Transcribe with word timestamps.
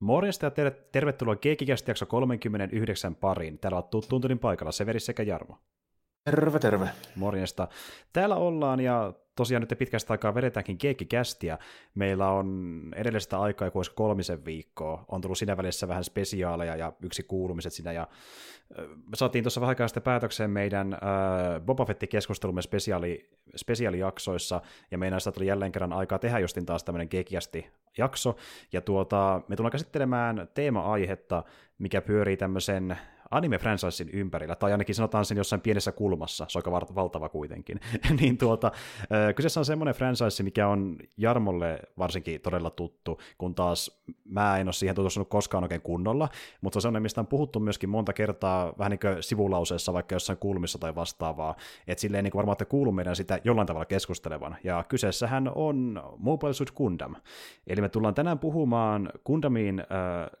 Morjesta 0.00 0.46
ja 0.46 0.50
ter- 0.50 0.74
tervetuloa 0.92 1.36
Keekikästi 1.36 1.90
jakso 1.90 2.06
39 2.06 3.14
pariin. 3.14 3.58
Täällä 3.58 3.78
on 3.78 3.84
tuntunin 4.08 4.38
paikalla 4.38 4.72
Severi 4.72 5.00
sekä 5.00 5.22
Jarmo. 5.22 5.58
Terve, 6.24 6.58
terve. 6.58 6.88
Morjesta. 7.16 7.68
Täällä 8.12 8.36
ollaan 8.36 8.80
ja 8.80 9.12
tosiaan 9.36 9.60
nyt 9.62 9.78
pitkästä 9.78 10.12
aikaa 10.12 10.34
vedetäänkin 10.34 10.78
keekkikästiä. 10.78 11.58
Meillä 11.94 12.28
on 12.28 12.80
edellisestä 12.96 13.40
aikaa 13.40 13.66
joku 13.66 13.82
kolmisen 13.94 14.44
viikkoa. 14.44 15.04
On 15.08 15.20
tullut 15.20 15.38
siinä 15.38 15.56
välissä 15.56 15.88
vähän 15.88 16.04
spesiaaleja 16.04 16.76
ja 16.76 16.92
yksi 17.02 17.22
kuulumiset 17.22 17.72
siinä. 17.72 17.92
Ja 17.92 18.08
me 18.78 19.16
saatiin 19.16 19.44
tuossa 19.44 19.60
vähän 19.60 19.68
aikaa 19.68 19.88
sitten 19.88 20.02
päätökseen 20.02 20.50
meidän 20.50 20.92
äh, 20.92 21.00
Boba 21.60 21.84
Fett-keskustelumme 21.84 22.62
spesiaali, 22.62 23.30
spesiaalijaksoissa, 23.56 24.60
ja 24.90 24.98
meidän 24.98 25.20
sitä 25.20 25.32
tuli 25.32 25.46
jälleen 25.46 25.72
kerran 25.72 25.92
aikaa 25.92 26.18
tehdä 26.18 26.38
justin 26.38 26.66
taas 26.66 26.84
tämmöinen 26.84 27.08
kekiästi 27.08 27.66
jakso, 27.98 28.36
ja 28.72 28.80
tuota, 28.80 29.42
me 29.48 29.56
tullaan 29.56 29.72
käsittelemään 29.72 30.48
teema-aihetta, 30.54 31.44
mikä 31.78 32.00
pyörii 32.00 32.36
tämmöisen 32.36 32.98
anime-franchisein 33.30 34.10
ympärillä, 34.12 34.56
tai 34.56 34.72
ainakin 34.72 34.94
sanotaan 34.94 35.24
sen 35.24 35.36
jossain 35.36 35.62
pienessä 35.62 35.92
kulmassa, 35.92 36.46
se 36.48 36.58
on 36.58 36.74
aika 36.74 36.94
valtava 36.94 37.28
kuitenkin, 37.28 37.80
niin 38.20 38.38
tuota, 38.38 38.72
kyseessä 39.36 39.60
on 39.60 39.64
semmoinen 39.64 39.94
franchise, 39.94 40.42
mikä 40.42 40.68
on 40.68 40.96
Jarmolle 41.16 41.78
varsinkin 41.98 42.40
todella 42.40 42.70
tuttu, 42.70 43.20
kun 43.38 43.54
taas 43.54 44.02
mä 44.24 44.58
en 44.58 44.66
ole 44.66 44.72
siihen 44.72 44.94
tutustunut 44.94 45.28
koskaan 45.28 45.64
oikein 45.64 45.80
kunnolla, 45.80 46.28
mutta 46.60 46.74
se 46.74 46.78
on 46.78 46.82
semmoinen, 46.82 47.02
mistä 47.02 47.20
on 47.20 47.26
puhuttu 47.26 47.60
myöskin 47.60 47.88
monta 47.88 48.12
kertaa 48.12 48.72
vähän 48.78 48.90
niin 48.90 49.00
kuin 49.00 49.22
sivulauseessa, 49.22 49.92
vaikka 49.92 50.14
jossain 50.14 50.38
kulmissa 50.38 50.78
tai 50.78 50.94
vastaavaa, 50.94 51.56
että 51.86 52.00
silleen 52.00 52.24
niin 52.24 52.32
kuin 52.32 52.38
varmaan, 52.38 52.54
että 52.54 52.64
kuuluu 52.64 52.92
meidän 52.92 53.16
sitä 53.16 53.40
jollain 53.44 53.66
tavalla 53.66 53.84
keskustelevan, 53.86 54.56
ja 54.64 54.84
kyseessähän 54.88 55.52
on 55.54 56.02
Mobile 56.18 56.52
Suit 56.52 56.70
Gundam, 56.70 57.14
eli 57.66 57.80
me 57.80 57.88
tullaan 57.88 58.14
tänään 58.14 58.38
puhumaan 58.38 59.10
Gundamiin 59.26 59.82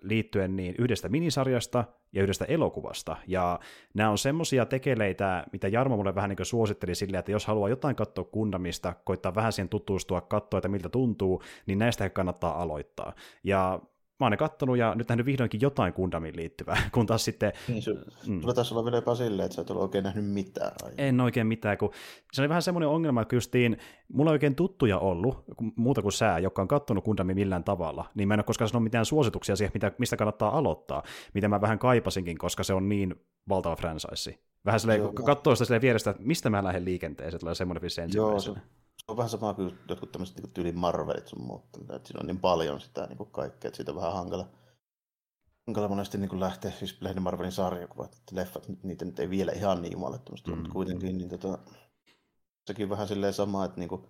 liittyen 0.00 0.56
niin 0.56 0.74
yhdestä 0.78 1.08
minisarjasta, 1.08 1.84
ja 2.12 2.22
yhdestä 2.22 2.44
elokuvasta. 2.44 2.79
Ja 3.26 3.60
nämä 3.94 4.10
on 4.10 4.18
semmosia 4.18 4.66
tekeleitä, 4.66 5.44
mitä 5.52 5.68
Jarmo 5.68 5.96
mulle 5.96 6.14
vähän 6.14 6.30
niin 6.30 6.46
suositteli 6.46 6.94
silleen, 6.94 7.18
että 7.18 7.32
jos 7.32 7.46
haluaa 7.46 7.68
jotain 7.68 7.96
katsoa 7.96 8.24
Kundamista, 8.24 8.94
koittaa 9.04 9.34
vähän 9.34 9.52
siihen 9.52 9.68
tutustua, 9.68 10.20
katsoa, 10.20 10.58
että 10.58 10.68
miltä 10.68 10.88
tuntuu, 10.88 11.42
niin 11.66 11.78
näistä 11.78 12.10
kannattaa 12.10 12.62
aloittaa. 12.62 13.12
Ja 13.44 13.80
mä 14.20 14.24
oon 14.24 14.30
ne 14.30 14.36
kattonut 14.36 14.78
ja 14.78 14.94
nyt 14.94 15.08
nähnyt 15.08 15.26
vihdoinkin 15.26 15.60
jotain 15.60 15.92
Gundamiin 15.96 16.36
liittyvää, 16.36 16.82
kun 16.94 17.06
taas 17.06 17.24
sitten... 17.24 17.52
Niin, 17.68 17.82
su, 17.82 17.94
mm. 18.26 18.40
sulla 18.40 18.54
taisi 18.54 18.74
olla 18.74 18.84
vielä 18.84 18.96
jopa 18.96 19.14
silleen, 19.14 19.46
että 19.46 19.56
sä 19.56 19.62
et 19.62 19.70
ole 19.70 19.80
oikein 19.80 20.04
nähnyt 20.04 20.24
mitään. 20.24 20.72
Ai. 20.84 20.92
En 20.98 21.20
oikein 21.20 21.46
mitään, 21.46 21.78
kun 21.78 21.90
se 22.32 22.42
oli 22.42 22.48
vähän 22.48 22.62
semmoinen 22.62 22.88
ongelma, 22.88 23.22
että 23.22 23.36
justiin 23.36 23.78
mulla 24.12 24.30
ei 24.30 24.34
oikein 24.34 24.54
tuttuja 24.54 24.98
ollut, 24.98 25.44
muuta 25.76 26.02
kuin 26.02 26.12
sää, 26.12 26.38
joka 26.38 26.62
on 26.62 26.68
kattonut 26.68 27.04
Gundamia 27.04 27.34
millään 27.34 27.64
tavalla, 27.64 28.04
niin 28.14 28.28
mä 28.28 28.34
en 28.34 28.40
ole 28.40 28.44
koskaan 28.44 28.68
sanonut 28.68 28.84
mitään 28.84 29.04
suosituksia 29.04 29.56
siihen, 29.56 29.70
mitä, 29.74 29.92
mistä 29.98 30.16
kannattaa 30.16 30.58
aloittaa, 30.58 31.02
mitä 31.34 31.48
mä 31.48 31.60
vähän 31.60 31.78
kaipasinkin, 31.78 32.38
koska 32.38 32.62
se 32.62 32.74
on 32.74 32.88
niin 32.88 33.14
valtava 33.48 33.76
franchise. 33.76 34.38
Vähän 34.64 34.80
silleen, 34.80 35.00
kun 35.00 35.24
katsoo 35.24 35.54
sitä 35.54 35.64
silleen 35.64 35.82
vierestä, 35.82 36.10
että 36.10 36.22
mistä 36.22 36.50
mä 36.50 36.64
lähden 36.64 36.84
liikenteeseen, 36.84 37.40
tulee 37.40 37.54
semmoinen 37.54 37.82
vissi 37.82 38.00
ensimmäisenä. 38.00 38.56
Joo, 38.56 38.79
on 39.10 39.16
vähän 39.16 39.30
sama 39.30 39.54
kuin 39.54 39.78
jotkut 39.88 40.12
tämmöiset 40.12 40.36
niin 40.36 40.52
tyyli 40.52 40.72
Marvelit 40.72 41.28
sun 41.28 41.42
muut. 41.42 41.64
Että 41.80 42.08
siinä 42.08 42.20
on 42.20 42.26
niin 42.26 42.40
paljon 42.40 42.80
sitä 42.80 43.06
niin 43.06 43.16
kuin 43.16 43.30
kaikkea, 43.30 43.68
että 43.68 43.76
siitä 43.76 43.92
on 43.92 43.96
vähän 43.96 44.12
hankala, 44.12 44.48
hankala 45.66 45.88
monesti 45.88 46.18
niin 46.18 46.28
kuin 46.28 46.40
lähteä, 46.40 46.70
siis 46.70 47.02
lähinnä 47.02 47.20
Marvelin 47.20 47.52
sarjakuvat, 47.52 48.14
että 48.14 48.36
leffat, 48.36 48.66
niitä 48.82 49.04
nyt 49.04 49.18
ei 49.18 49.30
vielä 49.30 49.52
ihan 49.52 49.82
niin 49.82 49.92
jumalattomasti, 49.92 50.50
mm. 50.50 50.56
mutta 50.56 50.72
kuitenkin 50.72 51.18
niin 51.18 51.28
tota, 51.28 51.58
sekin 52.66 52.90
vähän 52.90 53.08
silleen 53.08 53.32
sama, 53.32 53.64
että 53.64 53.80
niin 53.80 53.88
kuin, 53.88 54.02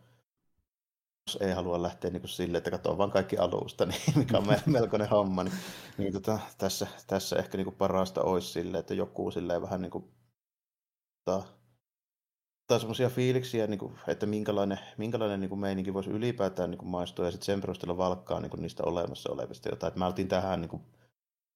jos 1.26 1.38
ei 1.40 1.52
halua 1.52 1.82
lähteä 1.82 2.10
niin 2.10 2.20
kuin 2.20 2.30
silleen, 2.30 2.58
että 2.58 2.70
katsoo 2.70 2.98
vaan 2.98 3.10
kaikki 3.10 3.36
alusta, 3.36 3.86
niin 3.86 4.00
mikä 4.16 4.38
on 4.38 4.46
melkoinen 4.66 5.08
homma, 5.08 5.44
niin, 5.44 5.54
niin 5.98 6.12
tota, 6.12 6.38
tässä, 6.58 6.86
tässä 7.06 7.36
ehkä 7.36 7.56
niin 7.56 7.64
kuin 7.64 7.76
parasta 7.76 8.22
olisi 8.22 8.48
silleen, 8.48 8.80
että 8.80 8.94
joku 8.94 9.30
silleen 9.30 9.62
vähän 9.62 9.82
niin 9.82 9.90
kuin, 9.90 10.04
tota, 11.24 11.59
ottaa 12.70 12.78
semmoisia 12.78 13.08
fiiliksiä, 13.08 13.66
niin 13.66 13.78
kuin, 13.78 13.92
että 14.06 14.26
minkälainen, 14.26 14.80
minkälainen 14.96 15.40
niin 15.40 15.48
kuin 15.48 15.58
meininki 15.58 15.94
voisi 15.94 16.10
ylipäätään 16.10 16.70
niin 16.70 16.78
kuin 16.78 16.88
maistua 16.88 17.24
ja 17.24 17.30
sitten 17.30 17.46
sen 17.46 17.60
perusteella 17.60 17.96
valkkaa 17.96 18.40
niin 18.40 18.50
kuin 18.50 18.62
niistä 18.62 18.82
olemassa 18.86 19.32
olevista 19.32 19.68
jotain. 19.68 19.88
Että 19.88 19.98
mä 19.98 20.06
oltiin 20.06 20.28
tähän, 20.28 20.60
niin 20.60 20.68
kuin, 20.68 20.82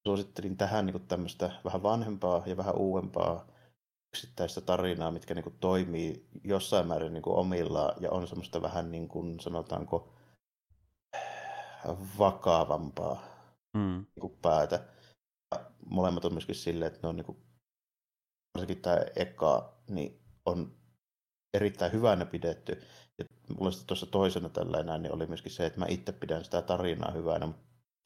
suosittelin 0.07 0.57
tähän 0.57 0.85
niin 0.85 0.91
kuin 0.91 1.07
tämmöistä 1.07 1.51
vähän 1.65 1.83
vanhempaa 1.83 2.43
ja 2.45 2.57
vähän 2.57 2.75
uudempaa 2.75 3.47
yksittäistä 4.13 4.61
tarinaa, 4.61 5.11
mitkä 5.11 5.33
niin 5.33 5.43
kuin, 5.43 5.55
toimii 5.59 6.27
jossain 6.43 6.87
määrin 6.87 7.13
niin 7.13 7.23
kuin, 7.23 7.35
omillaan 7.35 7.95
ja 7.99 8.11
on 8.11 8.27
semmoista 8.27 8.61
vähän 8.61 8.91
niin 8.91 9.07
kuin, 9.07 9.39
sanotaanko 9.39 10.13
vakavampaa 12.19 13.23
mm. 13.73 14.05
niin 14.15 14.21
kuin, 14.21 14.37
päätä. 14.41 14.85
Ja 15.51 15.65
molemmat 15.89 16.25
on 16.25 16.33
myöskin 16.33 16.55
silleen, 16.55 16.87
että 16.87 16.99
ne 17.03 17.09
on 17.09 17.15
niin 17.15 17.25
kuin, 17.25 17.37
varsinkin 18.55 18.81
tämä 18.81 18.97
eka, 19.15 19.73
niin 19.89 20.21
on 20.45 20.84
erittäin 21.55 21.91
hyvänä 21.91 22.25
pidetty. 22.25 22.81
Ja 23.17 23.25
mulla 23.57 23.71
sitten 23.71 23.87
tuossa 23.87 24.05
toisena 24.05 24.49
tällainen 24.49 25.01
niin 25.01 25.13
oli 25.13 25.25
myöskin 25.25 25.51
se, 25.51 25.65
että 25.65 25.79
mä 25.79 25.85
itse 25.89 26.11
pidän 26.11 26.43
sitä 26.43 26.61
tarinaa 26.61 27.11
hyvänä, 27.11 27.47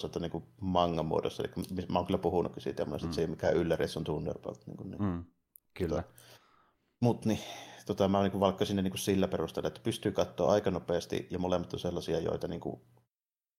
mutta 0.04 0.20
niin 0.20 0.32
kuin 0.32 0.44
manga-muodossa. 0.62 1.44
Eli 1.44 1.86
mä 1.90 2.00
oon 2.00 2.06
kyllä 2.06 2.18
puhunutkin 2.18 2.64
siitä, 2.64 2.84
ja 2.84 2.86
mm. 2.86 3.12
se 3.12 3.22
ei 3.22 3.28
mikään 3.28 3.56
ylläri, 3.56 3.88
se 3.88 4.00
on 4.00 4.06
Thunderbolt. 4.06 4.68
Niin 4.68 4.78
kuin, 4.78 4.92
niin. 4.92 5.04
Mm, 5.04 5.26
kyllä. 5.74 5.96
Tota, 5.96 6.14
mutta 7.02 7.30
niin, 7.30 7.40
tota, 7.86 8.08
mä 8.08 8.24
niin 8.24 8.40
valkkasin 8.40 8.76
ne 8.76 8.82
niin 8.82 8.92
kuin 8.92 9.00
sillä 9.00 9.28
perusteella, 9.28 9.68
että 9.68 9.82
pystyy 9.84 10.12
katsoa 10.12 10.52
aika 10.52 10.72
nopeasti, 10.72 11.28
ja 11.32 11.40
molemmat 11.40 11.74
on 11.74 11.80
sellaisia, 11.80 12.20
joita 12.20 12.48
niin 12.48 12.62
kuin 12.62 12.82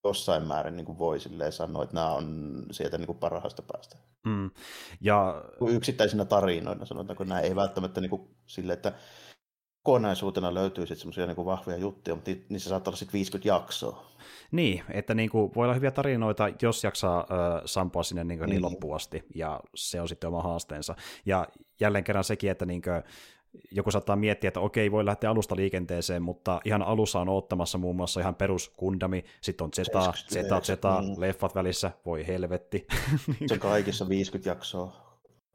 jossain 0.04 0.46
määrin 0.46 0.76
niin 0.76 0.84
kuin 0.84 0.98
voi 0.98 1.18
sanoa, 1.50 1.82
että 1.82 1.94
nämä 1.94 2.12
on 2.12 2.56
sieltä 2.70 2.98
niin 2.98 3.06
kuin 3.06 3.18
parhaasta 3.18 3.62
päästä. 3.62 3.96
Mm. 4.26 4.50
Ja... 5.00 5.44
Yksittäisinä 5.68 6.24
tarinoina 6.24 6.86
sanotaanko, 6.86 7.24
nämä 7.24 7.40
ei 7.40 7.56
välttämättä 7.56 8.00
niin 8.00 8.10
kuin 8.10 8.36
sille, 8.46 8.72
että 8.72 8.92
kokonaisuutena 9.82 10.54
löytyy 10.54 10.86
sitten 10.86 11.00
semmoisia 11.00 11.26
niin 11.26 11.46
vahvoja 11.46 11.76
juttuja, 11.76 12.14
mutta 12.14 12.30
niissä 12.48 12.68
saattaa 12.68 12.90
olla 12.90 12.98
sitten 12.98 13.12
50 13.12 13.48
jaksoa. 13.48 14.10
Niin, 14.50 14.82
että 14.90 15.14
niin 15.14 15.30
kuin, 15.30 15.52
voi 15.56 15.64
olla 15.64 15.74
hyviä 15.74 15.90
tarinoita, 15.90 16.48
jos 16.62 16.84
jaksaa 16.84 17.20
äh, 17.20 17.62
sampua 17.64 18.02
sinne 18.02 18.24
niin, 18.24 18.40
niin. 18.40 18.50
niin 18.50 18.62
loppuun 18.62 18.96
asti, 18.96 19.24
ja 19.34 19.60
se 19.74 20.00
on 20.00 20.08
sitten 20.08 20.28
oma 20.28 20.42
haasteensa. 20.42 20.94
Ja 21.26 21.48
jälleen 21.80 22.04
kerran 22.04 22.24
sekin, 22.24 22.50
että 22.50 22.66
niin 22.66 22.82
kuin, 22.82 23.02
joku 23.72 23.90
saattaa 23.90 24.16
miettiä, 24.16 24.48
että 24.48 24.60
okei, 24.60 24.92
voi 24.92 25.04
lähteä 25.04 25.30
alusta 25.30 25.56
liikenteeseen, 25.56 26.22
mutta 26.22 26.60
ihan 26.64 26.82
alussa 26.82 27.20
on 27.20 27.28
ottamassa 27.28 27.78
muun 27.78 27.96
muassa 27.96 28.20
ihan 28.20 28.34
perus 28.34 28.72
Gundami, 28.78 29.24
sitten 29.40 29.64
on 29.64 29.70
Zeta, 29.76 30.12
Zeta, 30.32 30.60
Zeta, 30.60 31.02
mm. 31.02 31.20
leffat 31.20 31.54
välissä, 31.54 31.90
voi 32.06 32.26
helvetti. 32.26 32.86
Se 33.46 33.58
kaikissa 33.58 34.08
50 34.08 34.50
jaksoa 34.50 35.09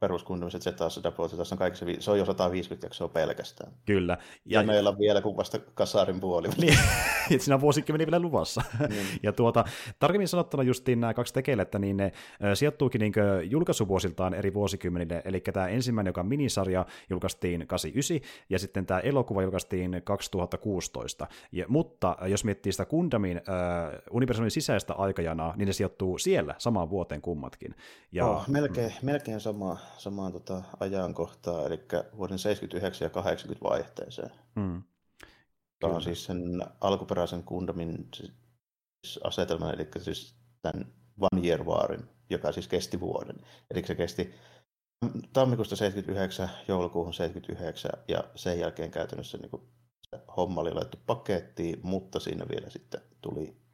peruskunniset 0.06 0.62
Zetas 0.62 1.02
ja 1.04 1.38
tässä 1.38 1.56
on 1.56 1.60
kaikki 1.60 1.80
se, 1.80 1.86
se 2.00 2.12
on 2.12 2.20
jo 2.20 2.26
150 2.26 2.86
jaksoa 2.86 3.08
pelkästään. 3.08 3.72
Kyllä. 3.86 4.18
Ja, 4.46 4.60
ja 4.60 4.68
meillä 4.68 4.90
on 4.90 5.00
vielä 5.00 5.22
kuin 5.22 5.38
vasta 5.38 5.60
kasarin 5.74 6.20
puoli. 6.20 6.48
Niin, 6.58 6.78
siinä 7.42 7.56
on 7.56 7.62
vuosikymmeniä 7.62 8.08
vielä 8.08 8.20
luvassa. 8.20 8.62
Niin. 8.90 9.06
Ja 9.24 9.32
tuota, 9.32 9.66
tarkemmin 10.00 10.28
sanottuna 10.28 10.64
justiin 10.64 11.00
nämä 11.00 11.14
kaksi 11.14 11.34
tekelettä, 11.34 11.80
niin 11.80 11.98
ne 11.98 12.12
sijoittuukin 12.54 13.00
niin 13.00 13.14
julkaisuvuosiltaan 13.44 14.34
eri 14.34 14.54
vuosikymmenille, 14.54 15.22
eli 15.26 15.40
tämä 15.40 15.68
ensimmäinen, 15.68 16.10
joka 16.10 16.22
on 16.22 16.28
minisarja, 16.28 16.86
julkaistiin 17.10 17.68
89, 17.68 18.30
ja 18.50 18.60
sitten 18.60 18.86
tämä 18.86 19.00
elokuva 19.00 19.42
julkaistiin 19.42 20.02
2016. 20.04 21.28
Ja, 21.52 21.66
mutta 21.68 22.18
jos 22.28 22.44
miettii 22.44 22.72
sitä 22.72 22.86
Gundamin 22.86 23.38
äh, 23.38 23.44
universumin 24.12 24.52
sisäistä 24.52 24.94
aikajanaa, 24.94 25.54
niin 25.58 25.68
ne 25.68 25.74
sijoittuu 25.74 26.18
siellä 26.18 26.56
samaan 26.58 26.90
vuoteen 26.90 27.22
kummatkin. 27.22 27.76
Ja, 28.12 28.26
oh, 28.28 28.48
melkein, 28.48 28.94
melkein 29.02 29.40
sama 29.40 29.78
samaan 29.98 30.32
tota 30.32 30.62
ajankohtaan, 30.80 31.66
eli 31.66 31.86
vuoden 32.18 32.40
79 32.40 33.06
ja 33.06 33.10
80 33.10 33.70
vaihteeseen. 33.70 34.32
Mm. 34.56 34.84
Tämä 35.80 35.94
on 35.94 36.02
siis 36.02 36.26
sen 36.26 36.62
alkuperäisen 36.82 37.44
Kundamin 37.44 38.08
siis 38.14 39.20
asetelman, 39.24 39.74
eli 39.74 39.88
siis 40.00 40.36
tämän 40.62 40.86
One 41.20 41.48
Year 41.48 41.64
Warin, 41.64 42.10
joka 42.30 42.52
siis 42.52 42.68
kesti 42.68 43.00
vuoden. 43.00 43.36
Eli 43.72 43.88
se 43.88 43.96
kesti 43.96 44.34
tammikuusta 45.34 45.76
79 45.76 46.50
joulukuuhun 46.68 47.14
79 47.14 47.92
ja 48.08 48.24
sen 48.36 48.60
jälkeen 48.60 48.92
käytännössä 48.92 49.38
niin 49.38 49.52
se 50.10 50.20
homma 50.38 50.62
oli 50.62 50.74
laittu 50.74 50.98
pakettiin, 51.06 51.80
mutta 51.84 52.20
siinä 52.20 52.46
vielä 52.50 52.70
sitten 52.70 53.02
tuli 53.22 53.65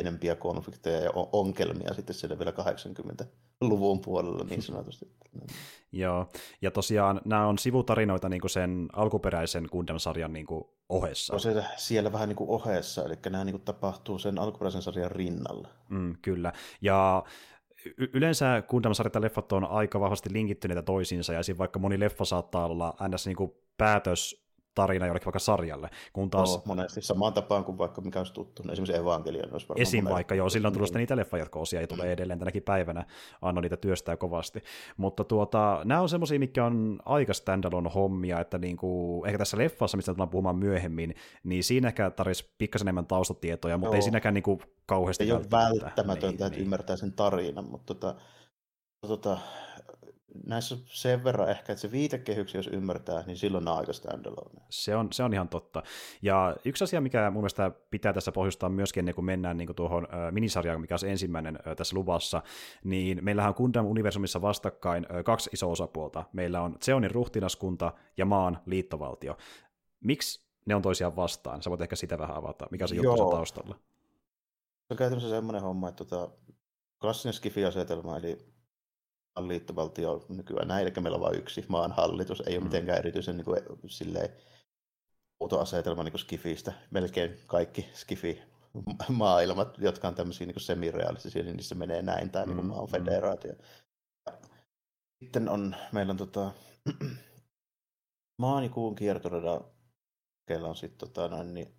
enempiä 0.00 0.36
konflikteja 0.36 1.00
ja 1.00 1.10
ongelmia 1.14 1.94
sitten 1.94 2.14
siellä 2.14 2.38
vielä 2.38 2.50
80-luvun 2.50 4.00
puolella 4.00 4.44
niin 4.44 4.62
sanotusti. 4.62 5.08
Joo, 5.92 6.26
ja 6.62 6.70
tosiaan 6.70 7.20
nämä 7.24 7.46
on 7.46 7.58
sivutarinoita 7.58 8.28
niin 8.28 8.40
kuin 8.40 8.50
sen 8.50 8.88
alkuperäisen 8.92 9.68
Gundam-sarjan 9.72 10.32
niin 10.32 10.46
kuin 10.46 10.64
ohessa. 10.88 11.34
On 11.34 11.40
se 11.40 11.64
siellä 11.76 12.12
vähän 12.12 12.28
niin 12.28 12.36
kuin 12.36 12.50
ohessa, 12.50 13.04
eli 13.04 13.14
nämä 13.30 13.44
niin 13.44 13.52
kuin 13.52 13.64
tapahtuu 13.64 14.18
sen 14.18 14.38
alkuperäisen 14.38 14.82
sarjan 14.82 15.10
rinnalla. 15.10 15.68
Mm, 15.88 16.16
kyllä, 16.22 16.52
ja 16.80 17.24
yleensä 18.12 18.62
Gundam-sarjat 18.68 19.14
ja 19.14 19.20
leffat 19.20 19.52
on 19.52 19.64
aika 19.64 20.00
vahvasti 20.00 20.32
linkittyneitä 20.32 20.82
toisiinsa, 20.82 21.32
ja 21.32 21.40
vaikka 21.58 21.78
moni 21.78 22.00
leffa 22.00 22.24
saattaa 22.24 22.66
olla 22.66 22.96
ns. 23.08 23.26
Niin 23.26 23.36
kuin 23.36 23.52
päätös 23.76 24.44
tarina 24.74 25.06
jollekin 25.06 25.26
vaikka 25.26 25.38
sarjalle. 25.38 25.90
Kun 26.12 26.30
taas... 26.30 26.54
No, 26.54 26.62
monesti 26.64 27.02
samaan 27.02 27.32
tapaan 27.32 27.64
kuin 27.64 27.78
vaikka 27.78 28.00
mikä 28.00 28.18
olisi 28.18 28.32
tuttu. 28.32 28.62
Esimerkiksi 28.72 28.96
Evangelion 28.96 29.52
olisi 29.52 29.68
varmaan 29.68 29.82
Esim. 29.82 30.04
vaikka, 30.04 30.34
joo, 30.34 30.48
silloin 30.48 30.70
on 30.70 30.72
tullut 30.72 30.94
niitä 30.94 31.16
leffajatkoosia 31.16 31.80
ja 31.80 31.86
tulee 31.86 32.06
mm. 32.06 32.12
edelleen 32.12 32.38
tänäkin 32.38 32.62
päivänä. 32.62 33.04
Anno 33.42 33.60
niitä 33.60 33.76
työstää 33.76 34.16
kovasti. 34.16 34.62
Mutta 34.96 35.24
tuota, 35.24 35.80
nämä 35.84 36.00
on 36.00 36.08
semmoisia, 36.08 36.38
mikä 36.38 36.64
on 36.64 37.00
aika 37.04 37.34
standalone 37.34 37.90
hommia, 37.94 38.40
että 38.40 38.58
niinku, 38.58 39.22
ehkä 39.26 39.38
tässä 39.38 39.58
leffassa, 39.58 39.96
mistä 39.96 40.14
tullaan 40.14 40.30
puhumaan 40.30 40.56
myöhemmin, 40.56 41.14
niin 41.44 41.64
siinä 41.64 41.88
ehkä 41.88 42.10
tarvitsisi 42.10 42.54
pikkasen 42.58 42.84
enemmän 42.84 43.06
taustatietoja, 43.06 43.78
mutta 43.78 43.94
joo. 43.94 43.98
ei 43.98 44.02
siinäkään 44.02 44.34
niinku 44.34 44.62
kauheasti 44.86 45.24
Ei 45.24 45.32
ole 45.32 45.50
välttämätöntä, 45.50 46.26
niin, 46.26 46.34
että 46.34 46.48
niin. 46.48 46.60
ymmärtää 46.60 46.96
sen 46.96 47.12
tarinan, 47.12 47.64
mutta 47.64 47.94
tota, 47.94 48.14
tota, 49.06 49.38
näissä 50.46 50.76
sen 50.84 51.24
verran 51.24 51.50
ehkä, 51.50 51.72
että 51.72 51.80
se 51.80 51.92
viitekehyksi, 51.92 52.56
jos 52.56 52.66
ymmärtää, 52.66 53.22
niin 53.26 53.36
silloin 53.36 53.68
on 53.68 53.78
aika 53.78 53.92
standalone. 53.92 54.60
Se 54.70 54.96
on, 54.96 55.12
se 55.12 55.22
on 55.22 55.32
ihan 55.32 55.48
totta. 55.48 55.82
Ja 56.22 56.56
yksi 56.64 56.84
asia, 56.84 57.00
mikä 57.00 57.30
mun 57.30 57.40
mielestä 57.40 57.70
pitää 57.90 58.12
tässä 58.12 58.32
pohjustaa 58.32 58.68
myöskin 58.68 59.00
ennen 59.00 59.14
kuin 59.14 59.24
mennään 59.24 59.56
niin 59.56 59.66
kuin 59.66 59.76
tuohon 59.76 60.04
äh, 60.14 60.32
minisarjaan, 60.32 60.80
mikä 60.80 60.94
on 60.94 60.98
se 60.98 61.10
ensimmäinen 61.10 61.58
äh, 61.66 61.76
tässä 61.76 61.96
luvassa, 61.96 62.42
niin 62.84 63.24
meillähän 63.24 63.48
on 63.48 63.54
Gundam-universumissa 63.56 64.42
vastakkain 64.42 65.06
äh, 65.10 65.24
kaksi 65.24 65.50
isoa 65.52 65.72
osapuolta. 65.72 66.24
Meillä 66.32 66.62
on 66.62 66.76
Zeonin 66.84 67.10
ruhtinaskunta 67.10 67.92
ja 68.16 68.24
maan 68.24 68.58
liittovaltio. 68.66 69.36
Miksi 70.00 70.50
ne 70.66 70.74
on 70.74 70.82
toisiaan 70.82 71.16
vastaan? 71.16 71.62
Sä 71.62 71.70
voit 71.70 71.80
ehkä 71.80 71.96
sitä 71.96 72.18
vähän 72.18 72.36
avata. 72.36 72.66
Mikä 72.70 72.86
se 72.86 72.94
juttu 72.94 73.30
taustalla? 73.30 73.74
Se 73.74 74.94
on 74.94 74.96
käytännössä 74.96 75.30
semmoinen 75.30 75.62
homma, 75.62 75.88
että 75.88 76.04
tota, 76.04 76.32
klassinen 77.00 77.34
skifi-asetelma, 77.34 78.16
eli 78.16 78.38
liittovaltio 79.48 80.26
nykyään 80.28 80.68
näin, 80.68 80.82
eli 80.86 80.92
meillä 81.00 81.16
on 81.16 81.22
vain 81.22 81.38
yksi 81.38 81.64
maan 81.68 81.92
hallitus, 81.92 82.42
ei 82.46 82.54
ole 82.54 82.60
mm. 82.60 82.64
mitenkään 82.64 82.98
erityisen 82.98 83.36
niin 83.36 83.44
kuin, 83.44 83.60
silleen, 83.86 84.30
asetelma 85.60 86.02
niin 86.02 86.18
Skifistä. 86.18 86.72
Melkein 86.90 87.38
kaikki 87.46 87.88
Skifi 87.94 88.42
maailmat, 89.08 89.78
jotka 89.78 90.08
on 90.08 90.14
tämmöisiä 90.14 90.46
niin 90.46 90.60
semirealistisia, 90.60 91.42
niin 91.42 91.56
niissä 91.56 91.74
menee 91.74 92.02
näin, 92.02 92.30
tämä 92.30 92.46
niinku 92.46 92.62
mm. 92.62 92.68
niin 92.68 92.76
maan 92.76 92.88
federaatio. 92.88 93.52
Sitten 95.24 95.48
on, 95.48 95.76
meillä 95.92 96.10
on 96.10 96.16
tota, 96.16 96.52
maan 98.42 98.64
ja 98.64 98.70
kuun 98.70 98.94
kiertorada, 98.94 99.60
on 100.62 100.76
sitten 100.76 100.98
tota, 100.98 101.28
noin, 101.28 101.54
niin, 101.54 101.74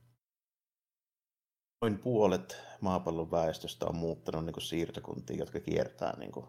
noin 1.82 1.98
puolet 1.98 2.58
maapallon 2.82 3.32
väestöstä 3.32 3.86
on 3.86 3.96
muuttanut 3.96 4.46
niin 4.46 4.62
siirtokuntiin, 4.62 5.40
jotka 5.40 5.60
kiertää 5.60 6.18
niin 6.18 6.32
kuin, 6.32 6.46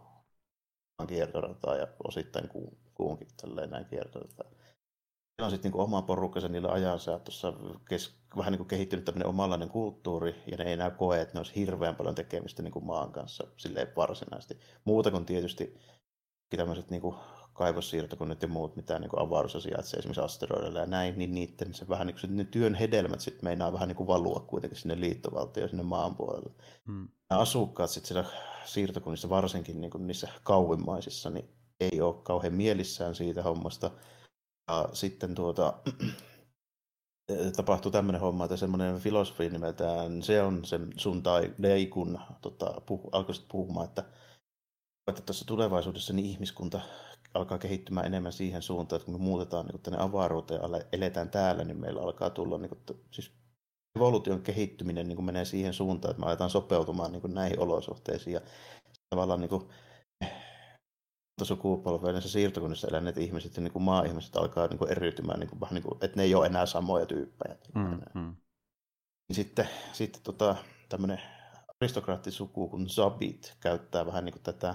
kiertorataa 1.08 1.76
ja 1.76 1.86
osittain 2.04 2.48
ku, 2.48 2.78
kuunkin 2.94 3.28
tälleen 3.36 3.70
näin 3.70 3.84
kiertorataa. 3.84 4.50
Siellä 4.50 5.46
on 5.46 5.50
sitten 5.50 5.72
niin 5.72 5.80
oma 5.80 6.02
porukkansa 6.02 6.48
niillä 6.48 6.72
ajansa, 6.72 7.18
tuossa 7.18 7.52
kes, 7.88 8.14
vähän 8.36 8.52
niin 8.52 8.58
kuin 8.58 8.68
kehittynyt 8.68 9.04
tämmöinen 9.04 9.28
omanlainen 9.28 9.68
kulttuuri, 9.68 10.42
ja 10.50 10.56
ne 10.56 10.64
ei 10.64 10.72
enää 10.72 10.90
koe, 10.90 11.20
että 11.20 11.34
ne 11.34 11.40
olisi 11.40 11.56
hirveän 11.56 11.96
paljon 11.96 12.14
tekemistä 12.14 12.62
niin 12.62 12.72
kuin 12.72 12.84
maan 12.84 13.12
kanssa 13.12 13.46
silleen 13.56 13.88
varsinaisesti. 13.96 14.58
Muuta 14.84 15.10
kuin 15.10 15.26
tietysti 15.26 15.78
tämmöiset 16.56 16.90
niin 16.90 17.02
kuin 17.02 17.16
kaivossiirtokoneet 17.52 18.42
ja 18.42 18.48
muut, 18.48 18.76
mitä 18.76 18.98
niin 18.98 19.10
avaruudessa 19.16 19.60
sijaitsee 19.60 19.98
esimerkiksi 19.98 20.20
asteroideilla 20.20 20.78
ja 20.78 20.86
näin, 20.86 21.18
niin 21.18 21.34
niiden 21.34 21.74
se 21.74 21.88
vähän 21.88 22.06
niin 22.06 22.16
kuin, 22.20 22.36
ne 22.36 22.44
työn 22.44 22.74
hedelmät 22.74 23.20
sitten 23.20 23.44
meinaa 23.44 23.72
vähän 23.72 23.88
niin 23.88 23.96
kuin 23.96 24.06
valua 24.06 24.40
kuitenkin 24.40 24.78
sinne 24.78 25.00
liittovaltioon, 25.00 25.68
sinne 25.68 25.82
maan 25.82 26.16
puolelle. 26.16 26.52
Hmm. 26.86 27.08
Nämä 27.32 27.42
asukkaat 27.42 27.90
sitten 27.90 28.08
siellä 28.08 28.30
siirtokunnissa, 28.64 29.28
varsinkin 29.28 29.80
niin 29.80 29.90
kuin 29.90 30.06
niissä 30.06 30.28
kauimmaisissa, 30.42 31.30
niin 31.30 31.48
ei 31.80 32.00
ole 32.00 32.22
kauhean 32.22 32.54
mielissään 32.54 33.14
siitä 33.14 33.42
hommasta. 33.42 33.90
Ja 34.70 34.88
sitten 34.92 35.34
tuota, 35.34 35.74
tapahtuu 37.56 37.92
tämmöinen 37.92 38.20
homma, 38.20 38.44
että 38.44 38.56
semmoinen 38.56 38.98
filosofi 38.98 39.50
nimeltään, 39.50 40.22
se 40.22 40.42
on 40.42 40.64
sen 40.64 40.92
sun 40.96 41.22
tai 41.22 41.54
Leikun, 41.58 42.18
tota, 42.40 42.80
puhu, 42.86 43.08
alkoi 43.12 43.34
puhumaan, 43.52 43.88
että, 43.88 44.04
että 45.08 45.22
tässä 45.22 45.44
tulevaisuudessa 45.44 46.12
niin 46.12 46.26
ihmiskunta 46.26 46.80
alkaa 47.34 47.58
kehittymään 47.58 48.06
enemmän 48.06 48.32
siihen 48.32 48.62
suuntaan, 48.62 48.96
että 48.96 49.06
kun 49.06 49.20
me 49.20 49.24
muutetaan 49.24 49.66
niin 49.66 49.82
tänne 49.82 50.02
avaruuteen 50.02 50.60
ja 50.62 50.84
eletään 50.92 51.30
täällä, 51.30 51.64
niin 51.64 51.80
meillä 51.80 52.02
alkaa 52.02 52.30
tulla, 52.30 52.58
niin 52.58 52.68
kuin, 52.68 53.00
siis 53.10 53.41
evoluution 53.96 54.42
kehittyminen 54.42 55.08
niin 55.08 55.16
kuin 55.16 55.26
menee 55.26 55.44
siihen 55.44 55.72
suuntaan, 55.72 56.10
että 56.10 56.20
me 56.20 56.26
aletaan 56.26 56.50
sopeutumaan 56.50 57.12
niin 57.12 57.22
kuin 57.22 57.34
näihin 57.34 57.60
olosuhteisiin 57.60 58.34
ja 58.34 58.40
tavallaan 59.10 59.40
niin 59.40 59.48
kuin, 59.48 59.68
sukupolven 61.42 62.22
siirtokunnissa 62.22 62.88
eläneet 62.88 63.18
ihmiset 63.18 63.56
ja 63.56 63.62
niin 63.62 63.72
kuin 63.72 63.82
maa-ihmiset 63.82 64.36
alkaa 64.36 64.66
niin 64.66 64.78
kuin 64.78 64.90
eriytymään, 64.90 65.40
niin 65.40 65.50
kuin, 65.50 65.60
vähän 65.60 65.74
niin 65.74 65.82
kuin, 65.82 65.94
että 65.94 66.16
ne 66.16 66.22
ei 66.22 66.34
ole 66.34 66.46
enää 66.46 66.66
samoja 66.66 67.06
tyyppejä. 67.06 67.56
Mm, 67.74 68.00
mm. 68.14 68.36
Sitten, 69.32 69.68
sitten 69.92 70.22
tota, 70.22 70.56
tämmöinen 70.88 71.20
aristokraattisuku 71.80 72.68
kuin 72.68 72.88
Zabit 72.88 73.56
käyttää 73.60 74.06
vähän 74.06 74.24
niin 74.24 74.32
kuin 74.32 74.42
tätä 74.42 74.74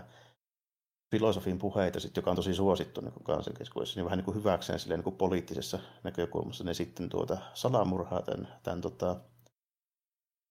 filosofin 1.12 1.59
puheita, 1.59 2.00
sit, 2.00 2.18
joka 2.18 2.30
on 2.30 2.36
tosi 2.36 2.54
suosittu 2.54 3.01
niin 3.01 3.13
kansan 3.24 3.54
keskuudessa, 3.54 4.00
niin 4.00 4.06
vähän 4.06 4.18
niin 4.18 4.25
kuin 4.25 4.38
hyväkseen 4.38 4.80
silleen, 4.80 4.98
niin 4.98 5.04
kuin 5.04 5.15
poliittisessa 5.15 5.80
näkökulmassa, 6.04 6.63
ne 6.63 6.74
sitten 6.74 7.09
tuota, 7.09 7.38
salamurhaa 7.54 8.21
tämän, 8.21 8.48
tämän 8.63 8.81
tota, 8.81 9.15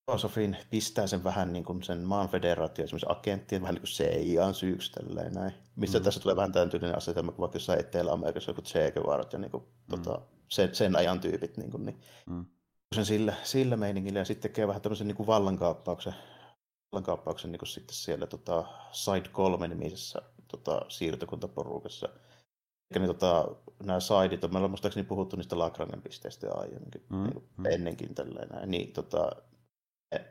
filosofin 0.07 0.57
pistää 0.71 1.07
sen 1.07 1.25
vähän 1.25 1.53
niin 1.53 1.65
kuin 1.65 1.83
sen 1.83 1.99
maan 1.99 2.29
federaatio, 2.29 2.85
esimerkiksi 2.85 3.07
agenttien, 3.09 3.63
vähän 3.63 3.75
niin 3.75 3.83
kuin 3.83 3.91
CIAn 3.91 4.55
syyksi 4.55 4.93
tälleen 4.93 5.33
näin. 5.33 5.53
Mistä 5.77 5.99
mm. 5.99 6.05
tässä 6.05 6.21
tulee 6.21 6.37
vähän 6.37 6.53
tämän 6.53 6.71
tyylinen 6.71 6.97
asetelma, 6.97 7.33
kun 7.33 7.41
vaikka 7.41 7.57
jossain 7.57 7.81
Etelä-Amerikassa 7.81 8.51
joku 8.51 8.63
Che 8.63 8.91
Guevara 8.91 9.25
ja 9.33 9.39
niin 9.39 9.51
kuin, 9.51 9.63
mm. 9.63 9.91
tota, 9.91 10.21
sen, 10.49 10.75
sen, 10.75 10.97
ajan 10.97 11.21
tyypit. 11.21 11.57
Niin, 11.57 11.71
kuin, 11.71 11.87
niin 11.87 12.01
mm. 12.27 12.45
sen 12.95 13.05
sillä, 13.05 13.35
sillä 13.43 13.77
meiningillä 13.77 14.19
ja 14.19 14.25
sitten 14.25 14.51
tekee 14.51 14.69
vähän 14.69 14.83
tämmöisen 14.83 15.07
niin 15.07 15.17
kuin 15.17 15.27
vallankaappauksen, 15.27 16.15
vallankaappauksen 16.93 17.53
niin 17.53 17.59
kuin 17.59 17.69
sitten 17.69 17.97
siellä 17.97 18.27
tota, 18.27 18.65
Side 18.93 19.29
3 19.33 19.69
nimisessä 19.69 20.23
tota, 20.49 20.81
siirtokuntaporukassa. 20.89 22.09
Eli 22.91 22.99
niin, 22.99 23.07
tota, 23.07 23.57
nämä 23.83 24.01
sideit, 24.01 24.45
on, 24.45 24.53
meillä 24.53 24.65
on 24.65 24.71
muistaakseni 24.71 25.07
puhuttu 25.07 25.37
niistä 25.37 25.59
Lagrangen 25.59 26.03
pisteistä 26.03 26.47
aiemminkin, 26.55 27.07
mm, 27.09 27.23
niin 27.23 27.49
mm. 27.57 27.67
ennenkin 27.67 28.15
tälleen 28.15 28.49
näin. 28.49 28.71
Niin, 28.71 28.93
tota, 28.93 29.31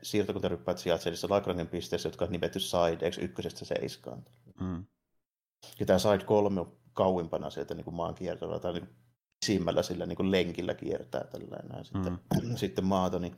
siirtokuntaryppäät 0.03 0.77
sijaitsevat 0.77 1.12
niissä 1.12 1.27
Lagrangen 1.29 1.67
pisteissä, 1.67 2.09
jotka 2.09 2.25
on 2.25 2.31
nimetty 2.31 2.59
sideiksi 2.59 3.21
ykkösestä 3.21 3.65
seiskaan. 3.65 4.25
Mm. 4.59 4.85
Ja 5.79 5.85
tämä 5.85 6.00
side 6.00 6.23
3 6.25 6.61
on 6.61 6.77
kauimpana 6.94 7.50
sieltä 7.50 7.73
niin 7.73 7.85
kuin 7.85 7.95
maan 7.95 8.15
kiertolla, 8.15 8.59
tai 8.59 8.73
niin 8.73 8.89
pisimmällä 9.39 9.83
sillä 9.83 10.06
niin 10.06 10.18
kuin 10.18 10.31
lenkillä 10.31 10.73
kiertää 10.73 11.23
tällainen. 11.23 11.68
Näin. 11.68 11.85
Sitten, 11.85 12.19
mm. 12.44 12.56
sitten 12.63 12.85
maata, 12.85 13.19
niin 13.19 13.38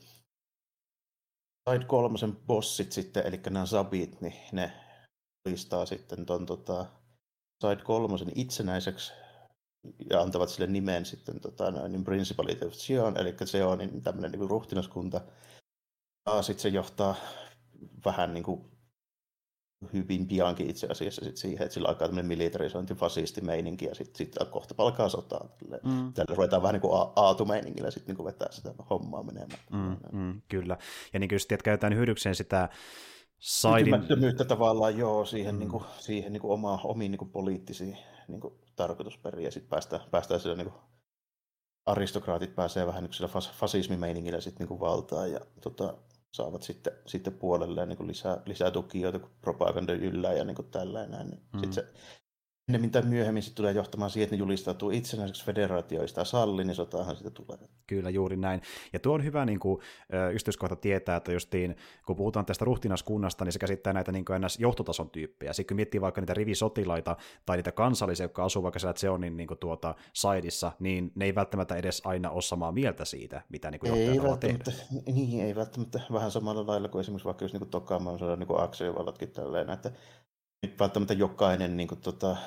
Side 1.69 1.85
kolmosen 1.85 2.35
bossit 2.35 2.91
sitten, 2.91 3.27
eli 3.27 3.41
nämä 3.49 3.65
sabit, 3.65 4.21
niin 4.21 4.33
ne 4.51 4.71
listaa 5.47 5.85
sitten 5.85 6.25
tuon 6.25 6.45
tota, 6.45 6.85
Side 7.61 7.81
kolmosen 7.83 8.31
itsenäiseksi 8.35 9.13
ja 10.09 10.21
antavat 10.21 10.49
sille 10.49 10.67
nimen 10.67 11.05
sitten 11.05 11.39
tota, 11.39 11.71
niin 11.71 12.03
Principality 12.03 12.65
of 12.65 12.73
Zion, 12.73 13.17
eli 13.17 13.35
se 13.45 13.63
on 13.63 13.77
niin 13.77 14.01
tämmöinen 14.01 14.31
niin 14.31 14.49
ruhtinaskunta. 14.49 15.21
Ja 16.25 16.41
sitten 16.41 16.61
se 16.61 16.69
johtaa 16.69 17.15
vähän 18.05 18.33
niin 18.33 18.43
kuin 18.43 18.61
hyvin 19.93 20.27
piankin 20.27 20.69
itse 20.69 20.87
asiassa 20.87 21.25
sit 21.25 21.37
siihen, 21.37 21.61
että 21.61 21.73
sillä 21.73 21.87
alkaa 21.87 22.07
tämmöinen 22.07 22.27
militarisointi, 22.27 22.95
fasistimeininki 22.95 23.85
ja 23.85 23.95
sitten 23.95 24.17
sit 24.17 24.35
kohta 24.51 24.73
palkaa 24.75 25.09
sotaa. 25.09 25.49
Tälle, 25.59 25.79
mm. 25.83 26.13
tälle 26.13 26.35
ruvetaan 26.35 26.61
vähän 26.61 26.73
niin 26.73 26.81
kuin 26.81 27.09
aatumeiningillä 27.15 27.91
sitten 27.91 28.15
niin 28.15 28.25
vetää 28.25 28.47
sitä 28.51 28.73
hommaa 28.89 29.23
menemään. 29.23 29.59
Mm, 29.71 30.19
mm, 30.19 30.41
kyllä. 30.47 30.77
Ja 31.13 31.19
niin 31.19 31.29
kuin 31.29 31.35
just, 31.35 31.51
että 31.51 31.63
käytetään 31.63 31.95
hyödykseen 31.95 32.35
sitä 32.35 32.69
Saidin... 33.39 33.93
tavallaan 34.47 34.97
joo 34.97 35.25
siihen, 35.25 35.55
mm. 35.55 35.59
niin 35.59 35.69
kuin, 35.69 35.83
siihen 35.99 36.33
niin 36.33 36.41
kuin 36.41 36.51
oma, 36.51 36.79
omiin 36.83 37.11
niin 37.11 37.19
kuin 37.19 37.31
poliittisiin 37.31 37.97
niin 38.27 38.41
kuin, 38.41 38.53
tarkoitusperiin 38.75 39.45
ja 39.45 39.51
sitten 39.51 39.69
päästään, 39.69 40.01
päästään 40.11 40.39
sillä 40.39 40.55
niin 40.55 40.71
kuin, 40.71 40.81
aristokraatit 41.85 42.55
pääsee 42.55 42.87
vähän 42.87 43.03
niin 43.03 43.13
sillä 43.13 43.27
fas, 43.27 43.51
fasismimeiningillä 43.51 44.41
sitten 44.41 44.59
niin 44.59 44.67
kuin 44.67 44.79
valtaan 44.79 45.31
ja 45.31 45.39
tota, 45.61 45.93
saavat 46.33 46.63
sitten, 46.63 46.93
sitten 47.05 47.33
puolelleen 47.33 47.89
niin 47.89 47.97
kuin 47.97 48.07
lisää, 48.07 48.41
lisää 48.45 48.71
tukijoita, 48.71 49.19
kun 49.19 49.29
propaganda 49.41 49.93
yllää 49.93 50.33
ja 50.33 50.43
niin 50.43 50.55
kuin 50.55 50.71
tällainen. 50.71 51.27
Niin 51.27 51.41
mm. 51.53 51.59
Sitten 51.59 51.73
se 51.73 51.93
ennemmin 52.69 52.91
tai 52.91 53.01
myöhemmin 53.01 53.43
se 53.43 53.53
tulee 53.53 53.71
johtamaan 53.71 54.11
siihen, 54.11 54.23
että 54.23 54.35
ne 54.35 54.39
julistautuu 54.39 54.91
itsenäiseksi 54.91 55.45
federaatioista 55.45 56.25
salli, 56.25 56.63
niin 56.63 56.75
sotahan 56.75 57.15
siitä 57.15 57.31
tulee. 57.31 57.57
Kyllä, 57.87 58.09
juuri 58.09 58.37
näin. 58.37 58.61
Ja 58.93 58.99
tuo 58.99 59.13
on 59.13 59.23
hyvä 59.23 59.45
niin 59.45 59.59
kuin, 59.59 59.81
yksityiskohta 60.33 60.75
tietää, 60.75 61.15
että 61.15 61.31
justiin, 61.31 61.75
kun 62.05 62.15
puhutaan 62.15 62.45
tästä 62.45 62.65
ruhtinaskunnasta, 62.65 63.45
niin 63.45 63.53
se 63.53 63.59
käsittää 63.59 63.93
näitä 63.93 64.11
niin 64.11 64.25
kuin 64.25 64.41
johtotason 64.59 65.09
tyyppejä. 65.09 65.53
Sitten 65.53 65.73
kun 65.73 65.75
miettii 65.75 66.01
vaikka 66.01 66.21
niitä 66.21 66.33
rivisotilaita 66.33 67.15
tai 67.45 67.57
niitä 67.57 67.71
kansallisia, 67.71 68.23
jotka 68.23 68.43
asuu 68.45 68.63
vaikka 68.63 68.79
siellä 68.79 68.93
Zeonin 68.93 69.37
niin 69.37 69.47
kuin 69.47 69.57
tuota, 69.57 69.95
saidissa, 70.13 70.71
niin 70.79 71.11
ne 71.15 71.25
ei 71.25 71.35
välttämättä 71.35 71.75
edes 71.75 72.01
aina 72.05 72.29
ole 72.29 72.41
samaa 72.41 72.71
mieltä 72.71 73.05
siitä, 73.05 73.41
mitä 73.49 73.71
niin 73.71 73.79
kuin 73.79 73.93
ei 73.93 74.23
välttämättä, 74.23 74.71
tehdä. 74.71 75.01
Niin, 75.05 75.45
ei 75.45 75.55
välttämättä. 75.55 76.01
Vähän 76.13 76.31
samalla 76.31 76.67
lailla 76.67 76.87
kuin 76.87 76.99
esimerkiksi 76.99 77.25
vaikka 77.25 77.45
jos 77.45 77.53
niin 77.53 77.69
Tokaamaan 77.69 78.23
on 78.23 78.39
niin 78.39 78.59
akselivallatkin 78.61 79.31
tälleen, 79.31 79.69
että 79.69 79.91
nyt 80.63 80.79
välttämättä 80.79 81.13
jokainen 81.13 81.77
niin 81.77 81.87
kuin, 81.87 82.01
tota, 82.01 82.37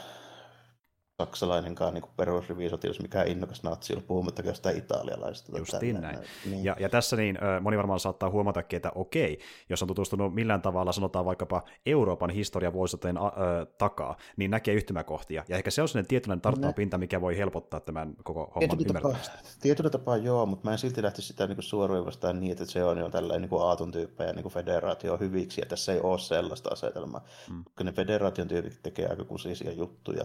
saksalainenkaan 1.21 1.95
niin 1.95 2.05
perusrivisotilas, 2.17 3.01
mikä 3.01 3.23
innokas 3.23 3.63
natsi 3.63 3.97
on, 3.97 4.03
puhumattakaan 4.03 4.51
jostain 4.51 4.79
italialaisesta. 4.79 5.59
Justiin 5.59 6.01
näin. 6.01 6.19
Niin. 6.51 6.65
Ja, 6.65 6.77
ja, 6.79 6.89
tässä 6.89 7.17
niin 7.17 7.39
moni 7.61 7.77
varmaan 7.77 8.01
saattaa 8.01 8.31
huomatakin, 8.31 8.77
että 8.77 8.93
okei, 8.95 9.39
jos 9.69 9.83
on 9.83 9.89
tutustunut 9.89 10.35
millään 10.35 10.63
tavalla, 10.63 10.93
sanotaan 10.93 11.25
vaikkapa 11.25 11.63
Euroopan 11.87 12.31
historia 12.31 12.73
vuosien 12.73 13.17
äh, 13.17 13.23
takaa, 13.79 14.17
niin 14.37 14.51
näkee 14.51 14.75
yhtymäkohtia. 14.75 15.45
Ja 15.49 15.57
ehkä 15.57 15.71
se 15.71 15.83
on 15.83 15.89
sellainen 15.89 16.09
tietynlainen 16.09 16.43
tarttava 16.43 16.73
pinta, 16.73 16.99
mikä 16.99 17.21
voi 17.21 17.39
helpottaa 17.39 17.81
tämän 17.81 18.15
koko 18.25 18.53
homman 18.55 18.79
tietyllä 18.79 18.99
ymmärtämistä. 18.99 19.37
Tapaa, 19.37 19.53
tietyllä 19.61 19.91
tapaa 19.91 20.17
joo, 20.17 20.47
mutta 20.47 20.69
mä 20.69 20.73
en 20.73 20.79
silti 20.79 21.03
lähtisi 21.03 21.29
sitä 21.29 21.47
niin 21.47 21.63
suoraan 21.63 22.07
vastaan 22.07 22.41
niin, 22.41 22.53
että 22.53 22.65
se 22.65 22.85
on 22.85 22.99
jo 22.99 23.11
tällainen 23.11 23.51
niin 23.51 23.61
aatun 23.63 23.93
tyyppejä 23.93 24.33
niin 24.33 24.49
federaatio 24.49 25.17
hyviksi, 25.17 25.61
ja 25.61 25.67
tässä 25.67 25.93
ei 25.93 26.01
ole 26.01 26.19
sellaista 26.19 26.71
asetelmaa. 26.71 27.25
Mm. 27.51 27.65
Koska 27.65 27.85
ne 27.85 27.93
federaation 27.93 28.49
tyypit 28.49 28.83
tekee 28.83 29.09
aika 29.09 29.25
kusisia 29.25 29.73
juttuja. 29.73 30.25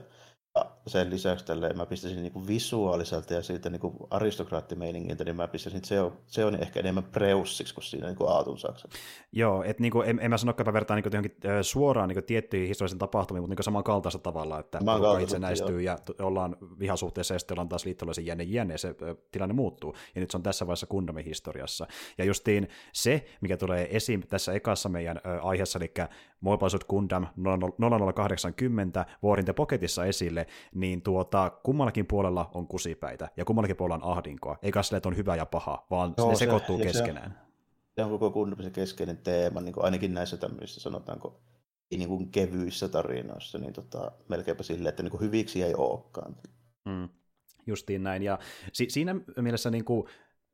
Sen 0.88 1.10
lisäksi 1.10 1.46
tälleen, 1.46 1.78
mä 1.78 1.86
pistäisin 1.86 2.24
niin 2.24 2.48
visuaaliselta 2.48 3.34
ja 3.34 3.44
siitä 3.44 3.70
niin 3.70 3.82
aristokraattimeiningiltä, 4.10 5.24
niin 5.24 5.36
mä 5.36 5.48
pistäisin, 5.48 5.78
että 5.78 5.88
se 5.88 6.02
on, 6.02 6.18
se 6.28 6.46
on 6.46 6.56
ehkä 6.56 6.80
enemmän 6.80 7.04
preussiksi 7.04 7.74
kuin 7.74 7.84
siinä 7.84 8.08
niin 8.08 8.18
Aatun 8.28 8.58
Saksa. 8.58 8.88
Joo, 9.32 9.64
että 9.64 9.82
niin 9.82 9.92
kuin, 9.92 10.10
en, 10.10 10.20
en 10.22 10.30
mä 10.30 10.38
sano, 10.38 10.50
että 10.50 10.74
vertaan 10.74 11.02
niin 11.02 11.12
johonkin 11.14 11.38
suoraan 11.62 12.10
niin 12.10 12.24
tiettyihin 12.24 12.68
historiallisiin 12.68 13.00
tapahtumiin, 13.00 13.42
mutta 13.44 13.56
niin 13.56 13.64
samankaltaisella 13.64 14.24
tavalla, 14.24 14.60
että 14.60 14.80
porukka 14.86 15.18
itsenäistyy 15.18 15.82
ja 15.82 15.98
ollaan 16.20 16.58
vihasuhteessa 16.80 17.34
ja 17.34 17.40
sitten 17.40 17.56
ollaan 17.56 17.70
taas 17.70 17.86
liittolaisen 17.86 18.26
jänne 18.26 18.44
jänne 18.44 18.74
ja 18.74 18.78
se 18.78 18.96
tilanne 19.32 19.54
muuttuu. 19.54 19.96
Ja 20.16 20.22
nyt 20.22 20.32
se 20.32 20.38
on 20.38 20.44
tässä 20.44 20.68
vaiheessa 20.68 20.88
Kundamin 20.88 21.26
historiassa. 21.26 21.88
Ja 22.18 22.26
justiin 22.26 22.68
se, 22.94 23.26
mikä 23.42 23.58
tulee 23.58 23.96
esiin 23.96 24.28
tässä 24.28 24.54
ekassa 24.54 24.90
meidän 24.90 25.22
aiheessa, 25.42 25.80
eli 25.80 25.94
Mobile 26.42 26.80
Gundam 26.90 27.28
0080 28.16 29.06
War 29.24 29.40
in 29.40 29.46
the 29.46 29.54
Pocketissa 29.54 30.06
esille, 30.06 30.45
niin 30.76 31.02
tuota, 31.02 31.50
kummallakin 31.50 32.08
puolella 32.08 32.52
on 32.54 32.68
kusipäitä 32.68 33.30
ja 33.38 33.46
kummallakin 33.46 33.76
puolella 33.78 34.06
on 34.06 34.12
ahdinkoa. 34.12 34.58
Eikä 34.62 34.84
sille, 34.84 34.98
että 34.98 35.10
on 35.10 35.18
hyvä 35.18 35.36
ja 35.36 35.46
paha, 35.46 35.86
vaan 35.90 36.14
Joo, 36.18 36.30
ne 36.30 36.36
sekoittuu 36.36 36.78
se, 36.78 36.84
keskenään. 36.84 37.32
Se, 37.32 37.86
se 37.96 38.04
on 38.04 38.10
koko 38.10 38.32
Gundamisen 38.32 38.72
keskeinen 38.72 39.18
teema, 39.18 39.62
niin 39.62 39.74
kuin 39.74 39.86
ainakin 39.86 40.14
näissä 40.14 40.38
tämmöisissä 40.38 40.82
sanotaanko 40.82 41.42
niin 41.92 42.10
kuin 42.10 42.32
kevyissä 42.32 42.90
tarinoissa, 42.90 43.58
niin 43.58 43.74
tota, 43.74 44.12
melkeinpä 44.30 44.64
silleen, 44.64 44.90
että 44.90 45.04
niin 45.04 45.12
kuin 45.12 45.22
hyviksi 45.22 45.64
ei 45.64 45.74
olekaan. 45.78 46.36
Mm, 46.86 47.10
justiin 47.68 48.04
näin, 48.04 48.24
ja 48.24 48.40
si- 48.74 48.90
siinä 48.90 49.16
mielessä 49.42 49.72
niin 49.72 49.86
kuin, 49.86 50.08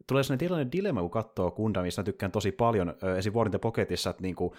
tulee 0.07 0.23
sellainen 0.23 0.47
tilanne 0.47 0.67
dilemma, 0.71 1.01
kun 1.01 1.11
katsoo 1.11 1.51
Gundamista, 1.51 2.03
tykkään 2.03 2.31
tosi 2.31 2.51
paljon, 2.51 2.93
esim. 3.17 3.33
War 3.33 3.47
in 3.47 3.51
the 3.51 3.59
Pocketissa, 3.59 4.09
että 4.09 4.21
niin 4.21 4.35
kuin, 4.35 4.51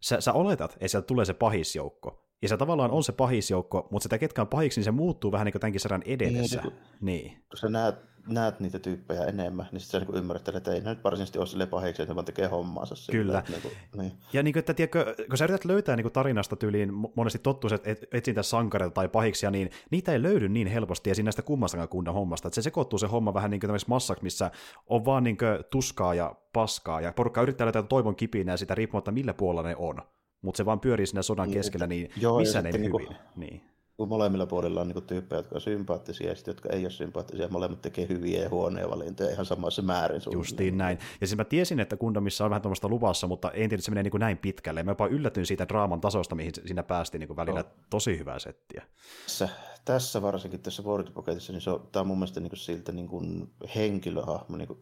sä, 0.00 0.20
sä 0.20 0.32
oletat, 0.32 0.72
että 0.72 0.88
sieltä 0.88 1.06
tulee 1.06 1.24
se 1.24 1.34
pahisjoukko, 1.34 2.27
ja 2.42 2.48
se 2.48 2.56
tavallaan 2.56 2.90
on 2.90 3.04
se 3.04 3.12
pahisjoukko, 3.12 3.88
mutta 3.90 4.02
sitä 4.02 4.18
ketkä 4.18 4.42
on 4.42 4.48
pahiksi, 4.48 4.80
niin 4.80 4.84
se 4.84 4.90
muuttuu 4.90 5.32
vähän 5.32 5.44
niin 5.44 5.52
kuin 5.52 5.60
tämänkin 5.60 5.80
sadan 5.80 6.02
edetessä. 6.06 6.62
Niin, 6.62 6.72
niin. 7.00 7.32
Kun 7.32 7.58
sä 7.58 7.68
näet, 7.68 7.94
näet 8.28 8.60
niitä 8.60 8.78
tyyppejä 8.78 9.24
enemmän, 9.24 9.68
niin 9.72 9.80
sitten 9.80 10.00
sä 10.00 10.06
niin 10.06 10.18
ymmärrät, 10.18 10.48
että 10.48 10.72
ei 10.72 10.80
ne 10.80 10.90
nyt 10.90 11.04
varsinaisesti 11.04 11.38
ole 11.38 11.46
sille 11.46 11.66
pahiksi, 11.66 12.02
että 12.02 12.12
ne 12.12 12.14
vaan 12.14 12.24
tekee 12.24 12.46
hommaansa. 12.46 12.94
Sille, 12.94 13.18
Kyllä. 13.18 13.38
Että, 13.38 13.52
niin 13.52 13.62
kuin, 13.62 13.72
niin. 14.02 14.12
Ja 14.32 14.42
niin 14.42 14.52
kuin, 14.52 14.60
että, 14.60 14.74
tiedätkö, 14.74 15.14
kun 15.28 15.38
sä 15.38 15.44
yrität 15.44 15.64
löytää 15.64 15.96
niin 15.96 16.04
kuin 16.04 16.12
tarinasta 16.12 16.56
tyyliin 16.56 16.92
monesti 17.16 17.38
tottuus, 17.38 17.72
että 17.72 17.90
et, 17.90 18.04
etsintä 18.12 18.42
sankareita 18.42 18.94
tai 18.94 19.08
pahiksi, 19.08 19.50
niin 19.50 19.70
niitä 19.90 20.12
ei 20.12 20.22
löydy 20.22 20.48
niin 20.48 20.66
helposti 20.66 21.10
ja 21.10 21.22
näistä 21.22 21.42
kummastakaan 21.42 21.88
kunnan 21.88 22.14
hommasta. 22.14 22.48
Että 22.48 22.54
se 22.54 22.62
sekoittuu 22.62 22.98
se 22.98 23.06
homma 23.06 23.34
vähän 23.34 23.50
niin 23.50 23.60
kuin 23.60 23.80
massaksi, 23.86 24.24
missä 24.24 24.50
on 24.86 25.04
vaan 25.04 25.24
niin 25.24 25.36
kuin 25.36 25.64
tuskaa 25.70 26.14
ja 26.14 26.34
paskaa, 26.52 27.00
ja 27.00 27.12
porukka 27.12 27.42
yrittää 27.42 27.64
löytää 27.64 27.82
toivon 27.82 28.16
kipinää 28.16 28.56
sitä 28.56 28.74
riippumatta 28.74 29.12
millä 29.12 29.34
puolella 29.34 29.68
ne 29.68 29.76
on 29.76 30.02
mutta 30.42 30.56
se 30.56 30.66
vaan 30.66 30.80
pyörii 30.80 31.06
siinä 31.06 31.22
sodan 31.22 31.48
niin, 31.48 31.54
keskellä, 31.54 31.86
niin 31.86 32.10
joo, 32.20 32.38
missä 32.38 32.62
ne 32.62 32.70
niin 32.70 32.84
hyvin. 32.84 33.16
niin. 33.36 33.62
Kun 33.98 34.08
molemmilla 34.08 34.46
puolilla 34.46 34.80
on 34.80 34.88
niin 34.88 35.02
tyyppejä, 35.06 35.38
jotka 35.38 35.54
on 35.54 35.60
sympaattisia 35.60 36.28
ja 36.28 36.34
sitten, 36.34 36.52
jotka 36.52 36.68
ei 36.68 36.84
ole 36.84 36.90
sympaattisia, 36.90 37.48
molemmat 37.48 37.82
tekee 37.82 38.08
hyviä 38.08 38.42
ja 38.42 38.48
huonoja 38.48 38.90
valintoja 38.90 39.30
ihan 39.30 39.46
samassa 39.46 39.82
määrin. 39.82 40.22
Justiin 40.32 40.78
näin. 40.78 40.98
Ja 41.20 41.26
siis 41.26 41.36
mä 41.36 41.44
tiesin, 41.44 41.80
että 41.80 41.96
Gundamissa 41.96 42.44
on 42.44 42.50
vähän 42.50 42.62
tuommoista 42.62 42.88
luvassa, 42.88 43.26
mutta 43.26 43.50
en 43.50 43.54
tiedä, 43.54 43.74
että 43.74 43.84
se 43.84 43.90
menee 43.90 44.02
niin 44.02 44.10
kuin 44.10 44.20
näin 44.20 44.38
pitkälle. 44.38 44.82
Mä 44.82 44.90
jopa 44.90 45.06
yllätyin 45.06 45.46
siitä 45.46 45.68
draaman 45.68 46.00
tasosta, 46.00 46.34
mihin 46.34 46.52
siinä 46.66 46.82
päästiin 46.82 47.20
niin 47.20 47.28
kuin 47.28 47.36
välillä. 47.36 47.60
No. 47.60 47.68
Tosi 47.90 48.18
hyvää 48.18 48.38
settiä. 48.38 48.82
Tässä, 49.24 49.48
tässä 49.84 50.22
varsinkin 50.22 50.60
tässä 50.60 50.82
World 50.82 51.10
Pocketissa, 51.12 51.52
niin 51.52 51.60
se 51.60 51.70
on, 51.70 51.88
tämä 51.92 52.00
on 52.00 52.06
mun 52.06 52.18
mielestä 52.18 52.40
niin 52.40 52.50
kuin 52.50 52.58
siltä 52.58 52.92
niin 52.92 53.08
kuin 53.08 53.50
henkilöhahmo 53.74 54.56
niin 54.56 54.68
kuin 54.68 54.80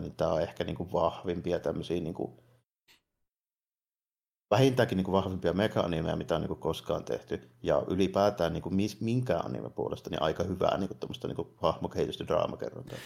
niin 0.00 0.14
tämä 0.16 0.32
on 0.32 0.42
ehkä 0.42 0.64
niin 0.64 0.76
kuin 0.76 0.92
vahvimpia 0.92 1.58
tämmöisiä 1.58 2.00
niin 2.00 2.14
kuin 2.14 2.32
vähintäänkin 4.52 4.96
niin 4.96 5.04
kuin 5.04 5.12
vahvimpia 5.12 5.52
meka-animeja, 5.52 6.16
mitä 6.16 6.34
on 6.34 6.40
niin 6.40 6.48
kuin 6.48 6.60
koskaan 6.60 7.04
tehty. 7.04 7.50
Ja 7.62 7.82
ylipäätään 7.88 8.52
niin 8.52 8.62
kuin 8.62 8.74
minkä 9.00 9.38
anime 9.38 9.70
puolesta 9.70 10.10
niin 10.10 10.22
aika 10.22 10.44
hyvää 10.44 10.78
niin 10.78 10.88
kuin 10.88 10.98
niin 11.26 11.36
kuin 11.36 11.48
hahmokehitystä 11.56 12.26
draamakerrontaa. 12.26 12.98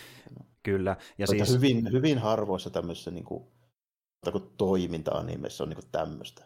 Kyllä. 0.62 0.97
Ja 1.19 1.26
siis... 1.26 1.53
hyvin, 1.53 1.93
hyvin 1.93 2.19
harvoissa 2.19 2.71
tämmöisissä 2.71 3.11
niin 3.11 3.25
kuin, 3.25 3.45
toiminta-animeissa 4.57 5.65
on 5.65 5.69
niin 5.69 5.76
kuin 5.76 5.91
tämmöistä. 5.93 6.45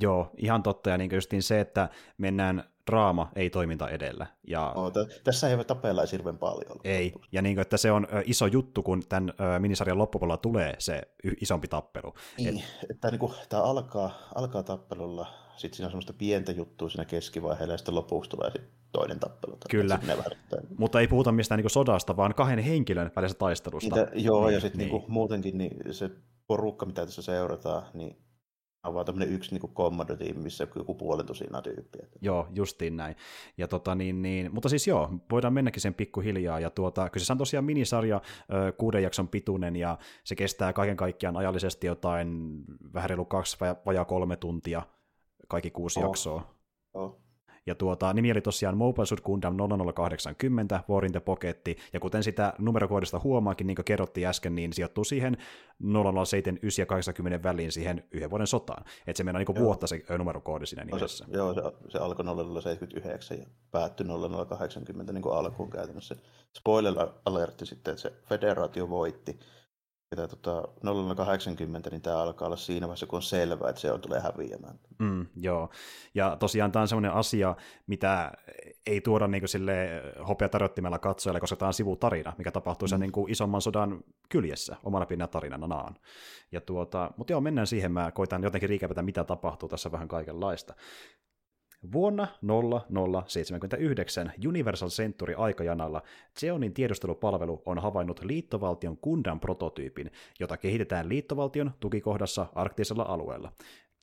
Joo, 0.00 0.30
ihan 0.36 0.62
totta. 0.62 0.90
Ja 0.90 0.98
niin 0.98 1.10
justiin 1.14 1.42
se, 1.42 1.60
että 1.60 1.88
mennään 2.18 2.64
draama, 2.86 3.30
ei 3.36 3.50
toiminta 3.50 3.88
edellä. 3.88 4.26
Ja... 4.48 4.72
No, 4.76 4.90
t- 4.90 5.24
tässä 5.24 5.48
ei 5.48 5.64
tapella 5.64 6.00
edes 6.00 6.12
hirveän 6.12 6.38
paljon. 6.38 6.80
Ei, 6.84 7.12
ja 7.32 7.42
niin 7.42 7.56
kuin, 7.56 7.62
että 7.62 7.76
se 7.76 7.92
on 7.92 8.06
iso 8.24 8.46
juttu, 8.46 8.82
kun 8.82 9.02
tämän 9.08 9.32
minisarjan 9.58 9.98
loppupuolella 9.98 10.36
tulee 10.36 10.74
se 10.78 11.02
isompi 11.40 11.68
tappelu. 11.68 12.14
Niin, 12.38 12.58
Et... 12.58 12.90
että 12.90 13.10
niin 13.10 13.18
kuin, 13.18 13.32
tämä 13.48 13.62
alkaa, 13.62 14.10
alkaa 14.34 14.62
tappelulla, 14.62 15.26
sitten 15.56 15.76
siinä 15.76 15.86
on 15.86 15.90
semmoista 15.90 16.12
pientä 16.12 16.52
juttua 16.52 16.88
siinä 16.88 17.04
keskivaiheella, 17.04 17.74
ja 17.74 17.78
sitten 17.78 17.94
lopuksi 17.94 18.30
tulee 18.30 18.50
sitten 18.50 18.70
toinen 18.92 19.20
tappelu. 19.20 19.58
Kyllä, 19.70 19.98
mutta 20.78 21.00
ei 21.00 21.08
puhuta 21.08 21.32
mistään 21.32 21.60
niin 21.60 21.70
sodasta, 21.70 22.16
vaan 22.16 22.34
kahden 22.34 22.58
henkilön 22.58 23.10
välisestä 23.16 23.38
taistelusta. 23.38 23.96
Niitä, 23.96 24.10
joo, 24.14 24.46
niin, 24.46 24.54
ja 24.54 24.60
sitten 24.60 24.78
niin. 24.78 24.92
niin 24.92 25.04
muutenkin 25.08 25.58
niin 25.58 25.94
se 25.94 26.10
porukka, 26.46 26.86
mitä 26.86 27.06
tässä 27.06 27.22
seurataan, 27.22 27.82
niin 27.94 28.16
vaan 28.94 29.06
tämmöinen 29.06 29.34
yksi 29.34 29.54
niin 29.54 29.74
kommando-tiimi, 29.74 30.42
missä 30.42 30.66
joku 30.76 30.94
puolen 30.94 31.26
tosinaa 31.26 31.62
tyyppiä. 31.62 32.06
Joo, 32.20 32.48
justiin 32.54 32.96
näin. 32.96 33.16
Ja 33.58 33.68
tota, 33.68 33.94
niin, 33.94 34.22
niin, 34.22 34.54
mutta 34.54 34.68
siis 34.68 34.86
joo, 34.86 35.10
voidaan 35.30 35.52
mennäkin 35.52 35.82
sen 35.82 35.94
pikkuhiljaa. 35.94 36.60
Ja 36.60 36.70
tuota, 36.70 37.10
kyseessä 37.10 37.34
on 37.34 37.38
tosiaan 37.38 37.64
minisarja, 37.64 38.20
kuuden 38.78 39.02
jakson 39.02 39.28
pituinen, 39.28 39.76
ja 39.76 39.98
se 40.24 40.36
kestää 40.36 40.72
kaiken 40.72 40.96
kaikkiaan 40.96 41.36
ajallisesti 41.36 41.86
jotain 41.86 42.60
vähän 42.94 43.10
reilu 43.10 43.24
kaksi 43.24 43.56
vajaa 43.86 44.04
kolme 44.04 44.36
tuntia, 44.36 44.82
kaikki 45.48 45.70
kuusi 45.70 46.00
oh. 46.00 46.04
jaksoa. 46.04 46.56
Oh. 46.94 47.25
Ja 47.66 47.74
tuota, 47.74 48.12
nimi 48.12 48.32
oli 48.32 48.40
tosiaan 48.40 48.76
Mobile 48.76 49.06
Suit 49.06 49.20
Gundam 49.20 49.56
0080 49.94 50.80
War 50.88 51.04
in 51.04 51.12
the 51.12 51.20
Pocket, 51.20 51.68
ja 51.92 52.00
kuten 52.00 52.22
sitä 52.22 52.52
numerokoodista 52.58 53.20
huomaakin, 53.24 53.66
niin 53.66 53.74
kuin 53.74 53.84
kerrottiin 53.84 54.26
äsken, 54.26 54.54
niin 54.54 54.72
sijoittuu 54.72 55.04
siihen 55.04 55.36
007 56.24 56.58
ja 56.78 56.86
80 56.86 57.42
väliin 57.42 57.72
siihen 57.72 58.04
yhden 58.10 58.30
vuoden 58.30 58.46
sotaan. 58.46 58.84
Että 59.06 59.18
se 59.18 59.24
mennään 59.24 59.44
niin 59.48 59.64
vuotta 59.64 59.86
se 59.86 60.04
numerokoodi 60.18 60.66
siinä 60.66 60.84
nimessä. 60.84 61.24
No 61.24 61.30
se, 61.32 61.36
joo, 61.36 61.54
se, 61.54 61.60
se 61.88 61.98
alkoi 61.98 62.24
0079 62.24 63.38
ja 63.38 63.46
päättyi 63.70 64.06
0080 64.06 65.12
niin 65.12 65.22
kuin 65.22 65.36
alkuun 65.36 65.70
käytännössä. 65.70 66.16
Spoiler 66.56 66.94
alertti 67.24 67.66
sitten, 67.66 67.92
että 67.92 68.02
se 68.02 68.12
federaatio 68.28 68.88
voitti, 68.88 69.38
että 70.12 70.28
tota, 70.28 70.68
0080, 71.16 71.90
niin 71.90 72.02
tämä 72.02 72.22
alkaa 72.22 72.46
olla 72.46 72.56
siinä 72.56 72.86
vaiheessa, 72.86 73.06
kun 73.06 73.16
on 73.16 73.22
selvää, 73.22 73.70
että 73.70 73.80
se 73.80 73.92
on 73.92 74.00
tulee 74.00 74.20
häviämään. 74.20 74.78
Mm, 74.98 75.26
joo, 75.36 75.70
ja 76.14 76.36
tosiaan 76.36 76.72
tämä 76.72 76.80
on 76.80 76.88
sellainen 76.88 77.12
asia, 77.12 77.56
mitä 77.86 78.32
ei 78.86 79.00
tuoda 79.00 79.26
niin 79.26 79.48
sille 79.48 80.02
hopea 80.28 80.48
tarjottimella 80.48 80.98
katsojalle, 80.98 81.40
koska 81.40 81.56
tämä 81.56 81.66
on 81.66 81.74
sivutarina, 81.74 82.32
mikä 82.38 82.50
tapahtuu 82.52 82.86
mm. 82.86 82.90
sen 82.90 83.00
niin 83.00 83.12
kuin 83.12 83.32
isomman 83.32 83.62
sodan 83.62 84.04
kyljessä, 84.28 84.76
omana 84.84 85.06
pinnä 85.06 85.26
tarinana 85.26 85.66
naan. 85.66 85.96
Ja 86.52 86.60
tuota, 86.60 87.10
mutta 87.16 87.32
joo, 87.32 87.40
mennään 87.40 87.66
siihen, 87.66 87.92
mä 87.92 88.10
koitan 88.10 88.42
jotenkin 88.42 88.68
riikäpätä, 88.68 89.02
mitä 89.02 89.24
tapahtuu 89.24 89.68
tässä 89.68 89.92
vähän 89.92 90.08
kaikenlaista. 90.08 90.74
Vuonna 91.92 92.26
0079 93.26 94.32
Universal 94.48 94.88
Century 94.88 95.34
aikajanalla 95.36 96.02
Zeonin 96.40 96.74
tiedustelupalvelu 96.74 97.62
on 97.66 97.78
havainnut 97.78 98.24
liittovaltion 98.24 98.98
Kundan 98.98 99.40
prototyypin, 99.40 100.10
jota 100.40 100.56
kehitetään 100.56 101.08
liittovaltion 101.08 101.70
tukikohdassa 101.80 102.46
arktisella 102.54 103.02
alueella. 103.02 103.52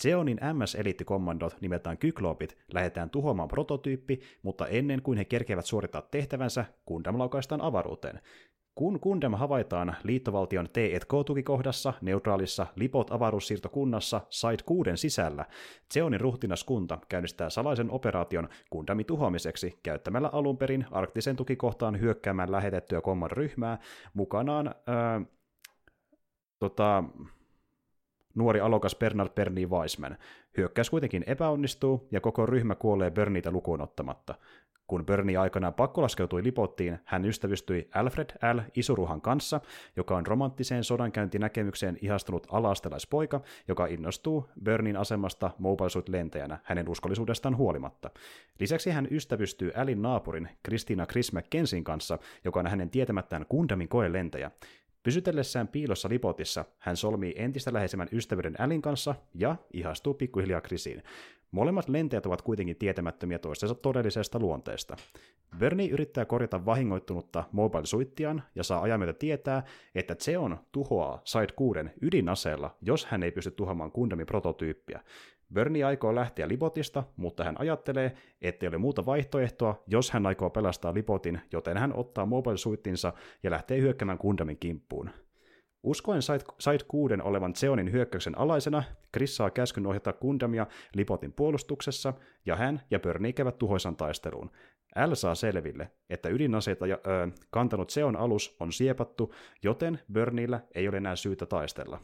Zeonin 0.04 0.40
MS-eliittikommandot 0.54 1.62
nimeltään 1.62 1.98
Kyklopit 1.98 2.58
lähetetään 2.74 3.10
tuhoamaan 3.10 3.50
prototyyppi, 3.50 4.22
mutta 4.42 4.68
ennen 4.68 5.02
kuin 5.02 5.18
he 5.18 5.26
kerkevät 5.26 5.66
suorittaa 5.66 6.02
tehtävänsä, 6.02 6.66
Gundam 6.88 7.20
laukaistaan 7.20 7.62
avaruuteen. 7.62 8.22
Kun 8.76 9.00
Gundam 9.02 9.34
havaitaan 9.34 9.96
liittovaltion 10.04 10.70
T&K-tukikohdassa, 10.70 11.94
neutraalissa 12.02 12.68
Lipot-avaruussiirtokunnassa 12.76 14.22
Side 14.30 14.64
6 14.66 14.90
sisällä, 14.96 15.46
Zeonin 15.94 16.22
ruhtinaskunta 16.22 17.00
käynnistää 17.10 17.50
salaisen 17.50 17.92
operaation 17.92 18.50
Gundamin 18.72 19.06
tuhoamiseksi 19.06 19.80
käyttämällä 19.84 20.30
alun 20.32 20.58
perin 20.58 20.86
arktisen 20.92 21.36
tukikohtaan 21.36 22.00
hyökkäämään 22.00 22.52
lähetettyä 22.52 23.02
ryhmää 23.32 23.80
mukanaan 24.14 24.76
ää, 24.88 25.22
tota, 26.60 27.04
nuori 28.36 28.60
alokas 28.60 28.96
Bernard 28.96 29.30
Bernie 29.36 29.66
Weisman. 29.66 30.18
Hyökkäys 30.58 30.90
kuitenkin 30.90 31.24
epäonnistuu 31.28 32.08
ja 32.12 32.22
koko 32.22 32.46
ryhmä 32.46 32.76
kuolee 32.76 33.12
Berniitä 33.12 33.52
lukuun 33.52 33.82
ottamatta. 33.82 34.36
Kun 34.94 35.06
Bernie 35.06 35.38
aikanaan 35.38 35.74
pakkolaskeutui 35.74 36.44
Lipottiin, 36.44 37.00
hän 37.06 37.26
ystävystyi 37.26 37.90
Alfred 37.94 38.30
L. 38.54 38.60
Isuruhan 38.76 39.22
kanssa, 39.22 39.62
joka 39.96 40.18
on 40.18 40.28
romanttiseen 40.28 40.84
sodankäyntinäkemykseen 40.84 41.98
ihastunut 42.02 42.48
alaastelaispoika, 42.52 43.42
joka 43.68 43.86
innostuu 43.86 44.50
Bernin 44.64 44.98
asemasta 44.98 45.52
Mobile 45.60 45.90
Suit-lentäjänä 45.90 46.60
hänen 46.64 46.90
uskollisuudestaan 46.90 47.58
huolimatta. 47.58 48.10
Lisäksi 48.60 48.92
hän 48.92 49.08
ystävystyy 49.12 49.72
Alin 49.76 50.02
naapurin 50.02 50.50
Christina 50.66 51.06
Chris 51.06 51.34
McKensin 51.34 51.84
kanssa, 51.84 52.20
joka 52.44 52.60
on 52.60 52.68
hänen 52.68 52.90
tietämättään 52.90 53.46
Kundamin 53.50 53.90
koelentäjä. 53.90 54.52
Pysytellessään 55.04 55.68
piilossa 55.68 56.10
Lipotissa 56.10 56.66
hän 56.80 56.98
solmii 56.98 57.34
entistä 57.38 57.74
läheisemmän 57.74 58.10
ystävyyden 58.12 58.62
Alin 58.62 58.82
kanssa 58.82 59.16
ja 59.34 59.56
ihastuu 59.74 60.14
pikkuhiljaa 60.14 60.62
Chrisiin. 60.62 61.04
Molemmat 61.54 61.90
lentäjät 61.90 62.26
ovat 62.26 62.42
kuitenkin 62.42 62.76
tietämättömiä 62.76 63.40
toistensa 63.40 63.76
todellisesta 63.76 64.40
luonteesta. 64.40 64.96
Bernie 65.58 65.90
yrittää 65.90 66.26
korjata 66.26 66.66
vahingoittunutta 66.66 67.44
mobile 67.52 67.86
suittiaan 67.86 68.44
ja 68.56 68.64
saa 68.64 68.82
ajan 68.82 69.00
myötä 69.00 69.14
tietää, 69.14 69.64
että 69.96 70.16
Zeon 70.16 70.58
tuhoaa 70.72 71.22
Side 71.24 71.54
6 71.56 71.80
ydinaseella, 72.02 72.76
jos 72.82 73.06
hän 73.06 73.24
ei 73.24 73.32
pysty 73.32 73.52
tuhoamaan 73.52 73.92
Gundamin 73.96 74.26
prototyyppiä. 74.26 75.00
Bernie 75.54 75.84
aikoo 75.84 76.16
lähteä 76.16 76.48
Libotista, 76.48 77.04
mutta 77.18 77.44
hän 77.44 77.56
ajattelee, 77.60 78.14
ettei 78.42 78.70
ole 78.70 78.78
muuta 78.78 79.06
vaihtoehtoa, 79.06 79.84
jos 79.88 80.12
hän 80.12 80.26
aikoo 80.26 80.50
pelastaa 80.50 80.94
Lipotin, 80.94 81.42
joten 81.52 81.78
hän 81.78 81.96
ottaa 81.96 82.26
mobile 82.26 82.58
suittinsa 82.58 83.14
ja 83.44 83.52
lähtee 83.52 83.82
hyökkäämään 83.82 84.20
Gundamin 84.22 84.58
kimppuun. 84.58 85.10
Uskoen 85.84 86.22
Side 86.60 86.84
6 86.88 87.16
olevan 87.24 87.56
Zeonin 87.56 87.92
hyökkäyksen 87.92 88.38
alaisena, 88.38 88.84
Chris 89.14 89.36
saa 89.36 89.50
käskyn 89.50 89.88
ohjata 89.88 90.14
Gundamia 90.14 90.68
Lipotin 90.96 91.34
puolustuksessa, 91.34 92.14
ja 92.46 92.56
hän 92.56 92.82
ja 92.92 93.00
Bernie 93.00 93.34
käyvät 93.34 93.58
tuhoisan 93.58 93.96
taisteluun. 93.96 94.52
L 95.08 95.14
saa 95.14 95.36
selville, 95.36 95.92
että 96.10 96.30
ydinaseita 96.30 96.88
ja, 96.88 97.00
ö, 97.08 97.28
kantanut 97.52 97.90
Zeon 97.92 98.16
alus 98.16 98.56
on 98.60 98.72
siepattu, 98.72 99.34
joten 99.64 100.00
Berniellä 100.12 100.60
ei 100.76 100.88
ole 100.88 100.98
enää 100.98 101.16
syytä 101.16 101.46
taistella. 101.46 102.02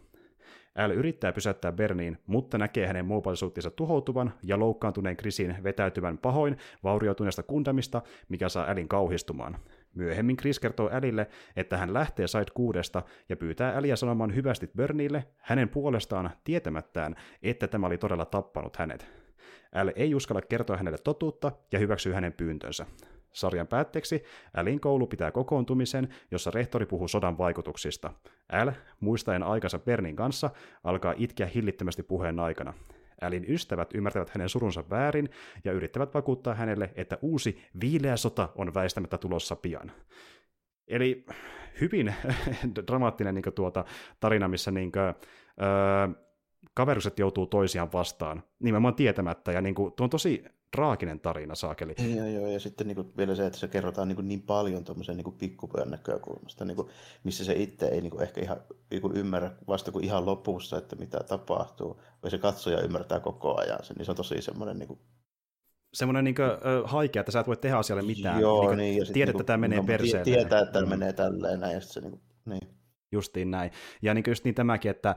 L 0.88 0.91
yrittää 0.91 1.31
pysäyttää 1.31 1.71
Berniin, 1.71 2.17
mutta 2.27 2.57
näkee 2.57 2.88
hänen 2.88 3.05
mobile 3.05 3.71
tuhoutuvan 3.75 4.33
ja 4.43 4.59
loukkaantuneen 4.59 5.17
Chrisin 5.17 5.55
vetäytyvän 5.63 6.17
pahoin 6.17 6.57
vaurioituneesta 6.83 7.43
kundamista, 7.43 8.01
mikä 8.29 8.50
saa 8.50 8.69
Älin 8.69 8.88
kauhistumaan. 8.88 9.57
Myöhemmin 9.96 10.38
Chris 10.38 10.60
kertoo 10.60 10.89
Älille, 10.93 11.27
että 11.55 11.77
hän 11.77 11.93
lähtee 11.93 12.27
Side 12.27 12.51
6 12.53 12.79
ja 13.29 13.38
pyytää 13.38 13.75
Äliä 13.75 13.96
sanomaan 13.96 14.36
hyvästit 14.36 14.74
Burnille 14.77 15.25
hänen 15.38 15.69
puolestaan 15.69 16.29
tietämättään, 16.43 17.15
että 17.43 17.67
tämä 17.67 17.88
oli 17.88 17.98
todella 17.98 18.25
tappanut 18.25 18.77
hänet. 18.77 19.08
Äl 19.75 19.91
ei 19.96 20.15
uskalla 20.15 20.41
kertoa 20.41 20.77
hänelle 20.77 20.98
totuutta 20.98 21.51
ja 21.72 21.79
hyväksyy 21.79 22.13
hänen 22.13 22.34
pyyntönsä. 22.34 22.86
Sarjan 23.31 23.67
päätteeksi 23.67 24.24
Älin 24.58 24.79
koulu 24.79 25.08
pitää 25.08 25.31
kokoontumisen, 25.31 26.10
jossa 26.31 26.51
rehtori 26.51 26.86
puhuu 26.86 27.08
sodan 27.08 27.38
vaikutuksista. 27.38 28.13
Äl, 28.53 28.72
muistaen 29.00 29.43
aikansa 29.43 29.79
Bernin 29.79 30.15
kanssa, 30.15 30.50
alkaa 30.84 31.13
itkeä 31.17 31.48
hillittömästi 31.48 32.03
puheen 32.03 32.39
aikana. 32.39 32.74
Älin 33.21 33.45
ystävät 33.47 33.89
ymmärtävät 33.93 34.29
hänen 34.29 34.49
surunsa 34.49 34.83
väärin 34.89 35.29
ja 35.63 35.71
yrittävät 35.71 36.13
vakuuttaa 36.13 36.53
hänelle, 36.53 36.91
että 36.95 37.17
uusi 37.21 37.63
viileä 37.81 38.17
sota 38.17 38.49
on 38.55 38.73
väistämättä 38.73 39.17
tulossa 39.17 39.55
pian. 39.55 39.91
Eli 40.88 41.25
hyvin 41.81 42.15
dramaattinen 42.88 43.35
niin 43.35 43.53
tuota, 43.55 43.85
tarina, 44.19 44.47
missä 44.47 44.71
niin 44.71 44.91
kuin, 44.91 45.03
öö, 45.03 45.15
kaverukset 46.73 47.19
joutuu 47.19 47.47
toisiaan 47.47 47.91
vastaan, 47.93 48.43
nimenomaan 48.59 48.95
tietämättä, 48.95 49.51
ja 49.51 49.61
niin 49.61 49.75
kuin, 49.75 49.93
tuo 49.93 50.03
on 50.03 50.09
tosi 50.09 50.45
traaginen 50.71 51.19
tarina, 51.19 51.55
saakeli. 51.55 51.95
Joo, 52.15 52.27
joo, 52.27 52.47
ja 52.47 52.59
sitten 52.59 52.88
niin 52.88 52.95
kuin, 52.95 53.13
vielä 53.17 53.35
se, 53.35 53.45
että 53.45 53.59
se 53.59 53.67
kerrotaan 53.67 54.07
niin, 54.07 54.15
kuin, 54.15 54.27
niin 54.27 54.41
paljon 54.41 54.83
tuommoisen 54.83 55.17
niin 55.17 55.38
pikkupojan 55.38 55.91
näkökulmasta, 55.91 56.65
niin 56.65 56.75
kuin, 56.75 56.88
missä 57.23 57.45
se 57.45 57.53
itse 57.53 57.88
ei 57.88 58.01
niin 58.01 58.11
kuin, 58.11 58.23
ehkä 58.23 58.41
ihan 58.41 58.57
niin 58.91 59.01
kuin, 59.01 59.17
ymmärrä 59.17 59.51
vasta 59.67 59.91
kuin 59.91 60.05
ihan 60.05 60.25
lopussa, 60.25 60.77
että 60.77 60.95
mitä 60.95 61.19
tapahtuu, 61.19 62.01
vai 62.23 62.31
se 62.31 62.38
katsoja 62.38 62.81
ymmärtää 62.81 63.19
koko 63.19 63.59
ajan 63.59 63.83
sen, 63.83 63.95
niin 63.95 64.05
se 64.05 64.11
on 64.11 64.17
tosi 64.17 64.41
semmoinen 64.41 64.79
niin 64.79 64.88
kuin, 64.88 64.99
semmoinen 65.93 66.23
niin 66.23 66.35
kuin, 66.35 66.49
haikea, 66.85 67.19
että 67.19 67.31
sä 67.31 67.39
et 67.39 67.47
voi 67.47 67.57
tehdä 67.57 67.77
asialle 67.77 68.03
mitään. 68.03 68.41
Joo, 68.41 68.67
niin, 68.67 68.77
niin 68.77 68.97
ja 68.97 69.05
tiedät, 69.05 69.34
niin 69.34 69.41
että 69.41 69.47
tämä 69.47 69.58
menee 69.58 69.79
no, 69.79 69.86
perseen. 69.86 70.23
Tietää, 70.23 70.62
että 70.62 70.73
tämä 70.73 70.86
mm. 70.86 70.89
menee 70.89 71.13
tälleen 71.13 71.60
näin, 71.60 71.73
ja 71.73 71.82
se 71.82 72.01
niin 72.01 72.12
kuin, 72.12 72.21
niin. 72.45 72.79
Justiin 73.12 73.52
näin. 73.52 73.72
Ja 74.02 74.13
niin 74.13 74.24
just 74.28 74.43
niin 74.43 74.56
tämäkin, 74.56 74.91
että 74.91 75.15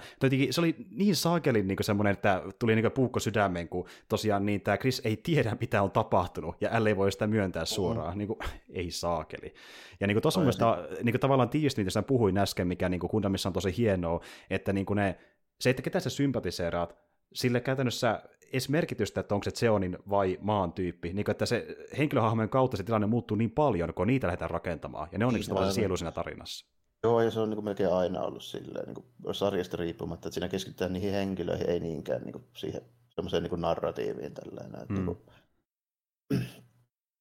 se 0.51 0.61
oli 0.61 0.77
niin 0.91 1.17
saakelin 1.17 1.69
niin 1.69 1.79
semmoinen, 1.81 2.13
että 2.13 2.43
tuli 2.59 2.75
niin 2.75 2.93
puukko 2.93 3.21
sydämeen, 3.21 3.69
kun 3.69 3.87
tosiaan 4.09 4.47
niin 4.47 4.61
tämä 4.61 4.77
Chris 4.77 5.03
ei 5.05 5.17
tiedä, 5.17 5.57
mitä 5.61 5.83
on 5.83 5.91
tapahtunut, 5.91 6.57
ja 6.61 6.85
L 6.85 6.87
ei 6.87 6.97
voi 6.97 7.13
sitä 7.13 7.27
myöntää 7.27 7.65
suoraan. 7.65 8.15
Mm. 8.15 8.19
Niin 8.19 8.29
kuin, 8.29 8.39
ei 8.71 8.91
saakeli. 8.91 9.55
Ja 10.01 10.07
niin 10.07 10.23
tuossa 10.23 10.41
myös 10.41 10.59
niin 11.03 11.21
tavallaan 11.21 11.49
tiivisti, 11.49 11.85
mitä 11.85 12.03
puhuin 12.03 12.39
äsken, 12.39 12.69
mikä 12.69 12.89
niin 12.89 13.01
Kundamissa 13.01 13.49
on 13.49 13.53
tosi 13.53 13.77
hienoa, 13.77 14.21
että 14.51 14.73
niin 14.73 14.87
ne, 14.95 15.19
se, 15.61 15.71
että 15.71 15.83
ketä 15.83 16.01
sä 16.01 16.11
sympatiseeraat, 16.11 16.97
sille 17.33 17.61
käytännössä 17.61 18.23
edes 18.53 18.69
merkitystä, 18.69 19.21
että 19.21 19.35
onko 19.35 19.45
se 19.45 19.51
Zeonin 19.51 19.99
vai 20.11 20.39
maan 20.41 20.73
tyyppi, 20.73 21.13
niin 21.13 21.25
kuin, 21.25 21.33
että 21.33 21.47
se 21.47 21.67
henkilöhahmojen 21.99 22.49
kautta 22.49 22.77
se 22.77 22.83
tilanne 22.83 23.07
muuttuu 23.07 23.37
niin 23.37 23.51
paljon, 23.51 23.95
kun 23.95 24.07
niitä 24.07 24.27
lähdetään 24.27 24.51
rakentamaan, 24.51 25.09
ja 25.13 25.19
ne 25.19 25.27
on 25.27 25.35
niin, 25.35 25.49
tavallaan 25.49 25.73
sielu 25.73 25.97
siinä 25.97 26.13
tarinassa. 26.13 26.67
Joo, 27.05 27.21
ja 27.21 27.31
se 27.31 27.41
on 27.41 27.51
niin 27.51 27.57
kuin 27.57 27.65
melkein 27.65 27.93
aina 27.93 28.23
ollut 28.23 28.45
silleen, 28.45 28.87
niin 28.87 28.95
kuin 29.23 29.35
sarjasta 29.35 29.77
riippumatta, 29.77 30.29
että 30.29 30.35
siinä 30.35 30.49
keskitytään 30.49 30.93
niihin 30.93 31.13
henkilöihin, 31.13 31.71
ei 31.71 31.81
niinkään 31.81 32.23
niin 32.23 32.33
kuin 32.33 32.45
siihen 32.57 32.83
semmoiseen 33.15 33.43
niin 33.43 33.51
kuin 33.51 33.61
narratiiviin 33.61 34.35
tällainen. 34.35 34.81
Että, 34.81 34.95
mm. 34.95 34.95
niin 34.95 35.07
kuin, 35.07 35.19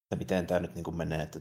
että 0.04 0.15
miten 0.17 0.48
tämä 0.48 0.60
nyt 0.60 0.76
niin 0.76 0.84
kuin 0.84 0.98
menee, 0.98 1.22
että 1.22 1.39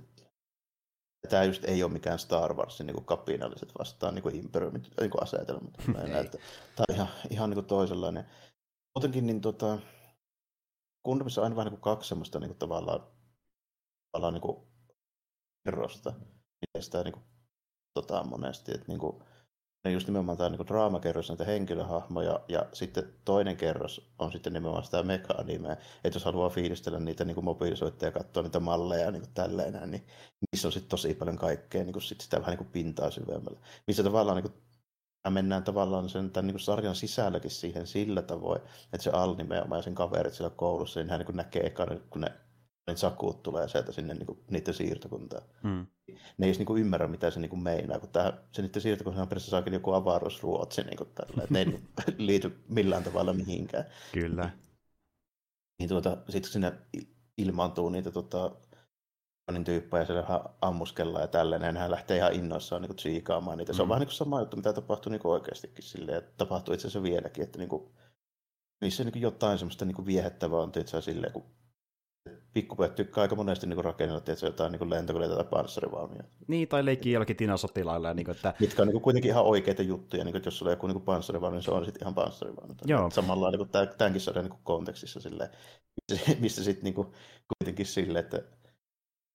tämä 1.28 1.44
just 1.44 1.64
ei 1.64 1.82
ole 1.82 1.92
mikään 1.92 2.18
Star 2.18 2.54
Warsin 2.54 2.86
niin 2.86 2.94
kuin 2.94 3.04
kapinalliset 3.04 3.72
vastaan 3.78 4.14
niin 4.14 4.22
kuin 4.22 4.36
Imperiumit 4.36 4.90
niin 5.00 5.10
kuin 5.10 5.22
asetelmat. 5.22 5.72
tämä 5.76 6.84
on 6.88 6.94
ihan, 6.94 7.08
ihan 7.30 7.50
niin 7.50 7.56
kuin 7.56 7.66
toisenlainen. 7.66 8.24
Muutenkin 8.94 9.26
niin 9.26 9.40
tota, 9.40 9.78
Gundamissa 11.04 11.40
on 11.40 11.44
aina 11.44 11.56
vähän 11.56 11.66
niin 11.66 11.80
kuin 11.80 11.94
kaksi 11.94 12.08
semmoista 12.08 12.40
niin 12.40 12.48
kuin 12.48 12.58
tavallaan, 12.58 13.06
tavallaan 14.12 14.34
niin 14.34 14.42
kuin 14.42 14.66
kerrosta, 15.64 16.12
miten 16.60 16.82
sitä 16.82 17.02
niin 17.02 17.12
kuin 17.12 17.24
tota, 17.94 18.24
monesti. 18.24 18.72
Että 18.74 18.86
niin 18.88 18.98
kuin, 18.98 19.22
ne 19.84 19.90
just 19.90 20.06
nimenomaan 20.06 20.38
tämä 20.38 20.50
niin 20.50 20.66
draamakerros 20.66 21.28
näitä 21.28 21.44
henkilöhahmoja, 21.44 22.40
ja 22.48 22.66
sitten 22.72 23.12
toinen 23.24 23.56
kerros 23.56 24.12
on 24.18 24.32
sitten 24.32 24.52
nimenomaan 24.52 24.84
sitä 24.84 25.02
meka-animea, 25.02 25.72
että 25.72 26.16
jos 26.16 26.24
haluaa 26.24 26.48
fiilistellä 26.48 27.00
niitä 27.00 27.24
niin 27.24 27.44
mobiilisoitteja 27.44 28.08
ja 28.08 28.12
katsoa 28.12 28.42
niitä 28.42 28.60
malleja 28.60 29.10
niin 29.10 29.22
kuin 29.22 29.34
tälleen, 29.34 29.90
niin 29.90 30.06
niissä 30.52 30.68
on 30.68 30.72
sitten 30.72 30.90
tosi 30.90 31.14
paljon 31.14 31.36
kaikkea 31.36 31.84
niin 31.84 31.92
kuin 31.92 32.02
sit 32.02 32.20
sitä 32.20 32.40
vähän 32.40 32.50
niin 32.50 32.58
kuin 32.58 32.72
pintaa 32.72 33.10
syvemmällä. 33.10 33.60
Missä 33.86 34.02
tavallaan 34.02 34.36
niin 34.36 34.52
kuin, 34.52 34.62
mennään 35.30 35.64
tavallaan 35.64 36.08
sen 36.08 36.30
tämän 36.30 36.46
niin 36.46 36.54
kuin 36.54 36.60
sarjan 36.60 36.94
sisälläkin 36.94 37.50
siihen 37.50 37.86
sillä 37.86 38.22
tavoin, 38.22 38.60
että 38.92 39.04
se 39.04 39.10
Al 39.10 39.36
ja 39.76 39.82
sen 39.82 39.94
kaverit 39.94 40.34
siellä 40.34 40.56
koulussa, 40.56 41.00
niin 41.00 41.10
hän 41.10 41.20
niin 41.20 41.36
näkee 41.36 41.66
ekana, 41.66 41.96
kun 42.10 42.20
ne 42.20 42.32
niin 42.90 42.98
sakuut 42.98 43.42
tulee 43.42 43.68
sieltä 43.68 43.92
sinne 43.92 44.14
niin 44.14 44.26
kuin, 44.26 44.38
niiden 44.50 44.74
siirtokuntaan. 44.74 45.42
Hmm. 45.62 45.86
Ne 46.38 46.46
ei 46.46 46.48
edes 46.48 46.58
niin 46.58 46.78
ymmärrä, 46.78 47.08
mitä 47.08 47.30
se 47.30 47.40
niin 47.40 47.50
kuin 47.50 47.62
meinaa, 47.62 48.00
kun 48.00 48.08
tämä, 48.08 48.32
se 48.52 48.62
niiden 48.62 48.82
siirtokunta 48.82 49.22
on 49.22 49.28
periaatteessa 49.28 49.70
joku 49.70 49.92
avaruusruotsi, 49.92 50.82
niin 50.82 50.96
kuin 50.96 51.10
tällä, 51.14 51.42
että 51.42 51.54
ne 51.54 51.60
ei 51.60 51.80
liity 52.26 52.64
millään 52.68 53.04
tavalla 53.04 53.32
mihinkään. 53.32 53.84
Kyllä. 54.12 54.50
Niin 55.78 55.88
tuota, 55.88 56.16
sitten 56.28 56.52
sinne 56.52 56.72
ilmaantuu 57.38 57.88
niitä 57.88 58.10
tota, 58.10 58.50
niin 59.52 59.64
tyyppejä 59.64 60.04
siellä 60.04 60.40
ammuskellaan 60.60 61.22
ja 61.22 61.28
tälleen, 61.28 61.62
ja 61.62 61.80
hän 61.80 61.90
lähtee 61.90 62.16
ihan 62.16 62.32
innoissaan 62.32 62.82
niin 62.82 62.96
tsiikaamaan 62.96 63.58
niitä. 63.58 63.72
Se 63.72 63.82
on 63.82 63.88
mm. 63.88 63.90
vähän 63.90 64.00
niin 64.00 64.08
kuin 64.08 64.16
sama 64.16 64.40
juttu, 64.40 64.56
mitä 64.56 64.72
tapahtuu 64.72 65.10
niin 65.10 65.20
oikeastikin 65.24 65.84
silleen, 65.84 66.18
että 66.18 66.32
tapahtuu 66.36 66.74
itse 66.74 66.86
asiassa 66.86 67.02
vieläkin, 67.02 67.44
että 67.44 67.58
niin 67.58 67.68
kuin, 67.68 67.92
niissä 68.80 69.04
niin 69.04 69.20
jotain 69.22 69.58
semmoista 69.58 69.84
niin 69.84 70.06
viehättävää 70.06 70.58
on 70.58 70.72
tietysti 70.72 71.02
silleen, 71.02 71.32
kun 71.32 71.44
pikkupojat 72.52 72.94
tykkää 72.94 73.22
aika 73.22 73.36
monesti 73.36 73.66
niin 73.66 73.84
rakennella 73.84 74.20
tietysti, 74.20 74.46
jotain 74.46 74.72
niin 74.72 74.90
lentokoneita 74.90 75.34
tai 75.34 75.44
panssarivaunuja. 75.44 76.22
Niin, 76.48 76.68
tai 76.68 76.84
leikkiä 76.84 77.12
jollakin 77.12 77.36
tinasotilailla. 77.36 78.14
Niin 78.14 78.24
kuin, 78.24 78.36
että... 78.36 78.54
Mitkä 78.60 78.82
on 78.82 78.88
niin 78.88 78.92
kuin, 78.92 79.02
kuitenkin 79.02 79.30
ihan 79.30 79.44
oikeita 79.44 79.82
juttuja, 79.82 80.24
niin 80.24 80.32
kuin, 80.32 80.38
että 80.38 80.46
jos 80.46 80.58
sulla 80.58 80.70
on 80.70 80.72
joku 80.72 80.86
niin 80.86 81.00
panssarivaunu, 81.00 81.56
niin 81.56 81.62
se 81.62 81.70
on 81.70 81.84
sitten 81.84 82.02
ihan 82.02 82.14
panssarivaunu. 82.14 82.74
Joo. 82.86 83.10
Samalla 83.10 83.50
niin 83.50 83.58
kuin, 83.58 83.70
tämänkin 83.98 84.20
sarjan 84.20 84.44
niin 84.44 84.60
kontekstissa, 84.64 85.20
silleen, 85.20 85.50
missä 86.40 86.64
sitten 86.64 86.84
niin 86.84 86.94
kuin, 86.94 87.08
kuitenkin 87.58 87.86
silleen, 87.86 88.24
että 88.24 88.42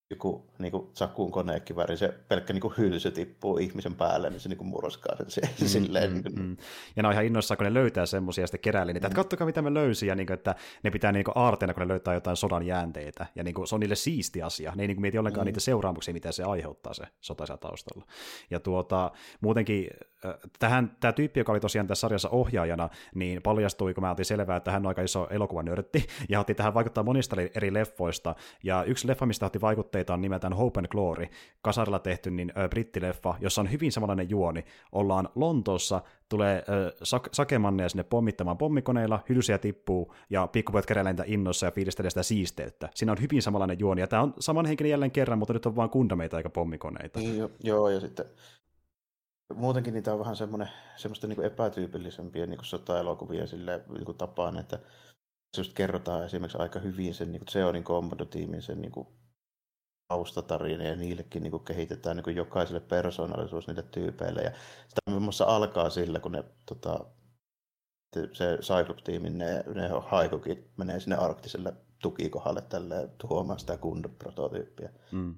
joku 0.10 0.46
niin 0.60 0.72
kuin 0.72 0.88
Sakun 0.94 1.32
koneekiväri, 1.32 1.98
se 1.98 2.14
pelkkä 2.28 2.54
niin 2.54 2.62
kuin 2.62 2.74
hylsy 2.78 3.12
tippuu 3.12 3.58
ihmisen 3.58 3.96
päälle, 3.96 4.30
niin 4.30 4.40
se 4.40 4.50
niin 4.50 4.58
kuin 4.58 4.68
muroskaa 4.68 5.16
sen 5.28 5.50
mm, 5.62 5.68
silleen. 5.68 6.12
Mm, 6.12 6.22
niin 6.24 6.40
mm. 6.40 6.58
Ja 6.96 7.04
ne 7.04 7.08
on 7.08 7.14
ihan 7.14 7.26
innoissaan, 7.26 7.58
kun 7.58 7.66
ne 7.66 7.74
löytää 7.74 8.06
semmoisia 8.06 8.44
ja 8.44 8.48
sitten 8.48 8.62
kerää 8.62 8.86
niitä, 8.86 9.00
mm. 9.00 9.06
että 9.06 9.16
katsokaa 9.16 9.46
mitä 9.46 9.62
me 9.62 9.74
löysin, 9.74 10.08
ja 10.08 10.16
niin 10.16 10.28
kuin, 10.28 10.34
että 10.34 10.56
ne 10.84 10.92
pitää 10.92 11.12
niin 11.12 11.24
kuin 11.24 11.38
aarteena, 11.38 11.74
kun 11.74 11.82
ne 11.82 11.88
löytää 11.88 12.14
jotain 12.14 12.38
sodan 12.38 12.66
jäänteitä, 12.66 13.26
ja 13.36 13.44
niin 13.44 13.54
kuin, 13.54 13.68
se 13.68 13.76
on 13.76 13.80
niille 13.80 13.96
siisti 13.96 14.42
asia, 14.42 14.74
ne 14.76 14.84
ei 14.84 14.88
niin 14.88 14.96
kuin 14.96 15.02
mieti 15.02 15.18
ollenkaan 15.18 15.46
mm. 15.46 15.48
niitä 15.48 15.60
seuraamuksia, 15.60 16.14
mitä 16.14 16.32
se 16.32 16.44
aiheuttaa 16.44 16.94
se 16.94 17.04
sota 17.22 17.58
taustalla. 17.58 18.06
Ja 18.50 18.60
tuota, 18.60 19.12
muutenkin 19.42 19.88
tähän, 20.60 20.98
tämä 21.00 21.12
tyyppi, 21.12 21.40
joka 21.40 21.52
oli 21.52 21.60
tosiaan 21.60 21.88
tässä 21.88 22.02
sarjassa 22.02 22.30
ohjaajana, 22.30 22.90
niin 23.16 23.42
paljastui, 23.42 23.94
kun 23.94 24.04
mä 24.04 24.12
otin 24.12 24.26
selvää, 24.26 24.58
että 24.58 24.72
hän 24.72 24.82
on 24.82 24.88
aika 24.88 25.02
iso 25.02 25.28
elokuvanörtti, 25.30 26.08
ja 26.30 26.40
otti 26.40 26.56
tähän 26.56 26.74
vaikuttaa 26.74 27.04
monista 27.04 27.36
eri 27.56 27.74
leffoista, 27.74 28.36
ja 28.64 28.84
yksi 28.84 29.08
leffa, 29.08 29.26
mistä 29.26 29.46
otti 29.46 29.62
vaikutteita, 29.62 30.05
on 30.14 30.22
nimeltään 30.22 30.54
Hope 30.54 30.80
and 30.80 30.88
Glory, 30.88 31.28
kasarilla 31.62 32.00
tehty 32.00 32.32
niin, 32.32 32.52
ö, 32.58 32.70
brittileffa, 32.70 33.36
jossa 33.40 33.62
on 33.62 33.72
hyvin 33.72 33.92
samanlainen 33.92 34.30
juoni. 34.30 34.66
Ollaan 34.92 35.30
Lontoossa, 35.36 36.02
tulee 36.30 36.64
ö, 36.70 36.96
sak- 37.04 37.30
sakemanneja 37.32 37.90
sinne 37.90 38.04
pommittamaan 38.04 38.58
pommikoneilla, 38.58 39.20
hylsyjä 39.30 39.58
tippuu, 39.58 40.14
ja 40.30 40.48
pikkupojat 40.48 40.86
keräilee 40.86 41.16
innossa 41.26 41.66
ja 41.66 41.72
fiilistelee 41.72 42.10
sitä 42.10 42.24
siisteyttä. 42.24 42.90
Siinä 42.96 43.12
on 43.12 43.22
hyvin 43.22 43.42
samanlainen 43.42 43.80
juoni, 43.80 44.02
ja 44.02 44.08
tämä 44.08 44.22
on 44.22 44.34
samanhenkinen 44.40 44.92
jälleen 44.92 45.12
kerran, 45.12 45.40
mutta 45.40 45.54
nyt 45.54 45.66
on 45.66 45.76
vain 45.76 45.90
kundameita 45.90 46.38
eikä 46.38 46.50
pommikoneita. 46.50 47.20
Niin, 47.20 47.38
jo, 47.38 47.52
joo, 47.64 47.90
ja 47.90 48.00
sitten 48.00 48.26
muutenkin 49.54 49.94
niitä 49.94 50.14
on 50.14 50.20
vähän 50.20 50.36
semmoinen, 50.36 50.70
semmoista 50.96 51.28
niin 51.28 51.44
epätyypillisempiä 51.44 52.46
niin 52.46 52.60
sota-elokuvia 52.62 53.48
sille 53.48 53.84
niin 53.90 54.18
tapaan, 54.18 54.58
että 54.58 54.80
just 55.58 55.74
kerrotaan 55.74 56.26
esimerkiksi 56.26 56.58
aika 56.58 56.80
hyvin 56.80 57.14
sen 57.14 57.32
niin 57.32 57.42
Zeonin 57.52 57.84
kommandotiimin 57.84 58.62
sen 58.62 58.82
niin 58.82 58.92
kuin 58.92 59.08
taustatarina 60.08 60.84
ja 60.84 60.96
niillekin 60.96 61.44
niin 61.44 61.52
kuin 61.52 61.64
kehitetään 61.64 62.16
niin 62.16 62.24
kuin 62.24 62.36
jokaiselle 62.36 62.80
persoonallisuus 62.80 63.68
niille 63.68 63.84
tyypeille. 63.84 64.42
Ja 64.42 64.52
sitä 64.88 65.02
muun 65.10 65.22
muassa 65.22 65.46
alkaa 65.46 65.90
sillä, 65.90 66.20
kun 66.20 66.32
ne 66.32 66.44
tota, 66.66 67.06
se 68.34 68.58
Cyclops-tiimin, 68.62 69.38
ne, 69.38 69.64
ne 69.76 69.90
haikukit 70.06 70.78
menee 70.78 71.00
sinne 71.00 71.16
arktiselle 71.16 71.74
tukikohalle 72.02 72.62
tälle 72.62 73.10
tuhoamaan 73.18 73.60
sitä 73.60 73.78
kundoprototyyppiä. 73.78 74.90
Mm 75.12 75.36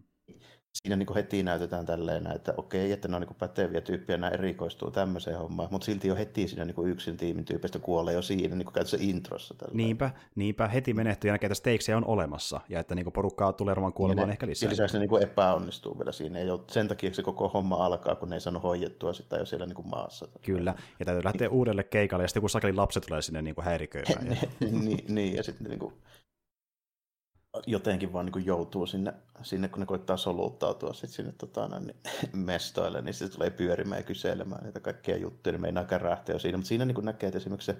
siinä 0.73 0.95
niin 0.95 1.06
kuin 1.08 1.15
heti 1.15 1.43
näytetään 1.43 1.86
tälleen, 1.86 2.32
että 2.36 2.53
okei, 2.58 2.91
että 2.91 3.08
ne 3.08 3.15
on 3.15 3.21
niin 3.21 3.27
kuin 3.27 3.38
päteviä 3.38 3.82
tyyppejä, 3.82 4.17
nämä 4.17 4.32
erikoistuu 4.32 4.91
tämmöiseen 4.91 5.38
hommaan, 5.38 5.69
mutta 5.71 5.86
silti 5.86 6.08
jo 6.08 6.15
heti 6.15 6.47
siinä 6.47 6.65
niin 6.65 6.75
kuin 6.75 6.91
yksin 6.91 7.17
tiimin 7.17 7.45
tyypistä 7.45 7.80
kuolee 7.80 8.13
jo 8.13 8.21
siinä 8.21 8.56
niin 8.56 8.65
kuin 8.65 8.86
se 8.86 8.97
introssa. 9.01 9.53
Tälleen. 9.53 9.77
Niinpä, 9.77 10.12
niinpä, 10.36 10.67
heti 10.67 10.93
menehtyy 10.93 11.30
ja 11.30 11.34
näkee, 11.34 11.47
että 11.47 11.56
steiksejä 11.56 11.97
on 11.97 12.06
olemassa, 12.06 12.62
ja 12.69 12.80
että 12.80 12.95
niin 12.95 13.06
kuin 13.06 13.13
porukkaa 13.13 13.53
tulee 13.53 13.71
varmaan 13.71 13.93
kuolemaan 13.93 14.30
ehkä 14.30 14.47
lisää. 14.47 14.69
Lisäksi 14.69 14.95
ne 14.95 14.99
niin 14.99 15.10
kuin 15.10 15.23
epäonnistuu 15.23 15.99
vielä 15.99 16.12
siinä, 16.12 16.39
ja 16.39 16.60
sen 16.71 16.88
takia 16.88 17.13
se 17.13 17.23
koko 17.23 17.49
homma 17.49 17.86
alkaa, 17.86 18.15
kun 18.15 18.30
ne 18.30 18.36
ei 18.36 18.41
saanut 18.41 18.63
hoidettua 18.63 19.13
sitä 19.13 19.38
jo 19.38 19.45
siellä 19.45 19.65
niin 19.65 19.75
kuin 19.75 19.89
maassa. 19.89 20.27
Kyllä, 20.41 20.75
ja 20.99 21.06
täytyy 21.06 21.23
lähteä 21.23 21.49
uudelle 21.49 21.84
keikalle, 21.84 22.23
ja 22.23 22.27
sitten 22.27 22.41
kun 22.41 22.49
sakeli 22.49 22.73
lapset 22.73 23.03
tulee 23.08 23.21
sinne 23.21 23.41
niin 23.41 23.56
kuin 23.56 23.65
häiriköimään. 23.65 24.27
ja... 24.27 24.36
niin, 24.71 25.06
niin, 25.08 25.36
ja 25.36 25.43
sitten 25.43 25.67
niin 25.69 25.80
kuin 25.80 25.93
jotenkin 27.67 28.13
vaan 28.13 28.26
niin 28.26 28.46
joutuu 28.46 28.86
sinne, 28.86 29.13
sinne, 29.41 29.67
kun 29.67 29.80
ne 29.80 29.86
koittaa 29.86 30.17
soluttautua 30.17 30.93
sit 30.93 31.10
sinne 31.10 31.32
tota, 31.38 31.80
niin, 31.80 31.96
mestoille, 32.46 33.02
niin 33.02 33.13
sitten 33.13 33.36
tulee 33.36 33.50
pyörimään 33.50 34.00
ja 34.00 34.04
kyselemään 34.04 34.63
niitä 34.63 34.80
kaikkia 34.80 35.17
juttuja, 35.17 35.52
niin 35.52 35.62
meinaa 35.62 35.84
kärähtää 35.84 36.36
jo 36.36 36.39
siinä. 36.39 36.58
Mutta 36.58 36.67
siinä 36.67 36.86
niin 36.86 37.06
näkee, 37.06 37.28
että 37.28 37.38
esimerkiksi 37.38 37.72
se 37.72 37.78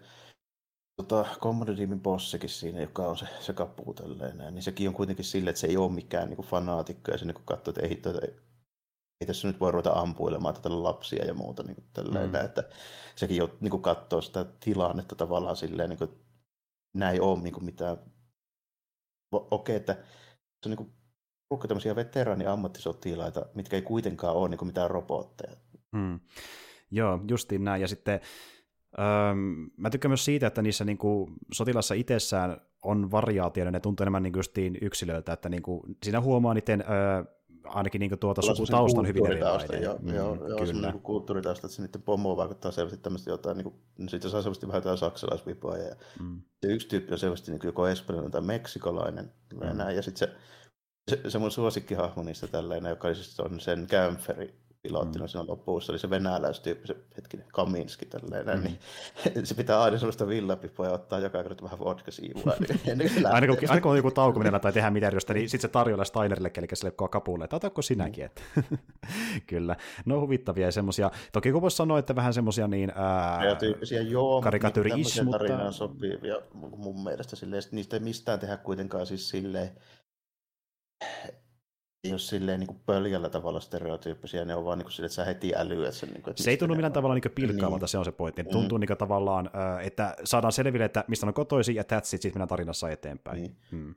tota, 1.02 1.26
Commodore 1.40 1.88
bossikin 2.04 2.50
siinä, 2.50 2.82
joka 2.82 3.08
on 3.08 3.18
se, 3.18 3.26
se 3.40 3.54
kapuutelleen, 3.54 4.38
niin 4.38 4.64
sekin 4.64 4.88
on 4.88 4.96
kuitenkin 4.96 5.26
sille, 5.26 5.50
että 5.50 5.60
se 5.60 5.68
ei 5.68 5.78
ole 5.78 5.92
mikään 5.92 6.30
niin 6.30 6.46
fanaatikko, 6.46 7.12
ja 7.12 7.18
se 7.18 7.26
niin 7.26 7.38
katsoo, 7.46 7.72
että 7.72 7.82
ei, 7.82 8.02
ei, 8.22 8.36
ei 9.22 9.28
tässä 9.28 9.48
nyt 9.48 9.60
voi 9.60 9.72
ruveta 9.72 9.94
ampuilemaan 9.94 10.56
tätä 10.56 10.84
lapsia 10.84 11.26
ja 11.26 11.34
muuta, 11.34 11.64
niin 11.64 11.76
kuin 11.76 11.86
tälleen, 11.94 12.30
mm. 12.30 12.36
että 12.36 12.64
sekin 13.16 13.38
jo 13.38 13.58
niin 13.62 13.82
katsoo 13.82 14.22
sitä 14.22 14.46
tilannetta 14.60 15.16
tavallaan 15.16 15.56
silleen, 15.56 15.90
niin 15.90 15.98
kuin, 15.98 16.12
ei 17.12 17.20
ole 17.20 17.40
niin 17.40 17.54
kuin 17.54 17.66
mitään 17.66 17.98
okei, 19.32 19.76
että 19.76 19.94
se 19.94 20.70
on 20.70 20.76
niin 20.78 20.90
kuin 21.50 21.68
tämmöisiä 21.68 21.96
veteraani-ammattisotilaita, 21.96 23.46
mitkä 23.56 23.76
ei 23.76 23.82
kuitenkaan 23.82 24.36
ole 24.36 24.50
niin 24.50 24.58
kuin 24.58 24.68
mitään 24.70 24.92
robotteja. 24.92 25.58
Hmm. 25.98 26.20
Joo, 26.92 27.20
justiin 27.30 27.64
näin. 27.64 27.82
Ja 27.82 27.88
sitten 27.88 28.20
öö, 29.00 29.06
mä 29.78 29.90
tykkään 29.90 30.10
myös 30.10 30.26
siitä, 30.26 30.48
että 30.48 30.62
niissä 30.62 30.86
niin 30.86 30.98
kuin, 30.98 31.34
sotilassa 31.54 31.94
itsessään 31.94 32.62
on 32.84 33.12
variaatio, 33.12 33.72
ne 33.72 33.80
tuntuu 33.80 34.04
enemmän 34.04 34.24
niin 34.24 34.34
justiin 34.36 34.78
yksilöiltä, 34.82 35.34
että 35.34 35.50
niin 35.50 35.64
kuin, 35.64 35.82
siinä 36.04 36.22
huomaa 36.22 36.54
niiden 36.54 36.82
öö, 36.90 37.37
ainakin 37.70 38.00
niin 38.00 38.20
tuota 38.20 38.42
sukutausta 38.42 39.00
on 39.00 39.08
hyvin 39.08 39.26
erilainen. 39.26 39.84
Joo, 39.84 39.98
mm, 40.02 40.16
joo, 40.16 40.48
joo 40.48 40.60
kyllä. 40.60 40.92
Niin 40.92 41.02
kulttuuritausta, 41.02 41.68
että 41.68 41.76
se 41.76 41.82
niiden 41.82 42.02
pomo 42.02 42.38
vaikuttaa 42.38 42.72
selvästi 42.72 42.98
tämmöistä 42.98 43.30
jotain, 43.30 43.58
niin 43.58 43.64
kuin, 43.64 43.76
no 43.98 44.10
siitä 44.10 44.30
saa 44.30 44.42
selvästi 44.42 44.68
vähän 44.68 44.80
jotain 44.80 44.98
saksalaisvipoja. 44.98 45.84
Ja 45.84 45.96
mm. 46.20 46.42
se 46.66 46.74
yksi 46.74 46.88
tyyppi 46.88 47.14
on 47.14 47.20
selvästi 47.20 47.52
niin 47.52 47.62
joko 47.64 47.88
espanjalainen 47.88 48.32
tai 48.32 48.42
meksikolainen. 48.42 49.32
Mm. 49.54 49.96
Ja 49.96 50.02
sitten 50.02 50.28
se, 50.30 50.36
se, 51.12 51.30
se, 51.30 51.38
mun 51.38 51.52
suosikkihahmo 51.52 52.24
niistä 52.24 52.48
tällainen, 52.48 52.90
joka 52.90 53.14
siis 53.14 53.40
on 53.40 53.60
sen 53.60 53.88
Kämferi, 53.88 54.56
pilottina 54.88 55.26
mm. 55.26 55.30
siinä 55.30 55.48
lopussa, 55.48 55.94
oli 55.94 56.00
se 56.00 56.10
venäläistyyppi, 56.10 56.88
se 56.88 56.96
hetkinen 57.18 57.46
Kaminski 57.54 58.06
tällainen, 58.06 58.58
mm. 58.58 58.64
niin 58.64 59.46
se 59.48 59.56
pitää 59.56 59.82
aina 59.82 59.98
sellaista 59.98 60.28
villapipoa 60.28 60.86
ja 60.86 60.92
ottaa 60.92 61.20
joka 61.20 61.44
kerta 61.44 61.64
vähän 61.64 61.80
vodka-siivua. 61.80 62.54
Niin 62.96 63.28
aina, 63.34 63.48
kun, 63.48 63.58
aina 63.70 63.82
kun 63.82 63.92
on 63.92 63.98
joku 63.98 64.12
tauko 64.12 64.40
menellä 64.40 64.60
tai 64.60 64.74
tehdään 64.74 64.94
mitään 64.94 65.14
niin 65.34 65.50
sitten 65.50 65.70
se 65.70 65.74
tarjolla 65.74 66.06
Steinerille, 66.06 66.52
eli 66.58 66.68
leppoo 66.84 67.08
kapulle, 67.08 67.44
että 67.44 67.56
otatko 67.56 67.82
sinäkin, 67.82 68.26
että 68.26 68.42
kyllä. 69.48 69.76
No 70.06 70.22
huvittavia 70.22 70.72
semmoisia, 70.72 71.12
toki 71.32 71.52
kun 71.52 71.62
voisi 71.62 71.78
sanoa, 71.78 72.00
että 72.00 72.16
vähän 72.16 72.34
semmoisia 72.34 72.68
niin 72.68 72.92
ää, 72.96 73.56
tyyppisiä, 73.56 74.02
joo, 74.02 74.42
karikatyyrismutta. 74.42 75.24
Mutta... 75.24 75.38
tarinaan 75.38 75.74
sopivia 75.74 76.36
mun 76.54 77.04
mielestä 77.04 77.36
silleen, 77.36 77.64
niistä 77.72 77.96
ei 77.96 78.00
mistään 78.00 78.40
tehdä 78.40 78.58
kuitenkaan 78.58 79.06
siis 79.06 79.30
silleen, 79.30 79.72
ei 82.08 82.14
ole 82.14 82.20
silleen 82.20 82.60
niin 82.60 82.80
pöljällä 82.86 83.30
tavalla 83.30 83.60
stereotyyppisiä, 83.60 84.46
ne 84.46 84.56
on 84.56 84.66
vaan 84.66 84.80
niin 84.80 84.92
silleen, 84.92 85.06
että 85.06 85.16
sä 85.16 85.26
heti 85.26 85.56
älyät 85.56 85.94
sen. 85.94 86.10
Niin 86.10 86.22
kuin, 86.22 86.32
että 86.32 86.44
se 86.44 86.50
ei 86.50 86.58
tunnu 86.58 86.76
millään 86.76 86.94
tavalla 86.94 87.16
niin 87.16 87.32
pilkkaavalta, 87.36 87.84
niin. 87.84 87.90
se 87.90 87.98
on 87.98 88.06
se 88.06 88.12
pointti. 88.12 88.44
Mm. 88.44 88.50
Tuntuu 88.50 88.78
niin 88.78 88.98
tavallaan, 88.98 89.50
että 89.82 90.16
saadaan 90.24 90.52
selville, 90.52 90.86
että 90.86 91.04
mistä 91.08 91.26
on 91.26 91.34
kotoisin, 91.34 91.76
ja 91.76 91.84
that's 91.84 91.98
it, 91.98 92.06
sitten 92.06 92.32
mennään 92.34 92.48
tarinassa 92.48 92.90
eteenpäin. 92.90 93.42
Niin. 93.42 93.56
Hmm. 93.72 93.96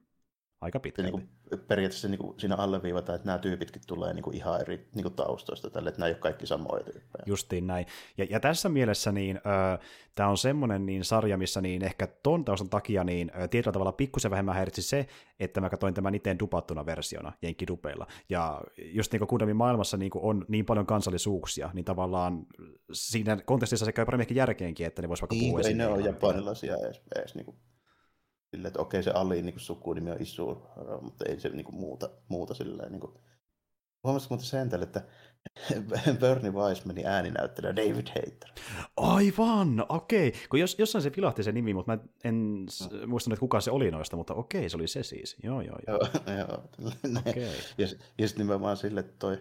Aika 0.60 0.80
pitkälti. 0.80 1.10
Niin 1.10 1.28
kuin, 1.48 1.58
periaatteessa 1.68 2.08
niin 2.08 2.18
kuin 2.18 2.40
siinä 2.40 2.56
alleviivataan, 2.56 3.16
että 3.16 3.26
nämä 3.26 3.38
tyypitkin 3.38 3.82
tulee 3.86 4.14
niin 4.14 4.22
kuin 4.22 4.36
ihan 4.36 4.60
eri 4.60 4.88
niin 4.94 5.02
kuin 5.02 5.14
taustoista 5.14 5.70
tälle, 5.70 5.88
että 5.88 6.00
nämä 6.00 6.06
ei 6.06 6.12
ole 6.12 6.20
kaikki 6.20 6.46
samoja 6.46 6.84
tyyppejä. 6.84 7.24
Justiin 7.26 7.66
näin. 7.66 7.86
Ja, 8.18 8.26
ja 8.30 8.40
tässä 8.40 8.68
mielessä 8.68 9.12
niin, 9.12 9.36
äh, 9.36 9.78
tämä 10.14 10.28
on 10.28 10.38
semmoinen 10.38 10.86
niin 10.86 11.04
sarja, 11.04 11.38
missä 11.38 11.60
niin 11.60 11.84
ehkä 11.84 12.08
ton 12.22 12.44
taustan 12.44 12.70
takia 12.70 13.04
niin 13.04 13.30
äh, 13.36 13.48
tietyllä 13.48 13.72
tavalla 13.72 13.92
pikkusen 13.92 14.30
vähemmän 14.30 14.54
häiritsi 14.54 14.82
se, 14.82 15.06
että 15.40 15.60
mä 15.60 15.70
katsoin 15.70 15.94
tämän 15.94 16.14
itse 16.14 16.36
dupattuna 16.40 16.86
versiona 16.86 17.32
Jenkkidupeilla. 17.42 18.06
Ja 18.28 18.60
just 18.78 19.12
niin 19.12 19.26
kuin 19.26 19.56
maailmassa 19.56 19.96
niin 19.96 20.10
kuin 20.10 20.24
on 20.24 20.44
niin 20.48 20.66
paljon 20.66 20.86
kansallisuuksia, 20.86 21.70
niin 21.72 21.84
tavallaan 21.84 22.46
siinä 22.92 23.36
kontekstissa 23.36 23.84
se 23.84 23.92
käy 23.92 24.04
paremmin 24.04 24.22
ehkä 24.22 24.34
järkeenkin, 24.34 24.86
että 24.86 25.02
ne 25.02 25.08
voisi 25.08 25.22
vaikka 25.22 25.34
niin, 25.34 25.50
puhua 25.50 25.60
ei 25.60 25.74
ne 25.74 25.86
ole 25.86 26.02
japanilaisia 26.02 26.76
edes, 26.76 27.02
edes 27.16 27.34
niin 27.34 27.44
kuin 27.44 27.56
Sille, 28.50 28.68
että 28.68 28.80
okei 28.80 29.02
se 29.02 29.10
Ali 29.10 29.42
niin 29.42 29.60
sukunimi 29.60 30.10
on 30.10 30.22
Isu, 30.22 30.62
mutta 31.00 31.24
ei 31.28 31.40
se 31.40 31.48
niin 31.48 31.64
kuin, 31.64 31.74
muuta, 31.74 32.10
muuta 32.28 32.54
silleen. 32.54 32.92
Niin 32.92 33.00
kuin. 33.00 33.12
Huomasitko 34.04 34.34
muuten 34.34 34.48
sen 34.48 34.68
tälle, 34.68 34.84
että 34.84 35.02
Bernie 36.20 36.50
Weissmanin 36.50 37.06
ääninäyttelijä 37.06 37.76
David 37.76 38.06
Hater. 38.08 38.50
Aivan, 38.96 39.86
okei. 39.88 40.28
Okay. 40.28 40.40
Kun 40.50 40.60
jos, 40.60 40.76
jossain 40.78 41.02
se 41.02 41.12
vilahti 41.16 41.42
se 41.42 41.52
nimi, 41.52 41.74
mutta 41.74 41.96
mä 41.96 42.02
en 42.24 42.64
no. 42.64 43.06
muistanut, 43.06 43.34
että 43.36 43.40
kuka 43.40 43.60
se 43.60 43.70
oli 43.70 43.90
noista, 43.90 44.16
mutta 44.16 44.34
okei, 44.34 44.70
se 44.70 44.76
oli 44.76 44.88
se 44.88 45.02
siis. 45.02 45.36
Joo, 45.42 45.60
joo, 45.60 45.78
joo. 45.86 45.98
joo, 46.38 46.62
joo. 46.78 46.90
Okay. 47.18 47.42
Ja, 47.78 47.86
ja 48.18 48.28
sitten 48.28 48.46
nimenomaan 48.46 48.76
sille, 48.76 49.00
että 49.00 49.14
toi 49.18 49.38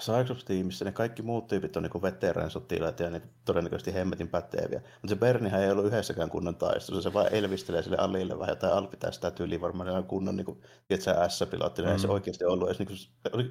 Cyclops-tiimissä 0.00 0.84
ne 0.84 0.92
kaikki 0.92 1.22
muut 1.22 1.46
tyypit 1.46 1.76
on 1.76 1.82
niin 1.82 2.02
veteraan-sotilaita 2.02 3.02
ja 3.02 3.10
ne 3.10 3.22
todennäköisesti 3.44 3.94
hemmetin 3.94 4.28
päteviä. 4.28 4.80
Mutta 4.80 5.08
se 5.08 5.16
Bernihän 5.16 5.62
ei 5.62 5.70
ollut 5.70 5.86
yhdessäkään 5.86 6.30
kunnon 6.30 6.56
taistelussa, 6.56 7.10
se 7.10 7.14
vaan 7.14 7.34
elvistelee 7.34 7.82
sille 7.82 7.96
Alille 7.96 8.38
vähän 8.38 8.52
jotain 8.52 8.72
Alpi 8.72 8.96
tästä 8.96 9.30
tyyliin 9.30 9.60
varmaan 9.60 10.04
kunnon 10.04 10.36
niin 10.36 10.44
kuin, 10.44 10.60
tiedätkö, 10.88 11.28
S-pilottina, 11.28 11.88
mm. 11.88 11.92
ei 11.92 11.98
se 11.98 12.06
mm. 12.06 12.12
oikeasti 12.12 12.44
ollut 12.44 12.68
edes, 12.68 12.78
niin 12.78 12.86
kuin, 12.86 12.98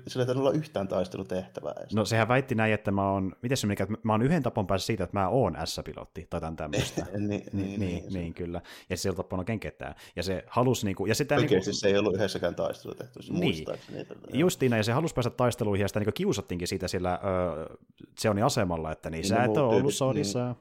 sillä 0.08 0.26
ei 0.26 0.32
olla 0.32 0.52
yhtään 0.52 0.88
taistelutehtävää. 0.88 1.74
Edes. 1.80 1.94
No 1.94 2.06
sehän 2.06 2.28
väitti 2.28 2.56
näin, 2.56 2.74
että 2.74 2.92
mä 2.92 3.12
oon, 3.12 3.36
miten 3.42 3.58
se 3.58 3.68
mikä, 3.68 3.88
mä 4.04 4.14
oon 4.14 4.22
yhden 4.22 4.44
tapon 4.44 4.68
päässä 4.68 4.86
siitä, 4.86 5.04
että 5.04 5.20
mä 5.20 5.30
oon 5.30 5.58
S-pilotti 5.66 6.28
tai 6.30 6.42
tämän 6.42 6.56
tämmöistä. 6.56 7.06
niin, 7.12 7.28
niin, 7.28 7.44
niin, 7.54 7.80
niin, 7.80 8.14
niin, 8.14 8.34
kyllä. 8.34 8.62
Ja 8.90 8.98
se 8.98 9.10
ei 9.10 9.16
tappanut 9.16 9.42
oikein 9.42 9.60
ketään. 9.60 9.96
Ja 10.16 10.24
se 10.24 10.44
halusi, 10.48 10.86
niin 10.86 10.96
kuin, 10.96 11.10
ja 11.10 11.16
sitä, 11.16 11.36
Oikeasti 11.36 11.56
niin 11.56 11.64
kuin, 11.64 11.74
se 11.74 11.88
ei 11.88 11.98
ollut 11.98 12.16
yhdessäkään 12.16 12.56
taistelutehtävässä, 12.56 13.34
niin, 13.34 13.66
justiin 14.34 14.72
ja 14.72 14.84
se 14.84 14.92
halusi 14.92 15.16
päästä 15.16 15.30
taisteluihin 15.30 15.82
ja 15.82 15.88
sitä 15.88 16.00
niin 16.06 16.14
kiusattiinkin 16.14 16.68
siitä 16.68 16.88
sillä 16.88 17.20
öö, 17.24 17.76
Seonin 18.20 18.44
asemalla, 18.44 18.92
että 18.92 19.10
niin, 19.10 19.22
niin 19.22 19.30
sä 19.30 19.44
et 19.44 19.58
ole 19.58 19.76
ollut 19.76 19.94
sodissa. 19.94 20.46
Niin, 20.46 20.58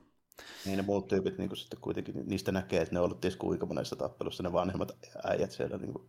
niin 0.64 0.76
ne 0.76 0.82
muut 0.82 1.08
tyypit 1.08 1.38
niin 1.38 1.56
sitten 1.56 1.80
kuitenkin, 1.80 2.14
niistä 2.26 2.52
näkee, 2.52 2.82
että 2.82 2.94
ne 2.94 3.00
on 3.00 3.04
ollut 3.04 3.20
ties 3.20 3.36
kuinka 3.36 3.66
monessa 3.66 3.96
tappelussa 3.96 4.42
ne 4.42 4.52
vanhemmat 4.52 4.92
äijät 5.24 5.50
siellä 5.50 5.76
niin 5.76 5.92
kuin, 5.92 6.08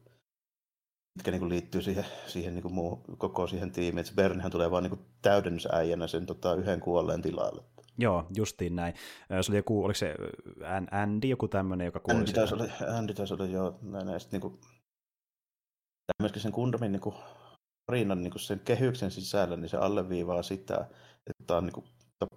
mitkä 1.17 1.31
niin 1.31 1.39
kuin 1.39 1.49
liittyy 1.49 1.81
siihen, 1.81 2.05
siihen 2.27 2.53
niin 2.53 2.61
kuin 2.61 2.73
muu, 2.73 3.03
koko 3.17 3.47
siihen 3.47 3.71
tiimiin. 3.71 3.99
Että 3.99 4.13
Bernihän 4.15 4.51
tulee 4.51 4.71
vaan 4.71 4.83
niin 4.83 5.05
täydennysäijänä 5.21 6.07
sen 6.07 6.25
tota, 6.25 6.55
yhden 6.55 6.79
kuolleen 6.79 7.21
tilalle. 7.21 7.63
Joo, 7.97 8.25
justiin 8.35 8.75
näin. 8.75 8.93
Se 9.41 9.51
oli 9.51 9.57
joku, 9.57 9.83
oliko 9.83 9.97
se 9.97 10.15
Andy, 10.91 11.27
joku 11.27 11.47
tämmöinen, 11.47 11.85
joka 11.85 11.99
kuoli 11.99 12.19
Andy 12.19 12.33
taisi 12.33 12.53
olla, 12.53 12.67
Andy 12.97 13.13
taisi 13.13 13.33
olla 13.33 13.45
joo, 13.45 13.79
näin, 13.81 14.07
näin. 14.07 14.19
Sitten, 14.19 14.41
niin 14.41 14.51
kuin, 14.51 14.61
myöskin 16.21 16.41
sen 16.41 16.51
Kundamin 16.51 16.91
niin 16.91 17.01
kuin, 17.01 17.15
tarinan 17.85 18.23
niin 18.23 18.31
kuin 18.31 18.41
sen 18.41 18.59
kehyksen 18.59 19.11
sisällä, 19.11 19.57
niin 19.57 19.69
se 19.69 19.77
alleviivaa 19.77 20.43
sitä, 20.43 20.87
että 21.27 21.57
on, 21.57 21.63
niin 21.65 21.73
kuin, 21.73 21.85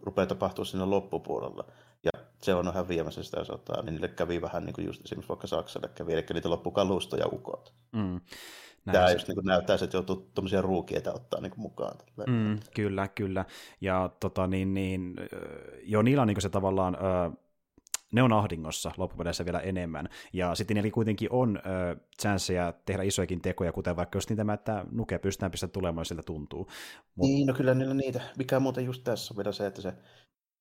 rupeaa 0.02 0.26
tapahtua 0.26 0.64
siinä 0.64 0.90
loppupuolella. 0.90 1.64
Ja 2.04 2.10
se 2.42 2.54
on 2.54 2.74
häviämässä 2.74 3.22
sitä 3.22 3.44
sotaa, 3.44 3.82
niin 3.82 3.92
niille 3.92 4.08
kävi 4.08 4.42
vähän 4.42 4.64
niin 4.64 4.74
kuin 4.74 4.86
just 4.86 5.04
esimerkiksi 5.04 5.28
vaikka 5.28 5.46
Saksalle 5.46 5.88
kävi, 5.88 6.12
eli 6.12 6.24
niitä 6.32 6.50
loppu 6.50 6.70
kalusto 6.70 7.16
ja 7.16 7.26
ukot. 7.32 7.74
Mm. 7.92 8.20
Tämä 8.92 9.10
just 9.10 9.28
niin 9.28 9.44
näyttää, 9.44 9.78
että 9.82 9.96
joutuu 9.96 10.30
tuommoisia 10.34 10.62
ruukieita 10.62 11.12
ottaa 11.12 11.40
niin 11.40 11.52
mukaan. 11.56 11.98
Mm, 12.26 12.58
kyllä, 12.74 13.08
kyllä. 13.08 13.44
Ja 13.80 14.10
tota, 14.20 14.46
niin, 14.46 14.74
niin, 14.74 15.16
jo 15.82 16.02
niillä 16.02 16.22
on 16.22 16.28
niin 16.28 16.40
se 16.40 16.48
tavallaan 16.48 16.96
ne 18.12 18.22
on 18.22 18.32
ahdingossa 18.32 18.92
loppupeleissä 18.96 19.44
vielä 19.44 19.60
enemmän. 19.60 20.08
Ja 20.32 20.54
sitten 20.54 20.74
niillä 20.74 20.90
kuitenkin 20.90 21.28
on 21.32 21.56
ö, 21.56 21.96
chanceja 22.20 22.72
tehdä 22.84 23.02
isojakin 23.02 23.40
tekoja, 23.40 23.72
kuten 23.72 23.96
vaikka 23.96 24.16
just 24.16 24.30
niitä, 24.30 24.52
että 24.54 24.84
nuke 24.90 25.18
pystytään 25.18 25.50
pistää 25.50 25.68
tulemaan, 25.68 26.00
jos 26.00 26.08
siltä 26.08 26.22
tuntuu. 26.22 26.70
Mut... 27.14 27.28
Niin, 27.28 27.46
no 27.46 27.54
kyllä 27.54 27.74
niillä 27.74 27.94
niitä. 27.94 28.20
Mikä 28.38 28.60
muuten 28.60 28.84
just 28.84 29.04
tässä 29.04 29.34
on 29.34 29.36
vielä 29.36 29.52
se, 29.52 29.66
että 29.66 29.82
se, 29.82 29.92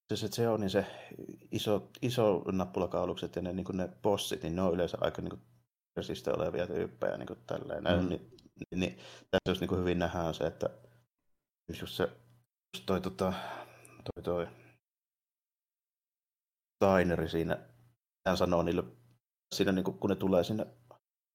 se, 0.10 0.15
se, 0.15 0.27
se 0.31 0.49
on 0.49 0.60
niin 0.60 0.69
se 0.69 0.86
iso, 1.51 1.89
iso 2.01 2.43
nappulakaulukset 2.51 3.36
ja 3.36 3.41
ne, 3.41 3.53
niin 3.53 3.65
ne 3.73 3.89
bossit, 4.01 4.43
niin 4.43 4.55
ne 4.55 4.62
on 4.62 4.73
yleensä 4.73 4.97
aika 5.01 5.21
niin 5.21 5.41
resistä 5.97 6.34
olevia 6.34 6.67
tyyppejä 6.67 7.17
niin 7.17 7.27
tälleen. 7.47 7.84
Mm. 7.84 8.10
Niin, 8.10 8.10
niin, 8.10 8.79
niin, 8.79 8.97
tässä 9.31 9.51
jos 9.51 9.62
niin 9.62 9.79
hyvin 9.79 9.99
nähdään 9.99 10.34
se, 10.34 10.43
että 10.47 10.69
just 11.79 11.93
se 11.93 12.10
just 12.75 12.86
toi, 12.86 13.01
tota, 13.01 13.34
toi, 14.03 14.23
toi 14.23 14.47
Steineri 16.75 17.29
siinä, 17.29 17.57
hän 18.27 18.38
sanoo 18.38 18.63
niille, 18.63 18.83
siinä 19.55 19.71
niin 19.71 19.83
kuin, 19.83 19.99
kun 19.99 20.09
ne 20.09 20.15
tulee 20.15 20.43
sinne, 20.43 20.67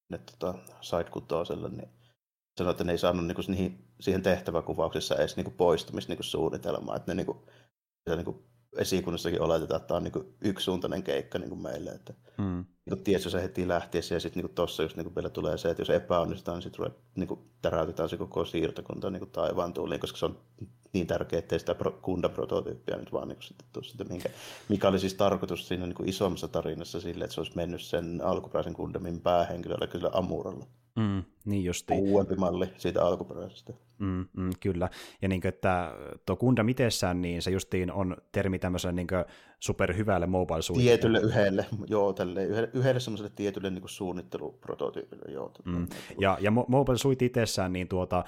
sinne 0.07 0.25
tota, 0.39 0.59
side 0.81 1.11
niin 1.69 1.89
sanoo, 2.59 2.71
että 2.71 2.85
ne 2.85 2.93
ei 2.93 2.99
saanut 2.99 3.27
niin 3.27 3.35
kuin, 3.35 3.45
niihin, 3.49 3.85
siihen 4.01 4.23
tehtäväkuvauksessa 4.23 5.17
edes 5.17 5.37
niin 5.37 5.45
kuin, 5.45 5.57
poistumissuunnitelmaa, 5.57 6.97
että 6.97 7.11
ne 7.11 7.15
niin 7.15 7.27
kuin, 7.27 7.39
niin 8.17 8.25
kuin, 8.25 8.51
esikunnassakin 8.79 9.43
oletetaan, 9.43 9.77
että 9.77 9.89
tämä 9.89 9.97
on 9.97 10.05
niin 10.05 10.37
yksisuuntainen 10.41 11.03
keikka 11.03 11.39
niin 11.39 11.49
kuin 11.49 11.63
meille. 11.63 11.91
Että, 11.91 12.15
mm. 12.39 12.65
niin 12.91 13.05
tiedätkö 13.05 13.31
se 13.31 13.43
heti 13.43 13.69
lähtiessä 13.69 14.15
ja 14.15 14.21
sitten 14.21 14.43
niin 14.43 14.55
tuossa 14.55 14.83
just 14.83 14.97
niin 14.97 15.15
vielä 15.15 15.31
tulee 15.31 15.59
se, 15.59 15.71
että 15.71 15.81
jos 15.81 15.91
epäonnistutaan, 15.91 16.57
niin 16.57 16.63
sitten 16.63 16.91
niin 17.17 17.51
täräytetään 17.63 18.09
se 18.09 18.17
koko 18.17 18.45
siirtokunta 18.45 19.11
niin 19.11 19.31
taivaan 19.31 19.73
tuuliin, 19.73 20.01
koska 20.01 20.19
se 20.19 20.27
on 20.27 20.41
niin 20.93 21.07
tärkeä, 21.07 21.39
ettei 21.39 21.59
sitä 21.59 21.77
kundan 22.03 22.31
prototyyppiä 22.31 22.97
nyt 22.97 23.13
vaan 23.13 23.29
niin 23.29 23.39
sitten 23.41 23.67
tuossa, 23.73 24.05
minkä, 24.09 24.29
mikä 24.69 24.89
oli 24.89 24.99
siis 24.99 25.15
tarkoitus 25.15 25.69
siinä 25.69 25.87
niin 25.87 26.09
isommassa 26.09 26.49
tarinassa 26.49 27.01
sille, 27.01 27.25
että 27.25 27.35
se 27.35 27.41
olisi 27.41 27.57
mennyt 27.57 27.83
sen 27.83 28.21
alkuperäisen 28.25 28.75
kundamin 28.75 29.21
päähenkilöllä 29.21 29.87
kyllä 29.87 30.11
Amuralla. 30.13 30.67
Mm, 30.97 31.23
niin 31.45 31.65
justiin. 31.65 32.01
Uudempi 32.01 32.35
malli 32.35 32.67
siitä 32.77 33.05
alkuperäisestä. 33.05 33.73
Mm, 33.99 34.27
mm, 34.37 34.51
kyllä. 34.61 34.89
Ja 35.23 35.29
niin 35.29 35.41
kuin, 35.41 35.49
että 35.49 35.95
tuo 36.27 36.37
kunda 36.37 36.63
mitessään, 36.63 37.23
niin 37.23 37.43
se 37.43 37.51
justiin 37.51 37.93
on 37.93 38.17
termi 38.33 38.59
tämmöiselle 38.59 38.93
niin 38.93 39.07
superhyvälle 39.61 40.27
mobile 40.27 40.63
suunnittelulle. 40.63 41.19
Tietylle 41.21 41.41
yhdelle, 41.41 41.67
joo, 41.87 42.13
tälle, 42.13 42.45
yhdelle, 42.45 42.71
yhdelle 42.73 43.01
semmoiselle 43.01 43.33
tietylle 43.37 43.71
niin 43.71 43.83
suunnitteluprototyypille, 43.87 45.33
joo. 45.33 45.53
Mm. 45.65 45.87
Ja, 46.21 46.39
ja 46.41 46.51
mobile 46.51 46.99
suite 46.99 47.25
itsessään, 47.25 47.73
niin 47.73 47.89
tuota, 47.89 48.25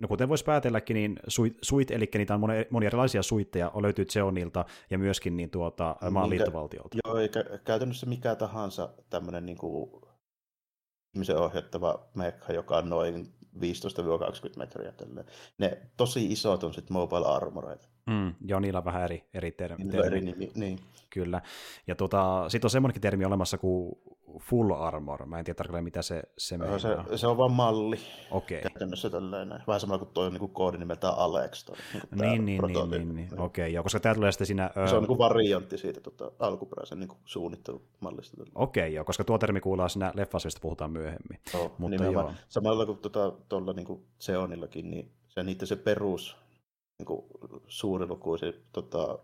no 0.00 0.08
kuten 0.08 0.28
voisi 0.28 0.44
päätelläkin, 0.44 0.94
niin 0.94 1.20
suite, 1.28 1.58
suite 1.62 1.94
eli 1.94 2.10
niitä 2.14 2.34
on 2.34 2.40
monia, 2.40 2.64
monia 2.70 2.86
erilaisia 2.86 3.22
suitteja, 3.22 3.70
on 3.70 3.82
löytyy 3.82 4.04
Xeonilta 4.04 4.64
ja 4.90 4.98
myöskin 4.98 5.36
niin 5.36 5.50
tuota, 5.50 5.96
maan 6.10 6.30
liittovaltiolta. 6.30 6.98
Joo, 7.06 7.16
eikä 7.16 7.44
käytännössä 7.64 8.06
mikä 8.06 8.34
tahansa 8.34 8.90
tämmöinen 9.10 9.46
niin 9.46 9.58
kuin 9.58 9.90
ihmisen 11.14 11.36
ohjattava 11.36 12.08
mekka, 12.14 12.52
joka 12.52 12.76
on 12.76 12.88
noin 12.88 13.28
15-20 13.56 13.60
metriä. 14.56 14.92
Tälleen. 14.92 15.26
Ne 15.58 15.78
tosi 15.96 16.26
isot 16.32 16.64
on 16.64 16.74
sitten 16.74 16.92
mobile 16.92 17.26
armoreita. 17.26 17.88
Mm, 18.06 18.34
joo, 18.44 18.60
niillä 18.60 18.78
on 18.78 18.84
vähän 18.84 19.04
eri, 19.04 19.24
eri 19.34 19.52
termi. 19.52 19.84
Niillä 19.84 20.06
eri 20.06 20.20
nimi, 20.20 20.50
niin. 20.54 20.78
Kyllä. 21.10 21.42
Ja 21.86 21.94
tota, 21.94 22.44
sitten 22.48 22.66
on 22.66 22.70
semmoinenkin 22.70 23.02
termi 23.02 23.24
olemassa 23.24 23.58
kuin 23.58 23.98
full 24.38 24.70
armor. 24.70 25.26
Mä 25.26 25.38
en 25.38 25.44
tiedä 25.44 25.56
tarkalleen, 25.56 25.84
mitä 25.84 26.02
se, 26.02 26.22
se 26.38 26.58
meinaa. 26.58 26.78
Se, 26.78 26.96
se 27.16 27.26
on 27.26 27.36
vaan 27.36 27.52
malli. 27.52 27.98
Okei. 28.30 28.58
Okay. 28.58 28.70
Käytännössä 28.70 29.10
tällainen. 29.10 29.62
Vähän 29.66 29.80
samalla 29.80 29.98
kuin 29.98 30.14
tuo 30.14 30.30
niin 30.30 30.50
koodi 30.50 30.78
nimeltään 30.78 31.14
Alex. 31.16 31.64
Toi, 31.64 31.76
niin, 31.92 32.44
niin, 32.44 32.62
niin, 32.62 32.72
niin, 32.72 32.90
niin, 32.90 33.14
niin. 33.14 33.40
Okei, 33.40 33.62
okay, 33.64 33.68
joo, 33.68 33.82
koska 33.82 34.00
tämä 34.00 34.14
tulee 34.14 34.32
sitten 34.32 34.46
siinä... 34.46 34.70
Se 34.88 34.94
on 34.94 35.02
niin 35.02 35.06
kuin 35.06 35.18
variantti 35.18 35.78
siitä 35.78 36.00
tota, 36.00 36.32
alkuperäisen 36.38 37.00
niin 37.00 37.10
suunnittelumallista. 37.24 38.42
Okei, 38.54 38.82
okay, 38.82 38.94
joo, 38.94 39.04
koska 39.04 39.24
tuo 39.24 39.38
termi 39.38 39.60
kuuluu 39.60 39.88
siinä 39.88 40.12
leffassa, 40.14 40.48
puhutaan 40.60 40.90
myöhemmin. 40.90 41.40
Joo, 41.54 41.74
Mutta 41.78 42.04
joo. 42.04 42.32
Samalla 42.48 42.86
kuin 42.86 42.98
tuota, 42.98 43.32
tuolla 43.48 43.72
niin 43.72 43.86
kuin 43.86 44.06
Seonillakin, 44.18 44.90
niin 44.90 45.12
se, 45.28 45.42
niitä 45.42 45.66
se 45.66 45.76
perus 45.76 46.36
niin 46.98 47.06
kuin 47.06 47.24
suurilukuisen 47.66 48.54
tota, 48.72 49.18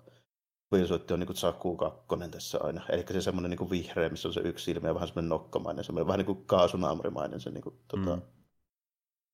Pilsoitti 0.70 1.14
on 1.14 1.20
niin 1.20 1.36
Saku 1.36 1.76
2 1.76 2.06
tässä 2.30 2.58
aina. 2.60 2.82
Eli 2.88 3.04
se 3.10 3.20
semmoinen 3.20 3.50
niin 3.50 3.70
vihreä, 3.70 4.08
missä 4.08 4.28
on 4.28 4.34
se 4.34 4.40
yksi 4.40 4.64
silmä 4.64 4.88
ja 4.88 4.94
vähän 4.94 5.08
semmoinen 5.08 5.28
nokkamainen, 5.28 5.84
semmoinen 5.84 6.06
vähän 6.06 6.18
niin 6.18 6.26
kuin 6.26 6.46
kaasunaamrimainen 6.46 7.40
se 7.40 7.50
niin 7.50 7.62
kuin, 7.62 7.74
tota, 7.88 8.16
mm. 8.16 8.22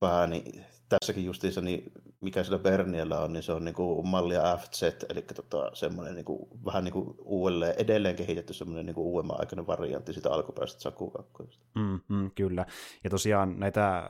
pää. 0.00 0.26
Niin 0.26 0.64
tässäkin 0.88 1.24
justiinsa, 1.24 1.60
niin 1.60 1.92
mikä 2.20 2.44
sillä 2.44 2.58
Berniellä 2.58 3.20
on, 3.20 3.32
niin 3.32 3.42
se 3.42 3.52
on 3.52 3.64
niin 3.64 3.74
kuin 3.74 4.08
mallia 4.08 4.56
FZ, 4.56 4.82
eli 4.82 5.22
tota, 5.22 5.70
semmoinen 5.74 6.14
niin 6.14 6.24
kuin, 6.24 6.48
vähän 6.64 6.84
niin 6.84 6.92
kuin 6.92 7.14
uudelleen, 7.18 7.74
edelleen 7.78 8.16
kehitetty 8.16 8.52
semmoinen 8.52 8.86
niin 8.86 8.94
kuin 8.94 9.06
uudemman 9.06 9.40
aikainen 9.40 9.66
variantti 9.66 10.12
sitä 10.12 10.30
alkuperäisestä 10.30 10.82
Saku 10.82 11.10
2. 11.10 11.60
Mm, 11.74 12.00
mm, 12.08 12.30
kyllä. 12.34 12.66
Ja 13.04 13.10
tosiaan 13.10 13.60
näitä, 13.60 14.08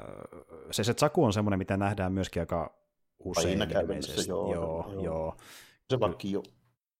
se, 0.70 0.84
se 0.84 0.94
Saku 0.96 1.24
on 1.24 1.32
semmoinen, 1.32 1.58
mitä 1.58 1.76
nähdään 1.76 2.12
myöskin 2.12 2.42
aika 2.42 2.74
usein. 3.18 3.48
Aina 3.48 3.66
käytännössä, 3.66 4.22
joo. 4.28 4.54
Joo, 4.54 4.92
joo. 4.92 5.04
joo. 5.04 5.36
Se 5.90 6.00
vakio 6.00 6.42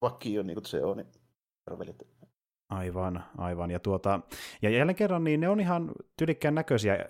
vakio, 0.03 0.43
niin 0.43 0.55
kuin 0.55 0.67
se 0.67 0.85
on, 0.85 0.97
niin 0.97 1.07
arvelit. 1.67 2.03
Aivan, 2.69 3.25
aivan. 3.39 3.71
Ja, 3.71 3.81
tuota, 3.81 4.21
ja 4.63 4.71
jälleen 4.71 4.97
kerran, 4.97 5.25
niin 5.25 5.41
ne 5.41 5.49
on 5.49 5.61
ihan 5.61 5.93
tyylikkään 6.17 6.55
näköisiä 6.55 7.07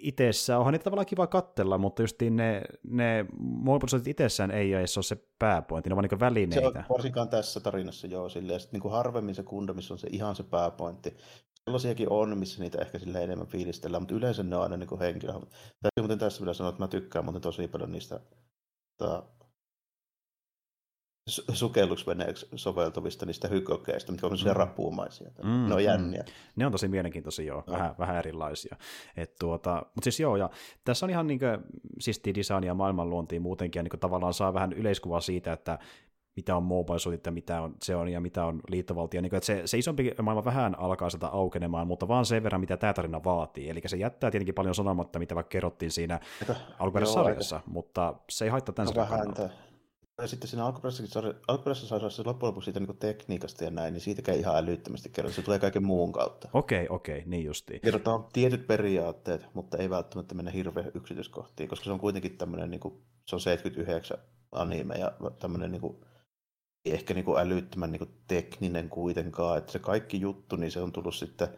itsessä. 0.00 0.58
Onhan 0.58 0.72
niitä 0.72 0.84
tavallaan 0.84 1.06
kiva 1.06 1.26
kattella, 1.26 1.78
mutta 1.78 2.02
just 2.02 2.22
ne, 2.30 2.62
ne 2.90 3.26
mobiilisoitit 3.38 4.08
itsessään 4.08 4.50
ei 4.50 4.74
ole 4.74 4.86
se 4.86 5.24
pääpointti, 5.38 5.90
ne 5.90 5.94
on 5.94 5.96
vaan 5.96 6.08
niin 6.10 6.20
välineitä. 6.20 6.70
Se 6.72 6.78
on 6.78 6.84
varsinkaan 6.90 7.28
tässä 7.28 7.60
tarinassa 7.60 8.06
joo, 8.06 8.28
silleen, 8.28 8.60
niin 8.72 8.80
kuin 8.80 8.92
harvemmin 8.92 9.34
se 9.34 9.42
kunda, 9.42 9.74
missä 9.74 9.94
on 9.94 9.98
se 9.98 10.08
ihan 10.12 10.36
se 10.36 10.42
pääpointti. 10.42 11.16
Sellaisiakin 11.64 12.10
on, 12.10 12.38
missä 12.38 12.62
niitä 12.62 12.78
ehkä 12.80 12.98
sille 12.98 13.24
enemmän 13.24 13.46
fiilistellään, 13.46 14.02
mutta 14.02 14.14
yleensä 14.14 14.42
ne 14.42 14.56
on 14.56 14.62
aina 14.62 14.76
niin 14.76 14.98
henkilö. 15.00 15.32
Täytyy 15.32 16.00
muuten 16.00 16.18
tässä 16.18 16.40
vielä 16.40 16.54
sanoa, 16.54 16.70
että 16.70 16.82
mä 16.82 16.88
tykkään 16.88 17.24
muuten 17.24 17.42
tosi 17.42 17.68
paljon 17.68 17.92
niistä 17.92 18.20
ta, 18.96 19.22
sukellusveneeksi 21.28 22.48
soveltuvista 22.54 23.26
niistä 23.26 23.48
hykokeista, 23.48 24.12
mitkä 24.12 24.26
on 24.26 24.32
mm. 24.32 24.50
rapuumaisia. 24.52 25.30
Mm, 25.42 25.68
ne 25.68 25.74
on 25.74 25.84
jänniä. 25.84 26.22
Mm. 26.22 26.32
Ne 26.56 26.66
on 26.66 26.72
tosi 26.72 26.88
mielenkiintoisia, 26.88 27.46
joo, 27.46 27.64
no. 27.66 27.72
vähän, 27.72 27.94
vähän 27.98 28.16
erilaisia. 28.16 28.76
Et 29.16 29.34
tuota, 29.38 29.74
mutta 29.74 30.04
siis 30.04 30.20
joo, 30.20 30.36
ja 30.36 30.50
tässä 30.84 31.06
on 31.06 31.10
ihan 31.10 31.26
niin 31.26 31.40
siistiä 32.00 32.34
designia 32.34 32.74
maailmanluontiin 32.74 33.42
muutenkin, 33.42 33.80
ja 33.80 33.82
niin 33.82 34.00
tavallaan 34.00 34.34
saa 34.34 34.54
vähän 34.54 34.72
yleiskuvaa 34.72 35.20
siitä, 35.20 35.52
että 35.52 35.78
mitä 36.38 36.56
on 36.56 36.62
mobile 36.62 36.98
suit 36.98 37.26
ja 37.26 37.32
mitä 37.32 37.62
on, 37.62 37.74
se 37.82 37.96
on 37.96 38.08
ja 38.08 38.20
mitä 38.20 38.44
on 38.44 38.60
liittovaltio. 38.68 39.20
Niin 39.20 39.30
kuin, 39.30 39.36
että 39.36 39.46
se, 39.46 39.62
se 39.64 39.78
isompi 39.78 40.14
maailma 40.22 40.44
vähän 40.44 40.78
alkaa 40.78 41.10
sitä 41.10 41.26
aukenemaan, 41.26 41.86
mutta 41.86 42.08
vaan 42.08 42.26
sen 42.26 42.42
verran, 42.42 42.60
mitä 42.60 42.76
tämä 42.76 42.92
tarina 42.92 43.24
vaatii. 43.24 43.70
Eli 43.70 43.80
se 43.86 43.96
jättää 43.96 44.30
tietenkin 44.30 44.54
paljon 44.54 44.74
sanomatta, 44.74 45.18
mitä 45.18 45.34
vaikka 45.34 45.50
kerrottiin 45.50 45.90
siinä 45.90 46.20
alkuperäisessä 46.78 47.20
sarjassa, 47.20 47.60
mutta 47.66 48.14
se 48.30 48.44
ei 48.44 48.50
haittaa 48.50 48.72
tämän 48.72 48.94
no, 48.94 49.02
vähän 49.02 49.26
ja 50.22 50.28
sitten 50.28 50.48
siinä 50.48 50.66
alkuperäisessä, 50.66 51.22
alkuperäisessä 51.48 51.88
sarjassa 51.88 52.22
loppujen 52.26 52.48
lopuksi 52.48 52.64
siitä 52.64 52.80
niin 52.80 52.96
tekniikasta 52.96 53.64
ja 53.64 53.70
näin, 53.70 53.92
niin 53.92 54.00
siitäkään 54.00 54.38
ihan 54.38 54.56
älyttömästi 54.56 55.08
kerro. 55.08 55.30
Se 55.30 55.42
tulee 55.42 55.58
kaiken 55.58 55.84
muun 55.84 56.12
kautta. 56.12 56.48
Okei, 56.52 56.84
okay, 56.84 56.96
okei, 56.96 57.18
okay, 57.18 57.30
niin 57.30 57.44
justiin. 57.44 57.80
Kerrotaan 57.80 58.24
tietyt 58.32 58.66
periaatteet, 58.66 59.46
mutta 59.54 59.78
ei 59.78 59.90
välttämättä 59.90 60.34
mennä 60.34 60.50
hirveän 60.50 60.90
yksityiskohtiin, 60.94 61.68
koska 61.68 61.84
se 61.84 61.92
on 61.92 62.00
kuitenkin 62.00 62.38
tämmöinen, 62.38 62.70
niin 62.70 62.80
kuin, 62.80 63.02
se 63.26 63.36
on 63.36 63.40
79 63.40 64.18
anime 64.52 64.94
ja 64.94 65.12
tämmöinen 65.38 65.72
niin 65.72 65.80
kuin, 65.80 65.96
ehkä 66.84 67.14
niin 67.14 67.24
kuin 67.24 67.38
älyttömän 67.38 67.92
niin 67.92 67.98
kuin 67.98 68.14
tekninen 68.26 68.88
kuitenkaan, 68.88 69.58
että 69.58 69.72
se 69.72 69.78
kaikki 69.78 70.20
juttu, 70.20 70.56
niin 70.56 70.70
se 70.70 70.80
on 70.80 70.92
tullut 70.92 71.14
sitten 71.14 71.48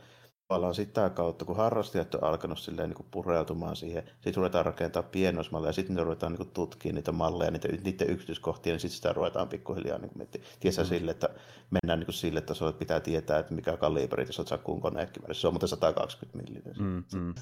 tavallaan 0.50 0.74
sitä 0.74 1.10
kautta, 1.10 1.44
kun 1.44 1.56
harrastajat 1.56 2.14
on 2.14 2.24
alkanut 2.24 2.58
silleen 2.58 2.88
niin 2.88 2.96
kuin 2.96 3.06
pureutumaan 3.10 3.76
siihen, 3.76 4.02
sitten 4.14 4.34
ruvetaan 4.34 4.64
rakentaa 4.64 5.02
pienoismalleja, 5.02 5.68
ja 5.68 5.72
sitten 5.72 5.96
ne 5.96 6.04
ruvetaan 6.04 6.32
niin 6.32 6.50
tutkimaan 6.54 6.94
niitä 6.94 7.12
malleja, 7.12 7.50
niitä, 7.50 7.68
niiden 7.68 8.10
yksityiskohtia, 8.10 8.72
niin 8.72 8.80
sitten 8.80 8.96
sitä 8.96 9.12
ruvetaan 9.12 9.48
pikkuhiljaa 9.48 9.98
niin 9.98 10.10
miettimään. 10.14 10.50
Tiesä 10.60 10.82
mm. 10.82 10.88
sille, 10.88 11.10
että 11.10 11.28
mennään 11.70 11.98
niin 11.98 12.06
kuin 12.06 12.14
sille 12.14 12.40
tasolle, 12.40 12.70
että 12.70 12.78
pitää 12.78 13.00
tietää, 13.00 13.38
että 13.38 13.54
mikä 13.54 13.76
kaliberi, 13.76 14.26
jos 14.26 14.38
olet 14.38 14.48
sakkuun 14.48 14.80
koneekivääri. 14.80 15.34
Se 15.34 15.46
on 15.46 15.52
muuten 15.52 15.68
120 15.68 16.38
milliä. 16.38 16.62
Mm, 16.78 17.04
mm. 17.20 17.34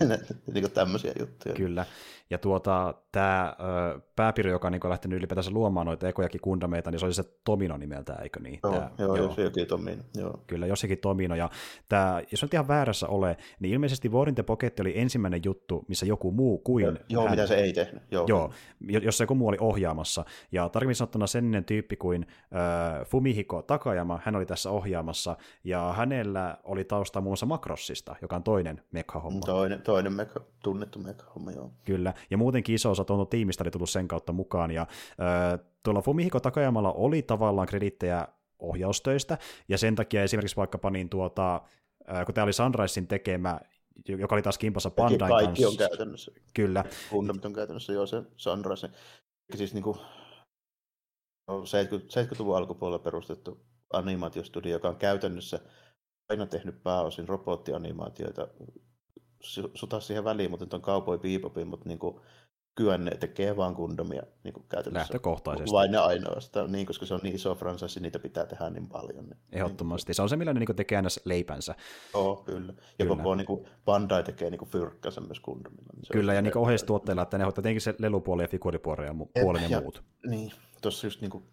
niin 0.52 0.64
kuin 0.64 0.72
tämmöisiä 0.72 1.12
juttuja. 1.18 1.54
Kyllä. 1.54 1.86
Ja 2.30 2.38
tuota, 2.38 2.94
tämä 3.12 3.56
pääpiiri, 4.16 4.50
joka 4.50 4.68
on 4.68 4.72
niin 4.72 4.80
lähtenyt 4.88 5.18
ylipäätänsä 5.18 5.50
luomaan 5.50 5.86
noita 5.86 6.08
ekojakin 6.08 6.40
kundameita, 6.40 6.90
niin 6.90 7.00
se 7.00 7.06
oli 7.06 7.14
se 7.14 7.24
Tomino 7.44 7.76
nimeltä, 7.76 8.14
eikö 8.14 8.40
niin? 8.40 8.60
Joo, 8.62 8.72
tää, 8.72 8.90
joo, 8.98 9.16
joo. 9.16 9.34
jokin 9.36 9.66
Tomino. 9.66 10.02
Joo. 10.16 10.40
Kyllä, 10.46 10.66
jossakin 10.66 10.98
Tomino. 10.98 11.34
Ja 11.34 11.50
tämä, 11.88 12.22
jos 12.30 12.42
on 12.42 12.48
ihan 12.52 12.68
väärässä 13.02 13.08
ole, 13.08 13.36
niin 13.60 13.74
ilmeisesti 13.74 14.08
War 14.08 14.28
in 14.28 14.34
the 14.34 14.42
Pocket 14.42 14.80
oli 14.80 14.98
ensimmäinen 14.98 15.40
juttu, 15.44 15.84
missä 15.88 16.06
joku 16.06 16.32
muu 16.32 16.58
kuin 16.58 16.84
Joo, 16.84 16.94
joo 17.08 17.22
hän, 17.22 17.30
mitä 17.30 17.46
se 17.46 17.54
ei 17.54 17.72
tehnyt. 17.72 18.02
Joo. 18.10 18.26
joo, 18.28 18.52
jossa 18.80 19.24
joku 19.24 19.34
muu 19.34 19.48
oli 19.48 19.56
ohjaamassa. 19.60 20.24
Ja 20.52 20.68
tarkemmin 20.68 20.94
sanottuna 20.94 21.26
sen 21.26 21.64
tyyppi 21.66 21.96
kuin 21.96 22.26
äh, 22.28 23.06
Fumihiko 23.06 23.62
Takayama, 23.62 24.20
hän 24.24 24.36
oli 24.36 24.46
tässä 24.46 24.70
ohjaamassa, 24.70 25.36
ja 25.64 25.94
hänellä 25.96 26.58
oli 26.64 26.84
tausta 26.84 27.20
muun 27.20 27.30
muassa 27.30 27.46
Makrossista, 27.46 28.16
joka 28.22 28.36
on 28.36 28.42
toinen 28.42 28.82
mekha-homma. 28.92 29.40
Toinen, 29.46 29.82
toinen 29.82 30.12
mekha, 30.12 30.40
tunnettu 30.62 30.98
mekha-homma, 30.98 31.52
joo. 31.52 31.72
Kyllä, 31.84 32.14
ja 32.30 32.38
muutenkin 32.38 32.74
iso 32.74 32.90
osa 32.90 33.04
tuon 33.04 33.28
tiimistä 33.28 33.64
oli 33.64 33.70
tullut 33.70 33.90
sen 33.90 34.08
kautta 34.08 34.32
mukaan, 34.32 34.70
ja 34.70 34.82
äh, 34.82 35.60
tuolla 35.82 36.02
Fumihiko 36.02 36.40
Takayamalla 36.40 36.92
oli 36.92 37.22
tavallaan 37.22 37.68
kredittejä 37.68 38.28
ohjaustöistä, 38.58 39.38
ja 39.68 39.78
sen 39.78 39.94
takia 39.94 40.22
esimerkiksi 40.22 40.56
vaikkapa 40.56 40.90
niin 40.90 41.08
tuota, 41.08 41.60
kun 42.26 42.34
tämä 42.34 42.44
oli 42.44 42.52
Sunrisein 42.52 43.06
tekemä, 43.06 43.60
joka 44.08 44.34
oli 44.34 44.42
taas 44.42 44.58
kimpassa 44.58 44.90
Bandai 44.90 45.28
kanssa. 45.28 45.44
Kaikki 45.44 45.66
on 45.66 45.76
käytännössä. 45.76 46.32
Kyllä. 46.54 46.84
Fundament 47.10 47.44
on 47.44 47.52
käytännössä 47.52 47.92
jo 47.92 48.06
se 48.06 48.22
Sunrise. 48.36 48.90
Siis 49.56 49.74
niin 49.74 49.84
kuin 49.84 49.98
70, 51.64 52.22
70-luvun 52.22 52.56
alkupuolella 52.56 52.98
perustettu 52.98 53.66
animaatiostudio, 53.92 54.72
joka 54.72 54.88
on 54.88 54.96
käytännössä 54.96 55.60
aina 56.28 56.46
tehnyt 56.46 56.82
pääosin 56.82 57.28
robottianimaatioita. 57.28 58.48
Suta 59.74 60.00
siihen 60.00 60.24
väliin, 60.24 60.50
mutta 60.50 60.76
on 60.76 60.82
Cowboy 60.82 61.18
Bebopin, 61.18 61.68
mutta 61.68 61.88
niin 61.88 61.98
kuin 61.98 62.20
nykyään 62.78 63.04
ne 63.04 63.10
tekee 63.10 63.56
vaan 63.56 63.74
kundomia 63.74 64.22
niin 64.44 64.54
kuin 64.54 64.66
käytännössä. 64.68 65.00
Lähtökohtaisesti. 65.00 65.72
Vain 65.72 65.90
ne 65.90 65.98
ainoastaan, 65.98 66.72
niin, 66.72 66.86
koska 66.86 67.06
se 67.06 67.14
on 67.14 67.20
niin 67.22 67.34
iso 67.34 67.54
franchise, 67.54 68.00
niitä 68.00 68.18
pitää 68.18 68.46
tehdä 68.46 68.70
niin 68.70 68.88
paljon. 68.88 69.24
Niin, 69.24 69.36
Ehdottomasti. 69.52 70.14
Se 70.14 70.22
on 70.22 70.28
se, 70.28 70.36
millä 70.36 70.52
ne 70.52 70.60
niin 70.60 70.76
tekee 70.76 70.96
aina 70.96 71.08
leipänsä. 71.24 71.74
Joo, 72.14 72.36
kyllä. 72.36 72.72
Ja 72.98 73.04
kyllä. 73.04 73.16
koko 73.16 73.34
niin 73.34 73.46
kuin, 73.46 73.66
Bandai 73.84 74.22
tekee 74.22 74.50
niin 74.50 74.68
fyrkkänsä 74.68 75.20
myös 75.20 75.40
kundomilla. 75.40 75.92
Niin 75.96 76.12
kyllä, 76.12 76.34
ja 76.34 76.42
niin 76.42 76.58
ohjeistuotteilla, 76.58 77.22
että 77.22 77.38
ne 77.38 77.44
hoitaa 77.44 77.62
tietenkin 77.62 77.80
se 77.80 77.94
lelupuoli 77.98 78.42
ja 78.42 78.48
figuripuoli 78.48 79.06
ja 79.06 79.12
mu- 79.12 79.60
ja, 79.60 79.68
ja 79.68 79.80
muut. 79.80 80.02
Niin, 80.26 80.52
tuossa 80.82 81.06
just 81.06 81.20
niin 81.20 81.30
kuin, 81.30 81.44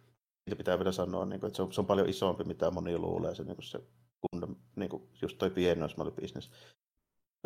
niitä 0.46 0.58
pitää 0.58 0.78
vielä 0.80 0.92
sanoa, 0.92 1.26
niin 1.26 1.40
kuin, 1.40 1.48
että 1.48 1.58
se 1.58 1.64
on, 1.64 1.74
se 1.74 1.82
on 1.82 1.88
paljon 1.88 2.10
isompi, 2.10 2.44
mitä 2.44 2.72
moni 2.72 2.98
luulee, 2.98 3.36
se, 3.36 3.44
niin 3.44 3.56
kuin 3.56 3.66
se 3.66 3.80
kundom, 4.22 4.56
niin 4.76 4.90
kuin, 4.90 5.04
just 5.22 5.38
toi 5.38 5.50
pienoismalli-bisnes. 5.50 6.52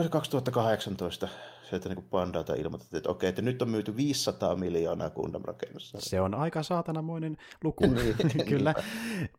2018 0.09 1.27
sieltä 1.69 1.89
niin 1.89 2.03
Pandalta 2.09 2.53
ilmoitettiin, 2.53 2.97
että 2.97 3.09
okei, 3.09 3.29
että 3.29 3.41
nyt 3.41 3.62
on 3.62 3.69
myyty 3.69 3.95
500 3.95 4.55
miljoonaa 4.55 5.09
Gundam 5.09 5.41
rakennussa. 5.45 5.97
Se 6.01 6.21
on 6.21 6.35
aika 6.35 6.63
saatanamoinen 6.63 7.38
luku. 7.63 7.88
Niin. 7.88 8.15
Kyllä, 8.49 8.73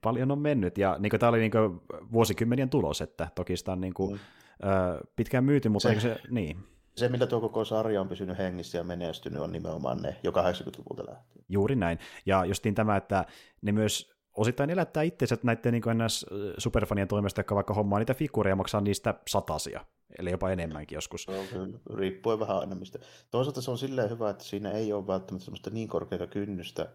paljon 0.02 0.30
on 0.30 0.38
mennyt. 0.38 0.78
Ja 0.78 0.96
niin 0.98 1.12
tämä 1.18 1.30
oli 1.30 1.38
niin 1.38 1.50
kuin, 1.50 1.80
vuosikymmenien 2.12 2.70
tulos, 2.70 3.00
että 3.00 3.28
toki 3.34 3.56
sitä 3.56 3.72
on 3.72 3.80
niin 3.80 3.94
kuin, 3.94 4.12
mm. 4.12 4.68
ö, 4.68 5.00
pitkään 5.16 5.44
myyty, 5.44 5.68
mutta 5.68 5.88
se, 5.88 6.00
se, 6.00 6.20
niin. 6.30 6.58
se, 6.96 7.08
millä 7.08 7.26
tuo 7.26 7.40
koko 7.40 7.64
sarja 7.64 8.00
on 8.00 8.08
pysynyt 8.08 8.38
hengissä 8.38 8.78
ja 8.78 8.84
menestynyt, 8.84 9.40
on 9.40 9.52
nimenomaan 9.52 10.02
ne 10.02 10.16
jo 10.22 10.30
80-luvulta 10.30 11.10
lähtien. 11.10 11.44
Juuri 11.48 11.76
näin. 11.76 11.98
Ja 12.26 12.44
justiin 12.44 12.74
tämä, 12.74 12.96
että 12.96 13.24
ne 13.62 13.72
myös 13.72 14.19
osittain 14.36 14.70
elättää 14.70 15.02
itsensä 15.02 15.36
näiden 15.42 15.72
niin 15.72 16.04
ns. 16.06 16.26
superfanien 16.58 17.08
toimesta, 17.08 17.40
jotka 17.40 17.54
vaikka 17.54 17.74
hommaa 17.74 17.98
niitä 17.98 18.14
figuureja 18.14 18.56
maksaa 18.56 18.80
niistä 18.80 19.14
satasia, 19.28 19.84
eli 20.18 20.30
jopa 20.30 20.50
enemmänkin 20.50 20.96
joskus. 20.96 21.28
No, 21.28 21.34
kyllä, 21.52 21.78
riippuen 21.94 22.40
vähän 22.40 22.58
aina 22.58 22.74
mistä. 22.74 22.98
Toisaalta 23.30 23.62
se 23.62 23.70
on 23.70 23.78
silleen 23.78 24.10
hyvä, 24.10 24.30
että 24.30 24.44
siinä 24.44 24.70
ei 24.70 24.92
ole 24.92 25.06
välttämättä 25.06 25.44
semmoista 25.44 25.70
niin 25.70 25.88
korkeata 25.88 26.26
kynnystä. 26.26 26.88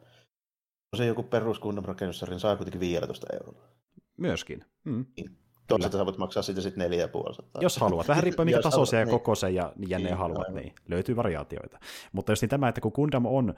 Se 0.98 1.06
joku 1.06 1.24
peruskunnan 1.24 1.86
rakennussarjan 1.86 2.40
saa 2.40 2.56
kuitenkin 2.56 2.80
15 2.80 3.28
euroa. 3.34 3.68
Myöskin. 4.18 4.66
Mm. 4.84 5.06
Niin. 5.18 5.45
Toisaalta 5.68 5.98
sä 5.98 6.06
voit 6.06 6.18
maksaa 6.18 6.44
siitä 6.44 6.62
sitten 6.62 6.84
neljä 6.84 7.02
ja 7.02 7.08
puoli 7.08 7.36
Jos 7.62 7.78
haluat. 7.78 8.08
Vähän 8.08 8.24
riippuu 8.24 8.46
mikä 8.46 8.62
tasoisia 8.62 9.00
ja 9.00 9.06
niin. 9.06 9.12
kokoisen 9.12 9.56
ja 9.56 9.74
jänne 9.88 10.10
niin, 10.10 10.18
haluat, 10.18 10.50
niin 10.50 10.74
löytyy 10.88 11.16
variaatioita. 11.16 11.80
Mutta 12.12 12.32
just 12.32 12.42
niin 12.42 12.50
tämä, 12.50 12.70
että 12.70 12.82
kun 12.82 12.92
Gundam 12.96 13.26
on, 13.26 13.54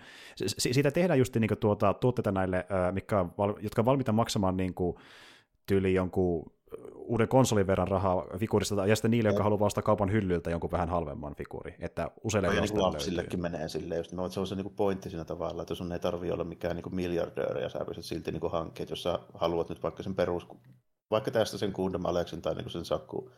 siitä 0.58 0.92
tehdään 0.92 1.20
just 1.20 1.36
niin 1.36 1.58
tuota, 1.60 1.94
tuotteita 1.94 2.32
näille, 2.32 2.66
mikä 2.92 3.26
on, 3.38 3.56
jotka 3.62 3.82
on 3.82 3.86
valmiita 3.86 4.12
maksamaan 4.12 4.58
niin 4.58 4.74
kuin, 4.74 4.98
tyyli 5.66 5.94
jonkun 5.94 6.52
uuden 6.96 7.28
konsolin 7.28 7.68
verran 7.68 7.88
rahaa 7.88 8.26
figuurista, 8.38 8.86
ja 8.86 8.96
sitten 8.96 9.12
niille, 9.12 9.30
jotka 9.30 9.44
haluaa 9.44 9.66
ostaa 9.66 9.84
kaupan 9.84 10.12
hyllyltä 10.12 10.50
jonkun 10.50 10.72
vähän 10.72 10.90
halvemman 10.90 11.36
figuuri. 11.36 11.76
Että 11.80 12.12
useille 12.24 12.48
ja 12.48 12.62
niin 12.62 12.82
lapsillekin 12.82 13.42
löytyy. 13.42 13.58
menee 13.58 13.70
silleen, 13.70 14.00
just, 14.00 14.12
no, 14.12 14.30
se 14.30 14.40
on 14.40 14.48
se 14.48 14.56
niin 14.56 14.74
pointti 14.76 15.10
siinä 15.10 15.26
tavalla, 15.26 15.62
että 15.62 15.76
sun 15.76 15.92
ei 15.92 16.00
tarvitse 16.00 16.34
olla 16.34 16.44
mikään 16.44 16.76
niin 16.76 16.96
miljardööri, 16.96 17.62
ja 17.62 17.70
sä 17.70 17.86
pystyt 17.86 18.06
silti 18.06 18.32
niin 18.32 18.52
hankkeet, 18.52 18.90
jos 18.90 19.04
sä 19.04 19.20
haluat 19.34 19.70
nyt 19.70 19.84
vaikka 19.84 20.04
sen 20.04 20.16
perus 20.16 20.48
vaikka 21.12 21.32
tästä 21.32 21.58
sen 21.58 21.72
Gundam 21.76 22.06
Alexin 22.06 22.42
tai 22.42 22.56
niin 22.56 22.70
sen 22.70 22.86
sakku, 22.86 23.32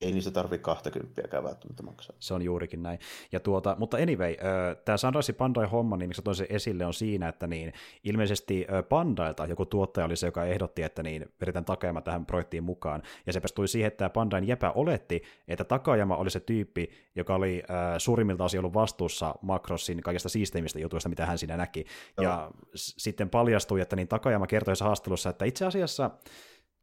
ei 0.00 0.12
niistä 0.12 0.30
tarvitse 0.30 0.64
20 0.64 1.42
välttämättä 1.42 1.82
maksaa. 1.82 2.16
Se 2.18 2.34
on 2.34 2.42
juurikin 2.42 2.82
näin. 2.82 2.98
Ja 3.32 3.40
tuota, 3.40 3.76
mutta 3.78 3.96
anyway, 3.96 4.36
tämä 4.84 4.96
Sunrise 4.96 5.32
Bandai 5.32 5.66
homma, 5.66 5.96
niin 5.96 6.08
miksi 6.08 6.22
toin 6.22 6.36
sen 6.36 6.46
esille, 6.50 6.86
on 6.86 6.94
siinä, 6.94 7.28
että 7.28 7.46
niin, 7.46 7.72
ilmeisesti 8.04 8.66
Bandailta 8.88 9.46
joku 9.46 9.66
tuottaja 9.66 10.04
oli 10.04 10.16
se, 10.16 10.26
joka 10.26 10.44
ehdotti, 10.44 10.82
että 10.82 11.02
niin, 11.02 11.32
vedetään 11.40 11.64
Takayama 11.64 12.00
tähän 12.00 12.26
projektiin 12.26 12.64
mukaan. 12.64 13.02
Ja 13.26 13.32
se 13.32 13.40
tuli 13.54 13.68
siihen, 13.68 13.88
että 13.88 14.10
Bandain 14.10 14.46
jäpä 14.46 14.70
oletti, 14.70 15.22
että 15.48 15.64
Takayama 15.64 16.16
oli 16.16 16.30
se 16.30 16.40
tyyppi, 16.40 16.90
joka 17.14 17.34
oli 17.34 17.62
äh, 17.70 17.76
suurimmilta 17.98 18.44
osin 18.44 18.60
ollut 18.60 18.74
vastuussa 18.74 19.34
Macrossin 19.42 20.00
kaikista 20.02 20.28
siisteimmistä 20.28 20.78
jutuista, 20.78 21.08
mitä 21.08 21.26
hän 21.26 21.38
siinä 21.38 21.56
näki. 21.56 21.86
No. 22.16 22.24
Ja 22.24 22.50
s- 22.76 22.94
sitten 22.98 23.30
paljastui, 23.30 23.80
että 23.80 23.96
niin 23.96 24.08
Takayama 24.08 24.46
kertoi 24.46 24.74
haastattelussa, 24.80 25.30
että 25.30 25.44
itse 25.44 25.66
asiassa 25.66 26.10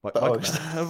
Va- 0.03 0.11
vaikka, 0.21 0.47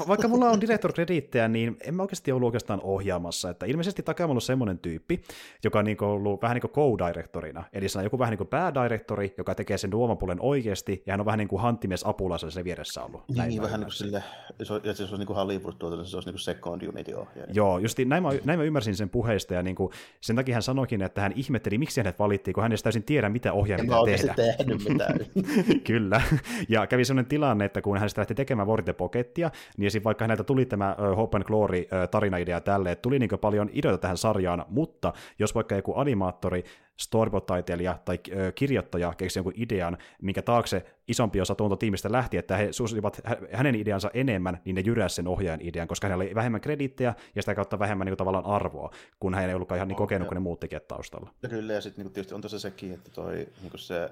vaikka 0.08 0.28
mulla 0.28 0.50
on 0.50 0.62
director 0.62 0.94
krediittejä, 0.94 1.48
niin 1.48 1.78
en 1.84 1.96
mä 1.96 2.04
oikeasti 2.04 2.32
ollut 2.32 2.48
oikeastaan 2.48 2.82
ohjaamassa. 2.84 3.50
Että 3.50 3.66
ilmeisesti 3.66 4.04
takaa 4.04 4.28
on 4.28 4.42
semmoinen 4.42 4.80
tyyppi, 4.80 5.22
joka 5.64 5.80
on 5.80 5.86
niin 5.86 6.04
ollut 6.04 6.42
vähän 6.42 6.56
niin 6.56 6.62
kuin 6.62 6.72
co-directorina. 6.72 7.64
Eli 7.74 7.90
se 7.90 7.98
on 7.98 8.04
joku 8.04 8.20
vähän 8.20 8.32
niin 8.32 8.38
kuin 8.38 8.48
päädirektori, 8.48 9.34
joka 9.38 9.56
tekee 9.56 9.78
sen 9.78 9.90
luomapuolen 9.94 10.38
oikeasti, 10.42 11.04
ja 11.06 11.14
hän 11.14 11.20
on 11.20 11.26
vähän 11.26 11.38
niin 11.38 11.48
kuin 11.48 11.62
hanttimies 11.62 12.08
apulaisella 12.08 12.52
se 12.52 12.64
vieressä 12.64 13.04
ollut. 13.04 13.24
Niin, 13.28 13.38
näin 13.38 13.62
vähän 13.62 13.80
niin 13.80 13.86
kuin 13.86 13.94
sille, 13.94 14.24
ja 14.60 14.66
se 14.94 15.04
olisi 15.04 15.18
niin 15.18 15.28
kuin 15.28 15.38
hollywood 15.38 15.74
se 15.80 15.86
olisi 15.86 16.18
niin 16.18 16.24
kuin 16.24 16.40
second 16.40 16.82
unity 16.82 17.14
ohjaaja. 17.14 17.54
Joo, 17.54 17.80
just 17.80 18.00
näin 18.06 18.24
mä, 18.24 18.30
näin 18.44 18.60
mä 18.60 18.64
ymmärsin 18.64 18.96
sen 18.96 19.10
puheista, 19.10 19.54
ja 19.54 19.64
niin 19.64 19.76
kuin, 19.76 19.92
sen 20.22 20.36
takia 20.36 20.56
hän 20.56 20.64
sanoikin, 20.64 21.02
että 21.02 21.22
hän 21.22 21.34
ihmetteli, 21.36 21.78
miksi 21.78 22.02
hänet 22.02 22.20
valittiin, 22.20 22.54
kun 22.54 22.64
hän 22.64 22.72
ei 22.72 22.78
täysin 22.84 23.04
tiedä, 23.04 23.30
mitä 23.30 23.54
ohjaaja 23.54 23.84
pitää 23.84 24.06
tehdä. 24.06 24.34
tehnyt 24.34 24.90
mitään. 24.90 25.20
Kyllä, 25.88 26.22
ja 26.70 26.88
kävi 26.88 27.06
sellainen 27.06 27.30
tilanne, 27.30 27.66
että 27.66 27.82
kun 27.82 27.98
hän 27.98 28.10
sitä 28.10 28.20
lähti 28.20 28.36
tekemään 28.36 28.68
Vorte 28.68 28.94
Pockettia, 29.02 29.52
niin 29.78 29.88
esim. 29.88 30.04
vaikka 30.04 30.24
häneltä 30.24 30.44
tuli 30.44 30.66
tämä 30.66 30.96
Hope 31.18 31.38
and 31.38 31.44
Glory 31.44 31.86
tarinaidea 32.12 32.62
tälle, 32.62 32.92
että 32.92 33.02
tuli 33.02 33.20
niin 33.20 33.30
paljon 33.42 33.70
ideoita 33.74 33.98
tähän 33.98 34.18
sarjaan, 34.18 34.66
mutta 34.70 35.14
jos 35.40 35.56
vaikka 35.56 35.76
joku 35.76 35.94
animaattori, 35.96 36.64
storyboard-taiteilija 37.02 38.00
tai 38.06 38.20
kirjoittaja 38.56 39.14
keksi 39.18 39.40
jonkun 39.40 39.54
idean, 39.56 39.98
minkä 40.22 40.42
taakse 40.42 40.86
isompi 41.08 41.42
osa 41.42 41.56
tuontotiimistä 41.56 42.12
lähti, 42.12 42.38
että 42.38 42.58
he 42.58 42.68
suosivat 42.72 43.22
hänen 43.52 43.76
ideansa 43.76 44.12
enemmän, 44.14 44.62
niin 44.66 44.76
ne 44.76 44.82
jyräsivät 44.82 45.12
sen 45.12 45.28
ohjaajan 45.28 45.62
idean, 45.62 45.88
koska 45.88 46.08
hänellä 46.08 46.24
oli 46.24 46.36
vähemmän 46.36 46.62
krediittejä 46.62 47.14
ja 47.36 47.42
sitä 47.42 47.56
kautta 47.56 47.80
vähemmän 47.80 48.06
niin 48.06 48.12
kuin, 48.12 48.18
tavallaan 48.18 48.46
arvoa, 48.46 48.92
kun 49.20 49.34
hän 49.34 49.50
ei 49.50 49.56
ollutkaan 49.56 49.78
ihan 49.78 49.88
niin 49.88 49.96
kokenut 49.96 50.28
kuin 50.28 50.36
ne 50.36 50.40
muut 50.40 50.60
tekijät 50.60 50.88
taustalla. 50.88 51.30
Ja 51.44 51.50
kyllä, 51.50 51.74
ja 51.74 51.82
sitten 51.82 52.06
niin 52.06 52.14
tietysti 52.14 52.36
on 52.36 52.42
tuossa 52.42 52.60
sekin, 52.60 52.94
että 52.94 53.12
toi, 53.12 53.34
niin 53.36 53.72
se 53.76 54.10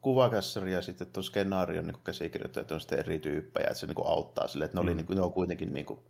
kuvakässäri 0.00 0.72
ja 0.72 0.82
sitten 0.82 1.06
tuon 1.06 1.24
skenaarion 1.24 1.86
niin 1.86 2.02
käsikirjoittajat 2.04 2.72
on 2.72 2.80
sitten 2.80 2.98
eri 2.98 3.18
tyyppejä, 3.18 3.66
että 3.66 3.78
se 3.78 3.86
niin 3.86 3.94
kuin 3.94 4.08
auttaa 4.08 4.48
sille, 4.48 4.64
että 4.64 4.76
ne, 4.76 4.80
oli, 4.80 4.90
mm. 4.90 4.96
niin 4.96 5.06
kuin, 5.06 5.16
ne 5.16 5.22
on 5.22 5.32
kuitenkin 5.32 5.72
niin 5.72 5.86
kuin, 5.86 6.00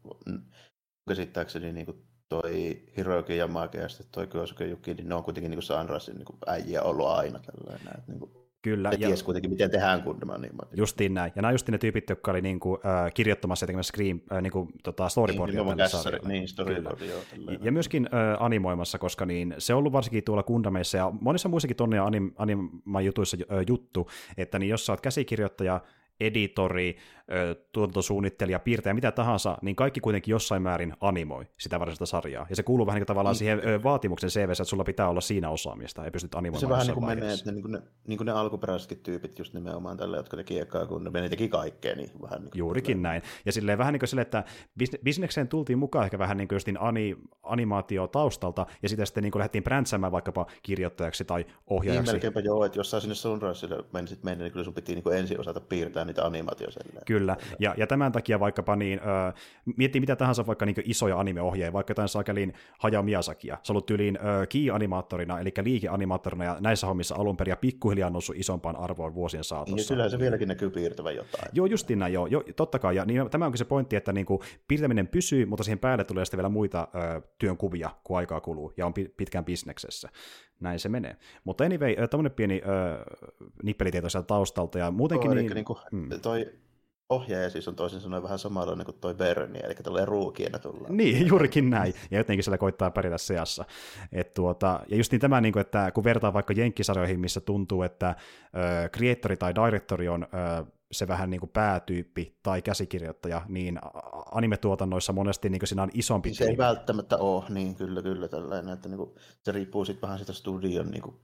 käsittääkseni 1.09 1.73
niin 1.73 1.87
kuin 1.87 2.07
toi 2.29 2.83
Hiroki 2.97 3.37
Yamake 3.37 3.79
ja 3.79 3.89
sitten 3.89 4.07
toi 4.13 4.27
Kyosuke 4.27 4.65
Yuki, 4.65 4.95
niin 4.95 5.09
ne 5.09 5.15
on 5.15 5.25
kuitenkin 5.25 5.51
niin 5.51 5.57
kuin 5.57 5.63
Sunrisein 5.63 6.19
niin 6.19 6.39
äijä 6.47 6.83
ollut 6.83 7.07
aina 7.07 7.39
tällainen. 7.39 7.99
Että 7.99 8.13
niin 8.13 8.21
kuin, 8.21 8.44
Kyllä. 8.65 8.89
Ja, 8.89 8.99
ja 8.99 9.09
ties 9.09 9.23
kuitenkin, 9.23 9.51
miten 9.51 9.71
tehdään 9.71 10.01
Gundam 10.01 10.41
niin 10.41 10.53
Justiin 10.73 11.15
näin. 11.15 11.33
Ja 11.37 11.43
nämä 11.43 11.49
on 11.49 11.55
justiin 11.55 11.73
ne 11.73 11.79
tyypit, 11.79 12.09
jotka 12.09 12.31
oli 12.31 12.41
niinku, 12.41 12.79
äh, 12.87 13.15
kirjoittamassa 13.15 13.65
ja 13.65 13.67
tekemässä 13.67 13.91
screen, 13.91 14.23
äh, 14.33 14.43
niinku, 14.43 14.69
tota, 14.83 15.09
storyboardia 15.09 15.63
niin, 15.63 15.89
sarjalle. 15.89 16.29
Niin, 16.29 16.49
storyboardia. 16.49 17.15
Ja 17.61 17.73
myöskin 17.73 18.07
äh, 18.07 18.43
animoimassa, 18.43 18.99
koska 18.99 19.27
niin, 19.27 19.55
se 19.59 19.75
on 19.75 19.79
ollut 19.79 19.93
varsinkin 19.93 20.25
tuolla 20.25 20.43
Gundameissa 20.43 20.99
ja 20.99 21.13
monissa 21.21 21.49
muissakin 21.49 21.77
tonne 21.77 21.99
anim, 21.99 22.33
anima-jutuissa 22.37 23.37
äh, 23.41 23.65
juttu, 23.69 24.11
että 24.37 24.59
niin 24.59 24.71
jos 24.71 24.87
sä 24.87 24.93
oot 24.93 25.01
käsikirjoittaja, 25.01 25.81
editori, 26.21 26.97
tuotantosuunnittelija, 27.73 28.59
piirtäjä, 28.59 28.95
mitä 28.95 29.13
tahansa, 29.13 29.59
niin 29.63 29.77
kaikki 29.77 30.01
kuitenkin 30.01 30.33
jossain 30.33 30.63
määrin 30.63 30.95
animoi 31.01 31.45
sitä 31.59 31.81
varsinaista 31.81 32.07
sarjaa. 32.07 32.47
Ja 32.51 32.57
se 32.57 32.63
kuuluu 32.63 32.87
vähän 32.87 32.97
niin 32.97 33.01
kuin 33.01 33.07
tavallaan 33.07 33.33
niin. 33.33 33.39
siihen 33.39 33.83
vaatimuksen 33.83 34.31
CV, 34.31 34.51
että 34.51 34.65
sulla 34.65 34.85
pitää 34.85 35.09
olla 35.09 35.21
siinä 35.21 35.51
osaamista, 35.51 36.05
ei 36.05 36.11
pystyt 36.11 36.35
animoimaan 36.35 36.61
Se 36.61 36.69
vähän 36.69 36.87
niin 36.87 36.95
kuin 36.95 37.07
menee, 37.07 37.33
että 37.33 37.47
ne, 37.47 37.53
niin 37.53 37.63
kuin 37.63 37.73
ne, 37.73 37.83
niin 38.07 38.17
kuin 38.17 38.27
ne 38.27 38.33
alkuperäisetkin 38.33 38.99
tyypit 38.99 39.39
just 39.39 39.55
nimenomaan 39.55 39.97
tälle, 39.97 40.17
jotka 40.17 40.37
teki 40.37 40.59
ekaa, 40.59 40.87
kun 40.87 41.05
ne 41.05 41.29
teki 41.29 41.49
kaikkea, 41.49 41.95
niin 41.97 42.11
vähän 42.23 42.41
niin 42.41 42.51
kuin 42.51 42.59
Juurikin 42.59 42.97
tälle. 42.97 43.09
näin. 43.09 43.23
Ja 43.47 43.53
silleen 43.53 43.79
vähän 43.79 43.93
niin 43.93 44.01
kuin 44.01 44.09
sille, 44.09 44.23
että 44.23 44.45
bisnekseen 45.05 45.49
tultiin 45.49 45.79
mukaan 45.79 46.05
ehkä 46.05 46.19
vähän 46.19 46.37
niin 46.37 46.49
kuin 46.49 46.57
justin 46.57 46.81
ani, 46.81 47.17
animaatio 47.43 48.07
taustalta, 48.07 48.67
ja 48.83 48.89
sitä 48.89 49.05
sitten 49.05 49.23
niin 49.23 49.33
kuin 49.33 49.41
lähdettiin 49.41 49.65
brändsäämään 49.65 50.13
vaikkapa 50.13 50.47
kirjoittajaksi 50.63 51.25
tai 51.25 51.47
ohjaajaksi. 51.67 52.13
Niin, 52.13 52.15
melkeinpä 52.15 52.41
joo, 52.41 52.65
että 52.65 52.79
jos 52.79 52.91
sä 52.91 53.01
sinne 53.01 53.15
Sunriselle 53.15 53.85
menisit 53.93 54.23
mennä, 54.23 54.45
niin 54.45 54.53
kyllä 54.53 54.65
sun 54.65 54.75
piti 54.75 54.95
niin 54.95 55.03
kuin 55.03 55.19
ensin 55.19 55.41
osata 55.41 55.61
piirtää 55.61 56.04
niitä 56.07 56.25
animaatioita. 56.25 56.81
Kyllä, 57.07 57.37
ja, 57.59 57.75
ja 57.77 57.87
tämän 57.87 58.13
takia 58.13 58.41
vaikkapa 58.41 58.77
niin, 58.77 58.99
äh, 58.99 59.35
miettii 59.77 60.01
mitä 60.01 60.17
tahansa 60.17 60.47
vaikka 60.47 60.67
niin 60.67 60.77
isoja 60.85 61.21
animeohjeja, 61.21 61.73
vaikka 61.73 61.91
jotain 61.91 62.09
sakelin 62.09 62.53
Hayao 62.79 63.03
Miyazakia. 63.03 63.59
Se 63.63 63.73
on 63.73 63.75
ollut 63.75 63.87
tyyliin 63.87 64.17
äh, 64.17 64.49
key-animaattorina, 64.49 65.41
eli 65.41 65.53
liikeanimaattorina, 65.63 66.45
ja 66.45 66.57
näissä 66.61 66.87
hommissa 66.87 67.15
alun 67.15 67.37
perin 67.37 67.53
ja 67.53 67.57
pikkuhiljaa 67.57 68.11
noussut 68.11 68.37
isompaan 68.37 68.77
arvoon 68.77 69.15
vuosien 69.15 69.45
saatossa. 69.45 69.93
Ja 69.93 69.97
kyllä 69.97 70.09
se 70.09 70.19
vieläkin 70.19 70.49
näkyy 70.49 70.71
piirtävän 70.71 71.17
jotain. 71.17 71.49
Joo, 71.53 71.67
justiin 71.67 71.99
näin, 71.99 72.13
joo, 72.13 72.27
jo, 72.27 72.45
totta 72.57 72.79
kai. 72.79 72.97
Ja 72.97 73.05
niin, 73.05 73.31
tämä 73.31 73.47
onkin 73.47 73.59
se 73.59 73.65
pointti, 73.65 73.97
että 73.97 74.13
niin 74.13 74.27
kuin, 74.27 74.41
piirtäminen 74.69 75.09
pysyy, 75.09 75.47
mutta 75.47 75.65
siihen 75.65 75.79
päälle 75.79 76.05
tulee 76.05 76.25
sitten 76.25 76.39
vielä 76.39 76.49
muita 76.49 76.89
ö, 76.95 77.23
työnkuvia, 77.39 77.91
kun 78.05 78.19
aikaa 78.19 78.41
kuluu, 78.41 78.73
ja 78.77 78.87
on 78.87 78.95
pitkään 78.95 79.45
bisneksessä 79.45 80.09
näin 80.65 80.79
se 80.79 80.89
menee. 80.89 81.17
Mutta 81.45 81.65
anyway, 81.65 81.95
tämmöinen 82.11 82.33
pieni 82.33 82.63
ö, 82.67 83.05
nippelitieto 83.63 84.09
sieltä 84.09 84.27
taustalta, 84.27 84.79
ja 84.79 84.91
muutenkin... 84.91 85.31
Toi, 85.31 85.43
niin, 85.43 85.55
niin 85.55 85.65
kuin, 85.65 85.79
mm. 85.93 86.09
toi 86.23 86.53
ohjaaja 87.09 87.51
siis 87.51 87.69
on 87.69 87.77
toisin 87.77 88.01
sanoen 88.01 88.23
vähän 88.23 88.39
samanlainen 88.39 88.85
kuin 88.87 88.97
toi 89.01 89.15
Bernie, 89.15 89.61
eli 89.61 89.75
tulee 89.75 90.05
ruukiena 90.05 90.59
tulla. 90.59 90.89
Niin, 90.89 91.27
juurikin 91.29 91.71
näin, 91.71 91.95
ja 92.11 92.19
jotenkin 92.19 92.45
sillä 92.45 92.59
koittaa 92.59 92.91
pärjätä 92.91 93.19
seassa. 93.19 93.65
Et 94.13 94.35
tuota, 94.35 94.81
ja 94.89 94.97
just 94.97 95.13
niin 95.13 95.21
tämä, 95.21 95.41
niin 95.41 95.53
kuin, 95.53 95.61
että 95.61 95.91
kun 95.91 96.05
vertaa 96.05 96.33
vaikka 96.33 96.55
jenkkisarjoihin, 96.57 97.21
missä 97.21 97.41
tuntuu, 97.41 97.83
että 97.83 98.09
äh, 98.09 98.17
creatori 98.91 99.37
tai 99.37 99.55
directori 99.55 100.09
on 100.09 100.23
äh, 100.23 100.67
se 100.93 101.09
vähän 101.09 101.31
niin 101.31 101.41
kuin 101.41 101.51
päätyyppi 101.51 102.39
tai 102.43 102.63
käsikirjoittaja, 102.63 103.43
niin 103.49 103.79
animetuotannoissa 104.33 105.13
monesti 105.13 105.49
niin 105.49 105.59
kuin 105.59 105.69
siinä 105.69 105.83
on 105.83 105.91
isompi 105.95 106.35
Se 106.35 106.45
ei 106.45 106.59
välttämättä 106.59 107.19
ole, 107.19 107.45
niin 107.49 107.75
kyllä, 107.75 108.03
kyllä 108.03 108.29
tällainen, 108.29 108.75
että 108.75 108.89
niin 108.89 108.99
kuin, 108.99 109.15
se 109.43 109.53
riippuu 109.53 109.85
sitten 109.85 110.03
vähän 110.03 110.19
sitä 110.19 110.33
studion 110.33 110.91
niin 110.91 111.03
kuin, 111.03 111.17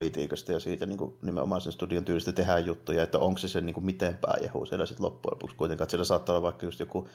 politiikasta 0.00 0.52
ja 0.52 0.60
siitä 0.60 0.86
niin 0.86 0.98
kuin, 0.98 1.18
nimenomaan 1.22 1.60
sen 1.60 1.72
studion 1.72 2.04
tyylistä 2.04 2.32
tehdään 2.32 2.66
juttuja, 2.66 3.02
että 3.02 3.18
onko 3.18 3.38
se 3.38 3.48
se 3.48 3.60
niin 3.60 3.74
kuin, 3.74 3.86
miten 3.86 4.18
pääjehu 4.18 4.66
siellä 4.66 4.86
sitten 4.86 5.04
loppujen 5.04 5.34
lopuksi 5.34 5.56
kuitenkaan, 5.56 5.84
että 5.84 5.90
siellä 5.90 6.04
saattaa 6.04 6.32
olla 6.32 6.42
vaikka 6.42 6.66
just 6.66 6.80
joku 6.80 7.08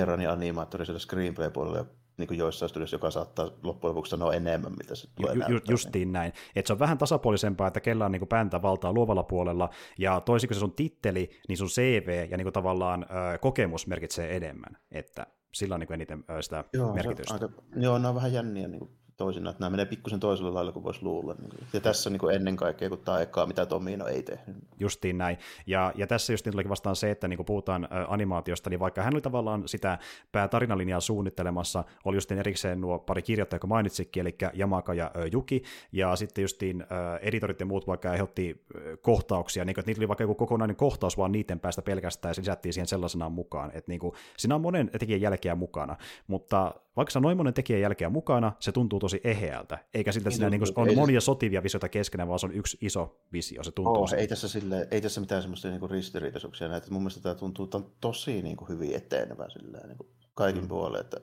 Terrani 0.00 0.26
animaattori 0.26 0.86
siellä 0.86 0.98
screenplay-puolella 0.98 1.86
niin 2.18 2.28
kuin 2.28 2.38
joissain 2.38 2.68
studioissa, 2.68 2.94
joka 2.94 3.10
saattaa 3.10 3.50
loppujen 3.62 3.90
lopuksi 3.90 4.10
sanoa 4.10 4.34
enemmän, 4.34 4.72
mitä 4.72 4.94
se 4.94 5.08
tulee 5.14 5.34
ju, 5.34 5.42
ju, 5.48 5.60
Justiin 5.68 5.92
niin. 5.92 6.12
näin. 6.12 6.32
Että 6.56 6.66
se 6.66 6.72
on 6.72 6.78
vähän 6.78 6.98
tasapuolisempaa, 6.98 7.66
että 7.66 7.80
kellä 7.80 8.04
on 8.04 8.12
niin 8.12 8.28
pääntä 8.28 8.62
valtaa 8.62 8.92
luovalla 8.92 9.22
puolella, 9.22 9.70
ja 9.98 10.20
toisin 10.20 10.48
kuin 10.48 10.54
se 10.54 10.60
sun 10.60 10.72
titteli, 10.72 11.30
niin 11.48 11.58
sun 11.58 11.68
CV 11.68 12.28
ja 12.30 12.36
niin 12.36 12.44
kuin 12.44 12.52
tavallaan 12.52 13.02
ö, 13.34 13.38
kokemus 13.38 13.86
merkitsee 13.86 14.36
enemmän, 14.36 14.76
että 14.90 15.26
sillä 15.52 15.74
on 15.74 15.80
niin 15.80 15.86
kuin 15.88 15.94
eniten 15.94 16.24
ö, 16.30 16.42
sitä 16.42 16.64
joo, 16.72 16.94
merkitystä. 16.94 17.34
aika, 17.34 17.48
joo, 17.76 17.98
ne 17.98 18.08
on 18.08 18.14
vähän 18.14 18.32
jänniä 18.32 18.68
niin 18.68 18.78
kuin 18.78 18.90
toisinaan, 19.16 19.50
että 19.50 19.60
nämä 19.60 19.70
menee 19.70 19.86
pikkusen 19.86 20.20
toisella 20.20 20.54
lailla 20.54 20.72
kuin 20.72 20.84
voisi 20.84 21.02
luulla. 21.02 21.34
Niin 21.34 21.50
ja 21.72 21.80
tässä 21.80 22.10
niin 22.10 22.20
kuin 22.20 22.34
ennen 22.34 22.56
kaikkea, 22.56 22.88
kun 22.88 22.98
tämä 22.98 23.20
ekaa, 23.20 23.46
mitä 23.46 23.66
Tomino 23.66 24.06
ei 24.06 24.22
tehnyt. 24.22 24.56
Justiin 24.78 25.18
näin. 25.18 25.38
Ja, 25.66 25.92
ja 25.94 26.06
tässä 26.06 26.32
just 26.32 26.46
tulikin 26.50 26.70
vastaan 26.70 26.96
se, 26.96 27.10
että 27.10 27.28
niin 27.28 27.36
kuin 27.36 27.46
puhutaan 27.46 27.88
animaatiosta, 28.08 28.70
niin 28.70 28.80
vaikka 28.80 29.02
hän 29.02 29.14
oli 29.14 29.20
tavallaan 29.20 29.68
sitä 29.68 29.98
päätarinalinjaa 30.32 31.00
suunnittelemassa, 31.00 31.84
oli 32.04 32.16
justiin 32.16 32.38
erikseen 32.38 32.80
nuo 32.80 32.98
pari 32.98 33.22
kirjoittajaa, 33.22 33.60
kun 33.60 33.68
mainitsikin, 33.68 34.20
eli 34.20 34.36
Jamaka 34.54 34.94
ja 34.94 35.10
Juki, 35.32 35.62
ja 35.92 36.16
sitten 36.16 36.42
justiin 36.42 36.84
editorit 37.20 37.60
ja 37.60 37.66
muut 37.66 37.86
vaikka 37.86 38.14
ehdotti 38.14 38.64
kohtauksia, 39.00 39.64
niin 39.64 39.74
kuin, 39.74 39.82
että 39.82 39.90
niitä 39.90 40.00
oli 40.00 40.08
vaikka 40.08 40.24
joku 40.24 40.34
kokonainen 40.34 40.76
kohtaus 40.76 41.18
vaan 41.18 41.32
niiden 41.32 41.60
päästä 41.60 41.82
pelkästään, 41.82 42.30
ja 42.30 42.34
se 42.34 42.40
lisättiin 42.40 42.72
siihen 42.72 42.86
sellaisenaan 42.86 43.32
mukaan. 43.32 43.70
Että 43.74 43.90
niin 43.90 44.00
kuin, 44.00 44.12
siinä 44.36 44.54
on 44.54 44.60
monen 44.60 44.90
tekijän 44.98 45.20
jälkeä 45.20 45.54
mukana, 45.54 45.96
mutta 46.26 46.74
vaikka 46.96 47.10
se 47.10 47.18
on 47.18 47.22
noin 47.22 47.36
monen 47.36 47.54
tekijän 47.54 47.80
jälkeä 47.80 48.08
mukana, 48.08 48.52
se 48.60 48.72
tuntuu 48.72 48.98
tosi 48.98 49.20
eheältä, 49.24 49.78
eikä 49.94 50.12
siltä, 50.12 50.28
että 50.28 50.36
siinä 50.36 50.50
niin, 50.50 50.62
on 50.76 50.94
monia 50.94 51.20
se... 51.20 51.24
sotivia 51.24 51.62
visioita 51.62 51.88
keskenään, 51.88 52.28
vaan 52.28 52.38
se 52.38 52.46
on 52.46 52.54
yksi 52.54 52.78
iso 52.80 53.20
visio, 53.32 53.62
se 53.62 53.72
tuntuu. 53.72 54.02
Oh, 54.02 54.12
ei, 54.12 54.28
tässä 54.28 54.48
sille, 54.48 54.88
ei 54.90 55.00
tässä 55.00 55.20
mitään 55.20 55.42
semmoista 55.42 55.68
niin 55.68 55.90
ristiriitaisuuksia 55.90 56.68
näitä, 56.68 56.90
mun 56.90 57.02
mielestä 57.02 57.20
tämä 57.20 57.34
tuntuu 57.34 57.66
tämä 57.66 57.84
tosi 58.00 58.42
niin 58.42 58.56
kuin, 58.56 58.68
hyvin 58.68 58.94
eteenevä 58.94 59.48
silleen, 59.48 59.88
niin 59.88 59.98
kuin 59.98 60.10
kaikin 60.34 60.62
mm. 60.62 60.68
puolin, 60.68 61.00
että 61.00 61.20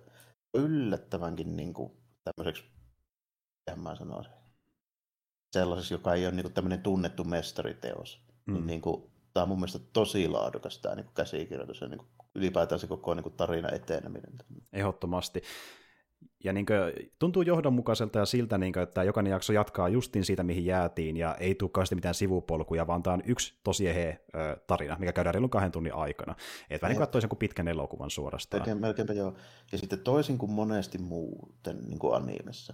yllättävänkin 0.54 1.58
niin 1.58 1.74
kuin, 1.74 1.92
tämmöiseksi, 2.24 2.64
mitä 3.60 3.82
mä 3.82 3.96
sanoisin, 3.96 4.34
sellaiseksi, 5.54 5.94
joka 5.94 6.14
ei 6.14 6.26
ole 6.26 6.36
niin 6.36 6.44
kuin, 6.44 6.54
tämmöinen 6.54 6.82
tunnettu 6.82 7.24
mestariteos, 7.24 8.22
niin 8.28 8.44
mm. 8.46 8.54
niin, 8.54 8.68
niin 8.68 8.82
kuin, 8.82 9.12
tämä 9.34 9.42
on 9.42 9.50
mun 9.50 9.60
mielestä 9.60 9.80
tosi 9.94 10.28
laadukas 10.28 10.80
tämä 10.80 10.96
niin 10.96 11.06
kuin 11.06 11.16
käsikirjoitus 11.16 11.82
ja 11.82 11.88
niin 11.88 11.98
kuin, 11.98 12.10
ylipäätään 12.36 12.80
se 12.80 12.88
koko 12.88 13.14
niin 13.14 13.24
kuin, 13.24 13.34
tarina 13.34 13.70
eteneminen. 13.70 14.34
Ehdottomasti 14.74 15.42
ja 16.44 16.54
niin 16.54 16.66
kuin, 16.66 17.10
tuntuu 17.20 17.42
johdonmukaiselta 17.42 18.20
ja 18.20 18.26
siltä, 18.26 18.58
niin 18.58 18.74
kuin, 18.74 18.84
että 18.84 19.04
jokainen 19.04 19.32
jakso 19.32 19.54
jatkaa 19.54 19.90
justin 19.90 20.26
siitä, 20.26 20.44
mihin 20.44 20.66
jäätiin, 20.66 21.18
ja 21.18 21.36
ei 21.36 21.56
tule 21.56 21.96
mitään 21.96 22.16
sivupolkuja, 22.16 22.88
vaan 22.88 23.04
tämä 23.04 23.14
on 23.14 23.22
yksi 23.26 23.60
tosi 23.64 23.88
ehe 23.88 24.26
tarina, 24.68 24.96
mikä 25.00 25.14
käydään 25.14 25.34
reilun 25.34 25.50
kahden 25.50 25.72
tunnin 25.72 25.94
aikana. 25.94 26.36
Että 26.70 26.82
vähän 26.82 26.94
niin 26.94 27.02
katsoisin 27.02 27.30
kuin 27.30 27.40
pitkän 27.40 27.68
elokuvan 27.68 28.10
suorastaan. 28.10 28.62
Melkein, 28.62 28.82
melkeinpä 28.82 29.14
joo. 29.14 29.34
Ja 29.72 29.78
sitten 29.78 30.00
toisin 30.00 30.38
kuin 30.38 30.52
monesti 30.52 30.98
muuten 30.98 31.78
niin 31.88 32.00
kuin 32.00 32.16
animessa, 32.16 32.74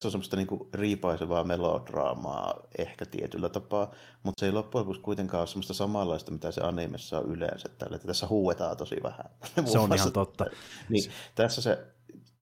se 0.00 0.08
on 0.08 0.12
semmoista 0.12 0.36
niin 0.36 0.46
kuin 0.46 0.68
riipaisevaa 0.74 1.44
melodraamaa 1.44 2.60
ehkä 2.78 3.06
tietyllä 3.06 3.48
tapaa, 3.48 3.94
mutta 4.22 4.40
se 4.40 4.46
ei 4.46 4.52
loppujen 4.52 4.82
lopuksi 4.82 5.02
kuitenkaan 5.02 5.40
ole 5.40 5.46
semmoista 5.46 5.74
samanlaista, 5.74 6.32
mitä 6.32 6.50
se 6.50 6.60
animessa 6.60 7.18
on 7.18 7.30
yleensä. 7.30 7.68
Tällä, 7.68 7.96
että 7.96 8.06
tässä 8.06 8.26
huuetaan 8.26 8.76
tosi 8.76 8.96
vähän. 9.02 9.30
Se 9.72 9.78
on 9.78 9.94
ihan 9.94 10.12
totta. 10.12 10.46
Niin, 10.88 11.10
tässä 11.34 11.62
se 11.62 11.95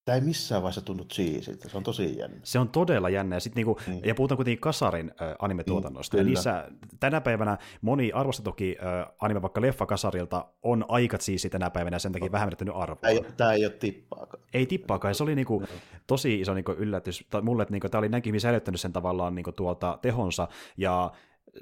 Tämä 0.04 0.16
ei 0.16 0.20
missään 0.20 0.62
vaiheessa 0.62 0.80
tunnu 0.80 1.04
cheesiltä, 1.04 1.68
se 1.68 1.76
on 1.76 1.82
tosi 1.82 2.18
jännä. 2.18 2.36
Se 2.42 2.58
on 2.58 2.68
todella 2.68 3.10
jännä, 3.10 3.36
ja, 3.36 3.40
sit 3.40 3.54
niinku, 3.54 3.80
mm. 3.86 4.00
ja 4.04 4.14
puhutaan 4.14 4.36
kuitenkin 4.36 4.60
Kasarin 4.60 5.10
äh, 5.22 5.34
animetuotannosta, 5.38 6.16
mm, 6.16 6.18
ja 6.18 6.24
niissä, 6.24 6.68
tänä 7.00 7.20
päivänä 7.20 7.58
moni 7.80 8.12
arvostetuki 8.12 8.76
äh, 8.82 9.14
anime 9.20 9.42
vaikka 9.42 9.60
leffa 9.60 9.86
Kasarilta 9.86 10.46
on 10.62 10.84
aika 10.88 11.18
cheesy 11.18 11.50
tänä 11.50 11.70
päivänä, 11.70 11.94
ja 11.94 11.98
sen 11.98 12.12
takia 12.12 12.32
vähän 12.32 12.46
menettänyt 12.46 12.74
arvoa. 12.76 12.96
Tämä 13.00 13.10
ei, 13.10 13.24
tämä 13.36 13.52
ei 13.52 13.64
ole 13.64 13.72
tippaakaan. 13.72 14.42
Ei 14.54 14.66
tippaakaan, 14.66 15.14
se 15.14 15.22
oli 15.22 15.34
niinku, 15.34 15.62
tosi 16.06 16.40
iso 16.40 16.54
niinku, 16.54 16.72
yllätys 16.72 17.26
tai 17.30 17.42
mulle, 17.42 17.62
että 17.62 17.72
niinku, 17.72 17.88
tämä 17.88 17.98
oli 17.98 18.08
näinkin 18.08 18.40
säilyttänyt 18.40 18.80
sen 18.80 18.92
tavallaan 18.92 19.34
niinku, 19.34 19.52
tuolta 19.52 19.98
tehonsa, 20.02 20.48
ja 20.76 21.12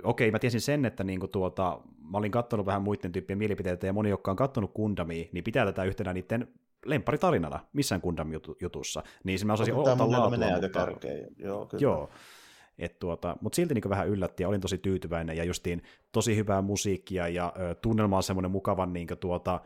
okei, 0.03 0.31
mä 0.31 0.39
tiesin 0.39 0.61
sen, 0.61 0.85
että 0.85 1.05
niinku 1.05 1.29
tuota, 1.29 1.81
mä 2.11 2.19
olin 2.19 2.33
katsonut 2.33 2.67
vähän 2.67 2.83
muiden 2.83 3.13
tyyppien 3.13 3.39
mielipiteitä, 3.39 3.87
ja 3.87 3.93
moni, 3.93 4.11
jotka 4.11 4.31
on 4.31 4.37
katsonut 4.37 4.75
Gundamia, 4.75 5.29
niin 5.33 5.45
pitää 5.45 5.65
tätä 5.65 5.85
yhtenä 5.85 6.13
niiden 6.13 6.49
lemparitarinana 6.85 7.61
missään 7.73 8.01
Gundam 8.01 8.31
jutussa, 8.61 9.03
niin 9.25 9.39
se 9.39 9.45
mä 9.45 9.53
osasin 9.53 9.75
ottaa 9.75 10.11
laatua 10.11 10.31
menee 10.31 10.55
aika 10.55 10.69
kärkeen. 10.69 11.27
Joo, 11.39 11.67
kyllä. 11.67 11.83
Joo. 11.83 12.11
Et 12.79 12.99
tuota, 12.99 13.37
mutta 13.41 13.57
silti 13.57 13.75
niin 13.75 13.91
vähän 13.91 14.09
yllätti 14.09 14.43
ja 14.43 14.49
olin 14.49 14.61
tosi 14.61 14.79
tyytyväinen 14.79 15.37
ja 15.37 15.45
justiin 15.45 15.83
tosi 16.13 16.37
hyvää 16.37 16.63
musiikkia 16.63 17.29
ja 17.29 17.53
ö, 17.61 17.75
tunnelma 17.75 18.17
on 18.17 18.23
semmoinen 18.23 18.51
mukavan 18.51 18.93
niin 18.93 19.09
tuota, 19.21 19.61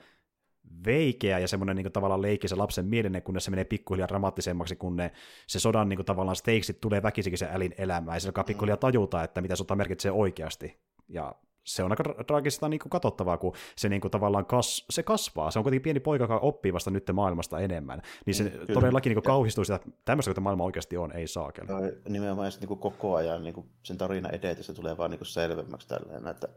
veikeä 0.87 1.39
ja 1.39 1.49
semmoinen 1.49 1.77
niin 1.77 1.93
tavallaan 1.93 2.23
leikki 2.23 2.47
lapsen 2.57 2.87
mielinen, 2.87 3.23
kunnes 3.23 3.45
se 3.45 3.51
menee 3.51 3.65
pikkuhiljaa 3.65 4.09
dramaattisemmaksi, 4.09 4.77
kun 4.77 4.97
ne, 4.97 5.13
se 5.47 5.61
sodan 5.61 5.89
niin 5.89 5.97
kuin, 5.97 6.07
tavallaan 6.07 6.37
stakesit 6.37 6.81
tulee 6.81 7.03
väkisikin 7.03 7.39
se 7.39 7.49
älin 7.53 7.75
elämään 7.79 8.17
ja 8.17 8.21
se 8.21 8.29
alkaa 8.29 8.45
pikkuhiljaa 8.45 8.77
tajuta, 8.77 9.23
että 9.23 9.41
mitä 9.41 9.57
sota 9.57 9.77
merkitsee 9.77 10.11
oikeasti. 10.11 10.79
Ja 11.09 11.35
se 11.67 11.83
on 11.83 11.93
aika 11.93 12.25
traagista 12.27 12.69
niin 12.69 12.81
kuin 12.81 12.91
katsottavaa, 12.91 13.37
kun 13.39 13.55
se 13.77 13.89
niin 13.89 14.01
kuin 14.01 14.11
tavallaan 14.11 14.47
kas, 14.47 14.87
se 14.91 15.03
kasvaa. 15.03 15.51
Se 15.51 15.59
on 15.59 15.63
kuitenkin 15.63 15.83
pieni 15.83 16.01
poika, 16.01 16.25
joka 16.25 16.39
oppii 16.39 16.73
vasta 16.73 16.91
nyt 16.91 17.11
maailmasta 17.13 17.61
enemmän. 17.61 18.03
Niin 18.27 18.35
se 18.35 18.45
mm, 18.45 18.75
todellakin 18.75 19.11
niin 19.11 19.17
kuin 19.17 19.25
kauhistuu 19.25 19.65
sitä, 19.65 19.75
että 19.77 19.91
tämmöistä 20.05 20.35
kuin 20.35 20.43
maailma 20.43 20.65
oikeasti 20.65 20.97
on, 20.97 21.13
ei 21.13 21.27
saa 21.27 21.53
No, 21.69 21.77
nimenomaan 22.09 22.53
niin 22.61 22.69
kuin 22.69 22.81
koko 22.81 23.15
ajan 23.15 23.45
niin 23.45 23.55
kuin 23.55 23.67
sen 23.83 23.99
tarina 23.99 24.29
edetessä 24.29 24.75
tulee 24.75 24.97
vaan 24.97 25.11
niin 25.11 25.19
kuin 25.19 25.29
selvemmäksi 25.29 25.89
tälleen, 25.89 26.27
että 26.27 26.49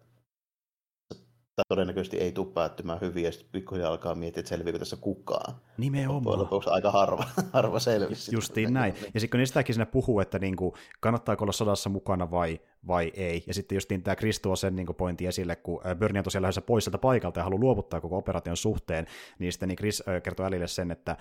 tämä 1.59 1.75
todennäköisesti 1.75 2.17
ei 2.17 2.31
tule 2.31 2.47
päättymään 2.53 3.01
hyvin, 3.01 3.23
ja 3.23 3.31
sitten 3.31 3.49
pikkuhiljaa 3.51 3.91
alkaa 3.91 4.15
miettiä, 4.15 4.39
että 4.39 4.49
selviikö 4.49 4.79
tässä 4.79 4.97
kukaan. 5.01 5.55
Nimenomaan. 5.77 6.39
Lopuksi 6.39 6.69
aika 6.69 6.91
harva, 6.91 7.25
harva 7.53 7.79
selvisi. 7.79 8.35
Justiin 8.35 8.73
näin. 8.73 8.93
Ja 9.13 9.19
sitten 9.19 9.29
kun 9.29 9.39
ne 9.39 9.45
sitäkin 9.45 9.75
siinä 9.75 9.85
puhuu, 9.85 10.19
että 10.19 10.39
niinku, 10.39 10.75
kannattaako 10.99 11.43
olla 11.43 11.51
sodassa 11.51 11.89
mukana 11.89 12.31
vai, 12.31 12.59
vai 12.87 13.11
ei, 13.15 13.43
ja 13.47 13.53
sitten 13.53 13.75
justiin 13.75 14.03
tämä 14.03 14.15
Chris 14.15 14.39
tuo 14.39 14.55
sen 14.55 14.75
niinku 14.75 14.93
pointti 14.93 15.27
esille, 15.27 15.55
kun 15.55 15.81
Bernie 15.95 16.19
on 16.19 16.23
tosiaan 16.23 16.41
lähdössä 16.41 16.61
pois 16.61 16.83
sieltä 16.83 16.97
paikalta 16.97 17.39
ja 17.39 17.43
haluaa 17.43 17.59
luovuttaa 17.59 18.01
koko 18.01 18.17
operaation 18.17 18.57
suhteen, 18.57 19.05
niin 19.39 19.51
sitten 19.51 19.69
niin 19.69 19.77
Chris 19.77 20.03
kertoo 20.23 20.45
Älille 20.45 20.67
sen, 20.67 20.91
että 20.91 21.17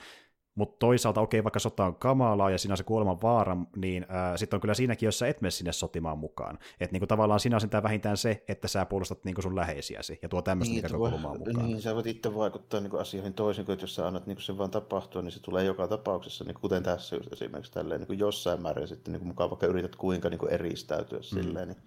mutta 0.59 0.77
toisaalta 0.79 1.21
okei, 1.21 1.39
okay, 1.39 1.45
vaikka 1.45 1.59
sota 1.59 1.85
on 1.85 1.95
kamalaa 1.95 2.51
ja 2.51 2.59
siinä 2.59 2.73
on 2.73 2.77
se 2.77 2.85
kuoleman 2.85 3.23
vaara, 3.23 3.57
niin 3.77 4.07
sitten 4.37 4.57
on 4.57 4.61
kyllä 4.61 4.75
siinäkin, 4.75 5.07
jos 5.07 5.19
sä 5.19 5.29
et 5.29 5.41
mene 5.41 5.51
sinne 5.51 5.73
sotimaan 5.73 6.19
mukaan. 6.19 6.59
Että 6.81 6.93
niinku 6.93 7.07
tavallaan 7.07 7.41
siinä 7.41 7.57
on 7.57 7.61
sentään 7.61 7.83
vähintään 7.83 8.17
se, 8.17 8.45
että 8.49 8.69
sä 8.69 8.87
puolustat 8.87 9.25
niinku 9.25 9.43
sun 9.43 9.57
läheisiäsi 9.57 10.19
ja 10.23 10.29
tuo 10.29 10.43
tämmöistä 10.43 10.75
niin, 10.75 10.83
näkökulmaa 10.83 11.39
mukaan. 11.39 11.67
Niin, 11.67 11.83
sä 11.83 11.95
voit 11.95 12.07
itse 12.07 12.35
vaikuttaa 12.35 12.81
niinku 12.81 12.97
asioihin 12.97 13.35
toisin 13.35 13.65
kuin, 13.65 13.79
jos 13.81 13.95
sä 13.95 14.07
annat 14.07 14.27
niinku 14.27 14.43
sen 14.43 14.59
vaan 14.59 14.71
tapahtua, 14.71 15.23
niin 15.23 15.33
se 15.33 15.43
tulee 15.43 15.65
joka 15.65 15.89
tapauksessa, 15.89 16.45
niinku 16.45 16.61
kuten 16.61 16.83
tässä 16.83 17.17
just 17.17 17.33
esimerkiksi 17.33 17.73
tälleen, 17.73 18.01
niinku 18.01 18.13
jossain 18.13 18.63
määrin 18.63 18.89
sitten 18.89 19.13
niinku 19.13 19.27
mukaan 19.27 19.51
vaikka 19.51 19.67
yrität 19.67 19.97
kuinka 19.97 20.31
niinku 20.31 20.47
eristäytyä 20.47 21.19
mm. 21.19 21.23
silleen, 21.23 21.69
niin 21.69 21.79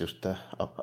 just 0.00 0.20
tämä 0.20 0.36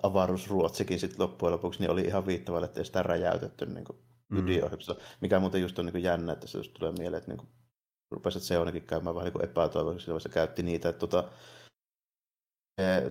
avaruusruotsikin 0.03 0.99
sitten 0.99 1.21
loppujen 1.21 1.53
lopuksi 1.53 1.79
niin 1.79 1.91
oli 1.91 2.01
ihan 2.01 2.25
viittavalle, 2.25 2.65
että 2.65 2.79
ei 2.79 2.85
sitä 2.85 3.03
räjäytetty 3.03 3.65
niin 3.65 3.85
kuin 3.85 3.97
mm. 4.29 4.37
ydinohjelmassa, 4.37 4.95
mikä 5.21 5.39
muuten 5.39 5.61
just 5.61 5.79
on 5.79 5.85
niin 5.85 6.03
jännä, 6.03 6.33
että 6.33 6.47
se 6.47 6.57
just 6.57 6.73
tulee 6.73 6.91
mieleen, 6.91 7.17
että 7.17 7.31
niin 7.31 7.37
kuin, 7.37 7.49
rupesi 8.11 8.39
se 8.39 8.57
onkin 8.57 8.81
käymään 8.81 9.15
vähän 9.15 9.33
niin 9.33 9.49
epätoivoisesti, 9.49 10.11
se 10.19 10.29
käytti 10.29 10.63
niitä, 10.63 10.89
että 10.89 10.99
tota, 10.99 11.29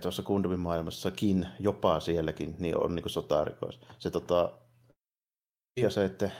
tuossa 0.02 0.22
Kundumin 0.22 0.60
maailmassakin, 0.60 1.48
jopa 1.60 2.00
sielläkin, 2.00 2.56
niin 2.58 2.78
on 2.78 2.94
niin 2.94 3.10
sotarikois. 3.10 3.80
Se 3.98 4.10
tota, 4.10 4.58
ja 5.80 5.90
se, 5.90 6.04
että 6.04 6.30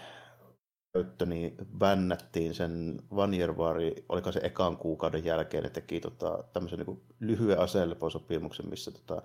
käyttö, 0.93 1.27
niin 1.27 1.57
bännättiin 1.79 2.55
sen 2.55 3.03
Vanjervaari, 3.17 4.05
oliko 4.09 4.33
se 4.33 4.41
ekan 4.43 4.77
kuukauden 4.77 5.25
jälkeen, 5.25 5.63
ne 5.63 5.71
teki 5.71 6.01
tota, 6.01 6.45
tämmöisen 6.53 6.79
niin 6.79 7.03
lyhyen 7.21 7.59
aseleposopimuksen, 7.59 8.69
missä 8.69 8.91
tota, 8.91 9.23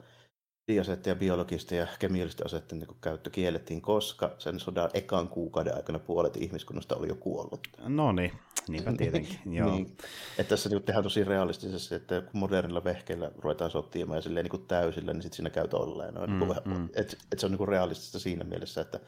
ydinaseiden 0.69 1.11
ja 1.11 1.15
biologisten 1.15 1.77
ja 1.77 1.87
kemiallisten 1.99 2.45
aseiden 2.45 2.79
niin 2.79 2.97
käyttö 3.01 3.29
kiellettiin, 3.29 3.81
koska 3.81 4.35
sen 4.37 4.59
sodan 4.59 4.89
ekan 4.93 5.27
kuukauden 5.27 5.75
aikana 5.75 5.99
puolet 5.99 6.37
ihmiskunnasta 6.37 6.95
oli 6.95 7.07
jo 7.07 7.15
kuollut. 7.15 7.67
No 7.77 8.11
niin, 8.11 8.31
niinpä 8.67 8.93
tietenkin. 8.93 9.39
Joo. 9.57 9.71
niin. 9.71 9.97
Että 10.37 10.49
tässä 10.49 10.69
niin 10.69 10.83
tehdään 10.83 11.03
tosi 11.03 11.23
realistisesti, 11.23 11.95
että 11.95 12.21
kun 12.21 12.39
modernilla 12.39 12.83
vehkeillä 12.83 13.31
ruvetaan 13.37 13.71
sotimaan 13.71 14.17
ja 14.17 14.21
silleen 14.21 14.45
niin 14.45 14.67
täysillä, 14.67 15.13
niin 15.13 15.21
sitten 15.21 15.35
siinä 15.35 15.49
käy 15.49 15.67
tolleen. 15.67 16.13
No, 16.13 16.27
mm, 16.27 16.39
niin 16.39 16.55
mm. 16.65 16.89
Että 16.95 17.17
et 17.31 17.39
se 17.39 17.45
on 17.45 17.51
niin 17.51 17.67
realistista 17.67 18.19
siinä 18.19 18.43
mielessä, 18.43 18.81
että 18.81 18.99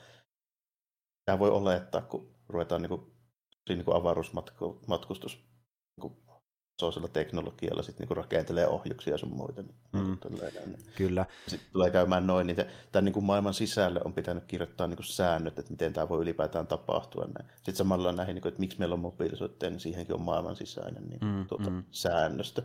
tämä 1.26 1.40
voi 1.40 1.50
olettaa, 1.50 2.02
kun 2.02 2.36
ruvetaan 2.50 2.82
niin 2.82 2.90
kuin, 2.90 3.02
niin 3.70 3.86
kuin 3.86 3.98
avaruusmatkustus 3.98 5.46
niin 6.02 6.31
kuin 6.80 7.12
teknologialla 7.14 7.84
sitten 7.84 8.08
niin 8.08 8.18
rakentelee 8.18 8.68
ohjuksia 8.68 9.18
sun 9.18 9.36
muita. 9.36 9.62
Niin, 9.62 9.76
mm. 9.94 10.18
niin. 10.66 10.78
Kyllä. 10.96 11.26
Sitten 11.48 11.70
tulee 11.74 11.92
käymään 11.92 12.28
noin, 12.28 12.48
niin 12.48 12.58
tämän 12.92 13.06
niin 13.06 13.14
kuin 13.14 13.26
maailman 13.26 13.54
sisälle 13.54 14.02
on 14.06 14.14
pitänyt 14.14 14.44
kirjoittaa 14.46 14.88
niin 14.88 14.98
kuin 14.98 15.06
säännöt, 15.06 15.60
että 15.60 15.72
miten 15.72 15.94
tämä 15.94 16.10
voi 16.10 16.22
ylipäätään 16.22 16.68
tapahtua. 16.68 17.26
Näin. 17.26 17.52
Sitten 17.56 17.76
samalla 17.76 18.12
näihin, 18.12 18.36
niin 18.36 18.42
kuin, 18.42 18.50
että 18.50 18.60
miksi 18.60 18.80
meillä 18.80 18.94
on 18.94 19.00
mobiilisuutta, 19.00 19.70
niin 19.70 19.80
siihenkin 19.80 20.16
on 20.16 20.22
maailman 20.22 20.56
sisäinen 20.56 21.10
niin, 21.10 21.20
mm, 21.22 21.48
tuota, 21.48 21.70
mm. 21.70 21.84
säännöstö. 21.92 22.62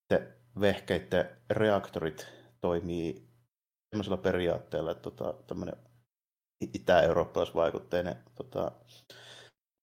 Sitten 0.00 0.34
vehkeiden 0.60 1.30
reaktorit 1.50 2.26
toimii 2.60 3.28
sellaisella 3.90 4.16
periaatteella, 4.16 4.90
että 4.90 5.02
tota, 5.02 5.34
tämmöinen 5.46 5.74
itä-eurooppalaisvaikutteinen 6.74 8.16
tota, 8.34 8.72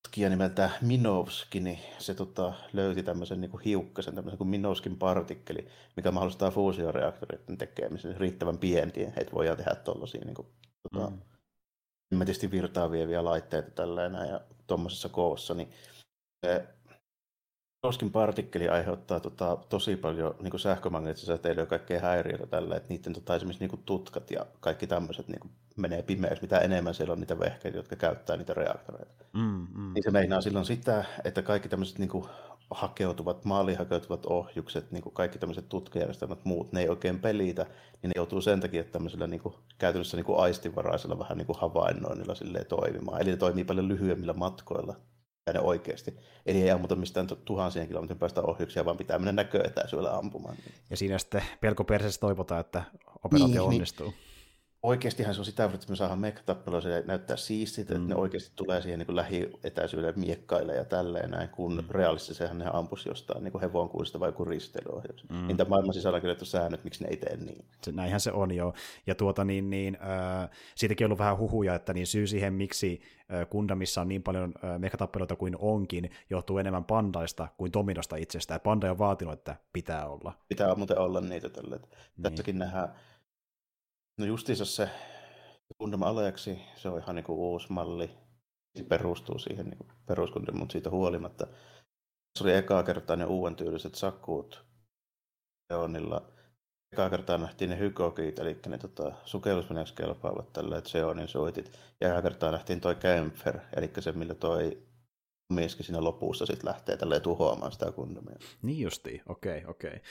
tutkija 0.04 0.30
nimeltä 0.30 0.70
Minovski, 0.82 1.60
niin 1.60 1.80
se 2.00 2.14
tota, 2.14 2.54
löyti 2.74 3.04
tämmöisen 3.04 3.42
niin 3.42 3.52
kuin 3.52 3.64
hiukkasen, 3.64 4.16
tämmöisen 4.16 4.38
kuin 4.38 4.50
Minovskin 4.50 4.98
partikkeli, 4.98 5.68
mikä 5.96 6.12
mahdollistaa 6.12 6.52
fuusioreaktoreiden 6.52 7.58
tekemisen 7.58 8.18
riittävän 8.18 8.58
pieniä, 8.58 9.14
että 9.18 9.34
voidaan 9.34 9.58
tehdä 9.58 9.76
tuollaisia 9.76 10.26
niin 10.26 10.36
kuin, 10.36 10.48
tota, 10.84 11.10
mm. 11.10 12.20
tietysti 12.20 12.52
virtaa 12.52 12.92
vieviä 12.92 13.24
laitteita 13.24 13.72
tällainen 13.72 14.30
ja 14.30 14.42
tuommoisessa 14.68 15.10
koossa, 15.10 15.54
niin 15.54 15.72
se 16.46 16.68
Roskin 17.84 18.12
partikkeli 18.12 18.70
aiheuttaa 18.70 19.20
tota, 19.20 19.58
tosi 19.70 19.96
paljon 19.96 20.36
niin 20.40 20.60
sähkömagneettisia 20.60 21.36
säteilyä 21.36 21.64
ja 21.64 21.68
kaikkea 21.68 22.00
häiriötä 22.00 22.48
tällä, 22.48 22.76
että 22.76 22.90
niiden 22.94 23.14
tota, 23.14 23.36
esimerkiksi 23.36 23.68
niin 23.68 23.84
tutkat 23.86 24.32
ja 24.32 24.46
kaikki 24.60 24.88
tämmöiset 24.88 25.28
niin 25.28 25.52
menee 25.78 26.04
pimeäksi, 26.04 26.42
mitä 26.42 26.60
enemmän 26.60 26.94
siellä 26.94 27.12
on 27.12 27.20
niitä 27.20 27.40
vehkeitä, 27.40 27.78
jotka 27.78 27.96
käyttää 27.96 28.38
niitä 28.38 28.54
reaktoreita. 28.54 29.26
Mm, 29.34 29.68
mm. 29.76 29.94
Niin 29.94 30.04
se 30.04 30.12
meinaa 30.12 30.42
silloin 30.42 30.66
sitä, 30.66 31.06
että 31.24 31.42
kaikki 31.42 31.70
tämmöiset 31.70 32.00
niin 32.00 32.10
kuin, 32.10 32.26
hakeutuvat, 32.72 33.46
maaliin 33.46 33.78
hakeutuvat 33.78 34.26
ohjukset, 34.26 34.92
niin 34.92 35.04
kuin 35.04 35.14
kaikki 35.14 35.40
tämmöiset 35.40 35.70
tutkajärjestelmät, 35.70 36.46
muut, 36.46 36.72
ne 36.72 36.82
ei 36.82 36.90
oikein 36.90 37.20
pelitä, 37.20 37.64
niin 37.64 38.10
ne 38.10 38.14
joutuu 38.16 38.42
sen 38.42 38.60
takia 38.60 38.84
tämmöisellä 38.84 39.28
niin 39.28 39.42
kuin, 39.42 39.56
käytännössä 39.78 40.18
niin 40.18 40.26
kuin 40.26 40.40
aistivaraisella 40.40 41.20
vähän 41.20 41.38
niin 41.38 41.46
kuin 41.46 41.60
havainnoinnilla 41.60 42.36
silleen 42.36 42.66
toimimaan. 42.66 43.22
Eli 43.22 43.30
ne 43.32 43.38
toimii 43.38 43.64
paljon 43.64 43.88
lyhyemmillä 43.88 44.34
matkoilla 44.34 44.96
ja 45.48 45.54
ne 45.54 45.60
oikeasti. 45.60 46.18
Eli 46.46 46.62
ei 46.62 46.72
ammuta 46.72 46.96
mistään 46.96 47.28
tuhansien 47.46 47.88
kilometrin 47.88 48.20
päästä 48.20 48.42
ohjuksia, 48.42 48.86
vaan 48.86 48.98
pitää 48.98 49.20
mennä 49.20 49.32
näköetäisyydellä 49.32 50.18
ampumaan. 50.18 50.56
Ja 50.90 50.98
siinä 50.98 51.18
sitten 51.18 51.44
pelko 51.62 51.84
perseessä 51.84 52.20
toivotaan, 52.20 52.60
että 52.60 52.84
operaatio 53.24 53.48
niin, 53.48 53.52
niin. 53.52 53.62
onnistuu. 53.62 54.08
Niin 54.08 54.31
oikeastihan 54.84 55.34
se 55.34 55.42
on 55.42 55.46
sitä, 55.46 55.66
että 55.66 55.90
me 55.90 55.96
saadaan 55.96 56.20
mekkatappeluja, 56.20 56.82
se 56.82 57.04
näyttää 57.08 57.38
siistit, 57.38 57.90
mm. 57.90 57.96
että 57.96 58.08
ne 58.08 58.16
oikeasti 58.16 58.52
tulee 58.56 58.82
siihen 58.82 59.00
niin 59.00 59.16
lähietäisyydelle 59.16 60.14
miekkaille 60.16 60.76
ja 60.76 60.86
tälleen 60.86 61.32
näin, 61.32 61.50
kun 61.50 61.76
mm. 61.76 61.84
realistisestihan 61.90 62.58
ne 62.58 62.66
ampuisi 62.74 63.10
jostain 63.10 63.44
niin 63.44 63.62
hevonkuista 63.62 64.20
vai 64.20 64.30
joku 64.30 64.46
risteilyohjaus. 64.46 65.30
Mm. 65.30 65.48
Niin 65.48 65.58
maailman 65.70 65.94
sisällä 65.94 66.16
on 66.16 66.22
kirjoittu 66.22 66.46
säännöt, 66.46 66.84
miksi 66.84 67.04
ne 67.04 67.10
ei 67.10 67.18
tee 67.18 67.38
niin. 67.38 67.66
Se, 67.84 67.92
näinhän 67.92 68.20
se 68.20 68.32
on 68.32 68.56
jo. 68.56 68.74
Ja 69.08 69.16
tuota 69.16 69.46
niin, 69.46 69.70
niin 69.70 69.98
äh, 70.02 70.50
siitäkin 70.76 71.06
on 71.06 71.08
ollut 71.08 71.20
vähän 71.20 71.38
huhuja, 71.38 71.76
että 71.76 71.94
niin 71.94 72.08
syy 72.08 72.28
siihen, 72.28 72.54
miksi 72.54 73.02
äh, 73.34 73.50
Kundamissa 73.50 74.02
on 74.02 74.08
niin 74.08 74.24
paljon 74.24 74.54
äh, 74.64 74.80
mekatappeluita 74.80 75.36
kuin 75.36 75.56
onkin, 75.60 76.12
johtuu 76.30 76.58
enemmän 76.58 76.86
pandaista 76.86 77.48
kuin 77.58 77.72
Tominosta 77.72 78.16
itsestään. 78.16 78.62
Panda 78.62 78.92
on 78.92 79.00
vaatinut, 79.00 79.34
että 79.34 79.56
pitää 79.74 80.08
olla. 80.08 80.34
Pitää 80.50 80.76
muuten 80.76 80.98
olla 80.98 81.22
niitä 81.22 81.50
tällä. 81.50 81.76
Niin. 81.76 82.24
Tässäkin 82.24 82.60
nähdään 82.60 82.90
No 84.18 84.26
justiinsa 84.26 84.66
se 84.66 84.90
Gundam 85.80 86.04
Aleaksi, 86.04 86.62
se 86.76 86.90
on 86.90 87.00
ihan 87.00 87.16
niinku 87.16 87.52
uusi 87.52 87.68
malli. 87.70 88.10
Se 88.78 88.84
perustuu 88.84 89.40
siihen 89.40 89.66
niinku 89.66 89.86
peruskundin, 90.06 90.58
mutta 90.58 90.72
siitä 90.72 90.90
huolimatta. 90.90 91.48
Se 92.38 92.44
oli 92.44 92.54
ekaa 92.54 92.84
kertaa 92.84 93.16
ne 93.16 93.26
uuden 93.26 93.56
tyyliset 93.56 93.96
sakkuut 93.96 94.66
Seonilla. 95.68 96.32
Ekaa 96.94 97.10
kertaa 97.10 97.38
nähtiin 97.38 97.70
ne 97.70 97.78
hykokit, 97.78 98.40
eli 98.40 98.60
ne 98.68 98.78
tota, 98.78 99.12
sukellusveneeksi 99.26 99.94
kelpaavat 99.94 100.54
tällä 100.54 100.82
Seonin 100.86 101.28
soitit. 101.28 101.80
Ja 102.02 102.08
ekaa 102.08 102.22
kertaa 102.22 102.52
nähtiin 102.52 102.82
toi 102.82 102.96
Kempfer, 102.96 103.60
eli 103.76 103.92
se 104.00 104.12
millä 104.12 104.34
toi 104.34 104.84
mieskin 105.54 105.86
siinä 105.86 106.04
lopussa 106.04 106.46
sitten 106.46 106.68
lähtee 106.70 106.98
tälleen 106.98 107.22
tuhoamaan 107.22 107.72
sitä 107.72 107.92
kundamia. 107.92 108.36
Niin 108.62 108.84
justiin, 108.84 109.22
okei, 109.30 109.58
okay, 109.58 109.72
okei. 109.72 109.90
Okay. 109.90 110.02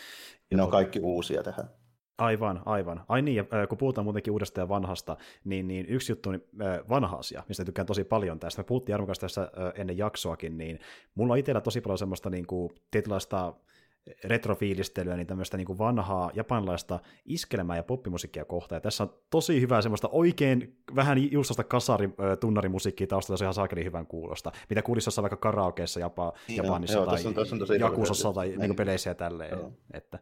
ne 0.54 0.62
on 0.62 0.70
kaikki 0.70 1.00
uusia 1.00 1.42
tähän. 1.42 1.79
Aivan, 2.20 2.62
aivan. 2.64 3.04
Ai 3.08 3.22
niin, 3.22 3.36
ja 3.36 3.66
kun 3.68 3.78
puhutaan 3.78 4.04
muutenkin 4.04 4.32
uudesta 4.32 4.60
ja 4.60 4.68
vanhasta, 4.68 5.16
niin, 5.44 5.68
niin 5.68 5.86
yksi 5.88 6.12
juttu 6.12 6.30
on 6.30 6.40
vanha 6.88 7.16
asia, 7.16 7.44
mistä 7.48 7.64
tykkään 7.64 7.86
tosi 7.86 8.04
paljon 8.04 8.38
tästä. 8.38 8.60
Me 8.60 8.66
puhuttiin 8.66 8.92
Jarmo 8.92 9.06
tässä 9.20 9.50
ennen 9.74 9.98
jaksoakin, 9.98 10.58
niin 10.58 10.80
mulla 11.14 11.32
on 11.32 11.38
itsellä 11.38 11.60
tosi 11.60 11.80
paljon 11.80 11.98
semmoista 11.98 12.30
niin 12.30 12.46
kuin, 12.46 12.72
tietynlaista 12.90 13.54
retrofiilistelyä, 14.24 15.16
niin 15.16 15.26
tämmöistä 15.26 15.56
niin 15.56 15.66
kuin 15.66 15.78
vanhaa 15.78 16.30
japanilaista 16.34 16.98
iskelmää 17.24 17.76
ja 17.76 17.82
poppimusiikkia 17.82 18.44
kohtaan. 18.44 18.76
Ja 18.76 18.80
tässä 18.80 19.04
on 19.04 19.14
tosi 19.30 19.60
hyvää 19.60 19.82
semmoista 19.82 20.08
oikein 20.12 20.76
vähän 20.94 21.32
just 21.32 21.60
kasari 21.68 22.10
tunnarimusiikkia 22.40 23.06
taustalla, 23.06 23.36
se 23.36 23.44
on 23.44 23.46
ihan 23.46 23.54
saakeli 23.54 23.84
hyvän 23.84 24.06
kuulosta. 24.06 24.52
Mitä 24.70 24.82
kuulisi 24.82 25.08
jossain 25.08 25.22
vaikka 25.22 25.36
karaokeessa 25.36 26.00
Japa, 26.00 26.32
niin, 26.48 26.56
Japanissa 26.56 26.98
joo, 26.98 27.06
tai 27.06 27.22
joo, 27.78 27.90
Jakusassa 27.90 28.32
tai 28.32 28.54
niin 28.58 28.76
peleissä 28.76 29.10
ja 29.10 29.14
tälleen. 29.14 29.58
Joo. 29.58 29.72
Että 29.92 30.18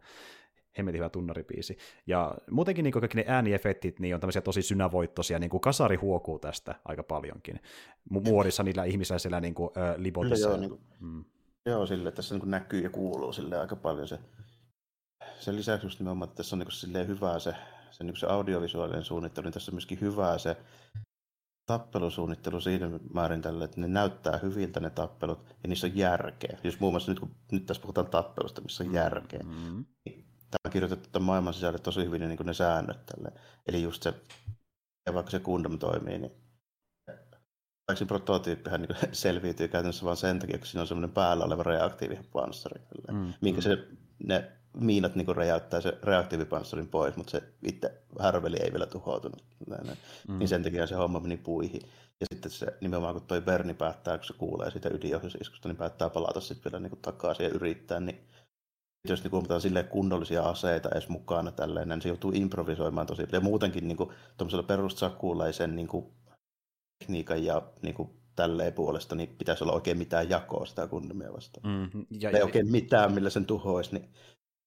hemmetin 0.79 0.99
hyvä 0.99 1.09
tunnaripiisi. 1.09 1.79
Ja 2.07 2.35
muutenkin 2.51 2.83
niin 2.83 2.93
kaikki 2.93 3.17
ne 3.17 3.25
ääniefektit 3.27 4.01
niin 4.01 4.15
on 4.15 4.21
tämmöisiä 4.21 4.43
tosi 4.43 4.63
synävoittoisia, 4.63 5.39
niin 5.39 5.51
kuin 5.51 5.61
kasari 5.61 5.97
huokuu 5.97 6.39
tästä 6.39 6.75
aika 6.85 7.03
paljonkin. 7.03 7.61
Muodissa 8.11 8.63
niillä 8.63 8.85
ihmisillä 8.85 9.19
siellä 9.19 9.41
niin 9.41 9.55
kuin, 9.55 9.71
äh, 9.77 9.95
libotissa. 9.97 10.49
Joo, 10.49 10.57
niin 10.57 10.71
kuin, 10.71 10.81
mm. 11.01 11.25
joo 11.67 11.87
sille, 11.87 12.13
tässä 12.13 12.35
niin 12.35 12.41
kuin 12.41 12.51
näkyy 12.51 12.81
ja 12.81 12.91
kuuluu 12.91 13.33
sille 13.33 13.59
aika 13.59 13.77
paljon 13.77 14.09
se. 14.09 14.19
Sen 15.39 15.57
lisäksi 15.57 15.87
just 15.87 15.99
nimenomaan, 15.99 16.29
että 16.29 16.37
tässä 16.37 16.57
on 16.57 16.59
niin 16.59 16.69
kuin 16.95 17.09
hyvää 17.09 17.39
se, 17.39 17.55
se, 17.91 18.05
niin 18.05 18.17
se 18.17 18.27
audiovisuaalinen 18.27 19.05
suunnittelu, 19.05 19.45
niin 19.45 19.53
tässä 19.53 19.71
on 19.71 19.75
myöskin 19.75 20.01
hyvää 20.01 20.39
se 20.39 20.57
tappelusuunnittelu 21.69 22.61
siinä 22.61 22.91
määrin 23.15 23.43
tälle, 23.43 23.65
että 23.65 23.81
ne 23.81 23.89
näyttää 23.89 24.39
hyviltä 24.43 24.81
ne 24.81 24.91
tappelut 24.91 25.47
ja 25.63 25.69
niissä 25.69 25.87
on 25.87 25.97
järkeä. 25.97 26.59
Jos 26.65 26.81
muun 26.81 26.93
muassa 26.93 27.13
nyt 27.13 27.21
kun 27.21 27.35
nyt 27.53 27.67
tässä 27.67 27.81
puhutaan 27.81 28.07
tappelusta, 28.07 28.61
missä 28.61 28.85
on 28.85 28.95
järkeä, 28.95 29.41
mm-hmm. 29.45 29.85
niin 30.05 30.28
tämä 30.51 30.61
on 30.65 30.73
kirjoitettu 30.73 31.09
tämän 31.13 31.27
maailman 31.27 31.55
sisälle 31.55 31.79
tosi 31.79 32.05
hyvin 32.05 32.29
niin 32.29 32.39
ne 32.45 32.55
säännöt 32.55 33.07
tälle. 33.07 33.33
Eli 33.67 33.83
just 33.83 34.03
se, 34.03 34.15
ja 35.07 35.15
vaikka 35.15 35.31
se 35.31 35.39
Gundam 35.39 35.79
toimii, 35.79 36.19
niin 36.19 36.33
vaikka 37.89 38.07
prototyyppihän 38.07 38.83
niin 38.83 38.97
selviytyy 39.13 39.69
käytännössä 39.69 40.05
vain 40.05 40.17
sen 40.17 40.39
takia, 40.39 40.59
kun 40.59 40.67
siinä 40.67 40.81
on 40.81 40.87
semmoinen 40.87 41.15
päällä 41.15 41.45
oleva 41.45 41.63
reaktiivipanssari, 41.63 42.81
mm. 43.13 43.33
minkä 43.41 43.61
se, 43.61 43.79
ne 44.25 44.53
miinat 44.81 45.15
niin 45.15 45.37
räjäyttää 45.37 45.81
se 45.81 45.99
reaktiivipanssarin 46.03 46.89
pois, 46.89 47.17
mutta 47.17 47.31
se 47.31 47.43
itse 47.63 48.03
härveli 48.21 48.57
ei 48.61 48.73
vielä 48.73 48.87
tuhoutunut. 48.87 49.45
Mm. 50.29 50.39
Niin 50.39 50.49
sen 50.49 50.63
takia 50.63 50.87
se 50.87 50.95
homma 50.95 51.21
meni 51.21 51.37
puihin. 51.37 51.83
Ja 52.21 52.27
sitten 52.35 52.51
se 52.51 52.67
nimenomaan, 52.81 53.15
kun 53.15 53.23
toi 53.23 53.41
Berni 53.41 53.75
päättää, 53.75 54.19
kun 54.19 54.27
se 54.27 54.33
kuulee 54.33 54.71
siitä 54.71 54.89
ydinohjusiskusta, 54.89 55.69
niin 55.69 55.77
päättää 55.77 56.11
palata 56.11 56.41
sitten 56.41 56.73
vielä 56.73 56.83
niin 56.83 56.91
kuin 56.91 57.03
takaisin 57.03 57.45
ja 57.45 57.51
yrittää, 57.51 58.01
niin 58.01 58.21
jos 59.09 59.23
niin 59.23 59.33
huomataan 59.33 59.61
sille 59.61 59.83
kunnollisia 59.83 60.43
aseita 60.43 60.89
edes 60.93 61.09
mukana 61.09 61.53
tälleen, 61.53 61.89
niin 61.89 62.03
se 62.03 62.09
joutuu 62.09 62.33
improvisoimaan 62.35 63.07
tosi 63.07 63.23
paljon. 63.23 63.43
Ja 63.43 63.49
muutenkin 63.49 63.89
niin 63.89 63.97
kuin, 63.97 64.11
perustsakkuulaisen 64.67 65.77
niin 65.77 65.89
kuin, 65.89 66.07
tekniikan 66.99 67.45
ja 67.45 67.63
niin 67.83 67.95
kuin, 67.95 68.11
tälleen 68.37 68.73
puolesta, 68.73 69.15
niin 69.15 69.29
pitäisi 69.39 69.65
olla 69.65 69.73
oikein 69.73 69.99
mitään 69.99 70.31
jakoa 70.31 70.67
sitä 70.67 70.87
kundemia 70.87 71.33
vastaan. 71.33 71.67
Mm, 71.67 72.07
ja, 72.11 72.31
ei 72.31 72.39
ja, 72.39 72.45
oikein 72.45 72.71
mitään, 72.71 73.13
millä 73.15 73.31
sen 73.31 73.47
tuhoisi, 73.47 73.93
niin 73.93 74.09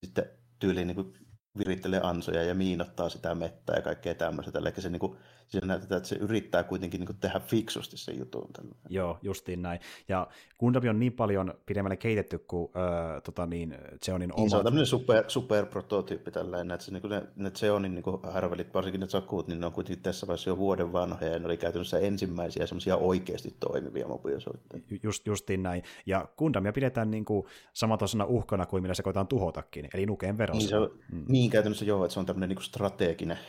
sitten 0.06 0.26
tyyliin 0.60 0.88
niin 0.88 1.14
virittelee 1.58 2.00
ansoja 2.04 2.44
ja 2.44 2.56
miinottaa 2.56 3.10
sitä 3.10 3.36
mettää 3.36 3.76
ja 3.76 3.82
kaikkea 3.82 4.16
tämmöistä. 4.16 4.60
Eli 4.60 4.72
se, 4.78 4.90
niin 4.90 5.00
kuin, 5.00 5.18
siinä 5.48 5.68
näytetään, 5.68 5.98
että 5.98 6.10
se 6.10 6.16
yrittää 6.16 6.64
kuitenkin 6.64 7.00
niin 7.00 7.06
kuin, 7.06 7.18
tehdä 7.18 7.40
fiksusti 7.40 7.98
sen 7.98 8.20
jutun. 8.20 8.54
Tällä. 8.54 8.76
Joo, 8.90 9.18
justiin 9.22 9.62
näin. 9.62 9.80
Ja 10.08 10.28
Gundam 10.60 10.84
on 10.90 11.00
niin 11.00 11.14
paljon 11.14 11.54
pidemmälle 11.66 11.98
kehitetty 11.98 12.38
kuin 12.40 12.72
äh, 12.76 13.22
tota 13.24 13.46
niin, 13.46 13.78
Zeonin 14.06 14.34
oma. 14.34 14.42
Niin, 14.42 14.50
se 14.50 14.58
on 14.58 14.64
tämmöinen 14.64 14.86
super, 14.86 15.24
super 15.28 15.66
prototyyppi 15.66 16.32
tällainen, 16.32 16.72
että 16.72 16.86
se, 16.86 16.92
niin 16.92 17.02
kuin 17.02 17.12
ne, 17.12 17.24
ne 17.36 17.52
Zeonin 17.52 17.96
niin 17.96 18.34
härvelit, 18.34 18.74
varsinkin 18.74 19.02
ne 19.02 19.10
sakkuut, 19.10 19.48
niin 19.48 19.60
ne 19.60 19.66
on 19.66 19.72
kuitenkin 19.72 20.04
tässä 20.04 20.28
vaiheessa 20.28 20.50
jo 20.50 20.58
vuoden 20.58 20.94
vanhoja 20.94 21.32
ja 21.32 21.40
ne 21.40 21.46
oli 21.46 21.58
käytännössä 21.58 22.00
ensimmäisiä 22.00 22.68
semmoisia 22.68 22.98
oikeasti 22.98 23.56
toimivia 23.60 24.08
mobiilisoitteja. 24.08 24.84
Just, 25.04 25.28
justiin 25.28 25.64
näin. 25.64 25.84
Ja 26.06 26.28
Gundamia 26.38 26.74
pidetään 26.74 27.12
niin 27.12 27.26
kuin 27.26 27.46
samantaisena 27.74 28.26
uhkana 28.26 28.66
kuin 28.66 28.84
millä 28.84 28.94
se 28.94 29.04
koetaan 29.04 29.28
tuhotakin, 29.28 29.88
eli 29.94 30.06
nukeen 30.06 30.38
verossa. 30.38 30.60
Niin, 30.60 30.70
se 30.70 30.78
on, 30.78 31.00
mm. 31.12 31.26
niin 31.28 31.41
käytännössä 31.50 31.86
joo, 31.86 32.06
että 32.06 32.14
se 32.14 32.20
on 32.20 32.26
tämmöinen 32.26 32.50
niin 32.50 32.64
strateginen 32.64 33.40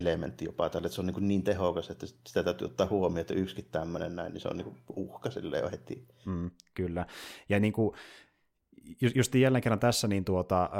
elementti 0.00 0.44
jopa 0.44 0.70
tälle, 0.70 0.86
että 0.86 0.94
se 0.94 1.00
on 1.00 1.06
niin, 1.06 1.28
niin 1.28 1.42
tehokas, 1.42 1.90
että 1.90 2.06
sitä 2.06 2.42
täytyy 2.42 2.64
ottaa 2.64 2.86
huomioon, 2.86 3.20
että 3.20 3.34
yksikin 3.34 3.68
tämmöinen 3.72 4.16
näin, 4.16 4.32
niin 4.32 4.40
se 4.40 4.48
on 4.48 4.56
niin 4.56 4.76
uhka 4.96 5.30
sille 5.30 5.58
jo 5.58 5.70
heti. 5.70 6.08
Mm, 6.26 6.50
kyllä. 6.74 7.06
Ja 7.48 7.60
niin 7.60 7.72
kuin, 7.72 7.94
just 9.14 9.34
jälleen 9.34 9.62
kerran 9.62 9.80
tässä, 9.80 10.08
niin 10.08 10.24
tuota, 10.24 10.70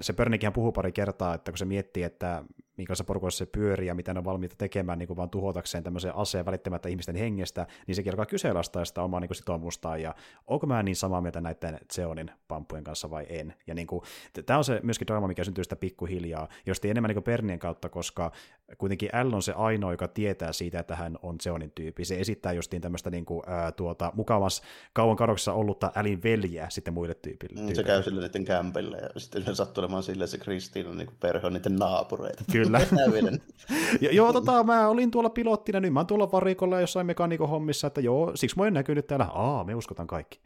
se 0.00 0.12
Pörnikinhän 0.12 0.52
puhuu 0.52 0.72
pari 0.72 0.92
kertaa, 0.92 1.34
että 1.34 1.52
kun 1.52 1.58
se 1.58 1.64
miettii, 1.64 2.02
että 2.02 2.44
minkälaisessa 2.80 3.04
porukassa 3.04 3.38
se 3.38 3.46
pyörii 3.46 3.86
ja 3.86 3.94
mitä 3.94 4.14
ne 4.14 4.18
on 4.18 4.24
valmiita 4.24 4.56
tekemään 4.58 4.98
niin 4.98 5.06
kuin 5.06 5.16
vaan 5.16 5.30
tuhotakseen 5.30 5.84
tämmöisen 5.84 6.14
aseen 6.14 6.46
välittämättä 6.46 6.88
ihmisten 6.88 7.16
hengestä, 7.16 7.66
niin 7.86 7.94
se 7.94 8.02
alkaa 8.10 8.26
kyseenalaistaa 8.26 8.84
sitä 8.84 9.02
omaa 9.02 9.20
niin 9.20 9.28
kuin 9.28 9.36
sitoumustaan, 9.36 10.02
ja 10.02 10.14
onko 10.46 10.66
mä 10.66 10.82
niin 10.82 10.96
samaa 10.96 11.20
mieltä 11.20 11.40
näiden 11.40 11.78
Zeonin 11.92 12.30
pampujen 12.48 12.84
kanssa 12.84 13.10
vai 13.10 13.26
en. 13.28 13.54
Ja 13.66 13.74
niin 13.74 13.86
kuin, 13.86 14.02
tämä 14.46 14.58
on 14.58 14.64
se 14.64 14.80
myöskin 14.82 15.06
draama, 15.06 15.28
mikä 15.28 15.44
syntyy 15.44 15.64
sitä 15.64 15.76
pikkuhiljaa, 15.76 16.48
josti 16.66 16.90
enemmän 16.90 17.08
niin 17.08 17.14
kuin 17.14 17.24
Pernien 17.24 17.58
kautta, 17.58 17.88
koska 17.88 18.32
kuitenkin 18.78 19.10
L 19.22 19.32
on 19.32 19.42
se 19.42 19.52
ainoa, 19.52 19.92
joka 19.92 20.08
tietää 20.08 20.52
siitä, 20.52 20.78
että 20.78 20.96
hän 20.96 21.18
on 21.22 21.36
Zeonin 21.40 21.72
tyyppi. 21.74 22.04
Se 22.04 22.20
esittää 22.20 22.52
justiin 22.52 22.82
tämmöistä 22.82 23.10
niin 23.10 23.24
kuin, 23.24 23.42
ää, 23.46 23.72
tuota, 23.72 24.12
mukavas 24.14 24.62
kauan 24.92 25.16
kadoksessa 25.16 25.52
ollutta 25.52 25.92
Älin 25.94 26.22
veljeä 26.22 26.70
sitten 26.70 26.94
muille 26.94 27.14
tyypille. 27.14 27.60
Mm, 27.60 27.74
se 27.74 27.82
käy 27.82 28.02
sille 28.02 28.20
niiden 28.20 28.44
kämpille 28.44 28.98
ja 28.98 29.20
sitten 29.20 29.56
sattuu 29.56 29.82
olemaan 29.82 30.02
sille, 30.02 30.26
se 30.26 30.38
Kristiina 30.38 30.94
niin 30.94 31.08
perhe 31.20 31.46
on 31.46 31.52
niiden 31.52 31.76
naapureita. 31.76 32.44
Kyllä. 32.52 32.69
joo, 34.12 34.32
tota, 34.32 34.64
mä 34.64 34.88
olin 34.88 35.10
tuolla 35.10 35.30
pilottina, 35.30 35.80
nyt 35.80 35.92
mä 35.92 36.00
oon 36.00 36.06
tuolla 36.06 36.32
varikolla 36.32 36.80
jossain 36.80 37.06
mekanikon 37.06 37.48
hommissa, 37.48 37.86
että 37.86 38.00
joo, 38.00 38.32
siksi 38.34 38.58
mä 38.58 38.66
en 38.66 38.74
näkynyt 38.74 39.06
täällä, 39.06 39.24
aa, 39.24 39.64
me 39.64 39.74
uskotaan 39.74 40.06
kaikki. 40.06 40.40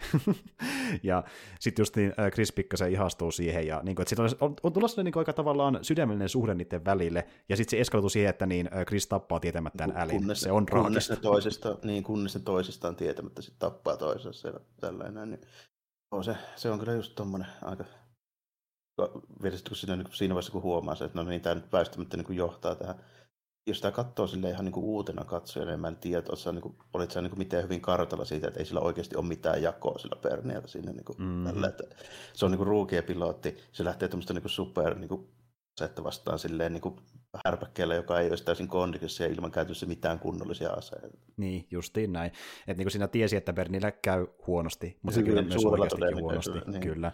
ja 1.03 1.25
sitten 1.61 1.83
just 1.83 1.97
niin 1.97 2.13
äh, 2.19 2.31
Chris 2.31 2.53
pikkasen 2.53 2.93
ihastuu 2.93 3.31
siihen, 3.31 3.67
ja 3.67 3.81
niin 3.85 3.97
kuin, 3.97 4.07
että 4.11 4.23
on, 4.23 4.31
on, 4.41 4.57
on 4.63 4.73
tulossa 4.73 5.03
niin 5.03 5.19
aika 5.19 5.33
tavallaan 5.33 5.79
sydämellinen 5.83 6.29
suhde 6.29 6.55
niiden 6.55 6.85
välille, 6.85 7.27
ja 7.49 7.57
sitten 7.57 7.71
se 7.71 7.81
eskaloituu 7.81 8.11
siihen, 8.11 8.31
että 8.31 8.47
niin 8.47 8.71
äh, 8.75 8.85
Chris 8.85 9.07
tappaa 9.07 9.41
tietämättään 9.41 9.93
älin. 9.97 10.17
Kunnes, 10.17 10.41
se 10.41 10.53
on 10.53 10.67
kunnes 10.67 11.11
ne 11.11 11.17
toisista, 11.17 11.79
niin 11.85 12.03
kunnes 12.03 12.35
ne 12.35 12.41
toisistaan 12.41 12.97
tietämättä 12.97 13.43
sitten 13.43 13.59
tappaa 13.59 13.97
toisensa 13.97 14.61
tällainen, 14.81 15.31
niin 15.31 15.41
on 16.11 16.25
se, 16.25 16.37
se 16.57 16.71
on 16.71 16.79
kyllä 16.79 16.93
just 16.93 17.15
tommonen 17.15 17.49
aika 17.63 17.85
kun 19.69 19.77
siinä, 19.77 19.97
niin 19.97 20.09
siinä 20.13 20.35
vaiheessa 20.35 20.53
kun 20.53 20.63
huomaa 20.63 20.95
että 20.95 21.09
no 21.15 21.23
niin, 21.23 21.41
tämä 21.41 21.55
nyt 21.55 21.73
väistämättä 21.73 22.17
niin 22.17 22.37
johtaa 22.37 22.75
tähän. 22.75 22.95
Jos 23.67 23.81
tämä 23.81 23.93
katsoo 23.93 24.27
sille 24.27 24.51
ihan 24.51 24.65
niin 24.65 24.75
uutena 24.75 25.25
katsojana, 25.25 25.71
niin 25.71 25.81
mä 25.81 25.89
en 25.89 25.97
tiedä, 25.97 26.19
että 26.19 26.53
niin 26.53 26.63
kuin, 26.63 26.77
olit 26.95 27.11
sä 27.11 27.23
niin 27.23 27.39
miten 27.39 27.63
hyvin 27.63 27.81
kartalla 27.81 28.25
siitä, 28.25 28.49
että 28.49 28.61
ei 28.61 28.67
sillä 28.67 28.81
oikeasti 28.81 29.17
ole 29.17 29.27
mitään 29.27 29.63
jakoa 29.63 29.99
sillä 29.99 30.17
Perniellä 30.17 30.69
sinne. 30.69 30.93
Niin 30.93 31.05
kuin, 31.05 31.19
mm-hmm. 31.19 31.45
tällä, 31.45 31.69
että 31.69 31.85
se 32.33 32.45
on 32.45 32.51
niin 32.51 32.59
kuin 32.59 32.67
ruukien 32.67 33.05
pilotti, 33.05 33.57
se 33.73 33.85
lähtee 33.85 34.09
tämmöistä 34.09 34.35
niin 34.35 34.49
super 34.49 34.99
niin 34.99 35.09
kuin, 35.09 35.29
vastaan 36.05 36.39
silleen 36.39 36.73
niin 36.73 36.81
kuin 36.81 36.97
härpäkkeellä, 37.45 37.95
joka 37.95 38.21
ei 38.21 38.29
olisi 38.29 38.45
täysin 38.45 38.69
kondikissa 38.69 39.23
ja 39.23 39.31
ilman 39.31 39.51
käytössä 39.51 39.87
mitään 39.87 40.19
kunnollisia 40.19 40.71
aseita. 40.71 41.19
Niin, 41.37 41.67
justiin 41.71 42.13
näin. 42.13 42.33
Että 42.61 42.73
niin 42.77 42.85
kuin 42.85 42.91
siinä 42.93 43.09
tiesi, 43.09 43.37
että 43.37 43.53
Bernillä 43.53 43.93
käy 43.93 44.27
huonosti, 44.47 44.99
mutta 45.03 45.15
se 45.15 45.23
kyllä 45.23 45.43
myös 45.43 45.65
oikeastikin 45.65 46.21
huonosti. 46.21 46.59
Niin. 46.67 46.81
Kyllä. 46.81 47.13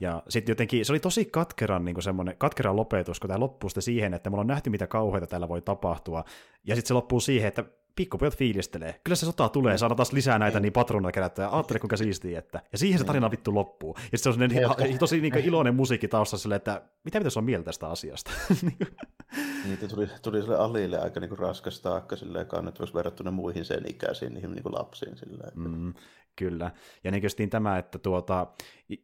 Ja 0.00 0.22
sitten 0.28 0.52
jotenkin, 0.52 0.84
se 0.84 0.92
oli 0.92 1.00
tosi 1.00 1.24
katkeran, 1.24 1.84
niin 1.84 2.02
semmoinen, 2.02 2.36
katkeran 2.38 2.76
lopetus, 2.76 3.20
kun 3.20 3.28
tämä 3.28 3.40
loppuu 3.40 3.70
siihen, 3.78 4.14
että 4.14 4.30
me 4.30 4.34
ollaan 4.34 4.46
nähty, 4.46 4.70
mitä 4.70 4.86
kauheita 4.86 5.26
täällä 5.26 5.48
voi 5.48 5.62
tapahtua. 5.62 6.24
Ja 6.66 6.74
sitten 6.74 6.88
se 6.88 6.94
loppuu 6.94 7.20
siihen, 7.20 7.48
että 7.48 7.64
pikkupojat 7.96 8.36
fiilistelee. 8.36 9.00
Kyllä 9.04 9.16
se 9.16 9.26
sota 9.26 9.48
tulee, 9.48 9.78
saadaan 9.78 9.96
taas 9.96 10.12
lisää 10.12 10.38
näitä 10.38 10.58
niin, 10.58 10.62
niin 10.62 10.72
patroneja 10.72 11.12
kerättyä. 11.12 11.48
Ajattele 11.48 11.78
kuinka 11.78 11.96
siistiä, 11.96 12.38
että... 12.38 12.62
Ja 12.72 12.78
siihen 12.78 12.98
se 12.98 13.04
tarina 13.04 13.26
niin. 13.26 13.30
vittu 13.30 13.54
loppuu. 13.54 13.96
Ja 14.12 14.18
se 14.18 14.28
on 14.28 14.34
sellainen 14.34 14.98
tosi 14.98 15.20
niin 15.20 15.38
iloinen 15.38 15.74
musiikki 15.74 16.08
taustassa 16.08 16.42
silleen, 16.42 16.56
että 16.56 16.82
mitä 17.04 17.18
pitäisi 17.18 17.38
on 17.38 17.44
mieltä 17.44 17.64
tästä 17.64 17.88
asiasta? 17.88 18.30
Niitä 19.68 19.88
tuli, 19.88 20.08
tuli 20.22 20.42
sille 20.42 20.56
Alille 20.56 20.98
aika 20.98 21.20
niin 21.20 21.38
raskas 21.38 21.80
taakka 21.80 22.16
silleen 22.16 22.46
kannettavaksi 22.46 22.94
verrattuna 22.94 23.30
muihin 23.30 23.64
sen 23.64 23.90
ikäisiin 23.90 24.34
niihin 24.34 24.50
niin 24.50 24.64
lapsiin. 24.64 25.16
Silleen. 25.16 25.52
Mm, 25.54 25.94
kyllä. 26.36 26.70
Ja 27.04 27.10
niin 27.10 27.50
tämä, 27.50 27.78
että 27.78 27.98
tuota, 27.98 28.46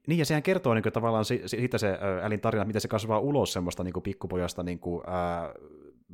niin 0.07 0.19
ja 0.19 0.25
sehän 0.25 0.43
kertoo 0.43 0.75
niin 0.75 0.83
kuin, 0.83 0.93
tavallaan 0.93 1.25
siitä 1.47 1.79
se 1.79 1.99
älin 2.23 2.41
tarina, 2.41 2.65
miten 2.65 2.81
se 2.81 2.89
kasvaa 2.89 3.19
ulos 3.19 3.53
semmoista 3.53 3.85
niin 3.85 3.93
kuin 3.93 4.03
pikkupojasta 4.03 4.63
niin 4.63 4.79
kuin, 4.79 5.03
ää, 5.07 5.55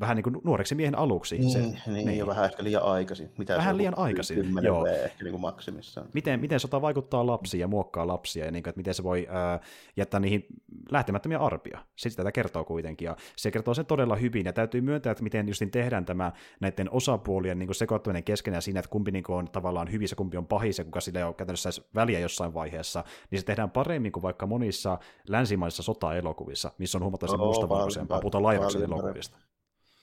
vähän 0.01 0.16
niin 0.16 0.22
kuin 0.24 0.36
nuoreksi 0.45 0.74
miehen 0.74 0.99
aluksi. 0.99 1.38
Niin, 1.38 1.51
se, 1.51 1.59
niin, 1.59 2.07
niin, 2.07 2.18
jo 2.18 2.26
vähän 2.26 2.45
ehkä 2.45 2.64
liian 2.64 2.82
aikaisin. 2.82 3.30
Mitä 3.38 3.57
vähän 3.57 3.76
liian 3.76 3.99
aikaisin, 3.99 4.55
joo. 4.62 4.86
ehkä 4.86 5.24
niin 5.24 5.32
kuin 5.32 5.40
maksimissaan. 5.40 6.09
Miten, 6.14 6.40
miten 6.40 6.61
sota 6.61 6.82
vaikuttaa 6.82 7.26
lapsiin 7.26 7.61
ja 7.61 7.68
muokkaa 7.68 8.07
lapsia, 8.07 8.45
ja 8.45 8.51
niin 8.51 8.62
kuin, 8.62 8.70
että 8.70 8.78
miten 8.78 8.95
se 8.95 9.03
voi 9.03 9.26
ää, 9.30 9.61
jättää 9.97 10.20
niihin 10.20 10.47
lähtemättömiä 10.90 11.38
arpia. 11.38 11.78
Sitten 11.97 12.16
tätä 12.16 12.32
kertoo 12.32 12.64
kuitenkin, 12.64 13.07
ja 13.07 13.16
se 13.36 13.51
kertoo 13.51 13.74
sen 13.74 13.86
todella 13.86 14.16
hyvin, 14.16 14.47
ja 14.47 14.53
täytyy 14.53 14.80
myöntää, 14.80 15.11
että 15.11 15.22
miten 15.24 15.49
justin 15.49 15.70
tehdään 15.70 16.05
tämä 16.05 16.32
näiden 16.61 16.90
osapuolien 16.90 17.59
niin 17.59 17.74
sekoittuminen 17.74 18.24
keskenään 18.24 18.62
siinä, 18.62 18.80
että 18.80 18.90
kumpi 18.90 19.11
niin 19.11 19.24
kuin 19.24 19.36
on 19.36 19.51
tavallaan 19.51 19.93
hyvissä, 19.93 20.16
kumpi 20.16 20.36
on 20.36 20.47
pahis, 20.47 20.78
ja 20.78 20.84
kuka 20.84 21.01
sille 21.01 21.18
ei 21.18 21.24
ole 21.24 21.34
käytännössä 21.34 21.68
edes 21.68 21.82
väliä 21.95 22.18
jossain 22.18 22.55
vaiheessa, 22.55 23.05
niin 23.30 23.40
se 23.40 23.47
tehdään 23.47 23.70
paremmin 23.70 24.12
kuin 24.12 24.22
vaikka 24.22 24.47
monissa 24.47 24.99
länsimaisissa 25.28 25.82
sota-elokuvissa, 25.82 26.72
missä 26.78 26.99
on 26.99 27.03
huomattavasti 27.03 27.38
mustavalkoisempaa, 27.38 28.20
puhutaan 28.20 28.45
laivaksen 28.45 28.82
elokuvista 28.82 29.38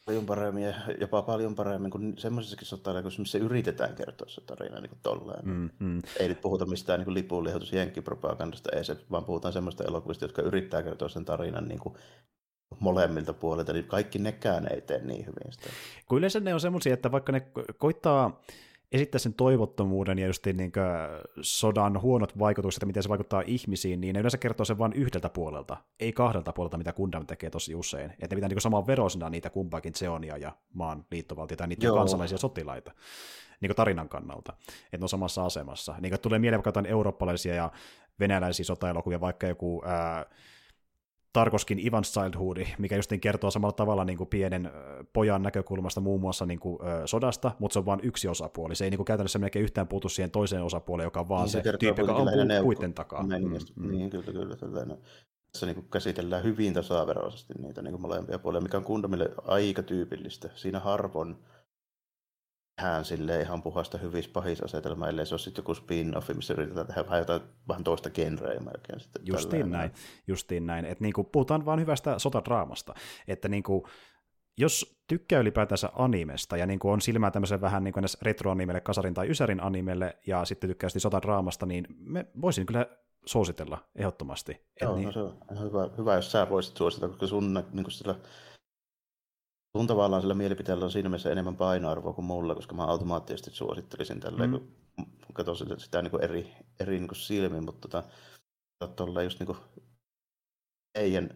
paljon 0.06 0.26
paremmin 0.26 0.64
ja 0.64 0.74
jopa 1.00 1.22
paljon 1.22 1.56
paremmin 1.56 1.92
kuin 1.92 2.18
semmoisessakin 2.18 2.68
sotaelokuvissa, 2.68 3.22
missä 3.22 3.38
yritetään 3.38 3.96
kertoa 3.96 4.30
se 4.30 4.42
tarina 4.42 4.80
niin 4.80 4.90
kuin 4.90 5.00
tolleen. 5.04 5.48
Mm, 5.48 5.70
mm. 5.80 6.02
Ei 6.20 6.28
nyt 6.28 6.42
puhuta 6.42 6.66
mistään 6.66 7.00
niin 7.00 7.14
lipunlihoitus 7.14 7.74
jenkkipropagandasta, 7.74 8.70
ei 8.76 8.84
se, 8.84 8.98
vaan 9.12 9.26
puhutaan 9.26 9.54
semmoista 9.54 9.84
elokuvista, 9.84 10.26
jotka 10.26 10.42
yrittää 10.42 10.84
kertoa 10.84 11.10
sen 11.10 11.26
tarinan 11.26 11.68
niin 11.68 11.80
kuin 11.80 11.96
molemmilta 12.80 13.34
puolilta, 13.34 13.74
niin 13.74 13.86
kaikki 13.86 14.20
nekään 14.20 14.68
ei 14.74 14.82
tee 14.82 15.00
niin 15.04 15.26
hyvin 15.26 15.52
sitä. 15.52 15.70
Kun 16.06 16.18
yleensä 16.18 16.40
ne 16.40 16.54
on 16.54 16.60
semmoisia, 16.60 16.94
että 16.94 17.12
vaikka 17.12 17.32
ne 17.32 17.48
koittaa 17.78 18.42
esittää 18.92 19.20
sen 19.20 19.34
toivottomuuden 19.34 20.20
ja 20.20 20.28
just 20.28 20.46
niin 20.46 20.72
sodan 21.42 22.02
huonot 22.02 22.40
vaikutukset, 22.40 22.86
miten 22.86 23.04
se 23.04 23.10
vaikuttaa 23.10 23.44
ihmisiin, 23.46 24.02
niin 24.02 24.14
ne 24.14 24.20
yleensä 24.20 24.38
kertoo 24.38 24.66
sen 24.66 24.78
vain 24.78 24.94
yhdeltä 24.94 25.30
puolelta, 25.30 25.78
ei 26.00 26.14
kahdelta 26.14 26.54
puolelta, 26.54 26.78
mitä 26.78 26.94
Gundam 26.94 27.26
tekee 27.26 27.50
tosi 27.50 27.76
usein. 27.76 28.14
Että 28.20 28.36
pitää 28.36 28.50
niin 28.50 28.62
samaa 28.62 28.88
verosina 28.88 29.30
niitä 29.30 29.50
kumpaakin 29.50 29.94
Zeonia 29.94 30.38
ja 30.38 30.52
maan 30.74 31.06
liittovaltiota 31.12 31.64
ja 31.64 31.68
niitä 31.68 31.86
Joo. 31.86 31.96
kansalaisia 31.96 32.38
sotilaita 32.38 32.92
niin 33.62 33.76
tarinan 33.76 34.10
kannalta, 34.10 34.54
että 34.84 34.98
ne 34.98 35.04
on 35.04 35.10
samassa 35.10 35.46
asemassa. 35.46 35.96
Niin 36.02 36.20
tulee 36.22 36.40
mieleen 36.40 36.64
vaikka 36.66 36.90
eurooppalaisia 36.90 37.54
ja 37.54 37.72
venäläisiä 38.20 38.66
sotaelokuvia, 38.66 39.22
vaikka 39.22 39.48
joku 39.48 39.82
ää, 39.86 40.26
Tarkoskin 41.34 41.80
Ivan's 41.80 42.12
Childhood, 42.12 42.58
mikä 42.78 42.96
just 42.96 43.12
niin 43.12 43.22
kertoo 43.22 43.52
samalla 43.52 43.74
tavalla 43.74 44.06
niin 44.06 44.18
kuin 44.18 44.28
pienen 44.28 44.72
pojan 45.14 45.44
näkökulmasta 45.44 46.02
muun 46.02 46.22
muassa 46.22 46.46
niin 46.46 46.60
kuin, 46.60 46.80
sodasta, 47.06 47.52
mutta 47.60 47.74
se 47.74 47.80
on 47.80 47.86
vain 47.86 48.00
yksi 48.04 48.28
osapuoli. 48.28 48.76
Se 48.76 48.84
ei 48.84 48.90
niin 48.90 48.98
kuin 48.98 49.06
käytännössä 49.06 49.40
melkein 49.40 49.64
yhtään 49.64 49.88
puutu 49.88 50.10
siihen 50.10 50.32
toiseen 50.32 50.64
osapuoleen, 50.64 51.08
joka 51.08 51.20
on 51.20 51.30
vaan 51.30 51.44
niin 51.44 51.52
se, 51.52 51.62
se 51.64 51.78
tyyppi, 51.78 52.02
joka 52.02 52.16
ampuu 52.16 52.64
puitten 52.64 52.94
takaa. 52.94 53.24
Mm, 53.24 53.30
mm. 53.76 53.92
Niin, 53.92 54.10
kyllä, 54.10 54.32
kyllä. 54.32 54.56
Tällainen. 54.56 54.98
Tässä 55.52 55.66
niin 55.66 55.76
kuin 55.76 55.88
käsitellään 55.92 56.44
hyvin 56.44 56.74
tasaveroisesti 56.74 57.54
niitä 57.62 57.82
niin 57.82 57.92
kuin 57.92 58.02
molempia 58.02 58.40
puolia, 58.40 58.62
mikä 58.62 58.78
on 58.78 58.84
Kundamille 58.84 59.30
aika 59.48 59.84
tyypillistä. 59.84 60.50
Siinä 60.56 60.80
harvoin 60.80 61.36
tehdään 62.80 63.06
sille 63.06 63.42
ihan 63.42 63.64
puhasta 63.64 63.98
hyvis 63.98 64.28
pahisasetelmaa, 64.28 65.10
ellei 65.10 65.26
se 65.26 65.34
ole 65.34 65.40
sitten 65.40 65.62
joku 65.62 65.74
spin-offi, 65.74 66.34
missä 66.34 66.54
yritetään 66.54 66.88
tehdä 66.88 67.06
vähän 67.06 67.20
jotain 67.20 67.42
vähän 67.68 67.84
toista 67.84 68.10
genreä 68.10 68.60
melkein. 68.60 69.00
Sitten 69.00 69.22
justiin 69.26 69.72
näin, 69.72 69.92
justiin 70.28 70.66
näin. 70.66 70.86
Että 70.86 71.04
niinku 71.04 71.24
puhutaan 71.24 71.66
vain 71.66 71.80
hyvästä 71.80 72.20
sotadraamasta. 72.20 72.94
Että 73.28 73.48
niinku, 73.48 73.88
jos 74.58 75.02
tykkää 75.08 75.40
ylipäätänsä 75.40 75.90
animesta 75.96 76.58
ja 76.58 76.66
niin 76.66 76.80
kuin 76.80 76.92
on 76.92 77.02
silmää 77.02 77.32
tämmöisen 77.32 77.62
vähän 77.62 77.84
niin 77.84 77.94
kuin 77.94 78.06
retroanimelle, 78.22 78.82
kasarin 78.82 79.14
tai 79.14 79.30
ysärin 79.30 79.64
animelle 79.64 80.18
ja 80.28 80.46
sitten 80.46 80.70
tykkää 80.70 80.90
sotadraamasta, 80.90 81.66
niin 81.66 81.88
me 82.00 82.26
voisin 82.42 82.66
kyllä 82.66 82.86
suositella 83.26 83.78
ehdottomasti. 83.96 84.66
Joo, 84.82 84.96
niin... 84.96 85.06
no 85.06 85.12
se 85.12 85.20
on 85.20 85.38
hyvä, 85.60 85.90
hyvä, 85.98 86.16
jos 86.16 86.32
sä 86.32 86.50
voisit 86.50 86.78
suositella, 86.78 87.10
koska 87.14 87.28
sun, 87.28 87.54
niin 87.54 87.84
kuin 87.84 87.92
sillä, 87.92 88.16
sun 89.78 89.88
tavallaan 89.88 90.22
sillä 90.22 90.34
mielipiteellä 90.34 90.86
on 90.86 90.92
siinä 90.92 91.10
mielessä 91.10 91.32
enemmän 91.32 91.56
painoarvoa 91.56 92.14
kuin 92.14 92.26
mulla, 92.26 92.56
koska 92.56 92.76
mä 92.76 92.86
automaattisesti 92.86 93.52
suosittelisin 93.52 94.20
tälleen, 94.20 94.50
mm. 94.50 94.60
kun 94.98 95.34
katsoin 95.34 95.58
sitä, 95.58 95.80
sitä 95.80 96.02
niin 96.02 96.12
kuin 96.12 96.24
eri, 96.24 96.54
eri 96.80 97.00
niin 97.00 97.08
kuin 97.08 97.18
silmin, 97.18 97.66
mutta 97.66 97.88
tota, 97.88 98.04
tuolla 98.96 99.24
just 99.24 99.40
niin 99.40 99.48
kuin 99.48 99.58
Eijen 100.96 101.30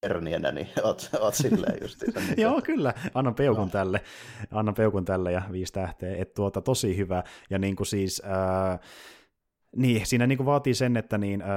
Bernienä, 0.00 0.52
niin 0.52 0.68
oot, 0.82 1.10
oot 1.20 1.34
silleen 1.34 1.78
just. 1.82 2.02
Niin 2.02 2.40
Joo, 2.44 2.60
kyllä. 2.62 2.94
Annan 3.14 3.34
peukun 3.34 3.64
no. 3.64 3.70
tälle. 3.70 4.00
Annan 4.50 4.74
peukun 4.74 5.04
tälle 5.04 5.32
ja 5.32 5.42
viisi 5.52 5.72
tähteä. 5.72 6.16
Et 6.16 6.34
tuota, 6.34 6.60
tosi 6.60 6.96
hyvä. 6.96 7.24
Ja 7.50 7.58
niin 7.58 7.76
kuin 7.76 7.86
siis... 7.86 8.22
Ää, 8.24 8.78
niin, 9.76 10.06
siinä 10.06 10.26
niin 10.26 10.36
kuin 10.36 10.46
vaatii 10.46 10.74
sen, 10.74 10.96
että 10.96 11.18
niin, 11.18 11.42
äh, 11.42 11.48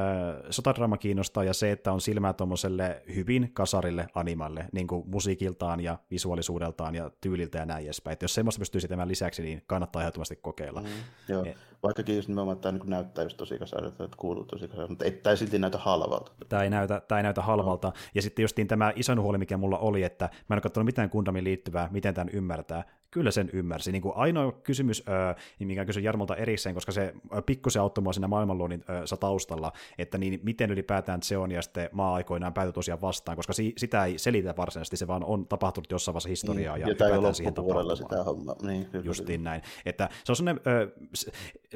sotadraama 0.49 0.97
kiinnostaa 0.97 1.43
ja 1.43 1.53
se, 1.53 1.71
että 1.71 1.91
on 1.91 2.01
silmää 2.01 2.33
tuommoiselle 2.33 3.03
hyvin 3.15 3.49
kasarille 3.53 4.07
animalle, 4.15 4.65
niin 4.71 4.87
kuin 4.87 5.03
musiikiltaan 5.09 5.79
ja 5.79 5.97
visuaalisuudeltaan 6.11 6.95
ja 6.95 7.11
tyyliltä 7.21 7.57
ja 7.57 7.65
näin 7.65 7.85
edespäin. 7.85 8.13
Että 8.13 8.23
jos 8.23 8.33
semmoista 8.33 8.59
pystyy 8.59 8.81
tekemään 8.81 9.07
lisäksi, 9.07 9.41
niin 9.41 9.63
kannattaa 9.67 10.01
ehdottomasti 10.01 10.35
kokeilla. 10.35 10.81
Mm, 10.81 10.87
joo, 11.27 11.45
e- 11.45 11.55
vaikkakin 11.83 12.15
just 12.15 12.27
nimenomaan 12.27 12.59
tämä 12.59 12.71
niin 12.71 12.89
näyttää 12.89 13.23
just 13.23 13.37
tosi 13.37 13.59
kasarilta, 13.59 14.03
että 14.03 14.17
kuuluu 14.17 14.45
tosi 14.45 14.67
kasarilta, 14.67 14.91
mutta 14.91 15.05
ei, 15.05 15.11
tämä 15.11 15.31
ei 15.31 15.37
silti 15.37 15.59
näytä 15.59 15.77
halvalta. 15.77 16.31
Tämä 16.49 16.63
ei 16.63 16.69
näytä, 16.69 17.01
tämä 17.07 17.19
ei 17.19 17.23
näytä 17.23 17.41
halvalta. 17.41 17.87
No. 17.87 17.93
Ja 18.15 18.21
sitten 18.21 18.43
justiin 18.43 18.67
tämä 18.67 18.93
iso 18.95 19.15
huoli, 19.21 19.37
mikä 19.37 19.57
mulla 19.57 19.77
oli, 19.77 20.03
että 20.03 20.25
mä 20.25 20.53
en 20.53 20.55
ole 20.55 20.61
katsonut 20.61 20.85
mitään 20.85 21.09
Gundamin 21.09 21.43
liittyvää, 21.43 21.89
miten 21.91 22.13
tämän 22.13 22.29
ymmärtää, 22.33 22.83
kyllä 23.11 23.31
sen 23.31 23.49
ymmärsi. 23.53 23.91
Niin 23.91 24.01
kuin 24.01 24.15
ainoa 24.15 24.51
kysymys, 24.51 25.03
öö, 25.09 25.33
mikä 25.59 25.85
kysyin 25.85 26.03
Jarmolta 26.03 26.35
erikseen, 26.35 26.75
koska 26.75 26.91
se 26.91 27.13
pikkusen 27.45 27.81
auttoi 27.81 28.01
mua 28.01 28.13
siinä 28.13 28.27
maailmanluonnin 28.27 28.83
taustalla, 29.19 29.71
että 29.97 30.17
niin 30.17 30.39
miten 30.43 30.71
ylipäätään 30.71 31.23
se 31.23 31.37
on 31.37 31.51
ja 31.51 31.61
sitten 31.61 31.89
maa 31.91 32.13
aikoinaan 32.13 32.53
päätyi 32.53 32.73
tosiaan 32.73 33.01
vastaan, 33.01 33.35
koska 33.35 33.53
si- 33.53 33.73
sitä 33.77 34.05
ei 34.05 34.17
selitä 34.17 34.53
varsinaisesti, 34.57 34.97
se 34.97 35.07
vaan 35.07 35.23
on 35.23 35.47
tapahtunut 35.47 35.91
jossain 35.91 36.13
vaiheessa 36.13 36.29
historiaa. 36.29 36.77
Niin, 36.77 36.87
ja, 36.99 37.07
ei 37.27 37.33
siihen 37.33 37.53
sitä 37.95 38.23
hommaa. 38.23 38.55
Niin, 38.61 38.87
Justiin 39.03 39.43
näin. 39.43 39.61
Että 39.85 40.09
se 40.23 40.31
on 40.31 40.35
sellainen, 40.35 40.63
öö, 40.67 40.87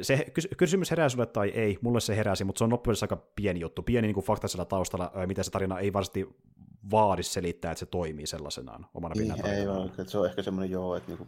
se 0.01 0.25
kysymys 0.57 0.91
herää 0.91 1.09
sulle 1.09 1.25
tai 1.25 1.49
ei, 1.49 1.77
mulle 1.81 1.99
se 1.99 2.15
heräsi, 2.15 2.43
mutta 2.43 2.57
se 2.59 2.63
on 2.63 2.71
loppujen 2.71 2.97
aika 3.01 3.17
pieni 3.35 3.59
juttu, 3.59 3.81
pieni 3.81 4.07
niin 4.07 4.13
kuin 4.13 4.25
faktasella 4.25 4.65
taustalla, 4.65 5.11
mitä 5.25 5.43
se 5.43 5.51
tarina 5.51 5.79
ei 5.79 5.93
varsinaisesti 5.93 6.35
vaadi 6.91 7.23
selittää, 7.23 7.71
että 7.71 7.79
se 7.79 7.85
toimii 7.85 8.27
sellaisenaan 8.27 8.85
omana 8.93 9.13
niin, 9.15 9.45
Ei 9.45 9.67
vaan, 9.67 9.87
että 9.87 10.11
se 10.11 10.17
on 10.17 10.25
ehkä 10.25 10.43
semmoinen 10.43 10.71
joo, 10.71 10.95
että 10.95 11.09
niinku, 11.09 11.27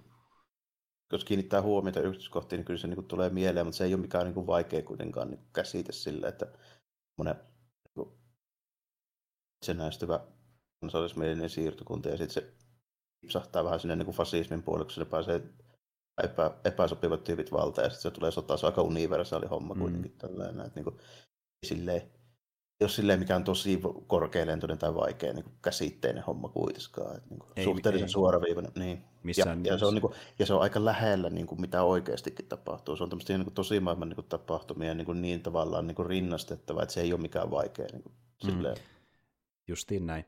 jos 1.12 1.26
kiinnittää 1.26 1.62
huomiota 1.62 2.00
yksityiskohtiin, 2.00 2.58
niin 2.58 2.66
kyllä 2.66 2.80
se 2.80 2.88
niinku 2.88 3.04
tulee 3.04 3.30
mieleen, 3.30 3.66
mutta 3.66 3.78
se 3.78 3.84
ei 3.84 3.94
ole 3.94 4.02
mikään 4.02 4.26
niinku 4.26 4.48
vaikea 4.48 4.82
kuitenkaan 4.82 5.30
niinku 5.30 5.46
käsite 5.54 5.92
sille, 5.92 6.28
että 6.28 6.48
semmoinen 7.16 7.44
niinku, 7.86 8.20
itsenäistyvä 9.62 10.20
kansallismielinen 10.82 11.50
siirtokunta 11.50 12.10
ja 12.10 12.18
sitten 12.18 12.44
se 12.44 12.54
sahtaa 13.30 13.64
vähän 13.64 13.80
sinne 13.80 13.96
niinku 13.96 14.12
fasismin 14.12 14.64
puolelle, 14.64 14.86
kun 14.86 14.94
se 14.94 15.06
pääsee 15.06 15.42
epä, 16.24 16.52
epäsopivat 16.64 17.24
tyypit 17.24 17.52
valta 17.52 17.82
ja 17.82 17.90
sitten 17.90 18.12
se 18.12 18.12
tulee 18.12 18.32
sota, 18.32 18.58
se 18.58 18.66
on 18.66 18.72
aika 18.72 18.82
universaali 18.82 19.48
homma 19.48 19.74
mm. 19.74 19.82
kuitenkin 19.82 20.18
tällainen, 20.18 20.66
että 20.66 20.80
niinku, 20.80 20.98
silleen, 21.66 22.12
jos 22.80 22.96
silleen 22.96 23.20
mikään 23.20 23.44
tosi 23.44 23.82
korkealentoinen 24.08 24.78
tai 24.78 24.96
vaikea 24.96 25.34
niin 25.34 25.46
käsitteinen 25.62 26.24
homma 26.24 26.50
kuitenkaan. 26.50 27.16
Että 27.16 27.30
niin 27.30 27.40
ei, 27.56 27.64
suhteellisen 27.64 28.06
ei. 28.06 28.12
suoraviivainen. 28.12 28.72
Niin. 28.76 29.04
Missään 29.24 29.66
ja, 29.66 29.74
ja, 29.74 29.78
se 29.78 29.86
on, 29.86 29.94
niin 29.94 30.02
kuin, 30.02 30.14
ja 30.40 30.46
se 30.46 30.54
on 30.54 30.62
aika 30.62 30.86
lähellä 30.86 31.30
niin 31.30 31.48
kuin, 31.48 31.62
mitä 31.62 31.84
oikeastikin 31.84 32.46
tapahtuu. 32.46 32.96
Se 32.96 33.04
on 33.04 33.10
tämmöistä 33.10 33.38
niin 33.38 33.52
tosi 33.54 33.80
maailman 33.80 34.10
niin 34.10 34.16
kuin, 34.16 34.28
tapahtumia 34.28 34.94
niin, 34.94 35.06
kuin, 35.06 35.22
niin 35.22 35.44
tavallaan 35.44 35.88
niin 35.88 35.96
kuin 35.96 36.06
rinnastettava, 36.06 36.84
että 36.84 36.94
se 36.94 37.02
ei 37.02 37.14
ole 37.14 37.22
mikään 37.22 37.52
vaikea. 37.52 37.88
Niin 37.92 38.04
kuin, 38.04 38.14
mm. 38.44 38.82
Justiin 39.68 40.06
näin. 40.08 40.26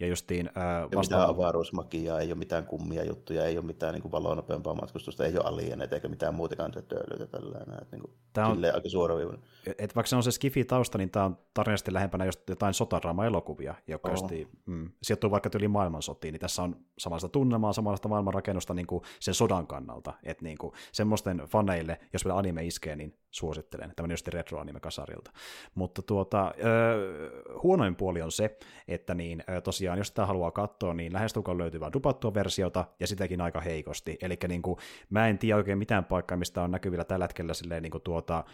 Ja 0.00 0.06
justiin, 0.06 0.50
ää, 0.54 0.82
vasta... 0.82 1.00
mitään 1.00 1.30
avaruusmakiaa, 1.30 2.20
ei 2.20 2.28
ole 2.28 2.34
mitään 2.34 2.66
kummia 2.66 3.04
juttuja, 3.04 3.44
ei 3.44 3.58
ole 3.58 3.66
mitään 3.66 3.94
niin 3.94 4.12
valonopeampaa 4.12 4.74
matkustusta, 4.74 5.24
ei 5.24 5.32
ole 5.32 5.44
alieneita 5.44 5.94
eikä 5.94 6.08
mitään 6.08 6.34
muuta 6.34 6.56
kansatöölöitä 6.56 7.26
tällainen. 7.26 7.82
Että, 7.82 7.96
niin 7.96 8.00
kuin, 8.00 8.12
tämä 8.32 8.46
on, 8.46 8.64
aika 8.74 8.88
suoraviivainen. 8.88 9.42
Et 9.78 9.94
vaikka 9.96 10.08
se 10.08 10.16
on 10.16 10.22
se 10.22 10.30
skifi-tausta, 10.30 10.98
niin 10.98 11.10
tämä 11.10 11.24
on 11.24 11.38
tarinasti 11.54 11.92
lähempänä 11.92 12.24
jotain 12.48 12.74
sotadraama-elokuvia, 12.74 13.74
joka 13.86 14.10
oh. 14.10 14.30
mm, 14.66 14.90
sijoittuu 15.02 15.30
vaikka 15.30 15.50
yli 15.54 15.68
maailmansotiin, 15.68 16.32
niin 16.32 16.40
tässä 16.40 16.62
on 16.62 16.76
samanlaista 16.98 17.28
tunnelmaa, 17.28 17.72
samanlaista 17.72 18.08
maailmanrakennusta 18.08 18.74
niin 18.74 18.86
kuin 18.86 19.02
sen 19.20 19.34
sodan 19.34 19.66
kannalta. 19.66 20.12
Että 20.22 20.44
niin 20.44 20.58
kuin, 20.58 20.72
semmoisten 20.92 21.42
faneille, 21.48 22.00
jos 22.12 22.24
vielä 22.24 22.38
anime 22.38 22.64
iskee, 22.64 22.96
niin 22.96 23.18
suosittelen. 23.30 23.92
Tämmöinen 23.96 24.12
just 24.12 24.28
retro-anime 24.28 24.80
kasarilta. 24.80 25.30
Mutta 25.74 26.02
tuota, 26.02 26.54
öö, 26.64 27.30
huonoin 27.62 27.96
puoli 27.96 28.22
on 28.22 28.32
se, 28.32 28.58
että 28.88 29.14
niin, 29.14 29.44
tosiaan 29.64 29.85
tosiaan, 29.86 29.98
jos 29.98 30.08
sitä 30.08 30.26
haluaa 30.26 30.50
katsoa, 30.50 30.94
niin 30.94 31.12
lähestulkoon 31.12 31.58
löytyy 31.58 31.80
vain 31.80 31.92
dupattua 31.92 32.34
versiota, 32.34 32.84
ja 33.00 33.06
sitäkin 33.06 33.40
aika 33.40 33.60
heikosti. 33.60 34.18
Eli 34.22 34.38
niin 34.48 34.62
kuin, 34.62 34.78
mä 35.10 35.28
en 35.28 35.38
tiedä 35.38 35.56
oikein 35.56 35.78
mitään 35.78 36.04
paikkaa, 36.04 36.38
mistä 36.38 36.62
on 36.62 36.70
näkyvillä 36.70 37.04
tällä 37.04 37.24
hetkellä 37.24 37.54
silleen, 37.54 37.82
niin 37.82 37.90
kuin 37.90 38.02
tuota, 38.02 38.44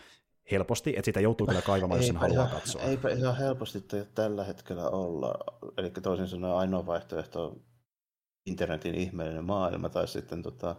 helposti, 0.51 0.91
että 0.91 1.05
sitä 1.05 1.21
joutuu 1.21 1.47
kyllä 1.47 1.63
kaivamaan, 1.63 1.99
jos 1.99 2.07
sen 2.07 2.17
haluaa 2.17 2.47
ihan, 2.47 2.61
katsoa. 2.61 2.83
Eipä 2.83 3.09
ihan 3.09 3.37
helposti 3.37 3.85
tällä 4.15 4.45
hetkellä 4.45 4.89
olla. 4.89 5.35
Eli 5.77 5.91
toisin 5.91 6.29
sanoen 6.29 6.55
ainoa 6.55 6.87
vaihtoehto 6.87 7.47
on 7.47 7.61
internetin 8.47 8.95
ihmeellinen 8.95 9.45
maailma, 9.45 9.89
tai 9.89 10.09
sitten 10.09 10.43
tota, 10.43 10.77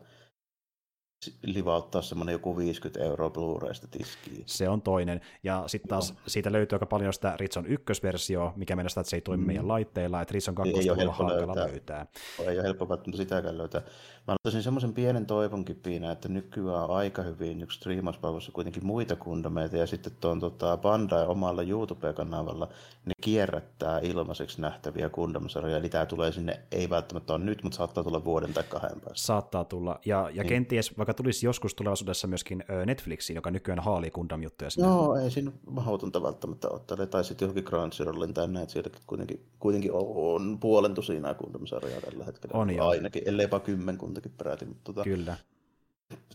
livauttaa 1.41 2.01
semmoinen 2.01 2.33
joku 2.33 2.57
50 2.57 3.03
euroa 3.03 3.29
Blu-raysta 3.29 3.87
tiskiin. 3.91 4.43
Se 4.45 4.69
on 4.69 4.81
toinen. 4.81 5.21
Ja 5.43 5.63
sitten 5.67 5.89
taas 5.89 6.13
no. 6.13 6.19
siitä 6.27 6.51
löytyy 6.51 6.75
aika 6.75 6.85
paljon 6.85 7.13
sitä 7.13 7.33
Ritson 7.37 7.65
ykkösversio, 7.65 8.53
mikä 8.55 8.75
mennä 8.75 8.89
sitä, 8.89 9.01
että 9.01 9.09
se 9.09 9.17
ei 9.17 9.21
toimi 9.21 9.41
mm. 9.41 9.47
meidän 9.47 9.67
laitteilla, 9.67 10.21
että 10.21 10.33
Ritson 10.33 10.55
kakkosta 10.55 10.91
on 10.91 11.13
hankala 11.13 11.55
löytää. 11.55 11.67
löytää. 11.67 12.05
Ei 12.39 12.57
ole 12.57 12.63
helppo 12.63 12.89
välttämättä 12.89 13.23
sitäkään 13.23 13.57
löytää. 13.57 13.81
Mä 14.27 14.33
ottaisin 14.33 14.63
semmoisen 14.63 14.93
pienen 14.93 15.25
toivon 15.25 15.65
kipiinä, 15.65 16.11
että 16.11 16.29
nykyään 16.29 16.83
on 16.83 16.95
aika 16.95 17.21
hyvin 17.21 17.61
yksi 17.61 17.77
striimauspalvelussa 17.77 18.51
kuitenkin 18.51 18.85
muita 18.85 19.15
kundameita, 19.15 19.77
ja 19.77 19.87
sitten 19.87 20.13
tuon 20.21 20.39
tota, 20.39 20.77
Bandai 20.77 21.25
omalla 21.27 21.63
YouTube-kanavalla 21.63 22.67
ne 23.05 23.13
kierrättää 23.21 23.99
ilmaiseksi 23.99 24.61
nähtäviä 24.61 25.09
kundamasarjoja, 25.09 25.77
eli 25.77 25.89
tämä 25.89 26.05
tulee 26.05 26.31
sinne, 26.31 26.59
ei 26.71 26.89
välttämättä 26.89 27.33
ole 27.33 27.43
nyt, 27.43 27.63
mutta 27.63 27.77
saattaa 27.77 28.03
tulla 28.03 28.23
vuoden 28.23 28.53
tai 28.53 28.63
kahden 28.69 29.01
päästä. 29.01 29.25
Saattaa 29.25 29.65
tulla, 29.65 29.99
ja, 30.05 30.29
ja 30.33 30.43
niin. 30.43 30.49
kenties 30.49 30.97
vaikka 30.97 31.12
tulisi 31.13 31.45
joskus 31.45 31.75
tulevaisuudessa 31.75 32.27
myöskin 32.27 32.63
Netflixiin, 32.85 33.35
joka 33.35 33.51
nykyään 33.51 33.79
haalii 33.79 34.11
Gundam-juttuja. 34.11 34.69
Sinne. 34.69 34.87
No, 34.87 35.15
ei 35.15 35.31
siinä 35.31 35.51
mahdotonta 35.69 36.23
välttämättä 36.23 36.69
ottaa, 36.69 36.97
tai 37.07 37.23
sitten 37.23 37.45
johonkin 37.45 37.63
Crunchyrollin 37.63 38.33
tai 38.33 38.47
näin, 38.47 38.63
että 38.63 38.73
sieltäkin 38.73 39.01
kuitenkin, 39.07 39.45
kuitenkin 39.59 39.91
on 39.93 40.57
puolen 40.59 40.93
tusinaa 40.93 41.33
Gundam-sarjaa 41.33 42.01
tällä 42.01 42.25
hetkellä. 42.25 42.59
On 42.59 42.69
jo. 42.69 42.87
Ainakin, 42.87 43.23
ellei 43.25 43.43
jopa 43.43 43.59
kymmenkuntakin 43.59 44.31
peräti. 44.37 44.65
Mutta 44.65 44.83
tota, 44.83 45.03
Kyllä 45.03 45.37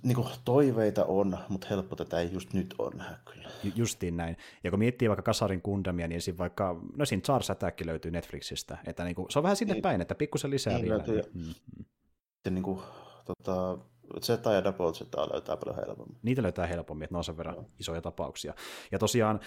niin 0.03 0.15
kuin 0.15 0.29
toiveita 0.45 1.05
on, 1.05 1.39
mutta 1.49 1.67
helppo 1.71 1.97
tätä 1.97 2.21
ei 2.21 2.33
just 2.33 2.53
nyt 2.53 2.75
nähdä 2.95 3.19
kyllä. 3.33 3.49
Justiin 3.75 4.17
näin. 4.17 4.37
Ja 4.65 4.71
kun 4.71 4.79
miettii 4.79 5.09
vaikka 5.09 5.23
Kasarin 5.23 5.63
kundamia, 5.63 6.09
niin 6.09 6.21
siinä 6.21 6.39
vaikka, 6.39 6.81
no 6.97 7.05
siinä 7.05 7.23
Charles 7.23 7.51
Attack 7.51 7.81
löytyy 7.85 8.11
Netflixistä, 8.11 8.79
että 8.87 9.05
niin 9.05 9.15
kuin, 9.15 9.31
se 9.31 9.39
on 9.39 9.43
vähän 9.43 9.57
sinne 9.57 9.75
niin, 9.75 9.83
päin, 9.83 10.01
että 10.01 10.15
pikkusen 10.15 10.51
lisää 10.51 10.73
niin, 10.73 10.85
vielä. 10.85 10.97
Löytyy, 10.97 11.23
niin, 11.35 11.47
mm, 11.47 11.85
mm. 12.47 12.55
niin 12.55 12.63
kuin, 12.63 12.81
tota, 13.25 13.79
Zeta 14.21 14.53
ja 14.53 14.65
Double 14.65 14.93
Zeta 14.93 15.29
löytää 15.33 15.57
paljon 15.57 15.77
helpommin. 15.77 16.17
Niitä 16.23 16.43
löytää 16.43 16.67
helpommin, 16.67 17.05
että 17.05 17.15
ne 17.15 17.19
on 17.19 17.25
sen 17.25 17.37
verran 17.37 17.55
no. 17.55 17.65
isoja 17.81 18.01
tapauksia. 18.03 18.55
Ja 18.93 18.99
tosiaan, 18.99 19.41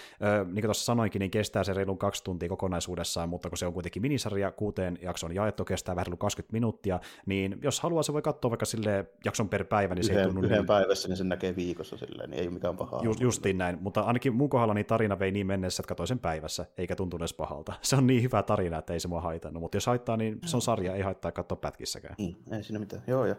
niin 0.44 0.54
kuin 0.54 0.62
tuossa 0.62 0.84
sanoinkin, 0.84 1.20
niin 1.20 1.30
kestää 1.30 1.64
se 1.64 1.72
reilun 1.72 1.98
kaksi 1.98 2.24
tuntia 2.24 2.48
kokonaisuudessaan, 2.48 3.28
mutta 3.28 3.48
kun 3.48 3.58
se 3.58 3.66
on 3.66 3.72
kuitenkin 3.72 4.02
minisarja, 4.02 4.52
kuuteen 4.52 4.98
jakson 5.02 5.34
jaettu, 5.34 5.64
kestää 5.64 5.96
vähän 5.96 6.18
20 6.18 6.52
minuuttia, 6.52 7.00
niin 7.26 7.58
jos 7.62 7.80
haluaa, 7.80 8.02
se 8.02 8.12
voi 8.12 8.22
katsoa 8.22 8.50
vaikka 8.50 8.66
sille 8.66 9.06
jakson 9.24 9.48
per 9.48 9.64
päivä, 9.64 9.94
niin 9.94 10.04
se 10.04 10.12
yhden, 10.12 10.22
ei 10.22 10.26
tunnu 10.26 10.42
yhden 10.42 10.58
niin... 10.58 10.66
päivässä, 10.66 11.08
niin 11.08 11.16
sen 11.16 11.28
näkee 11.28 11.56
viikossa 11.56 11.96
silleen, 11.96 12.30
niin 12.30 12.40
ei 12.40 12.46
ole 12.46 12.54
mikään 12.54 12.76
pahaa. 12.76 13.00
Just, 13.02 13.20
justiin 13.20 13.58
näin, 13.58 13.78
mutta 13.80 14.00
ainakin 14.00 14.34
mun 14.34 14.48
kohdalla 14.48 14.74
niin 14.74 14.86
tarina 14.86 15.18
vei 15.18 15.32
niin 15.32 15.46
mennessä, 15.46 15.80
että 15.80 15.88
katsoin 15.88 16.08
sen 16.08 16.18
päivässä, 16.18 16.66
eikä 16.78 16.96
tuntunut 16.96 17.22
edes 17.22 17.34
pahalta. 17.34 17.72
Se 17.82 17.96
on 17.96 18.06
niin 18.06 18.22
hyvä 18.22 18.42
tarina, 18.42 18.78
että 18.78 18.92
ei 18.92 19.00
se 19.00 19.08
mua 19.08 19.20
haitannut, 19.20 19.60
mutta 19.60 19.76
jos 19.76 19.86
haittaa, 19.86 20.16
niin 20.16 20.38
se 20.44 20.56
on 20.56 20.62
sarja, 20.62 20.94
ei 20.94 21.02
haittaa 21.02 21.32
katsoa 21.32 21.56
pätkissäkään. 21.56 22.14
Niin, 22.18 22.36
ei 22.52 22.62
siinä 22.62 22.78
mitään. 22.78 23.02
Joo, 23.06 23.26
joo. 23.26 23.36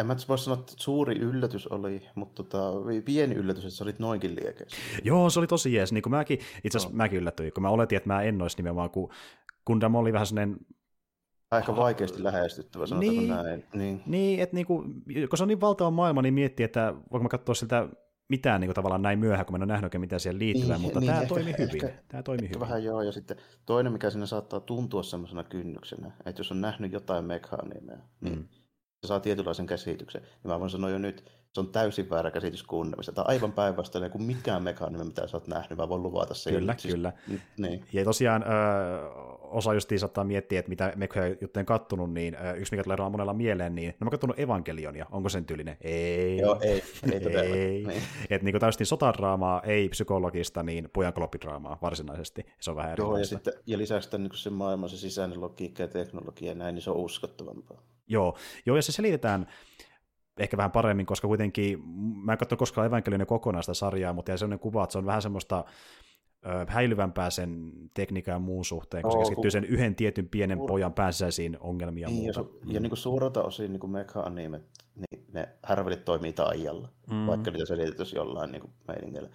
En 0.00 0.06
mä 0.06 0.16
voi 0.28 0.38
sanoa, 0.38 0.60
että 0.60 0.72
suuri 0.76 1.18
yllätys 1.18 1.66
oli, 1.66 2.08
mutta 2.14 2.42
tota, 2.42 2.72
pieni 3.04 3.34
yllätys, 3.34 3.64
että 3.64 3.76
sä 3.76 3.84
olit 3.84 3.98
noinkin 3.98 4.36
liekeessä. 4.36 4.76
Joo, 5.04 5.30
se 5.30 5.38
oli 5.38 5.46
tosi 5.46 5.74
jees. 5.74 5.92
Niin 5.92 6.02
kuin 6.02 6.10
mäkin, 6.10 6.38
itse 6.64 6.78
asiassa 6.78 6.88
no. 6.88 6.96
mäkin 6.96 7.18
yllätyin, 7.18 7.52
kun 7.52 7.62
mä 7.62 7.68
oletin, 7.68 7.96
että 7.96 8.08
mä 8.08 8.22
en 8.22 8.42
olisi 8.42 8.56
nimenomaan, 8.56 8.90
kun 8.90 9.12
Gundam 9.66 9.94
oli 9.94 10.12
vähän 10.12 10.26
sellainen 10.26 10.56
Aika 11.50 11.76
vaikeasti 11.76 12.24
lähestyttävä, 12.24 12.86
sanotaanko 12.86 13.20
niin, 13.20 13.30
näin. 13.30 13.64
Niin, 13.74 14.02
niin 14.06 14.40
että 14.40 14.54
niinku, 14.54 14.82
kun 15.28 15.38
se 15.38 15.44
on 15.44 15.48
niin 15.48 15.60
valtava 15.60 15.90
maailma, 15.90 16.22
niin 16.22 16.34
miettii, 16.34 16.64
että 16.64 16.94
voinko 17.12 17.22
mä 17.22 17.28
katsoa 17.28 17.54
siltä 17.54 17.88
mitään 18.28 18.60
niin 18.60 18.68
kuin, 18.68 18.74
tavallaan 18.74 19.02
näin 19.02 19.18
myöhään, 19.18 19.46
kun 19.46 19.52
mä 19.52 19.56
en 19.56 19.62
ole 19.62 19.72
nähnyt 19.72 19.84
oikein 19.84 20.00
mitään 20.00 20.20
siihen 20.20 20.38
liittyvää, 20.38 20.76
niin, 20.76 20.82
mutta 20.82 21.00
niin, 21.00 21.06
tämä 21.08 21.20
ehkä, 21.20 21.34
toimi 21.34 21.54
hyvin. 21.58 21.84
Ehkä, 21.84 22.02
tämä 22.08 22.22
toimi 22.22 22.44
ehkä 22.44 22.54
hyvin. 22.54 22.68
Vähän 22.68 22.84
joo, 22.84 23.02
ja 23.02 23.12
sitten 23.12 23.36
toinen, 23.66 23.92
mikä 23.92 24.10
siinä 24.10 24.26
saattaa 24.26 24.60
tuntua 24.60 25.02
semmoisena 25.02 25.44
kynnyksenä, 25.44 26.12
että 26.26 26.40
jos 26.40 26.52
on 26.52 26.60
nähnyt 26.60 26.92
jotain 26.92 27.24
mekanimeja, 27.24 27.98
niin 28.20 28.38
mm. 28.38 28.48
Se 29.02 29.08
saa 29.08 29.20
tietynlaisen 29.20 29.66
käsityksen. 29.66 30.22
Ja 30.22 30.50
mä 30.50 30.60
voin 30.60 30.70
sanoa 30.70 30.90
jo 30.90 30.98
nyt, 30.98 31.24
se 31.56 31.60
on 31.60 31.72
täysin 31.72 32.10
väärä 32.10 32.30
käsitys 32.30 32.64
Gundamista. 32.64 33.12
Tämä 33.12 33.22
on 33.22 33.30
aivan 33.30 33.52
päinvastainen 33.52 34.10
kuin 34.10 34.22
mikään 34.22 34.62
mekanismi, 34.62 35.04
mitä 35.04 35.26
sä 35.26 35.36
oot 35.36 35.46
nähnyt. 35.46 35.78
Mä 35.78 35.88
voin 35.88 36.02
luvata 36.02 36.34
sen. 36.34 36.54
Kyllä, 36.54 36.74
siis, 36.78 36.94
kyllä. 36.94 37.12
Niin. 37.56 37.84
Ja 37.92 38.04
tosiaan 38.04 38.42
ö, 38.42 38.46
osa 39.40 39.74
justiin 39.74 39.98
saattaa 39.98 40.24
miettiä, 40.24 40.58
että 40.58 40.68
mitä 40.68 40.92
mekkoja 40.96 41.36
juttujen 41.40 41.66
kattonut, 41.66 42.12
niin 42.12 42.34
ö, 42.34 42.52
yksi 42.52 42.72
mikä 42.72 42.82
tulee 42.84 43.10
monella 43.10 43.32
mieleen, 43.32 43.74
niin 43.74 43.94
no 44.00 44.04
mä 44.04 44.10
kattonut 44.10 44.38
Evangelionia. 44.38 45.06
Onko 45.10 45.28
sen 45.28 45.44
tyylinen? 45.44 45.76
Ei. 45.80 46.38
Joo, 46.38 46.58
ei. 46.60 46.82
Ei 47.12 47.20
todella. 47.20 47.54
ei. 47.54 47.84
Niin. 47.86 48.02
Että 48.30 48.44
niin 48.44 48.60
täysin 48.60 48.86
sotadraamaa, 48.86 49.62
ei 49.62 49.88
psykologista, 49.88 50.62
niin 50.62 50.88
pojan 50.92 51.12
kloppidraamaa 51.12 51.78
varsinaisesti. 51.82 52.46
Se 52.60 52.70
on 52.70 52.76
vähän 52.76 52.94
Joo, 52.98 53.18
ja, 53.18 53.26
sitten, 53.26 53.52
ja 53.66 53.78
lisäksi 53.78 54.10
tämän, 54.10 54.28
niin 54.28 54.38
se 54.38 54.50
maailman 54.50 54.88
se 54.88 54.96
sisäinen 54.96 55.40
logiikka 55.40 55.82
ja 55.82 55.88
teknologia 55.88 56.48
ja 56.48 56.54
näin, 56.54 56.74
niin 56.74 56.82
se 56.82 56.90
on 56.90 56.96
uskottavampaa. 56.96 57.82
Joo, 58.06 58.36
Joo 58.66 58.76
ja 58.76 58.82
se 58.82 58.92
selitetään 58.92 59.46
ehkä 60.38 60.56
vähän 60.56 60.70
paremmin, 60.70 61.06
koska 61.06 61.28
kuitenkin, 61.28 61.88
mä 62.24 62.32
en 62.32 62.38
katso 62.38 62.56
koskaan 62.56 62.86
Evangelionin 62.86 63.26
kokonaista 63.26 63.74
sarjaa, 63.74 64.12
mutta 64.12 64.30
ja 64.30 64.36
sellainen 64.36 64.58
kuva, 64.58 64.84
että 64.84 64.92
se 64.92 64.98
on 64.98 65.06
vähän 65.06 65.22
semmoista 65.22 65.64
häilyvämpää 66.68 67.30
sen 67.30 67.72
tekniikan 67.94 68.32
ja 68.32 68.38
muun 68.38 68.64
suhteen, 68.64 69.02
koska 69.02 69.18
oh, 69.18 69.22
keskittyy 69.22 69.50
sen 69.50 69.64
yhden 69.64 69.94
tietyn 69.94 70.28
pienen 70.28 70.58
suur... 70.58 70.68
pojan 70.68 70.92
pääsisäisiin 70.92 71.56
ongelmia 71.60 72.08
niin, 72.08 72.26
ja, 72.26 72.32
su- 72.32 72.72
ja 72.72 72.80
niin 72.80 72.90
kuin 72.90 72.98
suurelta 72.98 73.42
osin 73.42 73.72
niin 73.72 73.90
meka-animet, 73.90 74.62
niin 74.94 75.26
ne 75.32 75.48
härvelit 75.62 76.04
toimii 76.04 76.32
taijalla, 76.32 76.88
mm. 77.10 77.26
vaikka 77.26 77.50
niitä 77.50 77.66
selitettäisiin 77.66 78.16
jollain 78.16 78.52
niin 78.52 78.62
meiningillä. 78.88 79.28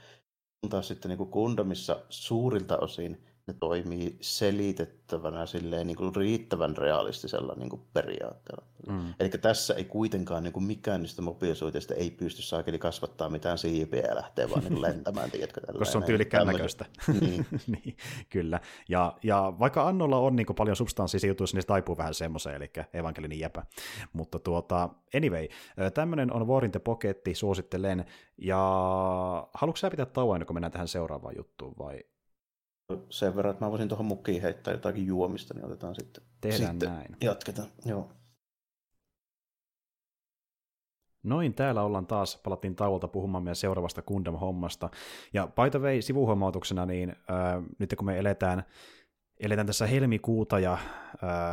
Mutta 0.61 0.75
taas 0.75 0.87
sitten 0.87 1.09
niin 1.09 1.17
kuin 1.17 1.29
Gundamissa 1.29 2.01
suurilta 2.09 2.77
osin 2.77 3.23
ne 3.47 3.53
toimii 3.53 4.17
selitettävänä 4.21 5.45
silleen 5.45 5.87
niin 5.87 5.97
kuin 5.97 6.15
riittävän 6.15 6.77
realistisella 6.77 7.53
niin 7.57 7.69
kuin 7.69 7.81
periaatteella. 7.93 8.65
Mm. 8.87 9.13
Eli 9.19 9.29
tässä 9.29 9.73
ei 9.73 9.85
kuitenkaan 9.85 10.43
niin 10.43 10.53
kuin 10.53 10.63
mikään 10.63 11.01
niistä 11.01 11.21
mobiilisuiteista 11.21 11.93
ei 11.93 12.11
pysty 12.11 12.41
saakeli 12.41 12.79
kasvattaa 12.79 13.29
mitään 13.29 13.57
siipiä 13.57 14.01
ja 14.01 14.15
lähteä 14.15 14.49
vaan 14.49 14.63
niin 14.63 14.81
lentämään, 14.81 15.31
tiedätkö? 15.31 15.61
Koska 15.67 15.85
se 15.85 15.97
on 15.97 16.03
tyylikkään 16.03 16.47
näköistä. 16.47 16.85
Niin. 17.21 17.45
niin. 17.83 17.97
kyllä. 18.29 18.59
Ja, 18.89 19.17
ja 19.23 19.53
vaikka 19.59 19.87
Annolla 19.87 20.17
on 20.17 20.35
niin 20.35 20.45
kuin 20.45 20.55
paljon 20.55 20.75
substanssia 20.75 21.27
jutuissa, 21.27 21.57
niin 21.57 21.63
se 21.63 21.67
taipuu 21.67 21.97
vähän 21.97 22.13
semmoiseen, 22.13 22.55
eli 22.55 22.71
evankelinin 22.93 23.39
jäpä. 23.39 23.65
Mutta 24.13 24.39
tuota, 24.39 24.89
anyway, 25.15 25.47
tämmöinen 25.93 26.33
on 26.33 26.47
War 26.47 26.65
in 26.65 26.71
the 26.71 26.79
Pocket, 26.79 27.21
suosittelen. 27.33 28.05
Ja 28.37 28.57
haluatko 29.53 29.77
sä 29.77 29.89
pitää 29.89 30.05
tauon, 30.05 30.45
kun 30.45 30.55
mennään 30.55 30.71
tähän 30.71 30.87
seuraavaan 30.87 31.33
juttuun, 31.37 31.73
vai 31.79 32.03
sen 33.09 33.35
verran, 33.35 33.51
että 33.51 33.65
mä 33.65 33.71
voisin 33.71 33.87
tuohon 33.87 34.05
mukiin 34.05 34.41
heittää 34.41 34.73
jotakin 34.73 35.07
juomista, 35.07 35.53
niin 35.53 35.65
otetaan 35.65 35.95
sitten. 35.95 36.23
Tehdään 36.41 36.71
sitten 36.71 36.89
näin. 36.89 37.17
Jatketaan, 37.21 37.67
joo. 37.85 38.11
Noin, 41.23 41.53
täällä 41.53 41.83
ollaan 41.83 42.07
taas, 42.07 42.41
palattiin 42.43 42.75
tauolta 42.75 43.07
puhumaan 43.07 43.43
meidän 43.43 43.55
seuraavasta 43.55 44.01
Gundam-hommasta. 44.01 44.89
Ja 45.33 45.47
by 45.47 45.69
the 45.71 45.79
way, 45.79 46.01
sivuhuomautuksena, 46.01 46.85
niin 46.85 47.09
äh, 47.09 47.63
nyt 47.79 47.95
kun 47.97 48.05
me 48.05 48.19
eletään, 48.19 48.63
eletään 49.39 49.67
tässä 49.67 49.87
helmikuuta 49.87 50.59
ja 50.59 50.73
äh, 50.73 50.79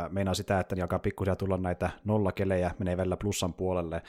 meinaa 0.09 0.33
sitä, 0.33 0.59
että 0.59 0.75
niin 0.75 0.83
alkaa 0.83 0.99
pikkuhiljaa 0.99 1.35
tulla 1.35 1.57
näitä 1.57 1.89
nollakelejä, 2.03 2.71
menee 2.79 2.97
välillä 2.97 3.17
plussan 3.17 3.53
puolelle, 3.53 4.01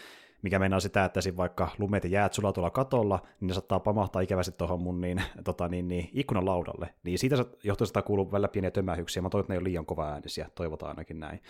mikä 0.43 0.59
meinaa 0.59 0.81
sitä, 0.81 1.05
että 1.05 1.19
esim. 1.19 1.37
vaikka 1.37 1.69
lumet 1.79 2.05
ja 2.05 2.11
jäät 2.11 2.33
sulaa 2.33 2.53
tuolla 2.53 2.71
katolla, 2.71 3.23
niin 3.41 3.49
ne 3.49 3.55
saattaa 3.55 3.81
pamahtaa 3.81 4.23
ikävästi 4.23 4.53
tuohon 4.53 4.83
mun 4.83 5.01
niin, 5.01 5.23
tota, 5.45 5.69
niin, 5.69 5.89
niin, 5.89 6.11
ikkunan 6.13 6.47
laudalle. 6.47 6.95
Niin 7.05 7.19
siitä 7.19 7.37
johtuu 7.65 7.87
sitä 7.87 8.03
kuuluu 8.03 8.33
välillä 8.33 8.49
pieniä 8.49 8.71
tömähyksiä. 8.71 9.23
Mä 9.23 9.31
toivon, 9.31 9.43
että 9.43 9.53
ne 9.53 9.55
ei 9.55 9.59
ole 9.59 9.69
liian 9.69 9.87
kova 9.87 10.09
äänisiä, 10.09 10.49
toivotaan 10.55 10.91
ainakin 10.91 11.21
näin. 11.21 11.43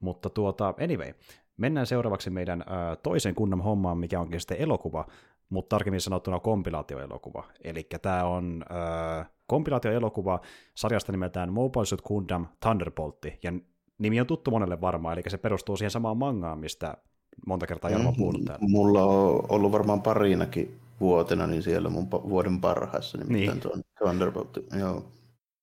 Mutta 0.00 0.30
tuota, 0.30 0.74
anyway, 0.80 1.12
mennään 1.56 1.86
seuraavaksi 1.86 2.30
meidän 2.30 2.60
ö, 2.62 2.96
toisen 2.96 3.34
kunnan 3.34 3.60
hommaan, 3.60 3.98
mikä 3.98 4.20
onkin 4.20 4.40
sitten 4.40 4.60
elokuva, 4.60 5.06
mutta 5.48 5.76
tarkemmin 5.76 6.00
sanottuna 6.00 6.40
kompilaatioelokuva. 6.40 7.44
Eli 7.64 7.86
tämä 8.02 8.24
on 8.24 8.64
ö, 8.70 9.24
kompilaatioelokuva 9.46 10.40
sarjasta 10.74 11.12
nimeltään 11.12 11.52
Mobile 11.52 11.86
Suit 11.86 12.02
Gundam 12.02 12.46
Thunderbolt, 12.60 13.18
ja 13.42 13.52
nimi 13.98 14.20
on 14.20 14.26
tuttu 14.26 14.50
monelle 14.50 14.80
varmaan, 14.80 15.18
eli 15.18 15.22
se 15.28 15.38
perustuu 15.38 15.76
siihen 15.76 15.90
samaan 15.90 16.16
mangaan, 16.16 16.58
mistä 16.58 16.96
monta 17.46 17.66
kertaa 17.66 17.90
Jarmo 17.90 18.08
on 18.08 18.16
puhunut 18.16 18.44
täällä. 18.44 18.66
Mulla 18.68 19.04
on 19.04 19.46
ollut 19.48 19.72
varmaan 19.72 20.02
parinakin 20.02 20.80
vuotena, 21.00 21.46
niin 21.46 21.62
siellä 21.62 21.90
mun 21.90 22.10
vuoden 22.10 22.60
parhaassa, 22.60 23.18
nimittäin 23.18 23.50
niin. 23.50 23.60
tuon 23.60 23.82
Thunderbolt. 23.98 24.58
Joo. 24.80 25.04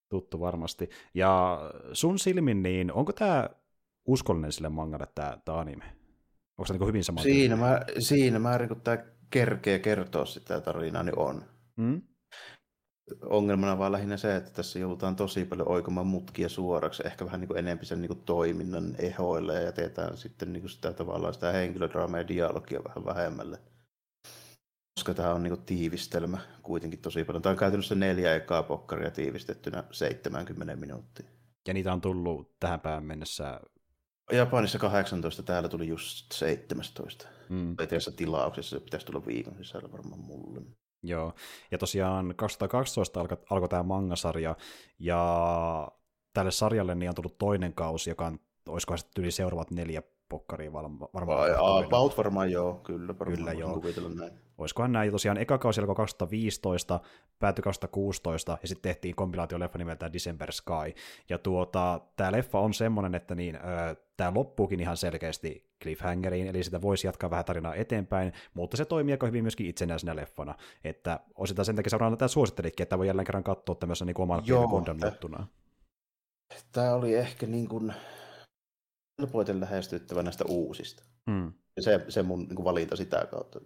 Tuttu 0.09 0.39
varmasti. 0.39 0.89
Ja 1.13 1.59
sun 1.93 2.19
silmin, 2.19 2.63
niin 2.63 2.93
onko 2.93 3.13
tämä 3.13 3.49
uskollinen 4.05 4.51
sille 4.51 4.69
mangalle 4.69 5.07
tämä, 5.15 5.37
tämä 5.45 5.59
anime? 5.59 5.85
Onko 6.57 6.65
se 6.65 6.73
niin 6.73 6.87
hyvin 6.87 7.03
sama? 7.03 7.21
Siinä, 7.21 7.55
mä, 7.55 7.81
siinä 7.99 8.39
määrin, 8.39 8.67
kun 8.67 8.81
tämä 8.81 8.97
kerkee 9.29 9.79
kertoa 9.79 10.25
sitä 10.25 10.61
tarinaa, 10.61 11.03
niin 11.03 11.19
on. 11.19 11.43
Mm? 11.75 12.01
Ongelmana 13.21 13.77
vaan 13.77 13.91
lähinnä 13.91 14.17
se, 14.17 14.35
että 14.35 14.51
tässä 14.51 14.79
joudutaan 14.79 15.15
tosi 15.15 15.45
paljon 15.45 15.67
oikomaan 15.67 16.07
mutkia 16.07 16.49
suoraksi, 16.49 17.03
ehkä 17.05 17.25
vähän 17.25 17.39
niin 17.39 17.47
kuin 17.47 17.57
enemmän 17.57 17.85
sen 17.85 18.01
niin 18.01 18.07
kuin 18.07 18.21
toiminnan 18.25 18.95
ehoille 18.99 19.53
ja 19.53 19.61
jätetään 19.61 20.17
sitten 20.17 20.53
niin 20.53 20.61
kuin 20.61 20.71
sitä 20.71 20.93
tavallaan 20.93 21.33
sitä 21.33 21.51
henkilödraamaa 21.51 22.19
ja 22.19 22.27
dialogia 22.27 22.83
vähän 22.83 23.05
vähemmälle. 23.05 23.59
Koska 24.99 25.13
tämä 25.13 25.33
on 25.33 25.43
niin 25.43 25.53
kuin 25.53 25.65
tiivistelmä 25.65 26.37
kuitenkin 26.63 26.99
tosi 26.99 27.23
paljon. 27.23 27.41
Tämä 27.41 27.51
on 27.51 27.59
käytännössä 27.59 27.95
neljä 27.95 28.35
ekaa 28.35 28.63
pokkaria 28.63 29.11
tiivistettynä 29.11 29.83
70 29.91 30.75
minuuttia. 30.75 31.29
Ja 31.67 31.73
niitä 31.73 31.93
on 31.93 32.01
tullut 32.01 32.55
tähän 32.59 32.79
päivän 32.79 33.03
mennessä 33.03 33.59
Japanissa 34.31 34.79
18, 34.79 35.43
täällä 35.43 35.69
tuli 35.69 35.87
just 35.87 36.31
17. 36.31 37.27
Mm. 37.49 37.75
tilauksessa, 38.15 38.79
se 38.79 38.83
pitäisi 38.83 39.05
tulla 39.05 39.25
viikon 39.25 39.55
sisällä 39.57 39.91
varmaan 39.91 40.19
mulle. 40.19 40.61
Joo, 41.03 41.33
ja 41.71 41.77
tosiaan 41.77 42.33
2012 42.35 43.19
alkoi, 43.21 43.37
alkoi 43.49 43.69
tämä 43.69 43.83
mangasarja, 43.83 44.55
ja 44.99 45.91
tälle 46.33 46.51
sarjalle 46.51 46.95
niin 46.95 47.09
on 47.09 47.15
tullut 47.15 47.37
toinen 47.37 47.73
kausi, 47.73 48.09
joka 48.09 48.25
on, 48.25 48.39
olisiko 48.67 48.97
sitten 48.97 49.23
yli 49.23 49.31
seuraavat 49.31 49.71
neljä 49.71 50.03
pokkaria 50.31 50.73
varmaan. 50.73 51.09
About 51.85 52.17
varmaan 52.17 52.51
joo, 52.51 52.73
kyllä, 52.73 53.19
varmaan 53.19 53.37
kyllä 53.37 53.51
joo. 53.51 53.81
näin. 54.15 54.33
Olisikohan 54.57 54.91
näin, 54.91 55.11
tosiaan 55.11 55.37
eka 55.37 55.57
kausi 55.57 55.81
alkoi 55.81 55.95
2015, 55.95 56.99
päätyi 57.39 57.63
2016, 57.63 58.57
ja 58.61 58.67
sitten 58.67 58.81
tehtiin 58.81 59.15
kompilaatioleffa 59.15 59.77
nimeltään 59.77 60.13
December 60.13 60.51
Sky, 60.51 60.93
ja 61.29 61.37
tuota, 61.37 62.01
tämä 62.15 62.31
leffa 62.31 62.59
on 62.59 62.73
semmoinen, 62.73 63.15
että 63.15 63.35
niin, 63.35 63.59
tämä 64.17 64.33
loppuukin 64.35 64.79
ihan 64.79 64.97
selkeästi 64.97 65.69
cliffhangeriin, 65.83 66.47
eli 66.47 66.63
sitä 66.63 66.81
voisi 66.81 67.07
jatkaa 67.07 67.29
vähän 67.29 67.45
tarinaa 67.45 67.75
eteenpäin, 67.75 68.33
mutta 68.53 68.77
se 68.77 68.85
toimii 68.85 69.13
aika 69.13 69.27
hyvin 69.27 69.43
myöskin 69.43 69.67
itsenäisenä 69.67 70.15
leffana, 70.15 70.55
että 70.83 71.19
osittain 71.35 71.65
sen 71.65 71.75
takia 71.75 71.89
seuraavana 71.89 72.17
tätä 72.17 72.27
suosittelitkin, 72.27 72.83
että 72.83 72.97
voi 72.97 73.07
jälleen 73.07 73.25
kerran 73.25 73.43
katsoa 73.43 73.75
tämmöisen 73.75 74.07
niin 74.07 74.21
omana 74.21 74.41
pienen 74.41 74.69
Tämä 76.71 76.93
oli 76.93 77.15
ehkä 77.15 77.47
niin 77.47 77.67
kuin 77.67 77.93
helpoiten 79.21 79.59
lähestyttävä 79.59 80.23
näistä 80.23 80.43
uusista. 80.47 81.03
Mm. 81.27 81.53
Se, 81.79 82.05
se 82.09 82.23
mun 82.23 82.39
niin 82.39 82.55
kuin 82.55 82.65
valinta 82.65 82.95
sitä 82.95 83.27
kautta. 83.31 83.59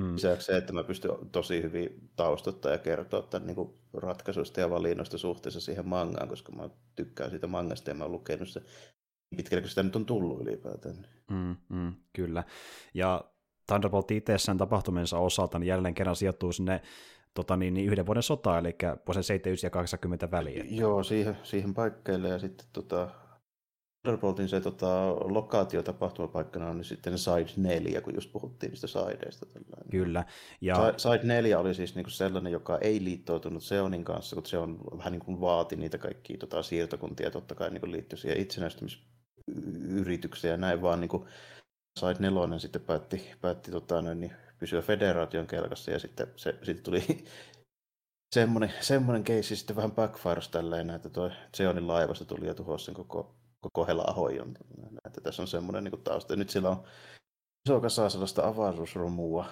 Mm. 0.00 0.14
Lisäksi 0.14 0.46
se, 0.46 0.56
että 0.56 0.72
mä 0.72 0.84
pystyn 0.84 1.10
tosi 1.32 1.62
hyvin 1.62 2.10
taustottaa 2.16 2.72
ja 2.72 2.78
kertoa 2.78 3.22
tämän 3.22 3.46
niin 3.46 3.54
kuin 3.54 3.74
ratkaisuista 3.92 4.60
ja 4.60 4.70
valinnoista 4.70 5.18
suhteessa 5.18 5.60
siihen 5.60 5.88
mangaan, 5.88 6.28
koska 6.28 6.52
mä 6.52 6.70
tykkään 6.96 7.30
siitä 7.30 7.46
mangasta 7.46 7.90
ja 7.90 7.94
mä 7.94 8.04
oon 8.04 8.12
lukenut 8.12 8.48
se 8.48 8.62
pitkälle, 9.36 9.62
kun 9.62 9.68
sitä 9.68 9.82
nyt 9.82 9.96
on 9.96 10.06
tullut 10.06 10.40
ylipäätään. 10.40 11.06
Mm, 11.30 11.56
mm, 11.68 11.92
kyllä. 12.12 12.44
Ja 12.94 13.24
Thunderbolt 13.66 14.10
itsessään 14.10 14.58
tapahtumensa 14.58 15.18
osalta 15.18 15.58
niin 15.58 15.68
jälleen 15.68 15.94
kerran 15.94 16.16
sijoittuu 16.16 16.52
sinne 16.52 16.82
tota, 17.34 17.56
niin, 17.56 17.74
niin 17.74 17.86
yhden 17.86 18.06
vuoden 18.06 18.22
sotaan, 18.22 18.66
eli 18.66 18.76
vuosien 19.06 19.24
79 19.24 19.66
ja 19.66 19.70
80 19.70 20.30
väliin. 20.30 20.76
Joo, 20.76 21.02
siihen, 21.02 21.38
siihen 21.42 21.74
paikkeille 21.74 22.28
ja 22.28 22.38
sitten 22.38 22.66
tota, 22.72 23.08
Thunderboltin 24.02 24.48
se 24.48 24.60
tota, 24.60 25.10
lokaatio 25.10 25.82
tapahtumapaikkana 25.82 26.68
on 26.68 26.76
niin 26.76 26.84
sitten 26.84 27.18
Side 27.18 27.50
4, 27.56 28.00
kun 28.00 28.14
just 28.14 28.32
puhuttiin 28.32 28.70
niistä 28.70 28.86
sideista. 28.86 29.46
Tällainen. 29.46 29.90
Kyllä. 29.90 30.24
Ja... 30.60 30.94
Side 30.96 31.20
4 31.22 31.58
oli 31.58 31.74
siis 31.74 31.94
niinku 31.94 32.10
sellainen, 32.10 32.52
joka 32.52 32.78
ei 32.78 33.04
liittoutunut 33.04 33.62
Seonin 33.62 34.04
kanssa, 34.04 34.36
kun 34.36 34.46
se 34.46 34.58
on 34.58 34.78
vähän 34.98 35.12
niin 35.12 35.24
kuin 35.24 35.40
vaati 35.40 35.76
niitä 35.76 35.98
kaikkia 35.98 36.38
tota, 36.38 36.62
siirtokuntia, 36.62 37.30
totta 37.30 37.54
kai 37.54 37.70
niin 37.70 37.92
liittyi 37.92 38.18
siihen 38.18 38.40
itsenäistymisyritykseen 38.40 40.52
ja 40.52 40.56
näin, 40.56 40.82
vaan 40.82 41.00
niin 41.00 41.08
kuin 41.08 41.28
Side 41.98 42.16
4 42.18 42.58
sitten 42.58 42.82
päätti, 42.82 43.30
päätti 43.40 43.70
tota, 43.70 44.02
noin, 44.02 44.20
niin 44.20 44.32
pysyä 44.58 44.82
federaation 44.82 45.46
kelkassa 45.46 45.90
ja 45.90 45.98
sitten 45.98 46.26
se 46.36 46.58
sitten 46.62 46.84
tuli 46.84 47.24
semmoinen, 48.34 48.72
semmoinen 48.80 49.24
keissi 49.24 49.56
sitten 49.56 49.76
vähän 49.76 49.92
backfires 49.92 50.48
tälleen, 50.48 50.90
että 50.90 51.10
tuo 51.10 51.30
Seonin 51.54 51.86
laivasta 51.86 52.24
tuli 52.24 52.46
ja 52.46 52.54
tuhosi 52.54 52.84
sen 52.84 52.94
koko 52.94 53.39
koko 53.60 53.86
Hela-ahojon. 53.86 54.54
Että 55.04 55.20
tässä 55.20 55.42
on 55.42 55.48
semmoinen 55.48 55.84
niin 55.84 56.02
tausta. 56.02 56.32
Ja 56.32 56.36
nyt 56.36 56.50
sillä 56.50 56.70
on 56.70 56.82
iso 57.68 57.80
kasa 57.80 58.08
sellaista 58.08 58.46
avaruusromua 58.46 59.46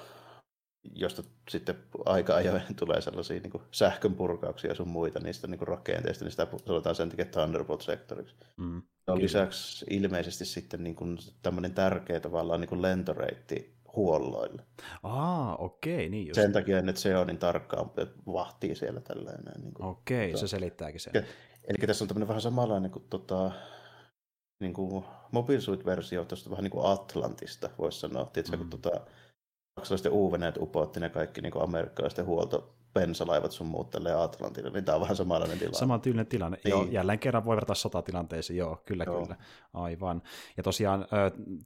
josta 0.95 1.23
sitten 1.49 1.77
aika 2.05 2.35
ajoin 2.35 2.63
tulee 2.79 3.01
sellaisia 3.01 3.41
niin 3.41 3.63
sähkön 3.71 4.15
purkauksia 4.15 4.71
ja 4.71 4.75
sun 4.75 4.89
muita 4.89 5.21
niistä 5.21 5.47
niin 5.47 5.69
rakenteista, 5.69 6.25
niin 6.25 6.31
sitä 6.31 6.47
sanotaan 6.67 6.95
sen 6.95 7.09
takia 7.09 7.25
Thunderbolt-sektoriksi. 7.25 8.35
Mm, 8.57 8.83
on 9.07 9.19
lisäksi 9.19 9.87
ilmeisesti 9.91 10.45
sitten 10.45 10.85
niin 10.85 10.97
kuin 10.97 11.19
tämmöinen 11.43 11.75
tärkeä 11.75 12.21
tavallaan 12.21 12.61
niin 12.61 12.69
kuin 12.69 12.83
lentoreitti 12.83 13.79
huolloille. 13.97 14.63
Aa, 15.03 15.57
okei, 15.57 16.09
niin 16.09 16.27
just. 16.27 16.41
Sen 16.41 16.53
takia, 16.53 16.79
että 16.79 16.93
se 16.93 17.17
on 17.17 17.27
niin 17.27 17.39
tarkkaan 17.39 17.91
vahtii 18.27 18.75
siellä 18.75 19.01
tällainen. 19.01 19.63
Niin 19.63 19.75
kuin, 19.75 19.87
okei, 19.87 20.39
se 20.39 20.49
selittääkin 20.49 21.01
sen. 21.01 21.13
Eli 21.69 21.87
tässä 21.87 22.05
on 22.05 22.09
tämmöinen 22.09 22.29
vähän 22.29 22.41
samanlainen 22.41 22.91
kuin 22.91 23.05
tota, 23.11 23.51
niin 24.61 24.73
kuin 24.73 25.05
Mobile 25.33 25.61
Suite-versio 25.61 26.25
tuosta 26.25 26.51
vähän 26.51 26.65
niin 26.65 26.71
kuin 26.71 26.87
Atlantista, 26.87 27.71
voisi 27.79 28.01
sanoa. 28.01 28.25
Tiedätkö, 28.25 28.57
mm. 28.57 28.61
kun 28.61 28.81
tota, 28.81 29.01
saksalaiset 29.79 30.13
uveneet 30.13 30.57
upotti 30.57 31.01
ne 31.01 31.11
kaikki 31.11 31.41
niin 31.41 31.53
kuin 31.53 31.65
amerikkalaisten 31.65 32.27
huolto 32.27 32.75
pensalaivat 32.95 33.53
sun 33.53 33.67
muut 33.67 33.91
tälleen 33.91 34.19
Atlantille, 34.19 34.71
niin 34.71 34.85
tämä 34.85 34.97
on 34.97 35.03
vähän 35.03 35.17
samanlainen 35.17 35.59
tilanne. 35.59 35.79
Sama 35.79 35.99
tyylinen 35.99 36.27
tilanne. 36.27 36.59
Niin. 36.65 36.71
Joo, 36.71 36.87
jälleen 36.91 37.19
kerran 37.19 37.45
voi 37.45 37.57
verrata 37.57 37.75
sotatilanteisiin, 37.75 38.57
joo, 38.57 38.83
kyllä, 38.85 39.05
joo. 39.05 39.23
kyllä. 39.23 39.37
Aivan. 39.75 40.23
Ja 40.57 40.63
tosiaan 40.63 41.07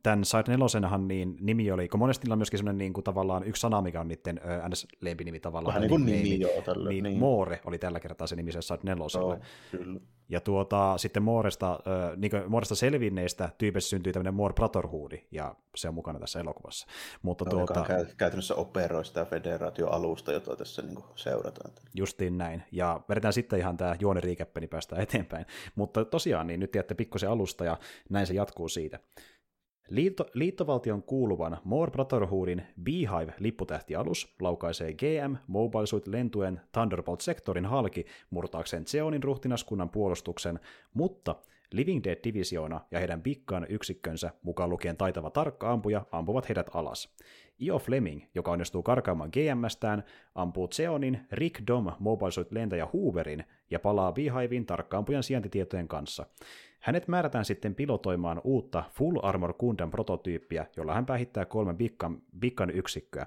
tämän 0.03 0.25
Side 0.25 0.57
4 0.57 0.99
niin 0.99 1.37
nimi 1.41 1.73
oli, 1.73 1.89
kun 1.89 2.01
monesti 2.01 2.33
on 2.33 2.39
myöskin 2.39 2.59
sellainen 2.59 2.79
niin 2.79 2.93
kuin, 2.93 3.05
tavallaan 3.05 3.45
yksi 3.45 3.61
sana, 3.61 3.83
mikä 3.83 4.01
on 4.01 4.09
niiden 4.09 4.41
NS-lempinimi 4.69 5.41
tavallaan. 5.41 5.75
Vähän 5.75 5.81
niin 5.81 5.91
kuin 5.91 6.07
nimi, 6.07 6.23
nimi, 6.23 6.41
joo, 6.41 6.63
tälle, 6.65 6.89
niin, 6.89 7.05
niin, 7.05 7.19
Moore 7.19 7.61
oli 7.65 7.79
tällä 7.79 8.01
kertaa 8.01 8.27
se 8.27 8.37
nimi 8.37 8.53
se 8.53 8.63
Side 8.63 8.81
4. 8.83 9.07
Joo, 9.15 9.39
kyllä. 9.71 10.01
Ja 10.29 10.41
tuota, 10.41 10.99
sitten 10.99 11.23
Mooresta, 11.23 11.73
äh, 11.73 12.17
niin 12.17 12.33
Mooresta 12.47 12.75
selvinneistä 12.75 13.49
tyypeissä 13.59 13.91
syntyi 13.91 14.13
tämmöinen 14.13 14.35
Moore 14.35 14.55
Brotherhood, 14.55 15.13
ja 15.31 15.55
se 15.77 15.89
on 15.89 15.95
mukana 15.95 16.19
tässä 16.19 16.41
elokuvassa. 16.41 16.87
Mutta 17.23 17.45
no, 17.45 17.51
tuota, 17.51 17.87
käytännössä 18.17 18.55
operoi 18.55 19.05
sitä 19.05 19.25
federaatioalusta, 19.25 20.33
jota 20.33 20.57
tässä 20.57 20.83
niin 20.83 21.05
seurataan. 21.15 21.71
Justiin 21.95 22.39
näin. 22.39 22.63
Ja 22.73 23.01
vedetään 23.09 23.33
sitten 23.33 23.59
ihan 23.59 23.77
tämä 23.77 23.97
juoni 24.01 24.21
niin 24.61 24.69
päästään 24.71 25.03
eteenpäin. 25.07 25.47
Mutta 25.75 26.05
tosiaan, 26.05 26.47
niin 26.47 26.61
nyt 26.61 26.71
tiedätte 26.71 26.95
pikkusen 26.95 27.31
alusta, 27.31 27.65
ja 27.65 27.79
näin 28.11 28.27
se 28.27 28.35
jatkuu 28.35 28.69
siitä. 28.69 28.99
Liitto, 29.89 30.27
liittovaltion 30.35 31.03
kuuluvan 31.03 31.59
More 31.65 31.91
Brotherhoodin 31.91 32.63
Beehive-lipputähtialus 32.83 34.37
laukaisee 34.41 34.93
GM 34.93 35.37
Mobile 35.47 35.87
Suit 35.87 36.07
lentuen 36.07 36.61
Thunderbolt-sektorin 36.73 37.67
halki 37.67 38.07
murtaakseen 38.31 38.85
Zeonin 38.85 39.23
ruhtinaskunnan 39.23 39.91
puolustuksen, 39.91 40.61
mutta 40.95 41.35
Living 41.73 42.05
Dead-divisioona 42.05 42.81
ja 42.91 42.99
heidän 42.99 43.23
pikkaan 43.23 43.67
yksikkönsä, 43.69 44.31
mukaan 44.43 44.71
lukien 44.71 44.97
taitava 44.97 45.31
tarkka-ampuja, 45.31 46.07
ampuvat 46.13 46.49
heidät 46.49 46.71
alas. 46.75 47.17
Io 47.63 47.79
Fleming, 47.79 48.23
joka 48.35 48.51
onnistuu 48.51 48.83
karkaamaan 48.83 49.31
GMstään, 49.33 50.05
ampuu 50.35 50.69
Zeonin, 50.69 51.21
Rick 51.33 51.67
Dom 51.67 51.93
Mobile 51.99 52.31
Suit 52.31 52.53
lentäjä 52.53 52.89
Hooverin 52.93 53.45
ja 53.71 53.81
palaa 53.81 54.13
Beehivein 54.13 54.67
tarkkaampujan 54.67 55.23
sijaintitietojen 55.23 55.89
kanssa. 55.89 56.27
Hänet 56.81 57.09
määrätään 57.09 57.45
sitten 57.45 57.75
pilotoimaan 57.75 58.41
uutta 58.45 58.85
Full 58.93 59.19
Armor 59.23 59.55
Gundam 59.55 59.91
prototyyppiä, 59.91 60.67
jolla 60.77 60.95
hän 60.95 61.07
päihittää 61.07 61.45
kolme 61.45 61.75
Bikkan, 61.75 62.23
Bikkan 62.39 62.71
yksikköä. 62.71 63.27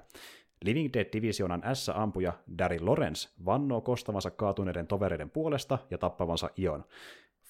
Living 0.64 0.90
Dead-divisionan 0.92 1.62
S-ampuja 1.74 2.32
Daryl 2.58 2.86
Lawrence 2.86 3.28
vannoo 3.44 3.80
kostavansa 3.80 4.30
kaatuneiden 4.30 4.86
tovereiden 4.86 5.30
puolesta 5.30 5.78
ja 5.90 5.98
tappavansa 5.98 6.50
Ion. 6.56 6.84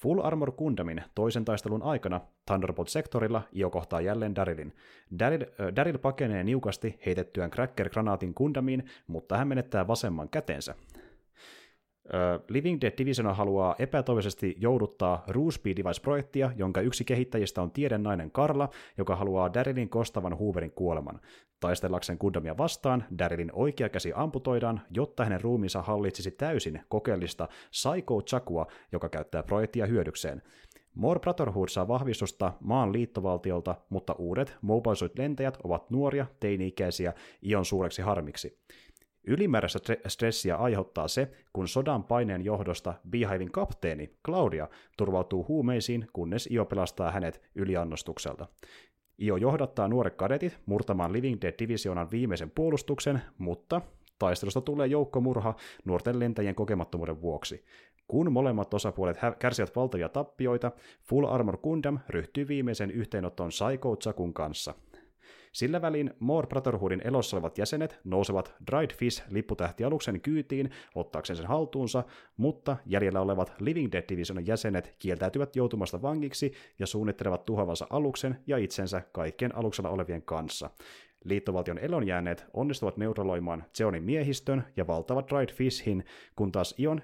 Full 0.07 0.21
Armor 0.21 0.53
Gundamin 0.53 1.03
toisen 1.15 1.45
taistelun 1.45 1.83
aikana 1.83 2.21
Thunderbolt-sektorilla 2.47 3.43
Io 3.57 3.71
kohtaa 3.71 4.01
jälleen 4.01 4.35
Darylin. 4.35 4.73
Daryl, 5.19 5.43
äh, 5.43 5.77
Daryl 5.77 5.99
pakenee 5.99 6.45
niukasti 6.45 6.99
heitettyään 7.07 7.51
Cracker-granaatin 7.51 8.33
Gundamiin, 8.37 8.85
mutta 9.07 9.37
hän 9.37 9.49
menettää 9.49 9.87
vasemman 9.87 10.29
kätensä. 10.29 10.75
Living 12.49 12.81
Dead 12.81 12.93
Division 12.99 13.35
haluaa 13.35 13.75
epätoivoisesti 13.79 14.57
jouduttaa 14.59 15.25
Roosby 15.29 15.77
Device-projektia, 15.77 16.51
jonka 16.57 16.81
yksi 16.81 17.05
kehittäjistä 17.05 17.63
on 17.63 17.71
nainen 17.99 18.31
Karla, 18.31 18.69
joka 18.99 19.17
haluaa 19.17 19.55
Darylin 19.55 19.89
kostavan 19.89 20.39
Hooverin 20.39 20.73
kuoleman. 20.73 21.21
Taistellakseen 21.61 22.19
Gundamia 22.21 22.57
vastaan, 22.59 23.05
Darylin 23.19 23.51
oikea 23.53 23.89
käsi 23.89 24.13
amputoidaan, 24.15 24.81
jotta 24.91 25.25
hänen 25.25 25.41
ruumiinsa 25.41 25.83
hallitsisi 25.83 26.31
täysin 26.31 26.81
kokeellista 26.89 27.49
Psycho 27.71 28.23
Chakua, 28.23 28.67
joka 28.93 29.09
käyttää 29.09 29.43
projektia 29.43 29.87
hyödykseen. 29.87 30.43
More 30.95 31.21
Brotherhood 31.21 31.69
saa 31.69 31.89
vahvistusta 31.89 32.53
maan 32.61 32.93
liittovaltiolta, 32.93 33.75
mutta 33.89 34.15
uudet 34.19 34.57
Mobile 34.63 35.11
lentäjät 35.19 35.59
ovat 35.65 35.91
nuoria, 35.91 36.27
teini-ikäisiä 36.41 37.13
Ion 37.43 37.65
suureksi 37.65 38.03
harmiksi. 38.03 38.59
Ylimääräistä 39.27 39.79
stressiä 40.09 40.57
aiheuttaa 40.57 41.09
se, 41.09 41.31
kun 41.53 41.69
sodan 41.69 42.05
paineen 42.05 42.45
johdosta 42.45 42.95
Beehivein 43.11 43.53
kapteeni 43.53 44.11
Claudia 44.25 44.69
turvautuu 44.97 45.45
huumeisiin, 45.49 46.07
kunnes 46.13 46.49
Io 46.51 46.65
pelastaa 46.65 47.11
hänet 47.11 47.43
yliannostukselta. 47.55 48.47
Io 49.23 49.37
johdattaa 49.37 49.89
nuoret 49.89 50.15
kadetit 50.15 50.59
murtamaan 50.67 51.13
Living 51.13 51.39
Dead-divisionan 51.43 52.11
viimeisen 52.11 52.51
puolustuksen, 52.51 53.23
mutta 53.39 53.81
taistelusta 54.19 54.61
tulee 54.61 54.87
joukkomurha 54.87 55.55
nuorten 55.85 56.19
lentäjien 56.19 56.55
kokemattomuuden 56.55 57.21
vuoksi. 57.21 57.65
Kun 58.09 58.33
molemmat 58.33 58.75
osapuolet 58.75 59.19
kärsivät 59.39 59.77
valtavia 59.77 60.09
tappioita, 60.09 60.73
Full 61.03 61.25
Armor 61.25 61.57
Gundam 61.57 61.99
ryhtyy 62.09 62.49
viimeisen 62.49 62.91
yhteenottoon 62.91 63.49
Psycho 63.49 63.97
Chakun 63.97 64.35
kanssa– 64.35 64.75
sillä 65.57 65.83
välin 65.83 66.11
More 66.21 66.47
Brotherhoodin 66.47 67.01
elossa 67.05 67.37
olevat 67.37 67.59
jäsenet 67.59 68.01
nousevat 68.05 68.55
Dried 68.71 68.91
Fish-lipputähtialuksen 68.91 70.21
kyytiin 70.21 70.71
ottaakseen 70.95 71.37
sen 71.37 71.47
haltuunsa, 71.47 72.05
mutta 72.37 72.77
jäljellä 72.87 73.21
olevat 73.21 73.53
Living 73.61 73.93
Dead 73.93 74.05
Divisionin 74.09 74.47
jäsenet 74.47 74.97
kieltäytyvät 74.99 75.57
joutumasta 75.57 76.03
vangiksi 76.03 76.53
ja 76.79 76.87
suunnittelevat 76.87 77.45
tuhoavansa 77.45 77.87
aluksen 77.91 78.39
ja 78.47 78.57
itsensä 78.57 79.03
kaikkien 79.13 79.57
aluksella 79.57 79.91
olevien 79.91 80.23
kanssa. 80.23 80.71
Liittovaltion 81.25 81.79
elonjääneet 81.79 82.45
onnistuvat 82.55 82.97
neuraloimaan 82.97 83.65
Zeonin 83.77 84.03
miehistön 84.03 84.65
ja 84.77 84.87
valtavat 84.87 85.31
Dried 85.31 85.53
Fishin, 85.53 86.05
kun 86.37 86.53
taas 86.53 86.75
Ion 86.79 87.01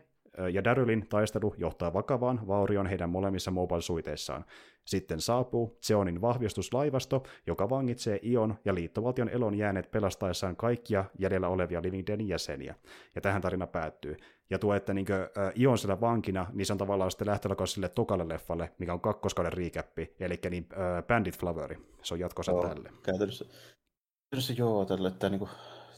ja 0.53 0.65
Darylin 0.65 1.07
taistelu 1.09 1.55
johtaa 1.59 1.93
vakavaan 1.93 2.47
vaurioon 2.47 2.87
heidän 2.87 3.11
molemmissa 3.11 3.51
mobile-suiteissaan. 3.51 4.45
Sitten 4.87 5.21
saapuu 5.21 5.79
Zeonin 5.87 6.21
vahvistuslaivasto, 6.21 7.23
joka 7.47 7.71
vangitsee 7.71 8.19
Ion 8.23 8.59
ja 8.65 8.75
liittovaltion 8.75 9.29
elon 9.29 9.55
jääneet 9.55 9.91
pelastaessaan 9.91 10.57
kaikkia 10.57 11.05
jäljellä 11.19 11.49
olevia 11.49 11.83
Living 11.83 12.07
Deadin 12.07 12.29
jäseniä. 12.29 12.75
Ja 13.15 13.21
tähän 13.21 13.43
tarina 13.43 13.67
päättyy. 13.67 14.17
Ja 14.51 14.59
tuo, 14.59 14.75
että 14.75 14.95
niin 14.95 15.07
kuin, 15.07 15.19
äh, 15.19 15.53
Ion 15.57 15.79
siellä 15.79 16.01
vankina, 16.01 16.47
niin 16.53 16.67
se 16.67 16.73
on 16.73 16.79
tavallaan 16.79 17.11
sitten 17.11 17.27
lähtölaukaus 17.27 17.73
sille 17.73 17.89
tokalle 17.89 18.29
leffalle, 18.29 18.73
mikä 18.79 18.93
on 18.93 19.01
kakkoskauden 19.01 19.53
riikäppi, 19.53 20.15
eli 20.21 20.39
niin, 20.51 20.69
äh, 20.73 21.05
Bandit 21.07 21.39
Flavori. 21.39 21.79
Se 22.03 22.15
on 22.15 22.21
jatkossa 22.21 22.53
joo, 22.53 22.69
tälle. 22.69 22.91
Käytännössä, 23.03 23.45
käytännössä 23.45 24.53
joo, 24.53 24.85
tälle, 24.85 25.09
että 25.09 25.29
niin 25.29 25.39
kuin, 25.39 25.51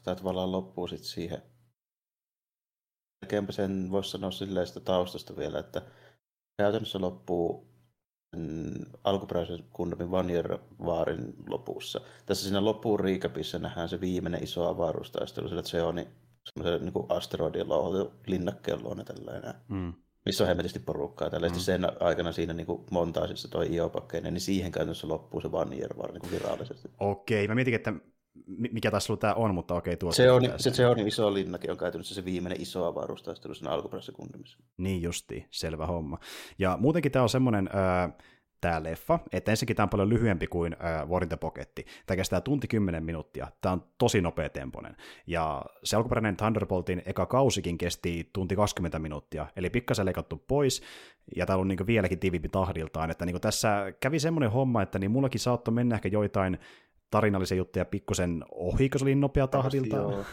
tämä 0.04 0.14
tavallaan 0.14 0.52
loppuu 0.52 0.86
sitten 0.86 1.08
siihen. 1.08 1.42
Melkeinpä 3.22 3.52
sen 3.52 3.90
voisi 3.90 4.10
sanoa 4.10 4.30
silleen 4.30 4.66
sitä 4.66 4.80
taustasta 4.80 5.36
vielä, 5.36 5.58
että 5.58 5.82
käytännössä 6.58 7.00
loppuu 7.00 7.73
alkuperäisen 9.04 9.64
Gundamin 9.74 10.10
Vanjer-vaarin 10.10 11.34
lopussa. 11.48 12.00
Tässä 12.26 12.44
siinä 12.44 12.64
loppuun 12.64 13.00
riikapissa 13.00 13.58
nähdään 13.58 13.88
se 13.88 14.00
viimeinen 14.00 14.44
iso 14.44 14.68
avaruustaistelu, 14.68 15.48
sillä 15.48 15.62
se 15.62 15.82
on 15.82 15.94
niin, 15.94 16.08
semmoisen 16.44 16.82
niin 16.82 17.06
asteroidin 17.08 17.68
louhotu 17.68 18.12
linnakkeen 18.26 18.82
luona 18.82 19.04
tällainen. 19.04 19.54
Mm. 19.68 19.92
Missä 20.26 20.44
on 20.44 20.48
hemmetisti 20.48 20.78
porukkaa. 20.78 21.30
Tällaisesti 21.30 21.60
mm. 21.60 21.64
sen 21.64 22.02
aikana 22.02 22.32
siinä 22.32 22.52
niin 22.52 22.66
montaasissa 22.90 23.48
toi 23.48 23.74
Iopakkeinen, 23.74 24.34
niin 24.34 24.40
siihen 24.40 24.72
käytännössä 24.72 25.08
loppuu 25.08 25.40
se 25.40 25.52
Vanjer-vaari 25.52 26.18
niin 26.18 26.30
virallisesti. 26.30 26.90
Okei, 27.00 27.48
mä 27.48 27.54
mietin, 27.54 27.74
että 27.74 27.92
mikä 28.46 28.90
taas 28.90 29.08
tämä 29.20 29.34
on, 29.34 29.54
mutta 29.54 29.74
okei. 29.74 29.96
Tuo 29.96 30.12
se, 30.12 30.30
on, 30.30 30.42
se, 30.56 30.70
se 30.70 30.86
on 30.86 30.98
iso 30.98 31.34
linnakin, 31.34 31.70
on 31.70 31.78
käytännössä 31.78 32.14
se 32.14 32.24
viimeinen 32.24 32.62
iso 32.62 32.86
avaruustaistelu 32.86 33.54
siinä 33.54 33.70
alkuperäisessä 33.70 34.12
kundimissa. 34.12 34.58
Niin 34.76 35.02
justi, 35.02 35.46
selvä 35.50 35.86
homma. 35.86 36.18
Ja 36.58 36.78
muutenkin 36.80 37.12
tämä 37.12 37.22
on 37.22 37.28
semmoinen... 37.28 37.68
Äh, 37.74 38.12
tämä 38.64 38.82
leffa, 38.82 39.18
että 39.32 39.50
ensinnäkin 39.50 39.76
tämä 39.76 39.84
on 39.84 39.90
paljon 39.90 40.08
lyhyempi 40.08 40.46
kuin 40.46 40.76
äh, 40.84 41.08
War 41.08 41.22
in 41.22 41.28
the 41.28 41.36
Pocket. 41.36 41.80
Tämä 42.06 42.16
kestää 42.16 42.40
tunti 42.40 42.68
10 42.68 43.04
minuuttia. 43.04 43.48
Tämä 43.60 43.72
on 43.72 43.84
tosi 43.98 44.20
nopea 44.20 44.48
temponen. 44.48 44.96
Ja 45.26 45.64
se 45.84 45.96
alkuperäinen 45.96 46.36
Thunderboltin 46.36 47.02
eka 47.06 47.26
kausikin 47.26 47.78
kesti 47.78 48.30
tunti 48.32 48.56
20 48.56 48.98
minuuttia, 48.98 49.46
eli 49.56 49.70
pikkasen 49.70 50.06
leikattu 50.06 50.44
pois, 50.48 50.82
ja 51.36 51.46
tämä 51.46 51.58
on 51.58 51.68
niin 51.68 51.86
vieläkin 51.86 52.18
tiiviimpi 52.18 52.48
tahdiltaan, 52.48 53.10
että 53.10 53.26
niin 53.26 53.40
tässä 53.40 53.92
kävi 54.00 54.18
semmoinen 54.18 54.50
homma, 54.50 54.82
että 54.82 54.98
niin 54.98 55.10
mullakin 55.10 55.40
saattoi 55.40 55.74
mennä 55.74 55.94
ehkä 55.94 56.08
joitain 56.08 56.58
tarinallisia 57.14 57.56
juttuja 57.56 57.84
pikkusen 57.84 58.44
ohi, 58.50 58.90
kun 58.90 58.98
se 58.98 59.04
oli 59.04 59.14
nopea 59.14 59.46
tahdilta. 59.46 59.96
Joo, 59.96 60.24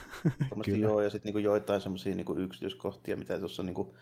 joo, 0.77 1.01
ja 1.01 1.09
sitten 1.09 1.29
niinku 1.29 1.39
joitain 1.39 1.81
semmoisia 1.81 2.15
niinku 2.15 2.35
yksityiskohtia, 2.35 3.17
mitä 3.17 3.39
tuossa 3.39 3.63
niinku, 3.63 3.95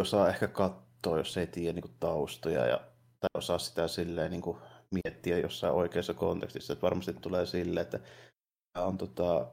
osaa 0.00 0.28
ehkä 0.28 0.48
katsoa, 0.48 1.18
jos 1.18 1.36
ei 1.36 1.46
tiedä 1.46 1.72
niinku 1.72 1.90
taustoja 2.00 2.66
ja, 2.66 2.76
tai 3.20 3.28
osaa 3.34 3.58
sitä 3.58 3.88
silleen 3.88 4.30
niinku 4.30 4.58
miettiä 4.90 5.38
jossain 5.38 5.74
oikeassa 5.74 6.14
kontekstissa. 6.14 6.72
Että 6.72 6.82
varmasti 6.82 7.12
tulee 7.12 7.46
silleen, 7.46 7.82
että 7.82 8.00
on 8.78 8.98
tota, 8.98 9.52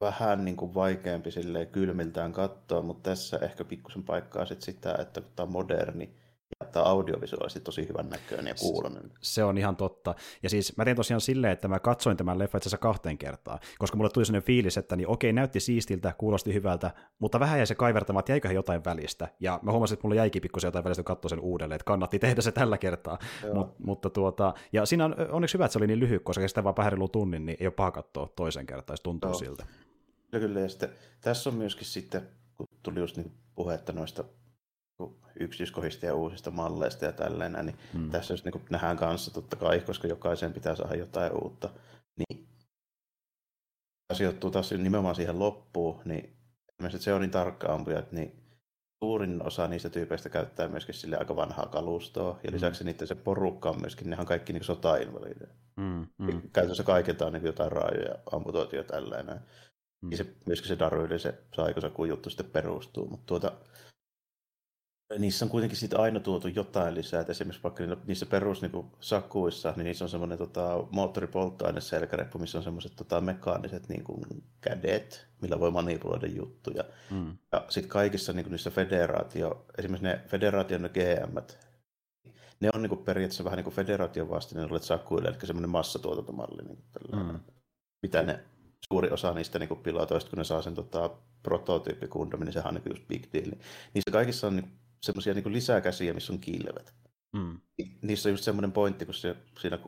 vähän 0.00 0.44
niin 0.44 0.56
kuin 0.56 0.74
vaikeampi 0.74 1.30
silleen 1.30 1.66
kylmiltään 1.68 2.32
katsoa, 2.32 2.82
mutta 2.82 3.10
tässä 3.10 3.38
ehkä 3.42 3.64
pikkusen 3.64 4.02
paikkaa 4.02 4.46
sit 4.46 4.62
sitä, 4.62 4.94
että 4.98 5.20
kun 5.20 5.30
tämä 5.36 5.44
on 5.44 5.52
moderni, 5.52 6.14
tämä 6.72 6.84
audiovisuaalisesti 6.84 7.60
tosi 7.60 7.88
hyvän 7.88 8.08
näköinen 8.08 8.46
ja 8.46 8.54
kuulonen. 8.60 9.10
Se 9.20 9.44
on 9.44 9.58
ihan 9.58 9.76
totta. 9.76 10.14
Ja 10.42 10.50
siis 10.50 10.76
mä 10.76 10.84
tein 10.84 10.96
tosiaan 10.96 11.20
silleen, 11.20 11.52
että 11.52 11.68
mä 11.68 11.78
katsoin 11.78 12.16
tämän 12.16 12.38
leffa 12.38 12.58
itse 12.58 12.76
kahteen 12.76 13.18
kertaan, 13.18 13.58
koska 13.78 13.96
mulle 13.96 14.10
tuli 14.10 14.24
sellainen 14.24 14.46
fiilis, 14.46 14.76
että 14.76 14.96
niin 14.96 15.08
okei, 15.08 15.32
näytti 15.32 15.60
siistiltä, 15.60 16.14
kuulosti 16.18 16.54
hyvältä, 16.54 16.90
mutta 17.18 17.40
vähän 17.40 17.58
jäi 17.58 17.66
se 17.66 17.74
kaivertamaan, 17.74 18.20
että 18.20 18.32
jäiköhän 18.32 18.54
jotain 18.54 18.84
välistä. 18.84 19.28
Ja 19.40 19.60
mä 19.62 19.72
huomasin, 19.72 19.94
että 19.94 20.06
mulla 20.06 20.16
jäikin 20.16 20.42
pikkusen 20.42 20.68
jotain 20.68 20.84
välistä, 20.84 21.02
kun 21.02 21.30
sen 21.30 21.40
uudelleen, 21.40 21.76
että 21.76 21.86
kannatti 21.86 22.18
tehdä 22.18 22.40
se 22.40 22.52
tällä 22.52 22.78
kertaa. 22.78 23.18
Mut, 23.54 23.78
mutta 23.78 24.10
tuota, 24.10 24.54
ja 24.72 24.86
siinä 24.86 25.04
on 25.04 25.16
onneksi 25.30 25.54
hyvä, 25.54 25.64
että 25.64 25.72
se 25.72 25.78
oli 25.78 25.86
niin 25.86 26.00
lyhyt, 26.00 26.22
koska 26.22 26.48
sitä 26.48 26.64
vaan 26.64 26.76
vähän 26.76 26.92
tunnin, 27.12 27.46
niin 27.46 27.56
ei 27.60 27.66
ole 27.66 27.74
paha 27.74 27.90
katsoa 27.90 28.32
toisen 28.36 28.66
kertaan, 28.66 28.96
se 28.96 29.02
tuntuu 29.02 29.30
Joo. 29.30 29.38
siltä. 29.38 29.66
Kyllä, 30.30 30.46
kyllä. 30.46 30.60
Ja 30.60 30.68
sitten, 30.68 30.88
tässä 31.20 31.50
on 31.50 31.56
myöskin 31.56 31.86
sitten, 31.86 32.28
kun 32.56 32.66
tuli 32.82 33.00
just 33.00 33.16
niin 33.16 33.32
puhetta 33.54 33.92
noista 33.92 34.24
yksityiskohdista 35.40 36.06
ja 36.06 36.14
uusista 36.14 36.50
malleista 36.50 37.04
ja 37.04 37.12
tällainen, 37.12 37.66
niin 37.66 37.78
hmm. 37.92 38.10
tässä 38.10 38.34
jos 38.34 38.44
niin 38.44 38.64
nähdään 38.70 38.96
kanssa 38.96 39.34
totta 39.34 39.56
kai, 39.56 39.80
koska 39.80 40.08
jokaisen 40.08 40.52
pitää 40.52 40.76
saada 40.76 40.94
jotain 40.94 41.32
uutta, 41.32 41.70
niin 42.18 42.48
sijoittuu 44.12 44.50
taas 44.50 44.72
nimenomaan 44.72 45.14
siihen 45.14 45.38
loppuun, 45.38 46.00
niin 46.04 46.36
se 46.88 47.14
on 47.14 47.20
niin 47.20 47.30
tarkka 47.30 47.74
ampuja, 47.74 47.98
että 47.98 48.14
niin 48.14 48.44
suurin 49.04 49.46
osa 49.46 49.68
niistä 49.68 49.90
tyypeistä 49.90 50.28
käyttää 50.28 50.68
myöskin 50.68 50.94
sille 50.94 51.16
aika 51.16 51.36
vanhaa 51.36 51.66
kalustoa, 51.66 52.40
ja 52.44 52.52
lisäksi 52.52 52.84
mm. 52.84 52.86
niiden 52.86 53.06
se 53.06 53.14
porukka 53.14 53.70
on 53.70 53.80
myöskin, 53.80 54.10
nehän 54.10 54.22
on 54.22 54.26
kaikki 54.26 54.52
niin 54.52 54.64
sotainvalideja. 54.64 55.54
Mm, 55.76 56.06
mm. 56.18 56.42
Käytännössä 56.52 56.82
kaikilta 56.82 57.26
on 57.26 57.32
niin 57.32 57.44
jotain 57.44 57.72
raajoja, 57.72 58.14
amputoitu 58.32 58.76
ja 58.76 58.84
tällainen. 58.84 59.40
Mm. 60.02 60.10
Ja 60.10 60.16
se, 60.16 60.26
myöskin 60.46 60.68
se 60.68 60.78
Darwinin 60.78 61.20
se 61.20 61.34
saikosakuun 61.56 62.08
juttu 62.08 62.30
sitten 62.30 62.50
perustuu, 62.50 63.08
mutta 63.08 63.26
tuota, 63.26 63.52
niissä 65.18 65.44
on 65.44 65.50
kuitenkin 65.50 65.78
siitä 65.78 65.98
aina 65.98 66.20
tuotu 66.20 66.48
jotain 66.48 66.94
lisää, 66.94 67.20
että 67.20 67.32
esimerkiksi 67.32 67.62
vaikka 67.62 67.84
niissä 68.06 68.26
perus 68.26 68.62
niin 68.62 68.90
sakuissa, 69.00 69.72
niin 69.76 69.84
niissä 69.84 70.04
on 70.04 70.08
semmoinen 70.08 70.38
tota, 70.38 70.86
moottoripolttoaine 70.90 71.80
selkäreppu, 71.80 72.38
missä 72.38 72.58
on 72.58 72.64
semmoiset 72.64 72.96
tota, 72.96 73.20
mekaaniset 73.20 73.88
niin 73.88 74.04
kuin, 74.04 74.20
kädet, 74.60 75.26
millä 75.40 75.60
voi 75.60 75.70
manipuloida 75.70 76.26
juttuja. 76.26 76.84
Mm. 77.10 77.36
Ja 77.52 77.64
sitten 77.68 77.90
kaikissa 77.90 78.32
niin 78.32 78.44
kuin, 78.44 78.50
niissä 78.50 78.70
federaatio, 78.70 79.66
esimerkiksi 79.78 80.06
ne 80.06 80.20
federaation 80.26 80.82
ne 80.82 80.88
GM, 80.88 81.36
ne 82.60 82.70
on 82.74 82.82
niin 82.82 82.90
kuin, 82.90 83.04
periaatteessa 83.04 83.44
vähän 83.44 83.56
niin 83.56 83.64
kuin 83.64 83.74
federaation 83.74 84.30
vastine 84.30 84.64
olet 84.64 84.82
sakuille, 84.82 85.28
eli 85.28 85.46
semmoinen 85.46 85.70
massatuotantomalli, 85.70 86.62
niin 86.62 86.78
kuin, 87.10 87.26
mm. 87.26 87.40
mitä 88.02 88.22
ne 88.22 88.40
suuri 88.88 89.10
osa 89.10 89.34
niistä 89.34 89.58
niin 89.58 89.82
pilotoista, 89.82 90.30
kun 90.30 90.38
ne 90.38 90.44
saa 90.44 90.62
sen 90.62 90.74
tota, 90.74 91.10
prototyyppikundomin, 91.42 92.46
niin 92.46 92.52
sehän 92.52 92.68
on 92.68 92.74
niin 92.74 92.96
just 92.96 93.08
big 93.08 93.24
deal. 93.32 93.50
Niissä 93.94 94.10
kaikissa 94.12 94.46
on 94.46 94.56
niin 94.56 94.83
semmoisia 95.04 95.34
niin 95.34 95.52
lisäkäsiä, 95.52 96.14
missä 96.14 96.32
on 96.32 96.38
kilvet. 96.38 96.94
Mm. 97.32 97.60
Niissä 98.02 98.28
on 98.28 98.32
just 98.32 98.44
semmoinen 98.44 98.72
pointti, 98.72 99.04
kun 99.04 99.14
se, 99.14 99.36
siinä 99.60 99.78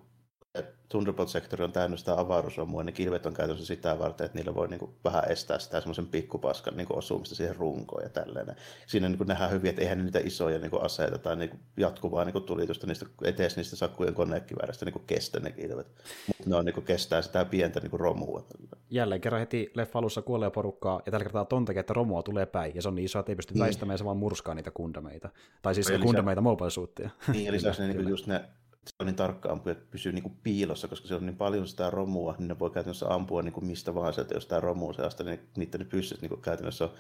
Thunderbolt-sektori 0.89 1.65
on 1.65 1.73
täynnä 1.73 1.97
sitä 1.97 2.21
avaruusromua, 2.21 2.85
niin 2.85 2.95
kilvet 2.95 3.27
on 3.27 3.35
käytössä 3.35 3.67
sitä 3.67 3.99
varten, 3.99 4.25
että 4.25 4.39
niillä 4.39 4.55
voi 4.55 4.69
niin 4.69 4.79
kuin 4.79 4.91
vähän 5.05 5.31
estää 5.31 5.59
sitä 5.59 5.81
semmoisen 5.81 6.07
pikkupaskan 6.07 6.77
niin 6.77 6.87
kuin 6.87 6.99
osumista 6.99 7.35
siihen 7.35 7.57
runkoon 7.57 8.03
ja 8.03 8.09
tälleen. 8.09 8.57
Siinä 8.87 9.09
niin 9.09 9.19
kuin 9.19 9.29
nähdään 9.29 9.51
hyvin, 9.51 9.71
että 9.71 9.83
eihän 9.83 10.05
niitä 10.05 10.19
isoja 10.19 10.59
niin 10.59 10.71
kuin 10.71 10.83
aseita 10.83 11.19
tai 11.19 11.37
niin 11.37 11.51
kuin 11.51 11.61
jatkuvaa 11.77 12.25
niin 12.25 12.33
kuin 12.33 12.45
tulitusta 12.45 12.87
niistä 12.87 13.07
etees 13.25 13.57
niistä 13.57 13.77
sakkujen 13.77 14.15
konekivääristä 14.15 14.85
niin 14.85 14.93
kuin 14.93 15.07
kestä 15.07 15.41
ne 15.41 15.53
kilvet. 15.53 15.87
Mutta 16.27 16.43
ne 16.47 16.57
on 16.57 16.65
niin 16.65 16.75
kuin 16.75 16.87
kestää 16.87 17.23
sitä 17.23 17.45
pientä 17.45 17.81
niin 17.81 17.91
kuin 17.91 18.01
romua. 18.01 18.47
Jälleen 18.91 19.21
kerran 19.21 19.41
heti 19.41 19.71
leffa 19.75 19.99
alussa 19.99 20.23
kuolee 20.23 20.51
porukkaa, 20.51 21.03
ja 21.07 21.13
tällä 21.13 21.25
kertaa 21.25 21.45
ton 21.45 21.65
takia, 21.65 21.81
että 21.81 21.95
romua 21.95 22.23
tulee 22.23 22.47
päin, 22.47 22.75
ja 22.75 22.83
se 22.83 22.89
on 22.89 22.95
niin 22.95 23.05
iso, 23.05 23.19
että 23.19 23.33
ei 23.33 23.37
pysty 23.37 23.55
niin. 23.55 23.61
väistämään, 23.61 23.99
se 23.99 24.05
vaan 24.05 24.17
murskaa 24.17 24.55
niitä 24.55 24.71
kundameita. 24.71 25.29
Tai 25.63 25.75
siis 25.75 25.93
kundameita 26.03 26.41
mobile 26.41 27.11
Niin, 27.33 27.45
ja 27.45 27.53
lisäksi 27.53 27.83
ne, 27.83 27.89
niin 27.89 28.09
just 28.09 28.27
ne 28.27 28.45
se 28.87 28.95
on 29.01 29.07
niin 29.07 29.17
tarkka 29.17 29.53
ampuja, 29.53 29.73
että 29.73 29.91
pysyy 29.91 30.13
niin 30.13 30.23
kuin 30.23 30.39
piilossa, 30.43 30.89
koska 30.89 31.09
se 31.09 31.15
on 31.15 31.27
niin 31.27 31.37
paljon 31.37 31.69
sitä 31.69 31.91
romua, 31.91 32.35
niin 32.39 32.49
ne 32.49 32.59
voi 32.59 32.71
käytännössä 32.71 33.07
ampua 33.09 33.43
niin 33.43 33.53
kuin 33.53 33.67
mistä 33.67 33.95
vaan 33.95 34.15
sieltä, 34.15 34.35
jos 34.35 34.47
tämä 34.47 34.61
romu 34.61 34.93
seasta, 34.93 35.25
niin 35.25 35.41
niiden 35.57 35.81
ne 35.81 35.85
pyssyt 35.85 36.23
niin 36.23 36.29
kuin 36.29 36.43
käytännössä 36.43 36.85
on 36.85 36.91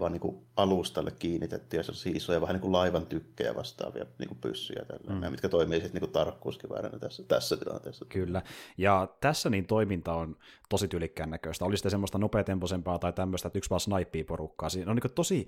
vaan 0.00 0.12
niin 0.12 0.20
kuin 0.20 0.46
alustalle 0.56 1.10
kiinnitetty, 1.10 1.76
ja 1.76 1.82
se 1.82 1.90
on 1.90 1.96
siis 1.96 2.16
isoja 2.16 2.40
vähän 2.40 2.54
niin 2.54 2.60
kuin 2.60 2.72
laivan 2.72 3.06
tykkejä 3.06 3.54
vastaavia 3.54 4.06
niin 4.18 4.28
kuin 4.28 4.38
pyssyjä, 4.40 4.84
tällä, 4.84 5.20
mm. 5.20 5.30
mitkä 5.30 5.48
toimii 5.48 5.80
sitten 5.80 6.02
niin 6.02 6.12
tarkkuuskiväärinä 6.12 6.98
tässä, 6.98 7.22
tässä 7.28 7.56
tilanteessa. 7.56 8.04
Kyllä, 8.08 8.42
ja 8.78 9.08
tässä 9.20 9.50
niin 9.50 9.66
toiminta 9.66 10.14
on 10.14 10.36
tosi 10.68 10.88
tyylikkään 10.88 11.30
näköistä. 11.30 11.64
Oli 11.64 11.76
sitten 11.76 11.90
semmoista 11.90 12.18
nopeatempoisempaa 12.18 12.98
tai 12.98 13.12
tämmöistä, 13.12 13.46
että 13.46 13.58
yksi 13.58 13.70
vaan 13.70 13.80
snaippii 13.80 14.24
porukkaa. 14.24 14.68
Siinä 14.68 14.90
on 14.90 14.96
niin 14.96 15.14
tosi 15.14 15.46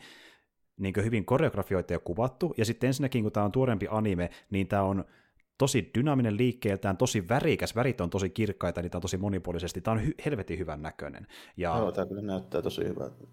niin 0.79 0.95
hyvin 1.05 1.25
koreografioita 1.25 1.93
ja 1.93 1.99
kuvattu, 1.99 2.55
ja 2.57 2.65
sitten 2.65 2.87
ensinnäkin, 2.87 3.23
kun 3.23 3.33
tämä 3.33 3.47
on 3.47 3.53
tuorempi 3.53 3.87
anime, 3.91 4.31
niin 4.51 4.69
tämä 4.69 4.83
on 4.83 5.05
tosi 5.59 5.91
dynaaminen 5.99 6.37
liikkeeltään, 6.37 6.97
tosi 6.97 7.29
värikäs, 7.29 7.77
värit 7.77 8.01
on 8.01 8.11
tosi 8.11 8.31
kirkkaita, 8.31 8.83
niitä 8.83 8.99
on 8.99 9.03
tosi 9.03 9.17
monipuolisesti, 9.17 9.81
tämä 9.81 9.97
on 9.97 10.05
hy- 10.05 10.15
helvetin 10.25 10.59
hyvän 10.59 10.83
näköinen. 10.83 11.27
Ja, 11.57 11.79
Joo, 11.79 11.93
tämä 11.93 12.07
kyllä 12.07 12.23
näyttää 12.23 12.63
tosi 12.63 12.85
hyvältä. 12.85 13.25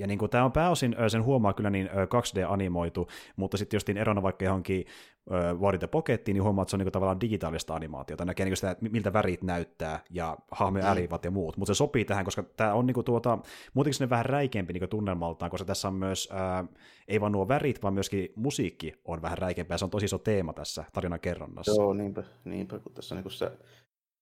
Ja 0.00 0.06
niin 0.06 0.18
kuin, 0.18 0.30
tämä 0.30 0.44
on 0.44 0.52
pääosin, 0.52 0.96
sen 1.08 1.24
huomaa 1.24 1.52
kyllä 1.52 1.70
niin 1.70 1.88
2D-animoitu, 1.88 3.08
mutta 3.36 3.56
sitten 3.56 3.76
justiin 3.76 3.98
erona 3.98 4.22
vaikka 4.22 4.44
johonkin 4.44 4.84
Warrior 5.60 5.88
Pockettiin, 5.88 6.34
niin 6.34 6.42
huomaa, 6.42 6.62
että 6.62 6.70
se 6.70 6.76
on 6.76 6.78
niin 6.78 6.84
kuin, 6.84 6.92
tavallaan 6.92 7.20
digitaalista 7.20 7.74
animaatiota. 7.74 8.24
Näkee 8.24 8.46
niin 8.46 8.56
sitä, 8.56 8.70
että 8.70 8.88
miltä 8.90 9.12
värit 9.12 9.42
näyttää 9.42 10.00
ja 10.10 10.36
hahmojen 10.50 10.86
mm. 10.86 10.90
ärivat 10.90 11.24
ja 11.24 11.30
muut. 11.30 11.56
Mutta 11.56 11.74
se 11.74 11.78
sopii 11.78 12.04
tähän, 12.04 12.24
koska 12.24 12.42
tämä 12.42 12.74
on 12.74 12.86
niin 12.86 12.94
kuin, 12.94 13.04
tuota, 13.04 13.38
muutenkin 13.74 13.94
sinne 13.94 14.10
vähän 14.10 14.26
räikeämpi 14.26 14.72
niin 14.72 14.88
tunnelmaltaan, 14.88 15.50
koska 15.50 15.64
tässä 15.64 15.88
on 15.88 15.94
myös, 15.94 16.28
ää, 16.32 16.64
ei 17.08 17.20
vain 17.20 17.32
nuo 17.32 17.48
värit, 17.48 17.82
vaan 17.82 17.94
myöskin 17.94 18.32
musiikki 18.36 18.92
on 19.04 19.22
vähän 19.22 19.38
räikeämpää. 19.38 19.78
Se 19.78 19.84
on 19.84 19.90
tosi 19.90 20.04
iso 20.04 20.18
teema 20.18 20.52
tässä 20.52 20.84
tarinan 20.92 21.20
kerronnassa. 21.20 21.82
Joo, 21.82 21.92
niinpä, 21.92 22.22
niinpä 22.44 22.78
kun 22.78 22.92
tässä 22.92 23.14
niin 23.14 23.22
kuin 23.22 23.32
se 23.32 23.52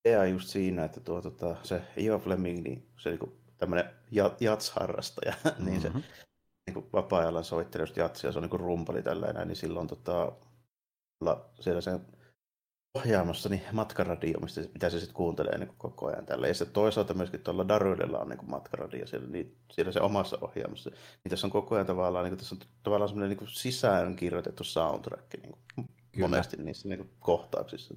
idea 0.05 0.24
just 0.24 0.49
siinä, 0.49 0.85
että 0.85 1.01
tuo, 1.01 1.22
tuota, 1.22 1.57
se 1.62 1.83
Ivo 1.99 2.18
Fleming, 2.18 2.62
niin 2.62 2.87
se 2.97 3.11
niin 3.11 3.18
kuin 3.18 3.33
tämmöinen 3.59 3.91
jatsharrastaja, 4.41 5.35
mm-hmm. 5.45 5.65
niin 5.71 5.81
se 5.81 5.91
niin 6.67 6.75
kuin 6.75 6.87
vapaa-ajalla 6.93 7.43
soitteli 7.43 7.83
just 7.83 7.97
jatsia, 7.97 8.33
se 8.33 8.39
on 8.39 8.43
niin 8.43 8.51
kuin 8.51 8.61
rumpali 8.61 9.03
tällainen, 9.03 9.49
niin 9.49 9.57
silloin 9.57 9.89
tota, 9.89 10.33
siellä 11.61 11.81
sen 11.81 12.01
ohjaamassa 12.95 13.49
niin 13.49 13.63
matkaradio, 13.73 14.41
mistä, 14.41 14.61
mitä 14.61 14.91
se 14.91 14.99
sitten 14.99 15.15
kuuntelee 15.15 15.59
niin 15.59 15.75
koko 15.79 16.07
ajan 16.07 16.27
tällä. 16.27 16.49
Ja 16.49 16.55
sitten 16.55 16.75
toisaalta 16.75 17.15
myöskin 17.15 17.41
tuolla 17.41 17.69
Daruilla 17.69 18.19
on 18.19 18.29
niin 18.29 18.51
matkaradio 18.51 19.07
siellä, 19.07 19.29
niin, 19.29 19.57
siellä 19.73 19.93
se 19.93 20.01
omassa 20.01 20.39
ohjaamassa. 20.41 20.91
Niin 20.91 21.31
tässä 21.31 21.47
on 21.47 21.51
koko 21.51 21.75
ajan 21.75 21.87
tavallaan, 21.87 22.25
niin 22.25 22.37
tässä 22.37 22.55
on 22.55 22.61
tavallaan 22.83 23.09
semmoinen 23.09 23.39
niin 23.39 23.49
sisään 23.49 24.17
kirjoitettu 24.17 24.65
soundtrack 24.65 25.35
niin 25.43 25.53
kuin 25.53 25.89
Kyllä. 26.19 26.37
monesti 26.37 26.57
niissä 26.57 26.89
niin 26.89 27.11
kohtauksissa. 27.21 27.95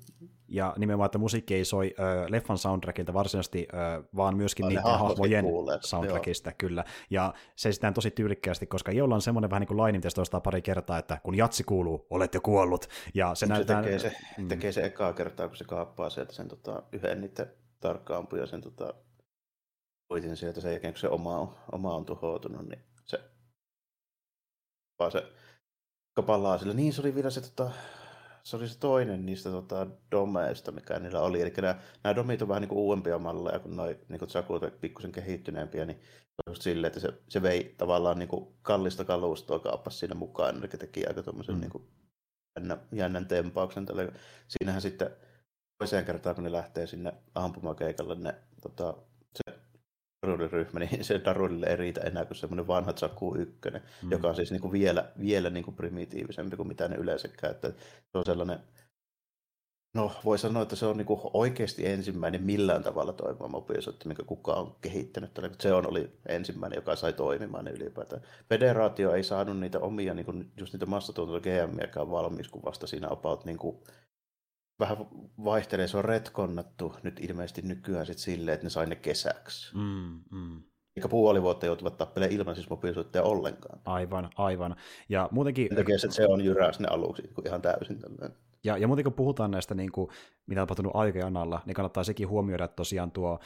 Ja 0.47 0.73
nimenomaan, 0.77 1.05
että 1.05 1.17
musiikki 1.17 1.55
ei 1.55 1.65
soi 1.65 1.93
ö, 1.99 2.25
leffan 2.29 2.57
soundtrackilta 2.57 3.13
varsinaisesti, 3.13 3.67
ö, 3.73 4.03
vaan 4.15 4.37
myöskin 4.37 4.67
niiden 4.67 4.83
hahmojen 4.83 5.45
soundtrackista, 5.85 6.49
joo. 6.49 6.55
kyllä. 6.57 6.85
Ja 7.09 7.33
se 7.55 7.71
sitten 7.71 7.93
tosi 7.93 8.11
tyylikkäästi, 8.11 8.65
koska 8.65 8.91
jolla 8.91 9.15
on 9.15 9.21
semmoinen 9.21 9.49
vähän 9.49 9.61
niin 9.61 9.67
kuin 9.67 9.77
laini, 9.77 9.97
mitä 9.97 10.09
toistaa 10.15 10.41
pari 10.41 10.61
kertaa, 10.61 10.97
että 10.97 11.17
kun 11.23 11.37
jatsi 11.37 11.63
kuuluu, 11.63 12.07
olet 12.09 12.33
jo 12.33 12.41
kuollut. 12.41 12.87
Ja 13.13 13.35
se, 13.35 13.47
se, 13.47 13.65
tekee, 13.65 13.99
se, 13.99 14.15
mm. 14.37 14.47
tekee 14.47 14.71
se 14.71 14.85
ekaa 14.85 15.13
kertaa, 15.13 15.47
kun 15.47 15.57
se 15.57 15.63
kaappaa 15.63 16.09
sieltä 16.09 16.33
sen 16.33 16.47
tota, 16.47 16.83
yhden 16.91 17.21
niiden 17.21 17.51
tarkkaampuja 17.79 18.45
sen 18.45 18.61
tota, 18.61 18.93
voitin 20.09 20.37
sieltä 20.37 20.61
sen 20.61 20.71
jälkeen, 20.71 20.93
kun 20.93 20.99
se 20.99 21.09
oma 21.09 21.37
on, 21.37 21.55
oma 21.71 21.95
on 21.95 22.05
tuhoutunut, 22.05 22.69
niin 22.69 22.83
se 23.05 23.19
vaan 24.99 25.11
se 25.11 25.23
palaa 26.25 26.57
sillä. 26.57 26.73
Niin 26.73 26.93
se 26.93 27.01
oli 27.01 27.15
vielä 27.15 27.29
se 27.29 27.41
tota, 27.41 27.71
se 28.43 28.57
oli 28.57 28.67
se 28.67 28.79
toinen 28.79 29.25
niistä 29.25 29.49
tota, 29.49 29.87
domeista, 30.11 30.71
mikä 30.71 30.99
niillä 30.99 31.21
oli. 31.21 31.41
Eli 31.41 31.53
nämä, 31.61 31.79
nämä 32.03 32.15
domit 32.15 32.41
on 32.41 32.47
vähän 32.47 32.61
niin 32.61 32.69
kuin 32.69 32.79
uudempia 32.79 33.19
malleja, 33.19 33.59
kun 33.59 33.75
noi 33.75 33.99
niin 34.09 34.29
sakut 34.29 34.63
pikkusen 34.81 35.11
kehittyneempiä, 35.11 35.85
niin 35.85 36.01
just 36.47 36.61
silleen, 36.61 36.87
että 36.87 36.99
se, 36.99 37.13
se 37.29 37.41
vei 37.41 37.75
tavallaan 37.77 38.19
niin 38.19 38.29
kuin 38.29 38.47
kallista 38.61 39.05
kalustoa 39.05 39.59
kaappas 39.59 39.99
siinä 39.99 40.15
mukaan, 40.15 40.57
eli 40.57 40.67
teki 40.67 41.07
aika 41.07 41.23
tuommoisen 41.23 41.55
mm. 41.55 41.61
niin 41.61 41.71
kuin 41.71 41.83
jännän, 42.59 42.81
jännän 42.91 43.25
tempauksen. 43.25 43.85
Tälle. 43.85 44.13
Siinähän 44.47 44.81
sitten 44.81 45.09
toiseen 45.77 46.05
kertaan, 46.05 46.35
kun 46.35 46.43
ne 46.43 46.51
lähtee 46.51 46.87
sinne 46.87 47.13
ampumakeikalle, 47.35 48.15
ne 48.15 48.35
tota, 48.61 48.97
Daruliryhmä, 50.21 50.79
niin 50.79 51.03
se 51.03 51.21
Darulille 51.25 51.65
ei 51.65 51.75
riitä 51.75 52.01
enää 52.01 52.25
kuin 52.25 52.37
semmoinen 52.37 52.67
vanha 52.67 52.93
Zaku 52.93 53.35
1, 53.35 53.55
mm. 54.03 54.11
joka 54.11 54.27
on 54.27 54.35
siis 54.35 54.51
niin 54.51 54.61
kuin 54.61 54.71
vielä, 54.71 55.11
vielä 55.19 55.49
niin 55.49 55.63
kuin 55.63 55.75
primitiivisempi 55.75 56.55
kuin 56.55 56.67
mitä 56.67 56.87
ne 56.87 56.95
yleensä 56.95 57.27
käyttää. 57.27 57.71
Se 58.11 58.17
on 58.17 58.25
sellainen, 58.25 58.59
no 59.95 60.11
voi 60.25 60.39
sanoa, 60.39 60.63
että 60.63 60.75
se 60.75 60.85
on 60.85 60.97
niin 60.97 61.05
kuin 61.05 61.21
oikeasti 61.33 61.87
ensimmäinen 61.87 62.43
millään 62.43 62.83
tavalla 62.83 63.13
toimiva 63.13 63.47
mobiilisoitti, 63.47 64.07
minkä 64.07 64.23
kukaan 64.23 64.59
on 64.59 64.75
kehittänyt. 64.81 65.31
Se 65.59 65.73
on 65.73 65.89
oli 65.89 66.11
ensimmäinen, 66.27 66.77
joka 66.77 66.95
sai 66.95 67.13
toimimaan 67.13 67.65
ne 67.65 67.71
ylipäätään. 67.71 68.21
Federaatio 68.49 69.13
ei 69.13 69.23
saanut 69.23 69.59
niitä 69.59 69.79
omia, 69.79 70.13
niin 70.13 70.25
kuin 70.25 70.51
just 70.57 70.73
niitä 70.73 70.85
massatuotanto 70.85 71.41
GM 71.41 72.09
valmiiksi, 72.11 72.51
kun 72.51 72.63
vasta 72.65 72.87
siinä 72.87 73.07
about 73.09 73.45
niin 73.45 73.57
kuin 73.57 73.77
vähän 74.81 74.97
vaihtelee, 75.43 75.87
se 75.87 75.97
on 75.97 76.05
retkonnattu 76.05 76.95
nyt 77.03 77.19
ilmeisesti 77.19 77.61
nykyään 77.61 78.05
sit 78.05 78.17
silleen, 78.17 78.53
että 78.53 78.65
ne 78.65 78.69
sai 78.69 78.85
ne 78.85 78.95
kesäksi. 78.95 79.77
Mm, 79.77 80.21
mm. 80.31 80.63
puoli 81.09 81.41
vuotta 81.41 81.65
joutuvat 81.65 81.97
tappelemaan 81.97 82.35
ilman 82.35 82.55
siis 82.55 82.69
mobiilisuutta 82.69 83.23
ollenkaan. 83.23 83.79
Aivan, 83.85 84.29
aivan. 84.35 84.75
Ja 85.09 85.29
muutenkin... 85.31 85.67
Sen 85.67 85.77
takia, 85.77 85.95
että 85.95 86.15
se 86.15 86.27
on 86.27 86.45
jyräys 86.45 86.79
ne 86.79 86.87
aluksi 86.87 87.29
ihan 87.45 87.61
täysin 87.61 87.99
tällainen. 87.99 88.37
Ja, 88.63 88.77
ja 88.77 88.87
muuten 88.87 89.03
kun 89.03 89.13
puhutaan 89.13 89.51
näistä, 89.51 89.75
niin 89.75 89.91
kuin, 89.91 90.09
mitä 90.47 90.61
on 90.61 90.67
tapahtunut 90.67 90.95
aikajan 90.95 91.37
alla, 91.37 91.61
niin 91.65 91.75
kannattaa 91.75 92.03
sekin 92.03 92.27
huomioida, 92.29 92.65
että 92.65 92.75
tosiaan 92.75 93.11
tuo 93.11 93.39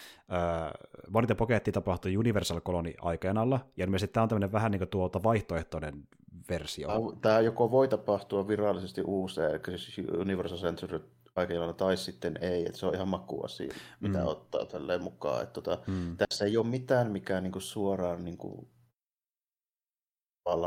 Vanite 1.13 1.35
Pocket 1.35 1.63
tapahtui 1.73 2.17
Universal 2.17 2.61
Colony 2.61 2.93
aikajan 3.01 3.37
alla, 3.37 3.59
ja 3.77 3.85
ilmeisesti 3.85 4.13
tämä 4.13 4.21
on 4.21 4.29
tämmöinen 4.29 4.51
vähän 4.51 4.71
niin 4.71 4.79
kuin 4.79 4.89
tuolta 4.89 5.23
vaihtoehtoinen 5.23 6.07
versio. 6.49 6.89
Tämä 7.21 7.39
joko 7.39 7.71
voi 7.71 7.87
tapahtua 7.87 8.47
virallisesti 8.47 9.01
uusi, 9.01 9.41
eli 9.41 9.77
siis 9.77 10.07
Universal 10.19 10.57
Century 10.57 11.09
aikajanalla, 11.35 11.73
tai 11.73 11.97
sitten 11.97 12.37
ei, 12.41 12.65
että 12.65 12.77
se 12.77 12.85
on 12.85 12.95
ihan 12.95 13.07
makuasia, 13.07 13.73
mitä 13.99 14.17
mm. 14.17 14.27
ottaa 14.27 14.65
tälleen 14.65 15.03
mukaan. 15.03 15.43
Että 15.43 15.61
tota, 15.61 15.83
mm. 15.87 16.17
Tässä 16.17 16.45
ei 16.45 16.57
ole 16.57 16.65
mitään, 16.67 17.11
mikä 17.11 17.41
niin 17.41 17.51
kuin 17.51 17.61
suoraan 17.61 18.25
niin 18.25 18.37
kuin, 18.37 18.67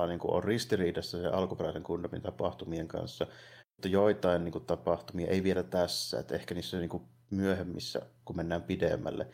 niin 0.09 0.19
kuin 0.19 0.35
on 0.35 0.45
ristiriidassa 0.45 1.23
sen 1.23 1.35
alkuperäisen 1.35 1.83
kundamin 1.83 2.23
tapahtumien 2.23 2.89
kanssa, 2.89 3.27
mutta 3.77 3.89
joitain 3.89 4.45
niin 4.45 4.53
kuin, 4.53 4.65
tapahtumia 4.65 5.27
ei 5.27 5.43
vielä 5.43 5.63
tässä, 5.63 6.19
että 6.19 6.35
ehkä 6.35 6.55
niissä 6.55 6.79
niin 6.79 6.89
kuin, 6.89 7.03
myöhemmissä, 7.31 8.03
kun 8.25 8.37
mennään 8.37 8.63
pidemmälle, 8.63 9.29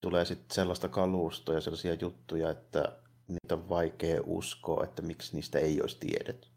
tulee 0.00 0.24
sitten 0.24 0.54
sellaista 0.54 0.88
kalustoa 0.88 1.54
ja 1.54 1.60
sellaisia 1.60 1.94
juttuja, 1.94 2.50
että 2.50 2.98
niitä 3.28 3.54
on 3.54 3.68
vaikea 3.68 4.20
uskoa, 4.26 4.84
että 4.84 5.02
miksi 5.02 5.36
niistä 5.36 5.58
ei 5.58 5.80
olisi 5.80 5.96
tiedetty. 6.00 6.53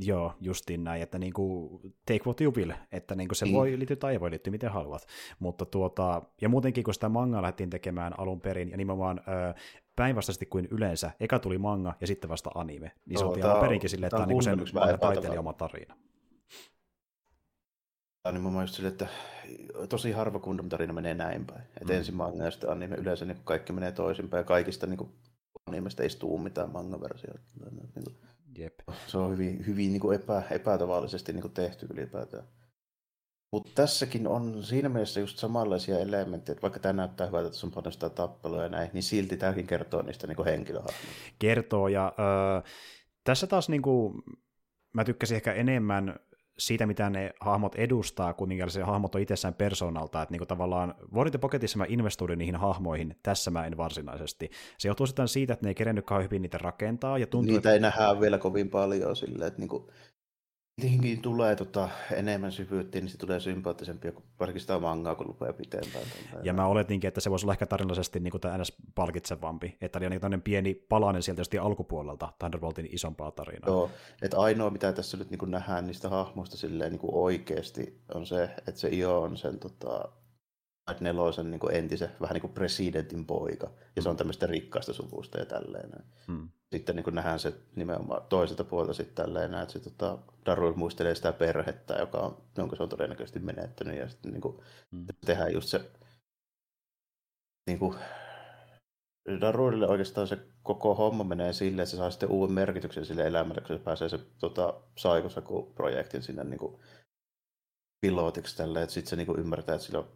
Joo, 0.00 0.34
justiin 0.40 0.84
näin, 0.84 1.02
että 1.02 1.18
niin 1.18 1.32
kuin, 1.32 1.80
take 2.06 2.20
what 2.26 2.40
you 2.40 2.52
will, 2.56 2.72
että 2.92 3.14
niin 3.14 3.28
kuin 3.28 3.36
se 3.36 3.46
mm. 3.46 3.52
voi 3.52 3.78
liittyä 3.78 3.96
tai 3.96 4.12
ei 4.12 4.20
voi 4.20 4.30
liittyä, 4.30 4.50
miten 4.50 4.70
haluat. 4.70 5.06
Mutta 5.38 5.64
tuota, 5.64 6.22
ja 6.40 6.48
muutenkin, 6.48 6.84
kun 6.84 6.94
sitä 6.94 7.08
mangaa 7.08 7.42
lähdettiin 7.42 7.70
tekemään 7.70 8.18
alun 8.18 8.40
perin, 8.40 8.70
ja 8.70 8.76
nimenomaan 8.76 9.20
ö, 9.20 9.54
päinvastaisesti 9.96 10.46
kuin 10.46 10.68
yleensä, 10.70 11.10
eka 11.20 11.38
tuli 11.38 11.58
manga 11.58 11.94
ja 12.00 12.06
sitten 12.06 12.30
vasta 12.30 12.50
anime, 12.54 12.92
niin 13.06 13.18
se 13.18 13.24
no, 13.24 13.30
on 13.30 13.42
alun 13.42 13.60
perinkin 13.60 13.90
silleen, 13.90 14.06
että 14.06 14.16
tämä 14.16 14.22
on 14.22 14.28
niin 14.28 14.42
sen 14.42 14.98
taiteilija 15.00 15.40
oma 15.40 15.52
tarina. 15.52 15.96
Tämä 18.22 18.48
on 18.48 18.62
just 18.62 18.74
silleen, 18.74 18.92
että 18.92 19.08
tosi 19.88 20.12
harva 20.12 20.40
Gundam 20.40 20.68
tarina 20.68 20.92
menee 20.92 21.14
näin 21.14 21.46
päin. 21.46 21.60
Että 21.60 21.92
mm. 21.92 21.98
ensin 21.98 22.14
manga 22.14 22.44
ja 22.44 22.50
sitten 22.50 22.70
anime 22.70 22.96
yleensä 22.96 23.24
niin 23.24 23.38
kaikki 23.44 23.72
menee 23.72 23.92
toisinpäin 23.92 24.40
ja 24.40 24.44
kaikista 24.44 24.86
niin 24.86 24.98
kuin, 24.98 25.10
animesta 25.66 26.02
ei 26.02 26.08
tuu 26.18 26.38
mitään 26.38 26.72
manga-versioita. 26.72 27.40
Niin 27.60 28.04
kuin, 28.04 28.16
Jep. 28.58 28.74
Se 29.06 29.18
on 29.18 29.32
hyvin, 29.32 29.66
hyvin 29.66 29.92
niin 29.92 30.00
kuin 30.00 30.20
epä, 30.20 30.42
epätavallisesti 30.50 31.32
niin 31.32 31.42
kuin 31.42 31.54
tehty 31.54 31.86
ylipäätään. 31.90 32.44
Mutta 33.52 33.70
tässäkin 33.74 34.26
on 34.26 34.62
siinä 34.62 34.88
mielessä 34.88 35.20
just 35.20 35.38
samanlaisia 35.38 35.98
elementtejä, 35.98 36.52
että 36.52 36.62
vaikka 36.62 36.80
tämä 36.80 36.92
näyttää 36.92 37.26
hyvältä, 37.26 37.46
että 37.46 37.54
tässä 37.54 37.66
on 37.66 37.72
paljon 37.72 37.92
sitä 37.92 38.10
tappelua 38.10 38.62
ja 38.62 38.68
näin, 38.68 38.90
niin 38.92 39.02
silti 39.02 39.36
tämäkin 39.36 39.66
kertoo 39.66 40.02
niistä 40.02 40.26
niin 40.26 40.44
henkilöhahmoista. 40.44 41.32
Kertoo, 41.38 41.88
ja 41.88 42.06
äh, 42.06 42.72
tässä 43.24 43.46
taas 43.46 43.68
niin 43.68 43.82
kuin, 43.82 44.14
mä 44.92 45.04
tykkäsin 45.04 45.36
ehkä 45.36 45.52
enemmän 45.52 46.20
siitä, 46.60 46.86
mitä 46.86 47.10
ne 47.10 47.32
hahmot 47.40 47.74
edustaa, 47.74 48.34
kun 48.34 48.48
se 48.68 48.82
hahmot 48.82 49.14
on 49.14 49.20
itsessään 49.20 49.54
persoonalta, 49.54 50.22
että 50.22 50.32
niin 50.32 50.38
kuin 50.38 50.48
tavallaan 50.48 50.94
Warrior 51.14 51.38
Pocketissa 51.38 51.78
mä 51.78 51.84
investoidin 51.88 52.38
niihin 52.38 52.56
hahmoihin, 52.56 53.16
tässä 53.22 53.50
mä 53.50 53.66
en 53.66 53.76
varsinaisesti. 53.76 54.50
Se 54.78 54.88
johtuu 54.88 55.06
sitten 55.06 55.28
siitä, 55.28 55.52
että 55.52 55.66
ne 55.66 55.70
ei 55.70 55.74
kerennyt 55.74 56.06
hyvin 56.22 56.42
niitä 56.42 56.58
rakentaa. 56.58 57.18
Ja 57.18 57.26
tuntuu, 57.26 57.54
niitä 57.54 57.58
että... 57.58 57.72
ei 57.72 57.80
nähdä 57.80 58.20
vielä 58.20 58.38
kovin 58.38 58.70
paljon 58.70 59.16
silleen, 59.16 59.48
että 59.48 59.60
niin 59.60 59.68
kuin 59.68 59.84
niihin 60.76 61.22
tulee 61.22 61.56
tota, 61.56 61.88
enemmän 62.12 62.52
syvyyttä, 62.52 63.00
niin 63.00 63.08
se 63.08 63.18
tulee 63.18 63.40
sympaattisempia, 63.40 64.12
varsinkin 64.40 64.60
sitä 64.60 64.78
mangaa, 64.78 65.14
kun 65.14 65.28
lupaa 65.28 65.52
pitempään. 65.52 66.04
Ja 66.42 66.52
mä 66.52 66.66
oletinkin, 66.66 67.08
että 67.08 67.20
se 67.20 67.30
voisi 67.30 67.46
olla 67.46 67.52
ehkä 67.52 67.66
tarinallisesti 67.66 68.20
niin 68.20 68.30
kuin 68.30 68.40
ns. 68.58 68.72
palkitsevampi, 68.94 69.76
että 69.80 69.98
oli 69.98 70.08
niin 70.08 70.42
pieni 70.42 70.74
palanen 70.74 71.22
sieltä 71.22 71.40
jostain 71.40 71.62
alkupuolelta 71.62 72.32
Thunderboltin 72.38 72.88
isompaa 72.92 73.30
tarinaa. 73.30 73.70
Joo, 73.70 73.90
että 74.22 74.38
ainoa 74.38 74.70
mitä 74.70 74.92
tässä 74.92 75.16
nyt 75.16 75.30
niin 75.30 75.50
nähdään 75.50 75.86
niistä 75.86 76.08
hahmoista 76.08 76.56
silleen 76.56 76.92
niin 76.92 77.00
kuin 77.00 77.14
oikeasti 77.14 78.00
on 78.14 78.26
se, 78.26 78.44
että 78.44 78.80
se 78.80 78.88
Io 78.88 79.20
on 79.20 79.36
sen 79.36 79.58
tota, 79.58 80.08
Night 80.88 81.00
Nelosen 81.00 81.50
niin 81.50 81.60
kuin 81.60 81.74
entisen, 81.74 82.10
vähän 82.20 82.34
niin 82.34 82.40
kuin 82.40 82.52
presidentin 82.52 83.26
poika, 83.26 83.70
ja 83.96 84.02
se 84.02 84.08
on 84.08 84.16
tämmöistä 84.16 84.46
rikkaasta 84.46 84.92
suvusta 84.92 85.38
ja 85.38 85.46
tälleen. 85.46 85.90
Hmm. 86.26 86.48
Sitten 86.72 86.96
niin 86.96 87.04
kuin 87.04 87.14
nähdään 87.14 87.38
se 87.38 87.54
nimenomaan 87.76 88.22
toiselta 88.28 88.64
puolta 88.64 88.92
sitten 88.92 89.24
tälleen, 89.24 89.54
että 89.54 89.72
se 89.72 89.80
tota, 89.80 90.18
Darul 90.46 90.74
muistelee 90.74 91.14
sitä 91.14 91.32
perhettä, 91.32 91.94
joka 91.94 92.18
on, 92.18 92.42
jonka 92.58 92.76
se 92.76 92.82
on 92.82 92.88
todennäköisesti 92.88 93.38
menettänyt, 93.38 93.98
ja 93.98 94.08
sitten 94.08 94.32
niin 94.32 94.40
kuin, 94.40 94.56
hmm. 94.92 95.06
tehdään 95.26 95.52
just 95.52 95.68
se 95.68 95.90
niin 97.66 97.78
kuin, 97.78 97.94
Darulille 99.40 99.88
oikeastaan 99.88 100.26
se 100.26 100.38
koko 100.62 100.94
homma 100.94 101.24
menee 101.24 101.52
silleen, 101.52 101.80
että 101.80 101.90
se 101.90 101.96
saa 101.96 102.10
sitten 102.10 102.28
uuden 102.28 102.54
merkityksen 102.54 103.06
sille 103.06 103.26
elämälle, 103.26 103.60
kun 103.60 103.76
se 103.76 103.84
pääsee 103.84 104.08
se 104.08 104.18
tota, 104.38 104.74
Saikosaku-projektin 104.96 106.22
sinne 106.22 106.44
niin 106.44 106.58
kuin, 106.58 106.76
pilotiksi 108.00 108.56
tälleen, 108.56 108.82
että 108.82 108.94
sitten 108.94 109.10
se 109.10 109.16
niin 109.16 109.26
kuin, 109.26 109.40
ymmärtää, 109.40 109.74
että 109.74 109.86
sillä 109.86 109.98
on 109.98 110.08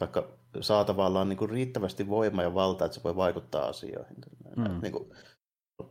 vaikka 0.00 0.38
saa 0.60 0.84
tavallaan 0.84 1.28
niin 1.28 1.36
kuin 1.36 1.50
riittävästi 1.50 2.08
voimaa 2.08 2.44
ja 2.44 2.54
valtaa, 2.54 2.86
että 2.86 2.94
se 2.94 3.04
voi 3.04 3.16
vaikuttaa 3.16 3.68
asioihin. 3.68 4.16
Mm. 4.56 4.80
Niin 4.82 4.92
kuin, 4.92 5.10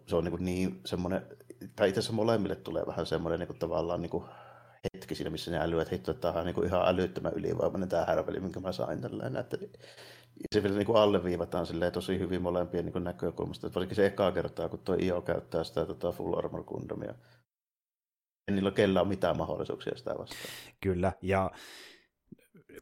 se 0.07 0.15
on 0.15 0.23
niin, 0.23 0.31
kuin 0.31 0.45
niin 0.45 0.81
semmoinen, 0.85 1.21
tai 1.75 1.89
itse 1.89 1.99
asiassa 1.99 2.13
molemmille 2.13 2.55
tulee 2.55 2.85
vähän 2.87 3.05
semmoinen 3.05 3.39
niin 3.39 3.47
kuin 3.47 3.59
tavallaan 3.59 4.01
niin 4.01 4.09
kuin 4.09 4.25
hetki 4.93 5.15
siinä, 5.15 5.29
missä 5.29 5.51
ne 5.51 5.59
älyy, 5.59 5.81
että 5.81 5.95
hitto, 5.95 6.11
että 6.11 6.21
tämä 6.21 6.39
on 6.39 6.45
niin 6.45 6.55
kuin 6.55 6.67
ihan 6.67 6.87
älyttömän 6.87 7.33
ylivoimainen 7.33 7.89
tämä 7.89 8.05
härveli, 8.05 8.39
minkä 8.39 8.59
mä 8.59 8.71
sain 8.71 9.01
tällainen. 9.01 9.41
Että 9.41 9.57
se 10.53 10.63
vielä 10.63 10.75
niin 10.75 10.85
kuin 10.85 10.97
alleviivataan 10.97 11.65
silleen 11.65 11.91
tosi 11.91 12.19
hyvin 12.19 12.41
molempien 12.41 12.85
niin 12.85 13.03
näkökulmasta. 13.03 13.67
Että 13.67 13.75
varsinkin 13.75 13.95
se 13.95 14.05
ekaa 14.05 14.31
kertaa, 14.31 14.69
kun 14.69 14.79
tuo 14.79 14.95
IO 15.01 15.21
käyttää 15.21 15.63
sitä 15.63 15.85
tota 15.85 16.11
Full 16.11 16.37
Armor 16.37 16.63
Gundamia. 16.63 17.15
En 18.47 18.55
niillä 18.55 18.71
kellään 18.71 19.03
ole 19.03 19.09
mitään 19.09 19.37
mahdollisuuksia 19.37 19.97
sitä 19.97 20.15
vastaan. 20.17 20.53
Kyllä, 20.81 21.13
ja 21.21 21.51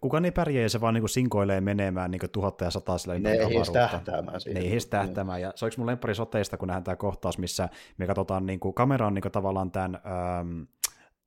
kukaan 0.04 0.26
ei 0.26 0.32
pärjää 0.32 0.62
ja 0.62 0.70
se 0.70 0.82
vaan 0.82 0.94
niin 0.94 1.10
sinkoilee 1.10 1.62
menemään 1.62 2.12
niin 2.12 2.22
tuhatta 2.32 2.64
ja 2.64 2.72
sataa 2.72 2.98
sillä 2.98 3.20
Ne 3.20 3.32
ei 3.32 3.40
tähtäämään 3.74 4.40
Ne 4.54 4.60
ei 4.60 4.72
edes 4.72 4.86
tähtäämään. 4.86 5.42
Ja 5.42 5.54
se 5.56 5.66
olisi 5.66 5.78
mun 5.78 5.88
lemppari 5.88 6.16
soteista, 6.16 6.58
kun 6.58 6.68
nähdään 6.68 6.84
tämä 6.84 6.96
kohtaus, 6.96 7.38
missä 7.38 7.70
me 7.98 8.08
katsotaan, 8.08 8.46
niin 8.46 8.60
kuin, 8.60 8.74
kamera 8.74 9.08
on 9.08 9.14
niin 9.14 9.22
kuin, 9.22 9.32
tavallaan 9.32 9.72
tämän 9.72 9.96
ähm, 9.96 10.62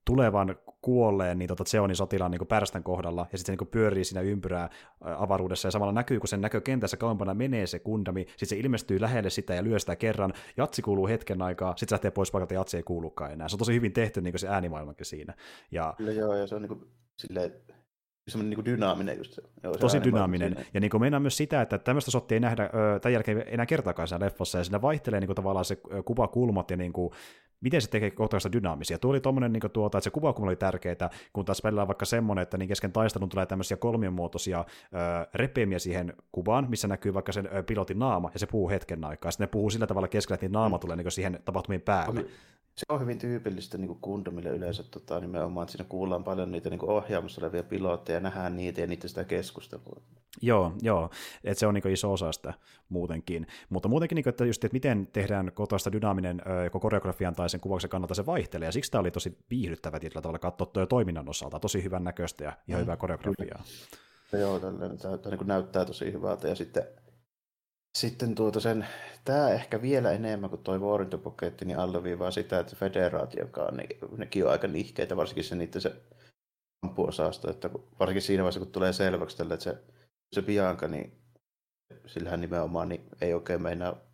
tulevan 0.05 0.57
kuolleen 0.83 1.39
niin 1.39 1.49
tota 1.49 1.65
Zeonin 1.65 1.97
sotilaan 1.97 2.31
niin 2.31 2.47
pärstän 2.47 2.83
kohdalla, 2.83 3.27
ja 3.33 3.39
sitten 3.39 3.57
se 3.57 3.63
niin 3.63 3.71
pyörii 3.71 4.05
siinä 4.05 4.21
ympyrää 4.21 4.71
avaruudessa, 5.01 5.69
ja 5.69 5.73
samalla 5.73 5.93
näkyy, 5.93 6.21
kun 6.21 6.29
sen 6.29 6.41
näkökentässä 6.41 6.97
kauempana 6.97 7.35
menee 7.35 7.67
se 7.67 7.79
kundami, 7.79 8.27
sitten 8.29 8.49
se 8.49 8.57
ilmestyy 8.57 9.01
lähelle 9.01 9.31
sitä 9.31 9.55
ja 9.55 9.65
lyö 9.65 9.79
sitä 9.79 9.97
kerran, 9.97 10.33
jatsi 10.57 10.83
kuuluu 10.83 11.07
hetken 11.07 11.43
aikaa, 11.43 11.77
sitten 11.77 11.89
se 11.89 11.95
lähtee 11.95 12.11
pois 12.11 12.31
paikalta, 12.31 12.55
ja 12.55 12.61
jatsi 12.61 12.77
ei 12.77 12.83
kuulukaan 12.83 13.33
enää. 13.33 13.49
Se 13.49 13.55
on 13.55 13.59
tosi 13.59 13.75
hyvin 13.75 13.93
tehty 13.93 14.21
niin 14.21 14.39
se 14.39 14.49
äänimaailmakin 14.49 15.07
siinä. 15.07 15.35
Ja... 15.71 15.95
Kyllä 15.97 16.13
joo, 16.13 16.35
ja 16.35 16.47
se 16.47 16.55
on 16.55 16.63
niin 16.63 16.69
kuin, 16.69 16.87
silleen, 17.17 17.53
semmoinen 18.31 18.59
niin 18.59 18.65
dynaaminen 18.65 19.19
just 19.19 19.33
se. 19.33 19.43
Joo, 19.63 19.73
se 19.73 19.79
Tosi 19.79 20.05
dynaaminen. 20.05 20.53
Siinä. 20.53 20.71
Ja 20.75 20.81
niin 20.81 20.91
kuin 20.91 21.01
meinaa 21.01 21.21
myös 21.21 21.37
sitä, 21.37 21.63
että 21.63 21.79
tämmöistä 21.79 22.11
sottia 22.11 22.37
ei 22.37 22.41
nähdä 22.41 22.65
ö, 22.65 23.01
tämän 23.01 23.13
jälkeen 23.13 23.45
enää 23.47 23.67
kertaakaan 23.67 24.09
siinä 24.09 24.25
leffassa, 24.25 24.59
ja 24.59 24.65
siinä 24.65 24.83
vaihtelee 24.83 25.21
niin 25.21 25.29
kuin, 25.29 25.37
tavallaan 25.37 25.65
se 25.65 25.79
kuvakulmat 26.05 26.71
ja 26.71 26.77
niin 26.77 26.93
kuin, 26.93 27.11
miten 27.61 27.83
se 27.83 27.91
tekee 27.91 28.11
kohtauksia 28.11 28.53
dynaamisia. 28.53 28.99
Tuo 28.99 29.11
oli 29.11 29.21
tommonen, 29.21 29.53
niin 29.53 29.63
tuota, 29.73 29.99
että 29.99 30.05
se 30.05 30.11
kuvakulma 30.11 30.49
oli 30.49 30.57
tärkeää, 30.57 31.11
kun 31.33 31.45
taas 31.45 31.65
välillä 31.65 31.83
on 31.83 31.89
vaikka 31.89 32.05
semmoinen, 32.05 32.43
että 32.43 32.59
niin 32.59 32.69
kesken 32.69 32.93
taistelun 32.93 33.29
tulee 33.29 33.47
tämmöisiä 33.47 33.77
kolmionmuotoisia 33.77 34.59
ö, 34.59 34.65
repeimiä 35.35 35.79
siihen 35.79 36.15
kuvaan, 36.33 36.67
missä 36.71 36.89
näkyy 36.89 37.15
vaikka 37.15 37.33
sen 37.33 37.49
ö, 37.53 37.63
pilotin 37.63 37.99
naama, 37.99 38.31
ja 38.33 38.39
se 38.39 38.47
puhuu 38.47 38.69
hetken 38.69 39.05
aikaa. 39.05 39.31
Sitten 39.31 39.45
ne 39.45 39.51
puhuu 39.51 39.71
sillä 39.71 39.87
tavalla 39.87 40.09
keskellä, 40.09 40.35
että 40.35 40.47
niin 40.47 40.53
naama 40.53 40.77
mm. 40.77 40.81
tulee 40.81 40.97
niin 40.97 41.11
siihen 41.11 41.41
tapahtumien 41.45 41.83
päälle. 41.83 42.27
Se 42.77 42.85
on 42.89 43.01
hyvin 43.01 43.19
tyypillistä 43.19 43.79
niin 43.79 43.99
Gundamille 44.03 44.51
yleensä 44.51 44.83
tota, 44.83 45.21
nimenomaan, 45.21 45.65
että 45.65 45.73
siinä 45.73 45.89
kuullaan 45.89 46.25
paljon 46.25 46.53
niitä 46.53 46.71
niin 46.71 46.85
ohjaamassa 46.85 47.41
olevia 47.41 47.63
pilotteja, 47.63 48.16
nähdään 48.21 48.57
niitä 48.57 48.81
ja 48.81 48.87
niitä 48.87 49.09
sitä 49.09 49.25
keskustelua. 49.25 50.03
Joo, 50.43 50.73
joo. 50.83 51.11
että 51.45 51.61
se 51.61 51.67
on 51.67 51.75
niin 51.75 51.93
iso 51.93 52.13
osa 52.13 52.33
sitä 52.33 52.55
muutenkin. 52.89 53.47
Mutta 53.69 53.89
muutenkin, 53.89 54.17
niin 54.17 54.29
että, 54.29 54.45
just, 54.45 54.65
että 54.65 54.75
miten 54.75 55.07
tehdään 55.07 55.53
kotoista 55.55 55.93
dynaaminen 55.93 56.43
joko 56.65 56.81
koreografian 56.81 57.35
tai 57.35 57.51
sen 57.51 57.61
kuvauksen 57.61 57.91
kannalta 57.91 58.15
se 58.15 58.27
vaihtelee, 58.27 58.69
ja 58.69 58.73
siksi 58.73 58.91
tämä 58.91 59.01
oli 59.01 59.11
tosi 59.11 59.39
viihdyttävä 59.51 60.01
tietyllä 60.01 60.23
tavalla 60.23 60.39
katsoa 60.39 60.87
toiminnan 60.87 61.29
osalta, 61.29 61.61
tosi 61.61 61.85
hyvän 61.85 62.05
näköistä 62.05 62.45
ja 62.45 62.53
ihan 62.69 62.81
mm. 62.81 62.83
hyvää 62.83 62.97
koreografiaa. 62.97 63.63
Kyllä. 64.31 64.43
Joo, 64.43 64.61
tällainen, 64.61 64.99
tämä, 64.99 65.19
tämä 65.19 65.37
niin 65.37 65.47
näyttää 65.47 65.85
tosi 65.85 66.13
hyvältä, 66.13 66.49
ja 66.49 66.55
sitten 66.55 66.85
sitten 67.97 68.35
tuota 68.35 68.61
sen, 68.61 68.87
tämä 69.25 69.51
ehkä 69.51 69.83
vielä 69.83 70.13
enemmän 70.13 70.51
kuin 70.51 70.63
toi 70.63 70.81
vuorintopoketti, 70.81 71.65
niin 71.65 71.79
alleviivaa 71.79 72.31
sitä, 72.31 72.59
että 72.59 72.77
federaatiokaan, 72.77 73.77
niin 73.77 73.89
nekin 74.17 74.45
on 74.45 74.51
aika 74.51 74.69
nihkeitä, 74.69 75.17
varsinkin 75.17 75.45
se 75.45 75.55
niiden 75.55 75.81
se 75.81 75.93
ampuosasto, 76.89 77.51
että 77.51 77.71
varsinkin 78.01 78.23
siinä 78.23 78.43
vaiheessa, 78.43 78.61
kun 78.61 78.73
tulee 78.73 78.93
selväksi 78.93 79.37
tälle, 79.37 79.55
että 79.55 79.65
se, 79.65 79.79
se 80.33 80.43
Bianca, 80.43 80.89
niin 80.89 81.13
sillähän 82.07 82.41
nimenomaan 82.41 82.89
niin 82.89 83.09
ei 83.21 83.35
oikein 83.35 83.63
meinaa 83.63 84.06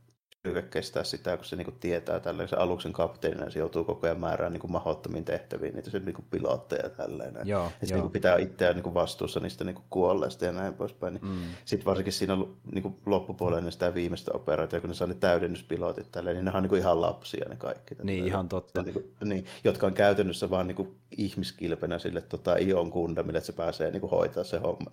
kestää 0.70 1.04
sitä, 1.04 1.36
kun 1.36 1.44
se 1.44 1.56
niin 1.56 1.64
kuin 1.64 1.76
tietää 1.80 2.20
tälleen, 2.20 2.48
se 2.48 2.56
aluksen 2.56 2.92
kapteenina 2.92 3.50
se 3.50 3.58
joutuu 3.58 3.84
koko 3.84 4.06
ajan 4.06 4.20
määrään 4.20 4.52
niin 4.52 4.60
kuin 4.60 4.72
mahdottomiin 4.72 5.24
tehtäviin, 5.24 5.74
niitä 5.74 5.90
se 5.90 5.98
niin 5.98 6.14
kuin 6.14 6.24
pilotteja 6.30 6.88
tälleen. 6.88 7.34
Joo, 7.44 7.72
ja 7.80 7.86
se 7.86 7.94
joo. 7.94 7.96
niin 7.96 8.02
kuin 8.02 8.12
pitää 8.12 8.36
itseään 8.36 8.74
niin 8.74 8.82
kuin 8.82 8.94
vastuussa 8.94 9.40
niistä 9.40 9.64
niin 9.64 9.74
kuin 9.74 9.84
kuolleista 9.90 10.44
ja 10.44 10.52
näin 10.52 10.74
poispäin. 10.74 11.14
Niin 11.14 11.22
Mm. 11.22 11.38
Sitten 11.64 11.84
varsinkin 11.84 12.12
siinä 12.12 12.36
niin 12.72 12.82
kuin 12.82 12.96
loppupuolella 13.06 13.70
sitä 13.70 13.94
viimeistä 13.94 14.30
operaatiota, 14.34 14.80
kun 14.80 14.90
ne 14.90 14.94
saa 14.94 15.06
ne 15.06 15.14
täydennyspilotit 15.14 16.12
tälleen, 16.12 16.36
niin 16.36 16.44
ne 16.44 16.52
on 16.54 16.62
niin 16.62 16.68
kuin 16.68 16.80
ihan 16.80 17.00
lapsia 17.00 17.48
ne 17.48 17.56
kaikki. 17.56 17.94
tälleen. 17.94 18.16
Niin, 18.16 18.26
ihan 18.26 18.48
totta. 18.48 18.82
Niin, 18.82 18.92
kuin, 18.92 19.04
niin, 19.24 19.44
jotka 19.64 19.86
on 19.86 19.94
käytännössä 19.94 20.50
vaan 20.50 20.66
niin 20.66 20.76
kuin 20.76 20.96
ihmiskilpenä 21.16 21.98
sille 21.98 22.20
tota, 22.20 22.56
Ion 22.56 22.90
kundamille, 22.90 23.38
että 23.38 23.46
se 23.46 23.52
pääsee 23.52 23.90
niin 23.90 24.00
kuin 24.00 24.10
hoitaa 24.10 24.44
se 24.44 24.58
homma. 24.58 24.90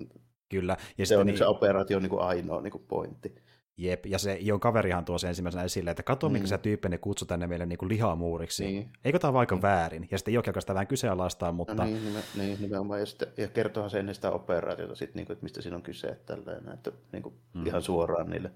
Kyllä. 0.49 0.77
Ja 0.97 1.05
Se 1.05 1.17
on 1.17 1.25
niin, 1.25 1.33
niin, 1.33 1.37
se 1.37 1.45
operaatio 1.45 1.97
on 1.97 2.03
niin 2.03 2.09
kuin 2.09 2.21
ainoa 2.21 2.61
niin 2.61 2.71
kuin 2.71 2.83
pointti. 2.87 3.35
Jep, 3.79 4.05
ja 4.05 4.19
se 4.19 4.37
Ion 4.41 4.59
kaverihan 4.59 5.05
tuo 5.05 5.17
sen 5.17 5.27
ensimmäisenä 5.27 5.63
esille, 5.63 5.91
että 5.91 6.03
kato, 6.03 6.29
mikä 6.29 6.43
Mm. 6.43 6.47
se 6.47 6.57
tyyppi 6.57 6.89
ne 6.89 6.97
kutsui 6.97 7.27
tänne 7.27 7.47
meille 7.47 7.65
niin 7.65 7.77
kuin 7.77 7.89
lihamuuriksi. 7.89 8.65
Niin. 8.65 8.89
Eikö 9.05 9.19
tämä 9.19 9.31
ole 9.31 9.39
aika 9.39 9.61
väärin? 9.61 10.07
Ja 10.11 10.17
sitten 10.17 10.37
alkaa 10.37 10.61
sitä 10.61 10.73
vähän 10.73 10.87
kyseenalaistaa, 10.87 11.51
mutta 11.51 11.73
No 11.75 11.83
niin, 11.83 12.05
nime, 12.05 12.19
niin, 12.37 12.61
nimenomaan. 12.61 12.99
Ja, 12.99 13.05
sitten, 13.05 13.27
ja 13.37 13.47
kertoohan 13.47 13.89
se 13.89 13.99
ennen 13.99 14.15
sitä 14.15 14.31
operaatiota, 14.31 14.95
sit, 14.95 15.15
niin 15.15 15.25
kuin, 15.25 15.33
että 15.33 15.43
mistä 15.43 15.61
siinä 15.61 15.75
on 15.75 15.81
kyse, 15.83 16.17
tälleen, 16.25 16.69
että 16.73 16.91
niin 17.11 17.23
kuin, 17.23 17.35
Mm. 17.53 17.59
mm. 17.61 17.67
ihan 17.67 17.81
suoraan 17.81 18.29
niille. 18.29 18.51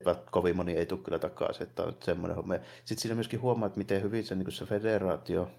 Että 0.00 0.22
kovin 0.30 0.56
moni 0.56 0.72
ei 0.72 0.86
tule 0.86 1.00
kyllä 1.04 1.18
takaisin, 1.18 1.62
että 1.62 1.82
on 1.82 1.96
semmoinen 2.04 2.36
homma. 2.36 2.54
Sitten 2.84 2.98
siinä 3.02 3.14
myöskin 3.14 3.40
huomaa, 3.40 3.66
että 3.66 3.78
miten 3.78 4.02
hyvin 4.02 4.24
se, 4.24 4.34
niin 4.34 4.44
kuin 4.44 4.52
se 4.52 4.64
federaatio, 4.66 5.50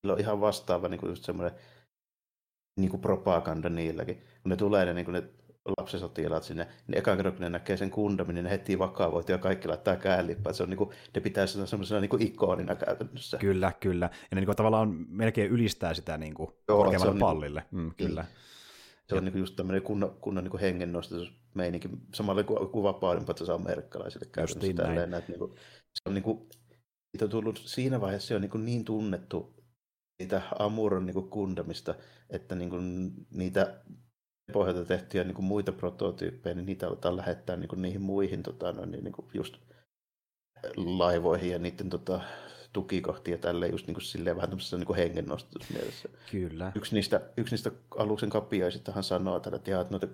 sillä 0.00 0.12
on 0.14 0.20
ihan 0.20 0.40
vastaava 0.40 0.88
niin 0.88 1.00
kuin 1.00 1.10
just 1.10 1.24
semmoinen 1.24 1.58
niin 2.80 2.90
kuin 2.90 3.00
propaganda 3.00 3.68
niilläkin. 3.68 4.16
Kun 4.42 4.50
ne 4.50 4.56
tulee 4.56 4.84
ne, 4.84 4.94
niin 4.94 5.04
kuin 5.04 5.12
ne 5.12 5.22
lapsisotilaat 5.78 6.42
sinne, 6.42 6.66
niin 6.86 6.98
eka 6.98 7.16
kerran 7.16 7.32
kun 7.34 7.42
ne 7.42 7.48
näkee 7.48 7.76
sen 7.76 7.90
kundamin, 7.90 8.34
niin 8.34 8.44
ne 8.44 8.50
heti 8.50 8.78
vakavoituu 8.78 9.32
ja 9.34 9.38
kaikki 9.38 9.68
laittaa 9.68 9.96
käänlippaa. 9.96 10.52
Se 10.52 10.62
on 10.62 10.70
niin 10.70 10.78
kuin, 10.78 10.90
ne 11.14 11.20
pitää 11.20 11.46
sitä 11.46 11.66
semmoisena 11.66 12.00
niin 12.00 12.08
kuin 12.08 12.22
ikonina 12.22 12.74
käytännössä. 12.74 13.38
kyllä, 13.38 13.72
kyllä. 13.80 14.06
Ja 14.06 14.34
ne 14.34 14.40
niin 14.40 14.46
kuin, 14.46 14.56
tavallaan 14.56 15.06
melkein 15.08 15.50
ylistää 15.50 15.94
sitä 15.94 16.18
niin 16.18 16.34
kuin, 16.34 16.50
Joo, 16.68 16.76
korkeammalle 16.78 16.98
se 16.98 17.08
on 17.08 17.14
niin 17.14 17.20
kuin- 17.20 17.28
pallille. 17.28 17.64
Mm, 17.70 17.90
kyllä. 17.96 18.24
Se 19.08 19.14
on 19.14 19.24
niinku 19.24 19.38
just 19.38 19.56
tämmöinen 19.56 19.82
kunnon, 19.82 20.16
kunnon 20.20 20.44
niinku 20.44 20.58
hengennostatusmeininki, 20.58 21.88
samalla 22.14 22.42
kuin 22.42 22.68
kuvapaadin, 22.68 23.30
että 23.30 23.44
se 23.44 23.52
on 23.52 23.62
merkkalaisille 23.64 24.26
käytännössä 24.26 24.56
Justiin 24.56 24.76
näin. 24.76 24.88
tälleen. 24.88 25.14
Että 25.14 25.32
niinku, 25.32 25.54
se 25.94 26.02
on 26.08 26.14
niinku, 26.14 26.48
siitä 27.10 27.24
on 27.24 27.30
tullut 27.30 27.60
siinä 27.64 28.00
vaiheessa 28.00 28.28
se 28.28 28.34
on 28.34 28.40
niinku 28.40 28.58
niin 28.58 28.84
tunnettu 28.84 29.54
niitä 30.18 30.42
Amuron 30.58 31.06
niinku 31.06 31.22
kundamista, 31.22 31.94
että 32.30 32.54
niinku 32.54 32.76
niitä 33.30 33.80
pohjalta 34.52 34.84
tehtyjä 34.84 35.24
niinku 35.24 35.42
muita 35.42 35.72
prototyyppejä, 35.72 36.54
niin 36.54 36.66
niitä 36.66 36.88
aletaan 36.88 37.16
lähettää 37.16 37.56
niinku 37.56 37.76
niihin 37.76 38.02
muihin 38.02 38.42
tota, 38.42 38.72
noin, 38.72 38.90
niin 38.90 39.04
niinku 39.04 39.28
just 39.34 39.56
laivoihin 40.76 41.50
ja 41.50 41.58
niiden 41.58 41.90
tota, 41.90 42.20
tukikohtiin 42.72 43.32
ja 43.32 43.38
tälleen 43.38 43.72
just 43.72 43.86
niinku 43.86 44.00
silleen 44.00 44.36
vähän 44.36 44.50
tämmöisessä 44.50 44.76
niinku 44.76 44.94
hengennostatusmielessä 44.94 46.08
Kyllä. 46.30 46.72
yksi 46.74 46.94
niistä, 46.94 47.20
yksi 47.36 47.52
niistä 47.52 47.70
aluksen 47.96 48.30
kapiaisistahan 48.30 49.04
sanoo 49.04 49.36
että, 49.36 49.70
jaa, 49.70 49.80
että 49.80 49.90
noita 49.90 50.06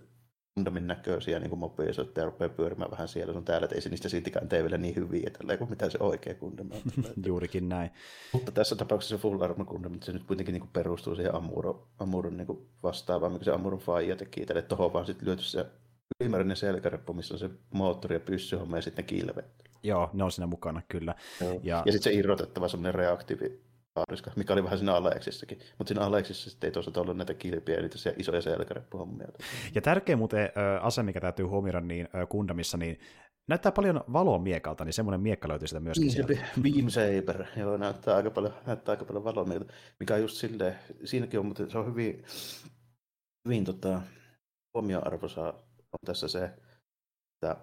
kundamin 0.54 0.86
näköisiä 0.86 1.38
niin 1.40 1.58
mobiilisoitteja 1.58 2.24
rupeaa 2.24 2.48
pyörimään 2.48 2.90
vähän 2.90 3.08
siellä 3.08 3.32
sun 3.32 3.44
täällä, 3.44 3.64
että 3.64 3.74
ei 3.74 3.80
se 3.80 3.88
niistä 3.88 4.08
siltikään 4.08 4.48
tee 4.48 4.62
vielä 4.62 4.78
niin 4.78 4.96
hyviä 4.96 5.30
tälleen, 5.38 5.58
kuin 5.58 5.70
mitä 5.70 5.90
se 5.90 5.98
oikea 6.00 6.34
kundami 6.34 6.70
on. 6.74 7.04
Juurikin 7.26 7.68
näin. 7.68 7.90
Mutta 8.32 8.52
tässä 8.52 8.76
tapauksessa 8.76 9.16
se 9.16 9.22
full 9.22 9.42
armor 9.42 9.66
kundami, 9.66 9.98
se 10.02 10.12
nyt 10.12 10.24
kuitenkin 10.24 10.52
niin 10.52 10.68
perustuu 10.72 11.14
siihen 11.16 11.34
Amuro, 11.34 11.88
Amuron 11.98 12.36
niin 12.36 12.68
vastaavaan, 12.82 13.32
mikä 13.32 13.44
se 13.44 13.50
Amuron 13.52 13.78
faija 13.80 14.16
teki 14.16 14.46
tälle, 14.46 14.58
että 14.58 14.76
tuohon 14.76 14.92
vaan 14.92 15.06
sitten 15.06 15.28
lyöty 15.28 15.42
se 15.42 15.66
ylimääräinen 16.20 16.56
selkäreppu, 16.56 17.12
missä 17.12 17.34
on 17.34 17.38
se 17.38 17.50
moottori 17.70 18.16
ja 18.16 18.20
pyssyhomma 18.20 18.76
ja 18.76 18.82
sitten 18.82 19.02
ne 19.02 19.06
kilvet. 19.06 19.46
Joo, 19.82 20.10
ne 20.12 20.24
on 20.24 20.32
siinä 20.32 20.46
mukana, 20.46 20.82
kyllä. 20.88 21.14
Ja, 21.40 21.46
Ja- 21.62 21.82
ja 21.86 21.92
sitten 21.92 22.12
se 22.12 22.18
irrotettava 22.18 22.68
semmoinen 22.68 22.94
reaktiivi 22.94 23.60
haariska, 23.96 24.30
mikä 24.36 24.52
oli 24.52 24.64
vähän 24.64 24.78
siinä 24.78 24.94
Aleksissakin. 24.94 25.58
Mutta 25.78 25.88
siinä 25.88 26.04
Aleksissa 26.04 26.50
sitten 26.50 26.68
ei 26.68 26.72
toisaalta 26.72 27.00
ollut 27.00 27.16
näitä 27.16 27.34
kilpiä 27.34 27.74
ja 27.74 27.82
niitä 27.82 27.98
se- 27.98 28.14
isoja 28.18 28.40
selkäreppuhommia. 28.40 29.28
Ja 29.74 29.80
tärkeä 29.82 30.16
muuten 30.16 30.50
ase, 30.80 31.02
mikä 31.02 31.20
täytyy 31.20 31.46
huomioida 31.46 31.80
niin 31.80 32.08
ö, 32.14 32.26
Gundamissa, 32.26 32.76
niin 32.76 33.00
näyttää 33.48 33.72
paljon 33.72 34.00
valoa 34.12 34.38
miekalta, 34.38 34.84
niin 34.84 34.92
semmoinen 34.92 35.20
miekka 35.20 35.48
löytyy 35.48 35.68
sitä 35.68 35.80
myöskin 35.80 36.06
Niin, 36.06 36.12
sieltä. 36.12 36.32
Beam 36.62 36.88
Saber, 36.88 37.44
joo, 37.56 37.76
näyttää 37.76 38.16
aika 38.16 38.30
paljon, 38.30 38.54
näyttää 38.66 38.92
aika 38.92 39.04
paljon 39.04 39.24
valoa 39.24 39.44
mieltä, 39.44 39.72
mikä 40.00 40.14
on 40.14 40.20
just 40.20 40.36
silleen, 40.36 40.78
siinäkin 41.04 41.40
on, 41.40 41.46
mutta 41.46 41.70
se 41.70 41.78
on 41.78 41.86
hyvin, 41.86 42.24
hyvin 43.48 43.64
tota, 43.64 44.00
huomioarvoisa 44.74 45.42
on 45.92 45.98
tässä 46.06 46.28
se, 46.28 46.44
että 47.34 47.56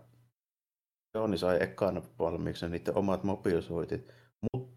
Jooni 1.15 1.37
sai 1.37 1.63
ekana 1.63 2.01
valmiiksi 2.19 2.69
niiden 2.69 2.97
omat 2.97 3.23
mobiilisoitit, 3.23 4.13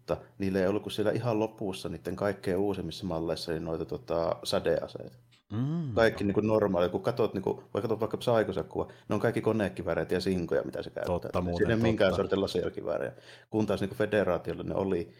mutta 0.07 0.25
niillä 0.37 0.59
ei 0.59 0.67
ollut 0.67 0.83
kuin 0.83 0.93
siellä 0.93 1.11
ihan 1.11 1.39
lopussa 1.39 1.89
niiden 1.89 2.15
kaikkein 2.15 2.57
uusimmissa 2.57 3.05
malleissa 3.05 3.51
niin 3.51 3.65
noita 3.65 3.85
tota, 3.85 4.35
sädeaseita. 4.43 5.17
Mm, 5.51 5.93
Kaikki 5.93 6.23
niin 6.23 6.33
kuin 6.33 6.47
normaali, 6.47 6.89
kun 6.89 7.01
katsot, 7.01 7.33
niin 7.33 7.41
kuin, 7.41 7.57
vaikka 7.57 7.81
katsot 7.81 7.99
vaikka 7.99 8.17
Psychosakua, 8.17 8.91
ne 9.09 9.15
on 9.15 9.21
kaikki 9.21 9.41
konekiväreitä 9.41 10.13
ja 10.13 10.21
sinkoja, 10.21 10.63
mitä 10.63 10.83
se 10.83 10.89
käyttää. 10.89 11.19
Totta 11.19 11.41
muuten, 11.41 11.57
Siinä 11.57 11.73
ei 11.73 11.81
minkään 11.81 12.15
sortin 12.15 12.41
laserkiväärejä. 12.41 13.11
Kun 13.49 13.65
taas 13.65 13.81
niin 13.81 13.89
kuin 13.89 13.97
federaatiolla 13.97 14.63
ne 14.63 14.75
oli 14.75 15.13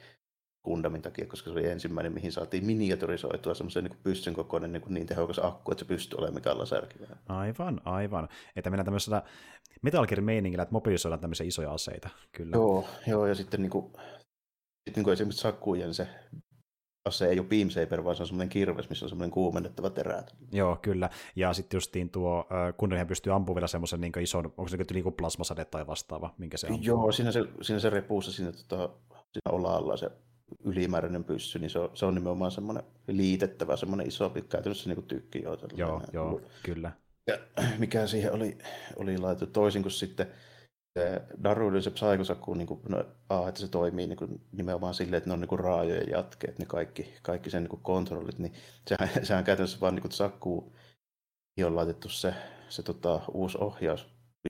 kundamin 0.61 1.01
takia, 1.01 1.25
koska 1.27 1.49
se 1.49 1.51
oli 1.51 1.67
ensimmäinen, 1.67 2.13
mihin 2.13 2.31
saatiin 2.31 2.65
miniaturisoitua 2.65 3.53
semmoisen 3.53 3.83
niin 3.83 3.97
pyssyn 4.03 4.33
kokoinen 4.33 4.71
niin, 4.71 4.83
niin 4.89 5.07
tehokas 5.07 5.39
akku, 5.39 5.71
että 5.71 5.79
se 5.83 5.87
pystyy 5.87 6.17
olemaan 6.17 6.35
mikään 6.35 6.59
laserkiväärä. 6.59 7.17
Aivan, 7.27 7.81
aivan. 7.85 8.27
Että 8.55 8.69
mennään 8.69 8.85
tämmöisellä 8.85 9.23
Metal 9.81 10.07
Gear-meiningillä, 10.07 10.63
että 10.63 10.73
mobilisoidaan 10.73 11.19
tämmöisiä 11.19 11.47
isoja 11.47 11.73
aseita. 11.73 12.09
Kyllä. 12.31 12.55
Joo, 12.57 12.85
joo, 13.07 13.27
ja 13.27 13.35
sitten 13.35 13.61
niin 13.61 13.69
kuin, 13.69 13.93
sitten 14.85 15.03
niin 15.03 15.13
esimerkiksi 15.13 15.41
Sakujen 15.41 15.93
se 15.93 16.07
ase 17.05 17.25
ei 17.25 17.39
ole 17.39 17.47
Beam 17.47 17.69
Saber, 17.69 18.03
vaan 18.03 18.15
se 18.15 18.23
on 18.23 18.27
semmoinen 18.27 18.49
kirves, 18.49 18.89
missä 18.89 19.05
on 19.05 19.09
semmoinen 19.09 19.31
kuumennettava 19.31 19.89
terä. 19.89 20.23
Joo, 20.51 20.75
kyllä. 20.81 21.09
Ja 21.35 21.53
sitten 21.53 21.77
justiin 21.77 22.09
tuo, 22.09 22.47
kun 22.77 22.91
he 22.91 23.05
pystyy 23.05 23.33
ampumaan 23.33 23.55
vielä 23.55 23.67
semmoisen 23.67 24.01
niin 24.01 24.19
ison, 24.19 24.45
onko 24.45 24.67
se 24.67 24.77
niin 24.77 25.03
kuin 25.03 25.15
plasmasade 25.15 25.65
tai 25.65 25.87
vastaava, 25.87 26.33
minkä 26.37 26.57
se 26.57 26.67
on. 26.67 26.83
Joo, 26.83 27.11
siinä 27.11 27.31
se, 27.31 27.43
siinä 27.61 27.79
se 27.79 27.89
repuussa 27.89 28.31
siinä, 28.31 28.51
tota, 28.51 28.89
siinä 29.11 29.51
olalla 29.51 29.97
se 29.97 30.09
ylimääräinen 30.63 31.23
pyssy, 31.23 31.59
niin 31.59 31.69
se 31.69 31.79
on, 31.79 31.89
se 31.93 32.05
on 32.05 32.15
nimenomaan 32.15 32.51
semmoinen 32.51 32.83
liitettävä, 33.07 33.75
semmoinen 33.75 34.07
iso, 34.07 34.29
käytännössä 34.29 34.89
niin 34.89 34.95
kuin 34.95 35.07
tykki. 35.07 35.41
Joo, 35.41 35.57
Joo, 35.75 36.01
joo, 36.13 36.41
kyllä. 36.63 36.91
Ja 37.27 37.37
mikä 37.77 38.07
siihen 38.07 38.33
oli, 38.33 38.57
oli 38.95 39.17
laitettu 39.17 39.53
toisin 39.53 39.81
kuin 39.81 39.91
sitten 39.91 40.27
se 40.99 41.21
Daruiden 41.43 41.83
se 41.83 41.91
Psychosaku, 41.91 42.53
niin 42.53 42.67
kuin, 42.67 42.79
no, 42.89 43.05
a, 43.29 43.49
että 43.49 43.61
se 43.61 43.67
toimii 43.67 44.07
niin 44.07 44.17
kuin, 44.17 44.41
nimenomaan 44.51 44.93
silleen, 44.93 45.17
että 45.17 45.29
ne 45.29 45.33
on 45.33 45.41
niin 45.41 45.49
kuin 45.49 45.59
raajojen 45.59 46.09
jatkeet, 46.09 46.59
ne 46.59 46.65
kaikki, 46.65 47.13
kaikki 47.21 47.49
sen 47.49 47.63
niin 47.63 47.69
kuin 47.69 47.81
kontrollit, 47.81 48.39
niin 48.39 48.53
sehän, 48.87 49.25
sehän 49.25 49.43
käytännössä 49.43 49.79
vaan 49.79 49.95
niin 49.95 50.01
kuin 50.01 50.11
Sakuun 50.11 50.71
on 51.65 51.75
laitettu 51.75 52.09
se, 52.09 52.33
se 52.69 52.83
tota, 52.83 53.21
uusi 53.33 53.57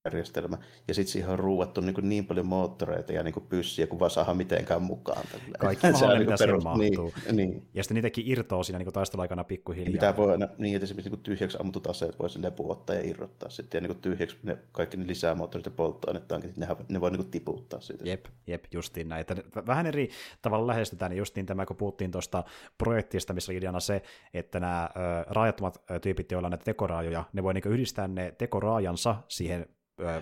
ohjausjärjestelmä, 0.05 0.57
ja 0.88 0.93
sitten 0.93 1.11
siihen 1.11 1.30
on 1.30 1.39
ruuattu 1.39 1.81
niin, 1.81 1.93
kuin 1.93 2.09
niin 2.09 2.26
paljon 2.26 2.45
moottoreita 2.45 3.13
ja 3.13 3.23
niin 3.23 3.34
kuin 3.34 3.45
pyssiä, 3.49 3.88
kun 3.88 3.99
vaan 3.99 4.11
saadaan 4.11 4.38
mitenkään 4.38 4.81
mukaan. 4.81 5.23
Tälleen. 5.31 5.53
Kaikki 5.59 5.81
Se 5.88 5.88
on 5.88 5.93
mahdollinen, 5.93 6.19
niin 6.19 6.31
mitä 6.31 6.45
perus- 6.45 6.63
mahtuu. 6.63 7.13
Niin, 7.26 7.35
niin. 7.35 7.67
Ja 7.73 7.84
sitten 7.84 7.95
niitäkin 7.95 8.27
irtoaa 8.27 8.63
siinä 8.63 8.80
niin 8.80 8.93
taisteluaikana 8.93 9.43
pikkuhiljaa. 9.43 9.91
Mitä 9.91 10.17
voi 10.17 10.31
aina, 10.31 10.47
niin, 10.57 10.76
että 10.76 10.84
esimerkiksi 10.84 11.09
niin 11.09 11.23
tyhjäksi 11.23 11.57
ammutut 11.59 11.88
aseet 11.88 12.19
voi 12.19 12.30
sille 12.30 12.53
ottaa 12.59 12.95
ja 12.95 13.01
irrottaa 13.09 13.49
sitten, 13.49 13.84
ja 13.84 13.88
niin 13.88 14.01
tyhjäksi 14.01 14.38
ne, 14.43 14.57
kaikki 14.72 14.97
ne 14.97 15.07
lisämoottorit 15.07 15.65
ja 15.65 15.72
polttoainetankit, 15.72 16.51
niin 16.51 16.59
nehän, 16.59 16.77
ne 16.89 17.01
voi 17.01 17.11
niin 17.11 17.31
tiputtaa 17.31 17.81
siitä. 17.81 18.09
Jep, 18.09 18.26
jep, 18.47 18.63
justiin 18.73 19.09
näin. 19.09 19.22
Että 19.22 19.35
vähän 19.67 19.85
eri 19.85 20.09
tavalla 20.41 20.67
lähestytään, 20.67 21.09
niin 21.09 21.17
justiin 21.17 21.45
tämä, 21.45 21.65
kun 21.65 21.77
puhuttiin 21.77 22.11
tuosta 22.11 22.43
projektista, 22.77 23.34
missä 23.34 23.51
oli 23.51 23.57
ideana 23.57 23.80
se, 23.80 24.01
että 24.34 24.59
nämä 24.59 24.89
ö, 24.95 25.26
raajattomat 25.27 25.84
tyypit, 26.01 26.31
joilla 26.31 26.47
on 26.47 26.51
näitä 26.51 26.65
tekoraajoja, 26.65 27.23
ne 27.34 27.43
voi 27.43 27.53
niin 27.53 27.63
yhdistää 27.67 28.07
ne 28.07 28.34
tekoraajansa 28.38 29.15
siihen 29.27 29.65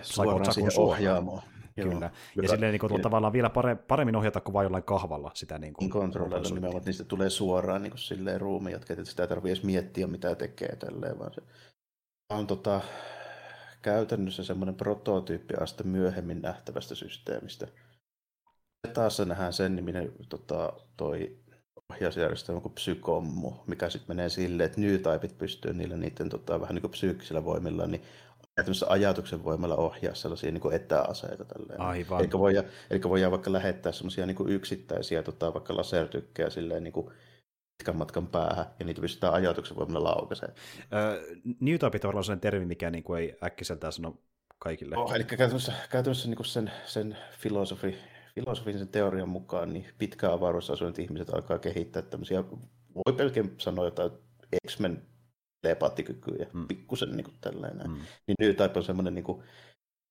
Suoraan 0.02 0.40
Psycho 0.40 0.52
siihen 0.52 0.70
suoraan. 0.70 0.98
ohjaamoon. 0.98 1.42
Joo. 1.76 1.90
Kyllä. 1.90 2.06
Ja 2.06 2.10
Joka- 2.36 2.48
silleen 2.48 2.72
niin 2.72 2.80
kuin, 2.80 3.02
tavallaan 3.02 3.32
vielä 3.32 3.50
pare, 3.50 3.74
paremmin 3.74 4.16
ohjata 4.16 4.40
kuin 4.40 4.52
vain 4.52 4.64
jollain 4.64 4.82
kahvalla 4.84 5.30
sitä 5.34 5.58
niin 5.58 5.72
kuin, 5.74 5.82
Niin 5.84 5.90
kontrolloida 5.90 6.24
mobiilisointia. 6.36 6.54
nimenomaan, 6.56 6.78
että 6.78 6.88
niistä 6.88 7.04
tulee 7.04 7.30
suoraan 7.30 7.82
niin 7.82 7.90
kuin 7.90 7.98
silleen 8.00 8.40
ruumijatkeet, 8.40 8.98
että 8.98 9.10
sitä 9.10 9.22
ei 9.22 9.28
tarvitse 9.28 9.52
edes 9.52 9.62
miettiä, 9.64 10.06
mitä 10.06 10.34
tekee 10.34 10.76
tälleen, 10.76 11.18
vaan 11.18 11.34
se 11.34 11.42
on 12.32 12.46
tota, 12.46 12.80
käytännössä 13.82 14.44
semmoinen 14.44 14.74
prototyyppi 14.74 15.54
asta 15.54 15.84
myöhemmin 15.84 16.42
nähtävästä 16.42 16.94
systeemistä. 16.94 17.66
Ja 18.86 18.92
taas 18.92 19.18
nähdään 19.20 19.52
sen 19.52 19.76
niminen 19.76 20.12
tota, 20.28 20.72
toi 20.96 21.36
ohjausjärjestelmä 21.92 22.60
kuin 22.60 22.74
Psykommu, 22.74 23.52
mikä 23.66 23.90
sitten 23.90 24.16
menee 24.16 24.28
silleen, 24.28 24.66
että 24.66 24.80
New-typit 24.80 25.38
pystyy 25.38 25.72
niillä 25.74 25.96
niiden 25.96 26.28
tota, 26.28 26.60
vähän 26.60 26.74
niin 26.74 26.80
kuin 26.82 26.90
psyykkisillä 26.90 27.44
voimilla, 27.44 27.86
niin 27.86 28.02
käytännössä 28.56 28.86
ajatuksen 28.88 29.44
voimalla 29.44 29.76
ohjaa 29.76 30.14
sellaisia 30.14 30.52
niin 30.52 30.60
kuin 30.60 30.74
etäaseita. 30.74 31.44
Tälleen. 31.44 31.80
Aivan. 31.80 32.20
Eli 32.20 32.30
voidaan, 32.32 32.66
eli 32.90 33.00
voidaan 33.02 33.32
vaikka 33.32 33.52
lähettää 33.52 33.92
semmoisia 33.92 34.26
niin 34.26 34.48
yksittäisiä 34.48 35.22
tota, 35.22 35.54
vaikka 35.54 35.76
lasertykkejä 35.76 36.50
silleen 36.50 36.84
niin 36.84 36.92
kuin 36.92 37.10
pitkän 37.78 37.96
matkan 37.96 38.26
päähän, 38.26 38.66
ja 38.78 38.86
niitä 38.86 39.00
pystytään 39.00 39.34
ajatuksen 39.34 39.76
voimalla 39.76 40.08
laukaisemaan. 40.08 40.56
Ö, 40.92 41.22
New 41.60 41.74
Type 41.74 42.08
on 42.08 42.24
sellainen 42.24 42.40
termi, 42.40 42.66
mikä 42.66 42.90
niin 42.90 43.04
kuin 43.04 43.20
ei 43.20 43.36
äkkiseltään 43.44 43.92
sano 43.92 44.18
kaikille. 44.58 44.96
Oh, 44.96 45.14
eli 45.14 45.24
käytännössä, 45.24 45.72
käytännössä 45.90 46.28
niin 46.28 46.44
sen, 46.44 46.70
sen 46.84 47.16
filosofi, 47.38 47.96
filosofisen 48.34 48.88
teorian 48.88 49.28
mukaan 49.28 49.72
niin 49.72 49.86
pitkä 49.98 50.32
avaruudessa 50.32 50.72
asuneet 50.72 50.98
ihmiset 50.98 51.30
alkaa 51.30 51.58
kehittää 51.58 52.02
tämmöisiä, 52.02 52.44
voi 52.94 53.12
pelkän 53.16 53.50
sanoa 53.58 53.84
jotain 53.84 54.10
X-Men 54.66 55.02
telepattikykyjä, 55.64 56.46
mm. 56.52 56.68
pikkusen 56.68 57.16
niin 57.16 57.24
kuin 57.24 57.36
tällainen. 57.40 57.90
Mm. 57.90 58.00
Niin 58.26 58.56
Type 58.56 58.72
on 58.76 58.84
semmoinen 58.84 59.14
niin 59.14 59.24
kuin 59.24 59.42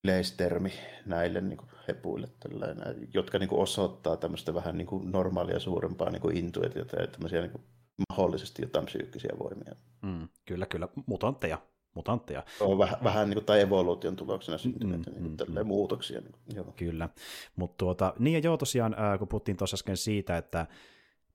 yleistermi 0.04 0.72
näille 1.06 1.40
niin 1.40 1.56
kuin 1.56 1.68
hepuille, 1.88 2.28
tällainen, 2.40 3.08
jotka 3.14 3.38
niin 3.38 3.48
kuin 3.48 3.60
osoittaa 3.60 4.16
tämmöistä 4.16 4.54
vähän 4.54 4.78
niin 4.78 4.86
kuin 4.86 5.12
normaalia 5.12 5.60
suurempaa 5.60 6.10
niin 6.10 6.22
kuin 6.22 6.36
intuitiota 6.36 6.96
ja 6.96 7.06
tämmöisiä 7.06 7.40
niin 7.40 7.50
kuin 7.50 7.64
mahdollisesti 8.08 8.62
jotain 8.62 8.86
psyykkisiä 8.86 9.30
voimia. 9.38 9.74
Mm, 10.02 10.28
kyllä, 10.44 10.66
kyllä. 10.66 10.88
Mutantteja. 11.06 11.58
Mutantteja. 11.94 12.42
On 12.60 12.78
vähän, 12.78 12.96
vähän 13.04 13.30
niin 13.30 13.36
kuin, 13.36 13.44
tai 13.44 13.60
evoluution 13.60 14.16
tuloksena 14.16 14.58
syntyneitä 14.58 15.10
mm, 15.10 15.22
niin 15.22 15.36
mm, 15.48 15.58
mm. 15.58 15.66
muutoksia. 15.66 16.20
Niin, 16.20 16.34
joo. 16.54 16.72
Kyllä. 16.76 17.08
Mutta 17.56 17.76
tuota, 17.78 18.14
niin 18.18 18.34
ja 18.34 18.38
joo 18.38 18.56
tosiaan, 18.56 18.96
kun 19.18 19.28
puhuttiin 19.28 19.56
tuossa 19.56 19.74
äsken 19.74 19.96
siitä, 19.96 20.36
että 20.36 20.66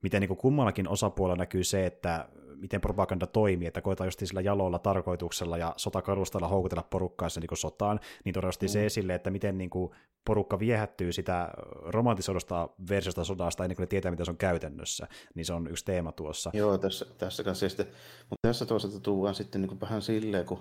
miten 0.02 0.22
niin 0.22 0.28
kuin 0.28 0.38
kummallakin 0.38 0.88
osapuolella 0.88 1.38
näkyy 1.38 1.64
se, 1.64 1.86
että 1.86 2.30
miten 2.60 2.82
propaganda 2.82 3.28
toimii, 3.28 3.68
että 3.68 3.82
koetaan 3.82 4.08
just 4.08 4.20
sillä 4.20 4.42
jalolla 4.42 4.80
tarkoituksella 4.80 5.58
ja 5.58 5.74
sotakarustalla 5.78 6.48
houkutella 6.48 6.84
porukkaa 6.84 7.28
niin 7.40 7.58
sotaan, 7.58 8.00
niin 8.26 8.34
todennäköisesti 8.34 8.66
mm. 8.66 8.72
se 8.72 8.86
esille, 8.86 9.16
että 9.16 9.30
miten 9.30 9.58
niin 9.58 9.70
kuin 9.70 9.92
porukka 10.26 10.60
viehättyy 10.60 11.12
sitä 11.12 11.50
romantisoidusta 11.86 12.70
versiosta 12.90 13.24
sodasta 13.24 13.64
ennen 13.64 13.76
kuin 13.76 13.84
ne 13.84 13.88
tietää, 13.88 14.12
mitä 14.12 14.26
se 14.26 14.32
on 14.32 14.38
käytännössä, 14.38 15.08
niin 15.36 15.46
se 15.46 15.54
on 15.54 15.68
yksi 15.68 15.86
teema 15.86 16.12
tuossa. 16.12 16.52
Joo, 16.54 16.78
tässä, 16.78 17.06
tässä 17.18 17.44
kanssa 17.44 17.70
sitten, 17.70 17.86
mutta 18.30 18.48
tässä 18.48 18.66
toisaalta 18.66 19.00
tuodaan 19.00 19.36
sitten 19.36 19.62
niin 19.62 19.70
kuin 19.70 19.82
vähän 19.82 20.02
silleen, 20.02 20.46
kun 20.46 20.60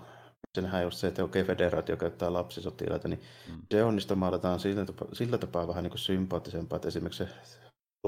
se 0.54 0.62
nähdään 0.62 0.84
just 0.84 0.98
se, 0.98 1.06
että 1.06 1.24
okei, 1.24 1.44
federaatio 1.44 1.96
käyttää 1.96 2.32
lapsisotilaita, 2.32 3.08
niin 3.08 3.20
mm. 3.48 3.62
se 3.70 3.84
onnista 3.84 4.14
maalataan 4.14 4.60
sillä 4.60 4.84
tapaa, 4.84 5.08
sillä 5.12 5.38
tapaa 5.38 5.68
vähän 5.68 5.82
niin 5.82 5.90
kuin 5.90 5.98
sympaattisempaa, 5.98 6.76
että 6.76 6.88
esimerkiksi 6.88 7.24
se 7.24 7.30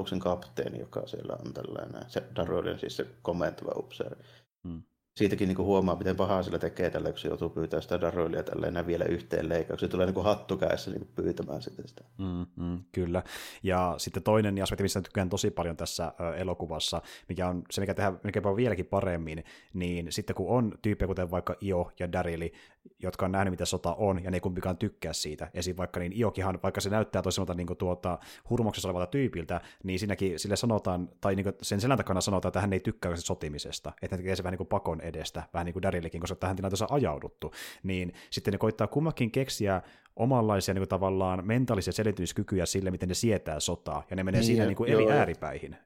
aluksen 0.01 0.19
kapteeni, 0.19 0.79
joka 0.79 1.07
siellä 1.07 1.37
on 1.45 1.53
tällainen, 1.53 2.03
se 2.07 2.23
Darrellin 2.35 2.79
siis 2.79 2.97
se 2.97 3.07
komentava 3.21 3.71
upseeri. 3.75 4.15
Hmm. 4.63 4.83
Siitäkin 5.17 5.47
niin 5.47 5.55
kuin 5.55 5.65
huomaa, 5.65 5.95
miten 5.95 6.15
pahaa 6.15 6.43
sillä 6.43 6.59
tekee 6.59 6.89
tällä, 6.89 7.09
kun 7.09 7.19
se 7.19 7.27
joutuu 7.27 7.49
pyytämään 7.49 7.83
sitä 7.83 8.01
Darrellia 8.01 8.43
tälleen 8.43 8.87
vielä 8.87 9.05
yhteen 9.05 9.49
leikkauksia. 9.49 9.87
Se 9.87 9.91
tulee 9.91 10.05
niin 10.05 10.13
kuin 10.13 10.23
hattukäessä 10.23 10.91
niin 10.91 10.99
kuin 10.99 11.11
pyytämään 11.15 11.61
sitä. 11.61 11.87
sitä. 11.87 12.03
Mm, 12.17 12.45
mm, 12.55 12.83
kyllä. 12.91 13.23
Ja 13.63 13.95
sitten 13.97 14.23
toinen 14.23 14.63
aspekti, 14.63 14.83
mistä 14.83 15.01
tykkään 15.01 15.29
tosi 15.29 15.51
paljon 15.51 15.77
tässä 15.77 16.13
ö, 16.19 16.35
elokuvassa, 16.35 17.01
mikä 17.29 17.47
on 17.47 17.63
se, 17.71 17.81
mikä 17.81 17.93
tehdään 17.93 18.19
mikä 18.23 18.43
vieläkin 18.43 18.85
paremmin, 18.85 19.43
niin 19.73 20.11
sitten 20.11 20.35
kun 20.35 20.49
on 20.49 20.71
tyyppejä, 20.81 21.07
kuten 21.07 21.31
vaikka 21.31 21.55
Io 21.63 21.91
ja 21.99 22.11
Darili, 22.11 22.53
jotka 22.99 23.25
on 23.25 23.31
nähnyt, 23.31 23.51
mitä 23.51 23.65
sota 23.65 23.95
on, 23.95 24.23
ja 24.23 24.31
ne 24.31 24.37
ei 24.37 24.41
kumpikaan 24.41 24.77
tykkää 24.77 25.13
siitä. 25.13 25.51
Esim. 25.53 25.77
vaikka 25.77 25.99
niin 25.99 26.19
Iokihan, 26.19 26.59
vaikka 26.63 26.81
se 26.81 26.89
näyttää 26.89 27.21
toisaalta 27.21 27.53
niin 27.53 27.77
tuota, 27.77 28.19
hurmoksessa 28.49 28.87
olevalta 28.87 29.11
tyypiltä, 29.11 29.61
niin 29.83 29.99
siinäkin 29.99 30.39
sille 30.39 30.55
sanotaan, 30.55 31.09
tai 31.21 31.35
niin 31.35 31.53
sen 31.61 31.81
selän 31.81 31.97
takana 31.97 32.21
sanotaan, 32.21 32.49
että 32.49 32.61
hän 32.61 32.73
ei 32.73 32.79
tykkää 32.79 33.15
sotimisesta, 33.15 33.93
että 34.01 34.15
hän 34.15 34.19
tekee 34.19 34.35
se 34.35 34.43
vähän 34.43 34.51
niin 34.51 34.57
kuin 34.57 34.67
pakon 34.67 35.01
edestä, 35.01 35.43
vähän 35.53 35.65
niin 35.65 35.73
kuin 35.73 35.83
Daryllekin, 35.83 36.21
koska 36.21 36.35
tähän 36.35 36.55
tilanteessa 36.55 36.87
ajauduttu. 36.89 37.53
Niin 37.83 38.13
sitten 38.29 38.51
ne 38.51 38.57
koittaa 38.57 38.87
kummakin 38.87 39.31
keksiä 39.31 39.81
omanlaisia 40.15 40.73
niin 40.73 40.81
kuin, 40.81 40.89
tavallaan 40.89 41.47
mentaalisia 41.47 41.93
selityskykyjä 41.93 42.65
sille, 42.65 42.91
miten 42.91 43.09
ne 43.09 43.15
sietää 43.15 43.59
sotaa, 43.59 44.03
ja 44.09 44.15
ne 44.15 44.23
menee 44.23 44.41
niin, 44.41 44.45
siinä 44.45 44.65
niin 44.65 44.75
kuin 44.75 44.89
eri 44.89 45.11
ääripäihin. 45.11 45.77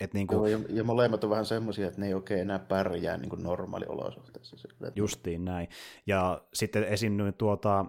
Et 0.00 0.14
niin 0.14 0.26
kuin... 0.26 0.36
Joo, 0.36 0.46
ja, 0.46 0.58
ja 0.68 0.84
molemmat 0.84 1.24
on 1.24 1.30
vähän 1.30 1.44
semmoisia, 1.46 1.88
että 1.88 2.00
ne 2.00 2.06
ei 2.06 2.14
oikein 2.14 2.40
enää 2.40 2.58
pärjää 2.58 3.16
niin 3.16 3.42
normaaliolosuhteissa. 3.42 4.56
Justiin 4.96 5.44
näin. 5.44 5.68
Ja 6.06 6.42
sitten 6.54 6.84
esim. 6.84 7.12
tuota, 7.38 7.84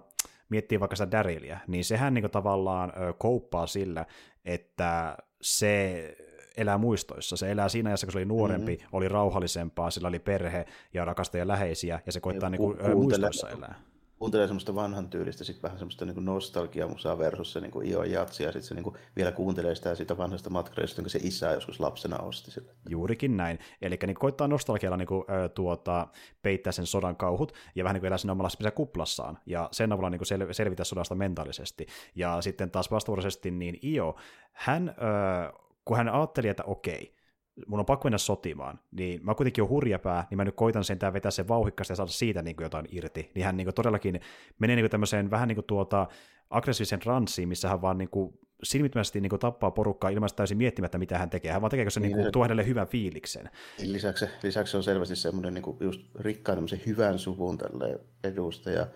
miettii 0.48 0.80
vaikka 0.80 0.96
sitä 0.96 1.10
Darylia, 1.10 1.58
niin 1.66 1.84
sehän 1.84 2.14
niin 2.14 2.22
kuin 2.22 2.30
tavallaan 2.30 2.92
ö, 2.96 3.12
kouppaa 3.12 3.66
sillä, 3.66 4.06
että 4.44 5.16
se 5.42 6.16
elää 6.56 6.78
muistoissa. 6.78 7.36
Se 7.36 7.50
elää 7.50 7.68
siinä 7.68 7.90
ajassa, 7.90 8.06
kun 8.06 8.12
se 8.12 8.18
oli 8.18 8.24
nuorempi, 8.24 8.76
mm-hmm. 8.76 8.88
oli 8.92 9.08
rauhallisempaa, 9.08 9.90
sillä 9.90 10.08
oli 10.08 10.18
perhe 10.18 10.66
ja 10.94 11.04
rakastajia 11.04 11.48
läheisiä, 11.48 12.00
ja 12.06 12.12
se 12.12 12.20
koittaa 12.20 12.50
niin 12.50 12.60
kuin, 12.60 12.78
ku- 12.78 13.00
muistoissa 13.00 13.50
elää 13.50 13.80
kuuntelee 14.18 14.46
semmoista 14.46 14.74
vanhan 14.74 15.08
tyylistä, 15.08 15.44
sitten 15.44 15.62
vähän 15.62 15.78
semmoista 15.78 16.04
niin 16.04 16.24
nostalgiamusaa 16.24 17.18
versus 17.18 17.52
se 17.52 17.60
niin 17.60 17.86
Io 17.86 18.02
Jatsi, 18.02 18.42
ja 18.42 18.52
sitten 18.52 18.68
se 18.68 18.74
niin 18.74 18.84
kuin 18.84 18.96
vielä 19.16 19.32
kuuntelee 19.32 19.74
sitä 19.74 19.94
siitä 19.94 20.16
vanhasta 20.16 20.50
matkareista, 20.50 21.00
jonka 21.00 21.10
se 21.10 21.18
isä 21.22 21.52
joskus 21.52 21.80
lapsena 21.80 22.18
osti 22.18 22.50
sille. 22.50 22.72
Juurikin 22.88 23.36
näin. 23.36 23.58
Eli 23.82 23.98
niin 24.06 24.14
koittaa 24.14 24.48
nostalgialla 24.48 24.96
niin 24.96 25.06
kuin, 25.06 25.24
tuota, 25.54 26.08
peittää 26.42 26.72
sen 26.72 26.86
sodan 26.86 27.16
kauhut, 27.16 27.52
ja 27.74 27.84
vähän 27.84 27.94
niin 27.94 28.00
kuin 28.00 28.08
elää 28.08 28.18
siinä 28.18 28.32
omalla 28.32 28.70
kuplassaan, 28.70 29.38
ja 29.46 29.68
sen 29.72 29.92
avulla 29.92 30.10
niin 30.10 30.18
kuin 30.18 30.40
sel- 30.40 30.52
selvitä 30.52 30.84
sodasta 30.84 31.14
mentaalisesti. 31.14 31.86
Ja 32.14 32.40
sitten 32.40 32.70
taas 32.70 32.90
vastavuoroisesti 32.90 33.50
niin 33.50 33.78
Io, 33.84 34.16
hän, 34.52 34.94
kun 35.84 35.96
hän 35.96 36.08
ajatteli, 36.08 36.48
että 36.48 36.64
okei, 36.64 37.15
mun 37.66 37.80
on 37.80 37.86
pakko 37.86 38.04
mennä 38.04 38.18
sotimaan, 38.18 38.80
niin 38.90 39.24
mä 39.24 39.34
kuitenkin 39.34 39.62
on 39.64 39.70
hurjapää, 39.70 40.26
niin 40.30 40.36
mä 40.36 40.44
nyt 40.44 40.54
koitan 40.54 40.84
sentään 40.84 41.12
vetää 41.12 41.30
sen 41.30 41.48
vauhikkaasti 41.48 41.92
ja 41.92 41.96
saada 41.96 42.10
siitä 42.10 42.42
niin 42.42 42.56
kuin 42.56 42.64
jotain 42.64 42.86
irti. 42.90 43.30
Niin 43.34 43.44
hän 43.44 43.56
niin 43.56 43.66
kuin 43.66 43.74
todellakin 43.74 44.20
menee 44.58 44.76
niin 44.76 44.84
kuin 44.84 44.90
tämmöiseen 44.90 45.30
vähän 45.30 45.48
niin 45.48 45.56
kuin 45.56 45.64
tuota 45.64 46.06
aggressiivisen 46.50 47.02
ranssiin, 47.04 47.48
missä 47.48 47.68
hän 47.68 47.82
vaan 47.82 47.98
niin 47.98 48.10
kuin 48.10 48.38
silmittömästi 48.62 49.20
niin 49.20 49.30
kuin 49.30 49.40
tappaa 49.40 49.70
porukkaa 49.70 50.10
ilman 50.10 50.28
täysin 50.36 50.58
miettimättä, 50.58 50.98
mitä 50.98 51.18
hän 51.18 51.30
tekee. 51.30 51.52
Hän 51.52 51.60
vaan 51.60 51.70
tekee 51.70 51.90
se 51.90 52.00
niin, 52.00 52.16
niin 52.16 52.32
tuo 52.32 52.44
hänelle 52.44 52.66
hyvän 52.66 52.86
fiiliksen. 52.86 53.50
Lisäksi, 53.82 54.26
lisäksi 54.42 54.76
on 54.76 54.82
selvästi 54.82 55.16
semmoinen 55.16 55.54
niin 55.54 55.62
kuin 55.62 55.76
just 55.80 56.00
rikkaan 56.20 56.58
hyvän 56.86 57.18
suvun 57.18 57.58
tälle 57.58 58.00
edustaja, 58.24 58.86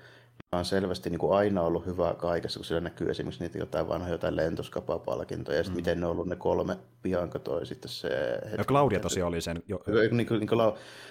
on 0.53 0.65
selvästi 0.65 1.11
niin 1.11 1.19
kuin 1.19 1.33
aina 1.33 1.63
ollut 1.63 1.87
hyvää 1.87 2.15
kaikessa, 2.15 2.59
kun 2.59 2.65
siellä 2.65 2.81
näkyy 2.81 3.11
esimerkiksi 3.11 3.45
niitä 3.45 3.59
jotain 3.59 3.89
vanhoja 3.89 4.15
jotain 4.15 4.37
lentoskapapalkintoja, 4.37 5.59
ja 5.59 5.65
sitten 5.65 5.77
mm. 5.77 5.79
miten 5.79 6.01
ne 6.01 6.07
on 6.07 6.13
ollut 6.13 6.27
ne 6.27 6.37
kolme 6.37 6.77
Bianca 7.03 7.39
toi 7.39 7.67
sitten 7.67 7.91
se... 7.91 8.09
Hetki, 8.45 8.57
ja 8.59 8.65
Claudia 8.65 9.01
tosiaan 9.01 9.29
oli 9.29 9.41
sen... 9.41 9.63
Jo... 9.69 9.81
Niin, 9.87 10.17
niin, 10.17 10.29
niin 10.41 10.49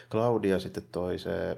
Claudia 0.09 0.59
sitten 0.59 0.83
toi 0.91 1.19
se 1.19 1.57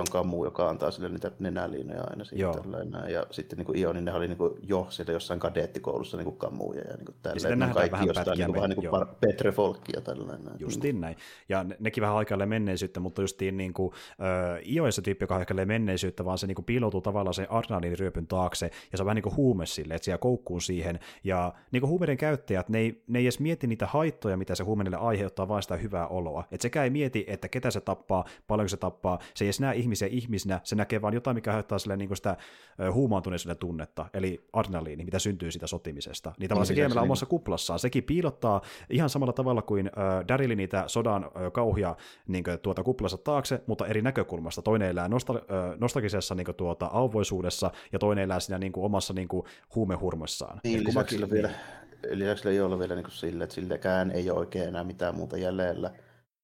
on 0.00 0.06
kammu, 0.10 0.44
joka 0.44 0.68
antaa 0.68 0.90
sille 0.90 1.08
niitä 1.08 1.30
nenäliinoja 1.38 2.04
aina 2.10 2.24
siitä 2.24 2.52
tällainen. 2.52 3.12
Ja 3.12 3.26
sitten 3.30 3.56
niin 3.56 3.66
kuin 3.66 3.78
Io, 3.78 3.92
niin 3.92 4.04
ne 4.04 4.12
oli 4.12 4.28
niin 4.28 4.38
kuin 4.38 4.54
jo 4.62 4.86
siellä 4.90 5.12
jossain 5.12 5.40
kadeettikoulussa 5.40 6.16
niin 6.16 6.24
kuin 6.24 6.36
kammuja 6.36 6.80
ja 6.80 6.96
niin 6.96 7.06
kuin 7.06 7.16
tälleen. 7.22 7.36
Ja 7.36 7.40
sitten 7.40 7.58
nähdään 7.58 7.74
kaikki 7.74 7.92
vähän 7.92 8.06
jostain 8.06 8.38
niin 8.38 8.46
kuin, 8.46 8.56
vähän 8.56 8.70
niin 8.70 8.90
kuin 8.90 9.06
Petre 9.20 9.52
Folkia 9.52 10.00
tällainen. 10.00 10.52
Justiin 10.58 11.00
näin. 11.00 11.16
Ja 11.48 11.64
ne, 11.64 11.76
nekin 11.80 12.00
vähän 12.00 12.16
aikalle 12.16 12.46
menneisyyttä, 12.46 13.00
mutta 13.00 13.22
justiin 13.22 13.56
niin 13.56 13.72
kuin, 13.72 13.92
äh, 14.10 14.72
Io 14.72 14.86
ei 14.86 14.92
se 14.92 15.02
tyyppi, 15.02 15.22
joka 15.22 15.36
aikalle 15.36 15.64
menneisyyttä, 15.64 16.24
vaan 16.24 16.38
se 16.38 16.46
niin 16.46 16.54
kuin 16.54 16.64
piiloutuu 16.64 17.00
tavallaan 17.00 17.34
sen 17.34 17.50
Arnalin 17.50 17.98
ryöpyn 17.98 18.26
taakse, 18.26 18.70
ja 18.92 18.98
se 18.98 19.02
on 19.02 19.06
vähän 19.06 19.14
niin 19.14 19.22
kuin 19.22 19.36
huume 19.36 19.66
sille, 19.66 19.94
että 19.94 20.04
siellä 20.04 20.18
koukkuu 20.18 20.60
siihen. 20.60 20.98
Ja 21.24 21.52
niin 21.72 21.80
kuin 21.80 21.90
huumeiden 21.90 22.16
käyttäjät, 22.16 22.68
ne 22.68 22.78
ei, 22.78 23.02
ne 23.06 23.18
ei 23.18 23.24
edes 23.24 23.40
mieti 23.40 23.66
niitä 23.66 23.86
haittoja, 23.86 24.36
mitä 24.36 24.54
se 24.54 24.64
huume 24.64 24.80
aiheuttaa, 24.98 25.48
vaan 25.48 25.62
sitä 25.62 25.76
hyvää 25.76 26.06
oloa. 26.06 26.44
Että 26.52 26.62
sekä 26.62 26.84
ei 26.84 26.90
mieti, 26.90 27.24
että 27.28 27.48
ketä 27.48 27.70
se 27.70 27.80
tappaa, 27.80 28.24
paljonko 28.46 28.68
se 28.68 28.76
tappaa, 28.76 29.18
se 29.34 29.44
ei 29.44 29.46
edes 29.46 29.60
näe 29.60 29.76
ihmisiä 29.90 30.08
ihmisinä, 30.10 30.60
se 30.64 30.76
näkee 30.76 31.02
vain 31.02 31.14
jotain, 31.14 31.34
mikä 31.34 31.50
aiheuttaa 31.50 31.78
sille 31.78 31.96
niin 31.96 32.16
sitä 32.16 32.36
huumaantuneisuuden 32.92 33.56
tunnetta, 33.56 34.06
eli 34.14 34.46
adrenaliini, 34.52 35.04
mitä 35.04 35.18
syntyy 35.18 35.50
siitä 35.50 35.66
sotimisesta. 35.66 36.32
Niin 36.38 36.48
tavallaan 36.48 36.68
niin, 36.68 36.82
se 36.84 36.88
GMllä 36.88 37.02
omassa 37.02 37.26
kuplassaan, 37.26 37.78
sekin 37.78 38.04
piilottaa 38.04 38.62
ihan 38.90 39.10
samalla 39.10 39.32
tavalla 39.32 39.62
kuin 39.62 39.86
äh, 39.86 40.28
Daryl 40.28 40.54
niitä 40.56 40.84
sodan 40.86 41.24
äh, 41.24 41.52
kauhia 41.52 41.96
niin 42.28 42.44
kuin, 42.44 42.58
tuota 42.58 42.82
kuplassa 42.82 43.16
taakse, 43.16 43.62
mutta 43.66 43.86
eri 43.86 44.02
näkökulmasta. 44.02 44.62
Toinen 44.62 44.88
elää 44.88 45.08
nostal- 45.08 45.54
äh, 45.54 45.78
nostalgisessa 45.78 46.34
niin 46.34 46.44
kuin, 46.44 46.56
tuota, 46.56 46.86
auvoisuudessa, 46.86 47.70
ja 47.92 47.98
toinen 47.98 48.24
elää 48.24 48.40
siinä 48.40 48.58
niin 48.58 48.72
kuin, 48.72 48.84
omassa 48.84 49.14
niin 49.14 49.28
kuin, 49.28 49.46
huumehurmassaan. 49.74 50.60
Niin, 50.64 50.84
lisäksi 50.84 51.16
kumakin, 51.16 51.34
vielä, 51.34 51.50
lisäksi 52.10 52.48
ei 52.48 52.60
ole 52.60 52.78
vielä 52.78 52.94
niin 52.94 53.04
kuin 53.04 53.12
sille, 53.12 53.44
että 53.44 53.54
sillekään 53.54 54.10
ei 54.10 54.30
ole 54.30 54.38
oikein 54.38 54.68
enää 54.68 54.84
mitään 54.84 55.14
muuta 55.14 55.36
jäljellä. 55.36 55.90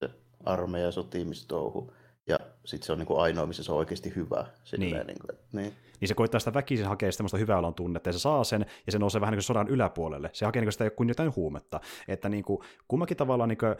Se 0.01 0.10
armeija 0.44 0.90
sotimistouhu 0.90 1.93
ja 2.27 2.39
sitten 2.66 2.86
se 2.86 2.93
on 2.93 2.98
niin 2.98 3.06
kuin 3.06 3.20
ainoa, 3.20 3.47
missä 3.47 3.62
se 3.62 3.72
on 3.72 3.78
oikeasti 3.78 4.12
hyvä. 4.16 4.47
Silleen, 4.64 4.93
niin. 4.93 5.06
Niin, 5.06 5.18
kuin, 5.18 5.38
niin 5.52 5.72
niin 6.01 6.09
se 6.09 6.14
koittaa 6.14 6.40
sitä 6.40 6.55
väkisin 6.55 6.86
hakea 6.86 7.12
semmoista 7.12 7.38
hyvää 7.38 7.59
olon 7.59 7.74
tunnetta, 7.74 8.09
ja 8.09 8.12
se 8.12 8.18
saa 8.18 8.44
sen, 8.44 8.66
ja 8.86 8.93
se 8.93 8.98
nousee 8.98 9.20
vähän 9.20 9.32
niin 9.32 9.38
kuin 9.38 9.44
sodan 9.44 9.68
yläpuolelle. 9.68 10.30
Se 10.32 10.44
hakee 10.44 10.60
niin 10.60 10.66
kuin 10.66 10.72
sitä 10.72 10.90
kuin 10.90 11.09
jotain 11.09 11.36
huumetta. 11.36 11.80
Että 12.09 12.28
niin 12.28 12.44
kuin, 12.44 12.60
kummakin 12.88 13.16
tavallaan, 13.16 13.48
niin 13.48 13.59
kuin, 13.59 13.74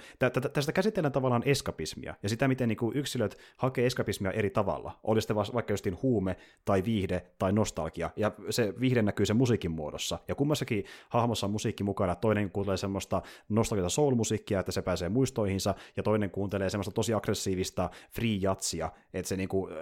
tästä 0.53 0.73
käsitellään 0.73 1.13
tavallaan 1.13 1.43
eskapismia, 1.45 2.15
ja 2.23 2.29
sitä, 2.29 2.49
miten 2.49 2.69
niin 2.69 2.77
kuin 2.77 2.97
yksilöt 2.97 3.39
hakee 3.57 3.87
eskapismia 3.87 4.31
eri 4.31 4.51
tavalla. 4.51 4.93
Oli 5.03 5.21
sitten 5.21 5.37
vaikka 5.37 5.73
justiin 5.73 5.99
huume, 6.03 6.37
tai 6.65 6.85
viihde, 6.85 7.27
tai 7.39 7.53
nostalgia, 7.53 8.11
ja 8.17 8.33
se 8.51 8.75
viihde 8.81 9.03
näkyy 9.03 9.27
sen 9.27 9.37
musiikin 9.37 9.71
muodossa. 9.71 10.19
Ja 10.29 10.35
kummassakin 10.35 10.85
hahmossa 11.09 11.47
on 11.47 11.51
musiikki 11.51 11.85
mukana, 11.85 12.15
toinen 12.15 12.51
kuuntelee 12.51 12.77
semmoista 12.77 13.23
nostalgista 13.49 13.89
soul-musiikkia, 13.89 14.61
että 14.61 14.73
se 14.73 14.83
pääsee 14.83 15.09
muistoihinsa, 15.09 15.75
ja 15.97 16.03
toinen 16.03 16.31
kuuntelee 16.31 16.71
semmoista 16.71 16.93
tosi 16.93 17.15
aggressiivista 17.15 17.91
free 18.11 18.39
jatsia, 18.77 19.03
että 19.15 19.29
se 19.29 19.37
niin 19.37 19.49
kuin, 19.49 19.75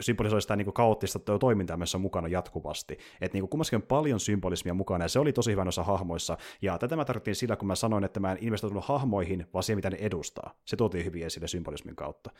symbolisoi 0.00 0.42
sitä 0.42 0.56
niin 0.56 0.64
kuin 0.64 0.74
kaoottista 0.74 1.18
toimintaa 1.40 1.76
myös 1.76 1.96
mukana 1.98 2.28
jatkuvasti. 2.28 2.98
Että 3.20 3.36
niin 3.36 3.42
kuin 3.42 3.50
kummassakin 3.50 3.76
on 3.76 3.82
paljon 3.82 4.20
symbolismia 4.20 4.74
mukana, 4.74 5.04
ja 5.04 5.08
se 5.08 5.18
oli 5.18 5.32
tosi 5.32 5.50
hyvä 5.50 5.64
noissa 5.64 5.82
hahmoissa. 5.82 6.38
Ja 6.62 6.78
tätä 6.78 6.96
mä 6.96 7.04
tarkoitin 7.04 7.34
sillä, 7.34 7.56
kun 7.56 7.68
mä 7.68 7.74
sanoin, 7.74 8.04
että 8.04 8.20
mä 8.20 8.32
en 8.32 8.38
investoinut 8.40 8.84
hahmoihin, 8.84 9.46
vaan 9.54 9.62
siihen, 9.62 9.78
mitä 9.78 9.90
ne 9.90 9.96
edustaa. 10.00 10.54
Se 10.64 10.76
tuotiin 10.76 11.04
hyvin 11.04 11.26
esille 11.26 11.48
symbolismin 11.48 11.96
kautta. 11.96 12.30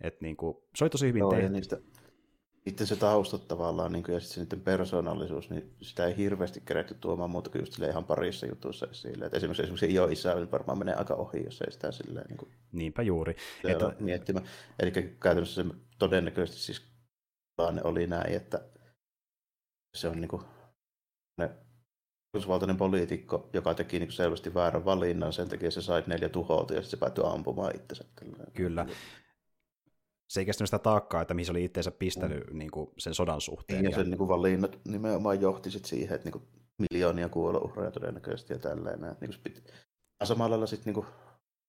Että 0.00 0.18
niin 0.22 0.36
kuin, 0.36 0.56
se 0.76 0.84
oli 0.84 0.90
tosi 0.90 1.06
hyvin 1.06 1.20
Joo, 1.20 1.30
tehty. 1.30 1.48
Niistä, 1.48 1.80
sitten 2.68 2.86
se 2.86 2.96
taustat 2.96 3.48
tavallaan 3.48 3.92
niin 3.92 4.02
kuin, 4.02 4.14
ja 4.14 4.20
sitten 4.20 4.34
se 4.34 4.40
niiden 4.40 4.60
persoonallisuus, 4.60 5.50
niin 5.50 5.74
sitä 5.82 6.06
ei 6.06 6.16
hirveästi 6.16 6.60
kerätty 6.60 6.94
tuomaan 6.94 7.30
muuta 7.30 7.50
kuin 7.50 7.62
just 7.62 7.78
ihan 7.78 8.04
parissa 8.04 8.46
jutussa 8.46 8.86
esille. 8.90 9.26
Et 9.26 9.34
esimerkiksi, 9.34 9.62
esimerkiksi 9.62 9.94
jo 9.94 10.06
isä 10.06 10.50
varmaan 10.52 10.78
menee 10.78 10.94
aika 10.94 11.14
ohi, 11.14 11.44
jos 11.44 11.62
ei 11.62 11.72
sitä 11.72 11.92
silleen 11.92 12.26
niin 12.26 12.36
kuin, 12.36 12.52
Niinpä 12.72 13.02
juuri. 13.02 13.36
Että... 13.64 13.92
miettimään. 14.00 14.46
Eli 14.78 14.90
käytännössä 15.20 15.62
se 15.62 15.68
todennäköisesti 15.98 16.60
siis 16.60 16.82
tilanne 17.56 17.82
oli 17.84 18.06
näin, 18.06 18.34
että 18.34 18.64
se 19.94 20.08
on 20.08 20.20
niin 20.20 20.28
kuin, 20.28 20.42
ne 21.38 21.50
Yhdysvaltainen 22.34 22.76
poliitikko, 22.76 23.50
joka 23.52 23.74
teki 23.74 23.98
niin 23.98 24.12
selvästi 24.12 24.54
väärän 24.54 24.84
valinnan, 24.84 25.32
sen 25.32 25.48
takia 25.48 25.70
se 25.70 25.82
sai 25.82 26.02
neljä 26.06 26.28
tuhouta 26.28 26.74
ja 26.74 26.82
sitten 26.82 26.90
se 26.90 27.00
päätyi 27.00 27.24
ampumaan 27.26 27.76
itsensä. 27.76 28.04
Kyllä 28.54 28.86
se 30.28 30.40
ei 30.40 30.46
kestänyt 30.46 30.68
sitä 30.68 30.78
taakkaa, 30.78 31.22
että 31.22 31.34
mihin 31.34 31.46
se 31.46 31.52
oli 31.52 31.64
itseensä 31.64 31.90
pistänyt 31.90 32.50
mm. 32.50 32.58
niin 32.58 32.70
kuin 32.70 32.90
sen 32.98 33.14
sodan 33.14 33.40
suhteen. 33.40 33.82
Niin, 33.82 33.90
ja 33.90 33.96
sen 33.96 34.10
niin 34.10 34.18
kuin 34.18 34.28
valinnat 34.28 34.78
nimenomaan 34.88 35.40
johti 35.40 35.70
sit 35.70 35.84
siihen, 35.84 36.14
että 36.14 36.24
niin 36.24 36.32
kuin 36.32 36.44
miljoonia 36.78 37.28
kuolouhreja 37.28 37.90
todennäköisesti 37.90 38.52
ja 38.52 38.58
tälleen. 38.58 39.00
Niin 39.00 39.34
kuin 39.44 39.64
samalla 40.24 40.50
lailla 40.50 40.66
sitten 40.66 40.86
niin 40.86 40.94
kuin 40.94 41.06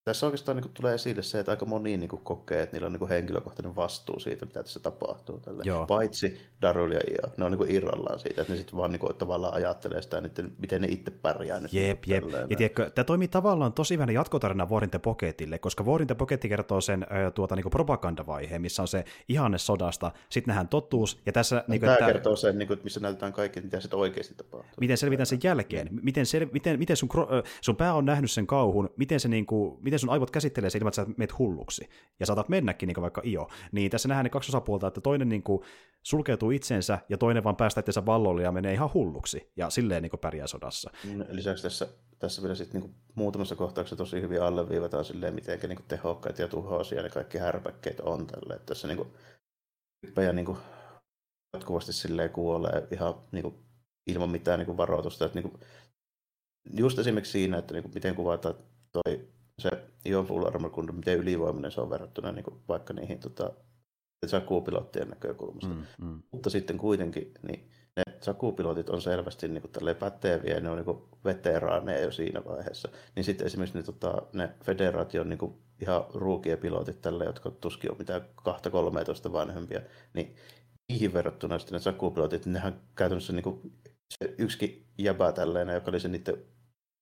tässä 0.06 0.26
oikeastaan 0.26 0.58
niin 0.58 0.72
tulee 0.74 0.94
esille 0.94 1.22
se, 1.22 1.40
että 1.40 1.52
aika 1.52 1.66
moni 1.66 1.98
niin 1.98 2.10
kokee, 2.10 2.62
että 2.62 2.76
niillä 2.76 2.86
on 2.86 2.94
niin 2.94 3.10
henkilökohtainen 3.10 3.76
vastuu 3.76 4.20
siitä, 4.20 4.46
mitä 4.46 4.64
tässä 4.64 4.80
tapahtuu. 4.80 5.42
Joo. 5.64 5.86
Paitsi 5.86 6.42
Darul 6.62 6.92
ja 6.92 7.00
Io, 7.10 7.34
ne 7.38 7.46
on 7.46 7.52
niin 7.52 7.76
irrallaan 7.76 8.20
siitä, 8.20 8.42
että 8.42 8.54
ne 8.54 8.58
sitten 8.58 8.78
vaan 8.78 8.92
niin 8.92 9.16
tavallaan 9.18 9.54
ajattelee 9.54 10.02
sitä, 10.02 10.22
että 10.26 10.44
miten 10.58 10.82
ne 10.82 10.88
itse 10.88 11.12
pärjää. 11.12 11.60
Nyt 11.60 11.74
jep, 11.74 12.04
jep. 12.08 12.24
Ja 12.50 12.58
tiedätkö, 12.58 12.90
tämä 12.90 13.06
toimii 13.06 13.28
tavallaan 13.28 13.74
tosi 13.74 13.98
vähän 13.98 14.14
jatkotarina 14.14 14.68
War 14.70 14.88
the 14.88 15.00
Pocketille, 15.00 15.60
koska 15.60 15.84
War 15.84 16.06
the 16.06 16.16
Pocket 16.16 16.42
kertoo 16.42 16.82
sen 16.82 17.08
tuota, 17.36 17.56
niin 17.56 17.70
propagandavaiheen, 17.70 18.62
missä 18.62 18.82
on 18.82 18.88
se 18.88 19.06
ihanne 19.30 19.58
sodasta, 19.58 20.12
sitten 20.30 20.52
nähdään 20.52 20.68
totuus, 20.68 21.22
ja 21.26 21.32
tässä... 21.32 21.56
No, 21.56 21.64
niin 21.68 21.80
kuin, 21.80 21.88
tämä 21.88 21.94
että, 21.94 22.06
kertoo 22.06 22.36
sen, 22.36 22.58
niin 22.58 22.68
kuin, 22.68 22.80
missä 22.84 23.00
näytetään 23.00 23.34
kaikki, 23.34 23.62
mitä 23.62 23.80
sitten 23.80 24.00
oikeasti 24.00 24.34
tapahtuu. 24.34 24.74
Miten 24.80 24.98
selvitään 24.98 25.26
sen 25.26 25.40
jälkeen, 25.44 25.90
miten, 26.02 26.26
sel, 26.26 26.48
miten, 26.52 26.80
miten 26.80 26.98
sun, 26.98 27.10
sun 27.62 27.76
pää 27.76 27.94
on 27.94 28.06
nähnyt 28.06 28.32
sen 28.32 28.48
kauhun, 28.48 28.90
miten 28.98 29.20
se 29.20 29.28
niin 29.28 29.46
kuin, 29.46 29.78
miten 29.82 29.95
sun 30.00 30.10
aivot 30.10 30.32
käsittelee 30.32 30.70
se 30.70 30.78
ilman, 30.78 30.90
että 30.90 30.96
sä 30.96 31.08
menet 31.18 31.40
hulluksi. 31.40 31.90
Ja 32.20 32.26
saatat 32.26 32.50
mennäkin 32.50 32.88
niin 32.88 33.02
vaikka 33.02 33.22
io. 33.26 33.48
Niin 33.72 33.92
tässä 33.92 34.08
nähdään 34.08 34.24
ne 34.24 34.30
kaksi 34.30 34.52
osapuolta, 34.52 34.88
että 34.88 35.02
toinen 35.02 35.30
niin 35.30 35.44
kuin 35.44 35.62
sulkeutuu 36.04 36.52
itsensä 36.52 37.00
ja 37.10 37.18
toinen 37.18 37.44
vaan 37.44 37.56
päästä 37.56 37.80
itsensä 37.80 38.06
vallolle 38.06 38.44
ja 38.44 38.52
menee 38.52 38.74
ihan 38.74 38.94
hulluksi. 38.94 39.52
Ja 39.56 39.70
silleen 39.70 40.02
niin 40.02 40.10
kuin 40.10 40.20
pärjää 40.20 40.48
sodassa. 40.48 40.92
Mm, 41.04 41.26
lisäksi 41.30 41.64
tässä, 41.64 41.88
tässä 42.20 42.42
vielä 42.42 42.56
sitten 42.56 42.82
niin 42.82 42.96
muutamassa 43.16 43.56
kohtauksessa 43.56 43.96
tosi 43.96 44.22
hyvin 44.22 44.42
alleviivataan 44.42 45.06
silleen, 45.06 45.36
miten 45.36 45.60
niin 45.60 45.78
kuin 45.78 45.88
tehokkaita 45.88 46.42
ja 46.42 46.48
tuhoisia 46.48 47.02
ne 47.02 47.10
kaikki 47.10 47.38
härpäkkeet 47.38 48.00
on 48.00 48.28
tälle. 48.28 48.54
Että 48.54 48.66
tässä 48.66 48.88
niin 48.88 48.98
kuin, 48.98 49.10
hyppäjä 50.06 50.34
niin 50.34 50.46
kuin, 50.46 50.58
jatkuvasti 51.54 51.94
silleen 51.94 52.30
kuolee 52.30 52.88
ihan 52.92 53.14
niin 53.32 53.44
kuin, 53.44 53.56
ilman 54.08 54.30
mitään 54.30 54.60
niin 54.60 54.66
kuin 54.66 54.78
varoitusta. 54.78 55.26
Että, 55.26 55.40
niin 55.40 55.52
kuin, 55.52 55.62
just 56.74 57.00
esimerkiksi 57.00 57.32
siinä, 57.32 57.58
että 57.58 57.74
niin 57.74 57.84
kuin, 57.84 57.94
miten 57.94 58.16
kuvataan 58.16 58.56
toi 58.92 59.28
se 59.60 59.70
Ion 60.06 60.26
Full 60.26 60.46
Armor, 60.46 60.72
kun 60.72 60.96
miten 60.96 61.18
ylivoimainen 61.18 61.72
se 61.72 61.82
on 61.82 61.90
verrattuna 61.90 62.32
niin 62.32 62.44
kuin 62.44 62.60
vaikka 62.68 62.94
niihin 62.94 63.20
tota, 63.20 63.52
Saku-pilottien 64.26 65.10
näkökulmasta. 65.10 65.74
Mm, 65.74 65.86
mm. 66.02 66.22
Mutta 66.32 66.50
sitten 66.50 66.78
kuitenkin 66.78 67.32
niin 67.48 67.70
ne 67.96 68.04
Saku-pilotit 68.22 68.90
on 68.90 69.02
selvästi 69.02 69.48
niin 69.48 69.62
kuin, 69.62 69.96
päteviä 69.96 70.54
ja 70.54 70.60
ne 70.60 70.70
on 70.70 70.78
niin 70.78 71.02
veteraaneja 71.24 72.02
jo 72.02 72.12
siinä 72.12 72.46
vaiheessa. 72.46 72.90
Niin 73.16 73.24
sitten 73.24 73.48
esimerkiksi 73.48 73.78
ne, 73.78 73.84
tota, 73.84 74.22
ne 74.34 74.50
federaation 74.64 75.30
niin 75.30 75.38
kuin, 75.38 75.54
ihan 75.82 76.06
ruukia 76.14 76.58
pilotit 76.58 77.02
tälle, 77.02 77.26
jotka 77.26 77.52
tuskin 77.52 77.92
on 77.92 77.98
mitään 77.98 78.22
2-13 79.30 79.32
vanhempia, 79.32 79.82
niin 80.14 80.36
niihin 80.90 81.14
verrattuna 81.14 81.60
sitten 81.60 81.74
ne 81.74 81.80
Saku-pilotit, 81.80 82.46
nehän 82.46 82.82
käytännössä 82.96 83.34
niin 83.34 83.44
kuin, 83.44 83.74
se 84.20 84.36
yksikin 84.38 84.86
jäbä 84.98 85.32
tällainen, 85.32 85.76
joka 85.76 85.92
oli 85.92 86.00
se 86.00 86.08
niiden 86.08 86.38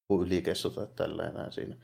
ylikessu 0.09 0.69
tai 0.69 0.88
tällainen 0.95 1.51
siinä 1.51 1.75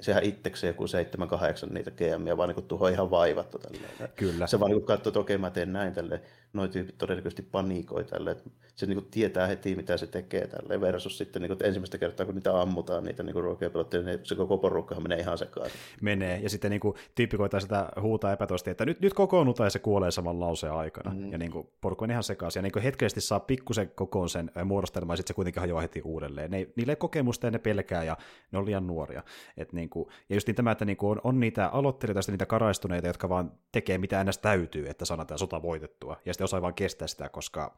sehän 0.00 0.24
itsekseen 0.24 0.68
joku 0.68 0.84
7-8 0.84 1.72
niitä 1.72 1.90
GMia, 1.90 2.36
vaan 2.36 2.48
niin 2.48 2.64
tuho 2.64 2.88
ihan 2.88 3.10
vaivattu. 3.10 3.58
Tälleen. 3.58 4.12
Kyllä. 4.16 4.46
Se 4.46 4.60
vaan 4.60 4.70
niin 4.70 4.84
katsoo, 4.84 5.10
että 5.10 5.20
okei 5.20 5.38
mä 5.38 5.50
teen 5.50 5.72
näin 5.72 5.94
tälle. 5.94 6.22
Noin 6.52 6.70
tyypit 6.70 6.98
todennäköisesti 6.98 7.42
paniikoi 7.42 8.04
tälle. 8.04 8.36
Se 8.76 8.86
niin 8.86 9.06
tietää 9.10 9.46
heti, 9.46 9.74
mitä 9.74 9.96
se 9.96 10.06
tekee 10.06 10.46
tälle. 10.46 10.80
Versus 10.80 11.18
sitten 11.18 11.42
niin 11.42 11.56
ensimmäistä 11.64 11.98
kertaa, 11.98 12.26
kun 12.26 12.34
niitä 12.34 12.60
ammutaan, 12.60 13.04
niitä 13.04 13.22
niin 13.22 13.34
ruokiapilotteja, 13.34 14.02
niin 14.02 14.18
se 14.22 14.34
koko 14.34 14.58
porukkahan 14.58 15.02
menee 15.02 15.18
ihan 15.18 15.38
sekaisin. 15.38 15.80
Menee. 16.00 16.38
Ja 16.38 16.50
sitten 16.50 16.70
niin 16.70 16.80
tyyppi 17.14 17.36
koittaa 17.36 17.60
sitä 17.60 17.88
huutaa 18.00 18.32
epätosti, 18.32 18.70
että 18.70 18.86
nyt, 18.86 19.00
nyt 19.00 19.14
kokoonnutaan 19.14 19.66
ja 19.66 19.70
se 19.70 19.78
kuolee 19.78 20.10
saman 20.10 20.40
lauseen 20.40 20.72
aikana. 20.72 21.14
Mm. 21.14 21.32
Ja 21.32 21.38
niin 21.38 21.50
kuin, 21.50 21.68
porukka 21.80 22.04
on 22.04 22.10
ihan 22.10 22.22
sekaisin. 22.22 22.60
Ja 22.60 22.62
niin 22.62 22.82
hetkellisesti 22.82 23.20
saa 23.20 23.40
pikkusen 23.40 23.90
kokoon 23.94 24.28
sen 24.28 24.50
muodostelman 24.64 25.12
ja 25.12 25.16
sitten 25.16 25.34
se 25.34 25.34
kuitenkin 25.34 25.60
hajoaa 25.60 25.80
heti 25.80 26.02
uudelleen. 26.04 26.50
Ne, 26.50 26.68
niille 26.76 26.92
ei 26.92 26.96
kokemusta 26.96 27.46
ja 27.46 27.50
ne 27.50 27.58
pelkää 27.58 28.04
ja 28.04 28.16
ne 28.52 28.58
on 28.58 28.66
liian 28.66 28.86
nuoria. 28.86 29.22
Et 29.56 29.72
niin 29.72 29.90
kuin, 29.90 30.08
ja 30.28 30.36
just 30.36 30.46
niin 30.46 30.54
tämä, 30.54 30.70
että 30.70 30.84
niin 30.84 30.96
kuin 30.96 31.10
on, 31.10 31.20
on 31.24 31.40
niitä 31.40 31.68
aloittelijoita, 31.68 32.32
niitä 32.32 32.46
karaistuneita, 32.46 33.06
jotka 33.06 33.28
vaan 33.28 33.52
tekee 33.72 33.98
mitä 33.98 34.20
ennäs 34.20 34.38
täytyy, 34.38 34.88
että 34.88 35.04
saadaan 35.04 35.38
sota 35.38 35.62
voitettua. 35.62 36.16
Ja 36.24 36.34
sitten 36.40 36.56
osaa 36.56 36.62
vaan 36.62 36.74
kestää 36.74 37.08
sitä, 37.08 37.28
koska 37.28 37.76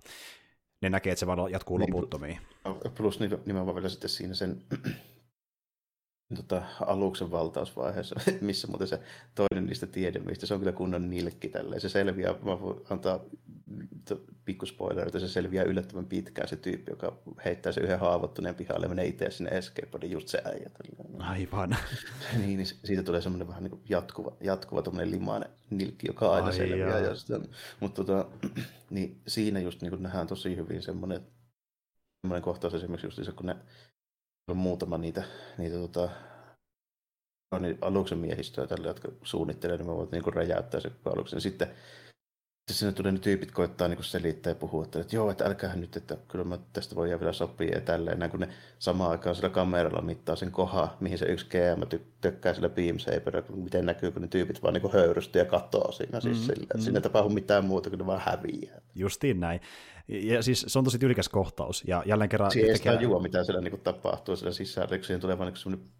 ne 0.80 0.90
näkee, 0.90 1.12
että 1.12 1.20
se 1.20 1.26
vaan 1.26 1.52
jatkuu 1.52 1.78
niin, 1.78 1.90
loputtomiin. 1.90 2.39
Plus 2.97 3.20
nimenomaan 3.20 3.74
vielä 3.74 3.89
sitten 3.89 4.10
siinä 4.10 4.34
sen 4.34 4.62
tota, 6.36 6.62
aluksen 6.80 7.30
valtausvaiheessa, 7.30 8.20
missä 8.40 8.68
muuten 8.68 8.88
se 8.88 9.00
toinen 9.34 9.66
niistä 9.66 9.86
tiedemistä, 9.86 10.46
se 10.46 10.54
on 10.54 10.60
kyllä 10.60 10.72
kunnon 10.72 11.10
nilkki 11.10 11.48
tälleen. 11.48 11.80
Se 11.80 11.88
selviää, 11.88 12.34
mä 12.42 12.60
voin 12.60 12.80
antaa 12.90 13.20
pikkuspoiler, 14.44 15.06
että 15.06 15.18
se 15.18 15.28
selviää 15.28 15.64
yllättävän 15.64 16.06
pitkään 16.06 16.48
se 16.48 16.56
tyyppi, 16.56 16.92
joka 16.92 17.16
heittää 17.44 17.72
se 17.72 17.80
yhden 17.80 17.98
haavoittuneen 17.98 18.54
pihalle 18.54 18.84
ja 18.84 18.88
menee 18.88 19.06
itse 19.06 19.30
sinne 19.30 19.50
escape 19.50 19.98
niin 19.98 20.10
just 20.10 20.28
se 20.28 20.42
äijä. 20.44 20.70
Tälleen. 20.70 21.22
Aivan. 21.22 21.76
niin, 22.38 22.56
niin, 22.56 22.66
siitä 22.66 23.02
tulee 23.02 23.20
semmoinen 23.20 23.48
vähän 23.48 23.64
niin 23.64 23.80
jatkuva, 23.88 24.36
jatkuva 24.40 24.82
limainen 25.04 25.50
nilkki, 25.70 26.06
joka 26.06 26.32
aina 26.32 26.46
Ai 26.46 26.52
selviää. 26.52 26.98
Ja 26.98 27.14
sitten, 27.14 27.48
mutta 27.80 28.04
tota, 28.04 28.28
niin 28.90 29.20
siinä 29.26 29.60
just 29.60 29.82
niin 29.82 30.02
nähdään 30.02 30.26
tosi 30.26 30.56
hyvin 30.56 30.82
semmoinen, 30.82 31.20
semmoinen 32.20 32.42
kohtaus 32.42 32.74
esimerkiksi 32.74 33.06
just 33.06 33.24
se, 33.24 33.32
kun 33.32 33.46
ne 33.46 33.56
muutama 34.55 34.98
niitä, 34.98 35.23
niitä 35.59 35.77
tota, 35.77 36.09
on 37.52 37.62
niin 37.62 37.78
aluksen 37.81 38.19
miehistöä 38.19 38.66
tälle, 38.66 38.89
jotka 38.89 39.09
suunnittelee, 39.23 39.77
niin 39.77 39.86
me 39.86 39.94
voivat 39.94 40.12
niin 40.12 40.35
räjäyttää 40.35 40.81
se 40.81 40.90
aluksen. 41.05 41.40
Sitten 41.40 41.69
sitten 42.73 42.78
sinne 42.78 42.93
tulee 42.93 43.12
ne 43.12 43.19
tyypit 43.19 43.51
koittaa 43.51 43.89
niin 43.89 44.05
selittää 44.05 44.51
ja 44.51 44.55
puhua, 44.55 44.85
että, 44.85 45.01
että 45.01 45.16
joo, 45.16 45.31
että 45.31 45.44
älkää 45.44 45.77
nyt, 45.77 45.97
että 45.97 46.16
kyllä 46.28 46.44
mä 46.44 46.59
tästä 46.73 46.94
voi 46.94 47.20
vielä 47.20 47.32
sopia 47.32 47.74
ja 47.74 47.81
tälleen. 47.81 48.19
Näin 48.19 48.31
kun 48.31 48.40
ne 48.40 48.48
samaan 48.78 49.10
aikaan 49.10 49.36
sillä 49.36 49.48
kameralla 49.48 50.02
mittaa 50.02 50.36
sen 50.36 50.51
koha, 50.51 50.97
mihin 51.01 51.19
se 51.19 51.27
yksi 51.27 51.47
GM 51.47 51.98
tökkää 52.20 52.55
sillä 52.55 52.69
beamsaberilla, 52.69 53.56
miten 53.56 53.86
näkyy, 53.86 54.10
kun 54.10 54.23
ne 54.23 54.28
tyypit 54.28 54.62
vaan 54.62 54.74
niin 54.74 54.93
höyrystyy 54.93 55.43
ja 55.43 55.47
katoaa 55.47 55.93
siinä. 55.93 56.20
Siis 56.20 56.39
mm, 56.39 56.44
sillä, 56.44 56.66
mm. 56.74 56.81
Siinä 56.81 56.98
ei 56.98 57.02
tapahdu 57.02 57.28
mitään 57.28 57.64
muuta, 57.64 57.90
kuin 57.90 57.98
ne 57.98 58.06
vaan 58.06 58.23
häviää. 58.24 58.81
Justiin 58.94 59.40
näin. 59.40 59.60
Ja 60.08 60.42
siis 60.42 60.64
se 60.68 60.78
on 60.78 60.84
tosi 60.84 60.98
tyylikäs 60.98 61.28
kohtaus. 61.28 61.84
Ja 61.86 62.02
jälleen 62.06 62.28
kerran... 62.28 62.50
Siihen 62.50 62.70
ei 62.70 62.76
sitä 62.76 62.92
juo, 62.92 63.20
mitä 63.20 63.44
siellä 63.44 63.60
niin 63.60 63.80
tapahtuu 63.80 64.36
siellä 64.36 64.52
sisällä. 64.52 65.02
Siihen 65.02 65.20
tulee 65.20 65.38
vaan 65.38 65.52
niin 65.64 65.92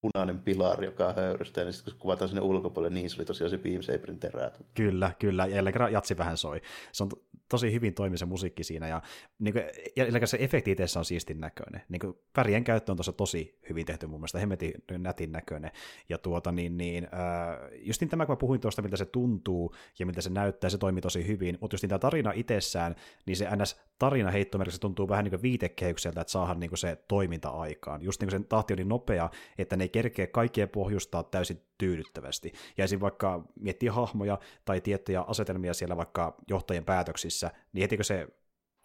punainen 0.00 0.38
pilari, 0.38 0.86
joka 0.86 1.12
höyrystää, 1.12 1.64
niin 1.64 1.72
sitten 1.72 1.94
kun 1.94 2.00
kuvataan 2.00 2.28
sinne 2.28 2.42
ulkopuolelle, 2.42 2.94
niin 2.94 3.10
se 3.10 3.16
oli 3.16 3.24
tosiaan 3.24 3.50
se 3.50 3.58
Beam 3.58 3.82
Saberin 3.82 4.20
terä. 4.20 4.50
Kyllä, 4.74 5.12
kyllä, 5.18 5.46
ja 5.46 5.56
jälleen 5.56 5.72
kerran 5.72 5.92
jatsi 5.92 6.18
vähän 6.18 6.36
soi. 6.36 6.60
Se 6.92 7.02
on 7.04 7.10
tosi 7.48 7.72
hyvin 7.72 7.94
toimi 7.94 8.18
se 8.18 8.26
musiikki 8.26 8.64
siinä, 8.64 8.88
ja, 8.88 9.02
niin 9.38 9.54
kuin, 9.54 9.64
ja 9.96 10.26
se 10.26 10.36
efekti 10.40 10.70
itse 10.70 10.98
on 10.98 11.04
siistin 11.04 11.40
näköinen. 11.40 11.82
Niin 11.88 12.00
kuin, 12.00 12.14
värien 12.36 12.64
käyttö 12.64 12.92
on 12.92 12.96
tuossa 12.96 13.12
tosi 13.12 13.58
hyvin 13.68 13.86
tehty 13.86 14.06
mun 14.06 14.20
mielestä, 14.20 14.38
hemmetin 14.38 14.72
nätin 14.98 15.32
näköinen. 15.32 15.70
Ja 16.08 16.18
tuota, 16.18 16.52
niin, 16.52 16.76
niin, 16.76 17.04
äh, 17.04 17.70
justin 17.74 18.08
tämä, 18.08 18.26
kun 18.26 18.32
mä 18.32 18.36
puhuin 18.36 18.60
tuosta, 18.60 18.82
miltä 18.82 18.96
se 18.96 19.04
tuntuu 19.04 19.74
ja 19.98 20.06
miltä 20.06 20.20
se 20.20 20.30
näyttää, 20.30 20.70
se 20.70 20.78
toimii 20.78 21.00
tosi 21.00 21.26
hyvin, 21.26 21.58
mutta 21.60 21.74
justin 21.74 21.90
tämä 21.90 21.98
tarina 21.98 22.32
itsessään, 22.34 22.94
niin 23.26 23.36
se 23.36 23.48
ns. 23.56 23.80
Tarina 23.98 24.30
heittomerkissä 24.30 24.80
tuntuu 24.80 25.08
vähän 25.08 25.24
niin 25.24 25.30
kuin 25.30 25.42
viitekehykseltä, 25.42 26.20
että 26.20 26.30
saadaan 26.30 26.60
niin 26.60 26.70
kuin 26.70 26.78
se 26.78 26.96
toiminta 27.08 27.48
aikaan. 27.48 28.02
Just 28.02 28.20
niin 28.20 28.26
kuin 28.26 28.40
sen 28.40 28.44
tahti 28.44 28.74
oli 28.74 28.84
nopea, 28.84 29.30
että 29.58 29.76
ne 29.76 29.84
ei 29.84 29.88
kerkeä 29.88 30.26
kaikkea 30.26 30.68
pohjustaa 30.68 31.22
täysin 31.22 31.62
tyydyttävästi. 31.78 32.52
Ja 32.76 32.84
esim. 32.84 33.00
vaikka 33.00 33.44
miettii 33.60 33.88
hahmoja 33.88 34.38
tai 34.64 34.80
tiettyjä 34.80 35.20
asetelmia 35.20 35.74
siellä 35.74 35.96
vaikka 35.96 36.36
johtajien 36.48 36.84
päätöksissä, 36.84 37.50
niin 37.72 37.82
heti 37.82 37.96
kun 37.96 38.04
se 38.04 38.28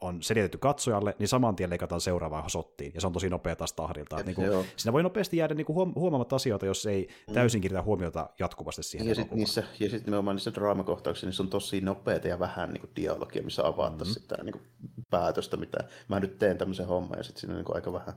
on 0.01 0.23
selitetty 0.23 0.57
katsojalle, 0.57 1.15
niin 1.19 1.27
saman 1.27 1.55
tien 1.55 1.69
leikataan 1.69 2.01
seuraavaan 2.01 2.49
sottiin, 2.49 2.91
ja 2.95 3.01
se 3.01 3.07
on 3.07 3.13
tosi 3.13 3.29
nopea 3.29 3.55
taas 3.55 3.73
tahdilta. 3.73 4.23
niin 4.23 4.35
kuin, 4.35 4.49
siinä 4.75 4.93
voi 4.93 5.03
nopeasti 5.03 5.37
jäädä 5.37 5.53
niin 5.53 5.65
kuin 5.65 5.95
huomaamatta 5.95 6.35
asioita, 6.35 6.65
jos 6.65 6.85
ei 6.85 7.07
mm. 7.27 7.33
täysin 7.33 7.61
kiinnitä 7.61 7.83
huomiota 7.83 8.29
jatkuvasti 8.39 8.83
siihen. 8.83 9.07
Ja 9.07 9.15
sitten 9.15 9.37
niissä, 9.37 9.63
ja 9.79 9.89
sit 9.89 10.05
nimenomaan 10.05 10.35
niissä 10.35 10.53
draamakohtauksissa 10.53 11.27
niissä 11.27 11.43
on 11.43 11.49
tosi 11.49 11.81
nopeita 11.81 12.27
ja 12.27 12.39
vähän 12.39 12.73
niin 12.73 12.81
kuin 12.81 12.91
dialogia, 12.95 13.43
missä 13.43 13.67
avattaisiin 13.67 13.99
mm-hmm. 13.99 14.21
sitä 14.21 14.43
niin 14.43 14.53
kuin 14.53 14.63
päätöstä, 15.09 15.57
mitä 15.57 15.77
mä 16.07 16.19
nyt 16.19 16.37
teen 16.37 16.57
tämmöisen 16.57 16.87
homman, 16.87 17.17
ja 17.17 17.23
sitten 17.23 17.41
siinä 17.41 17.55
niin 17.55 17.65
kuin 17.65 17.75
aika 17.75 17.93
vähän, 17.93 18.13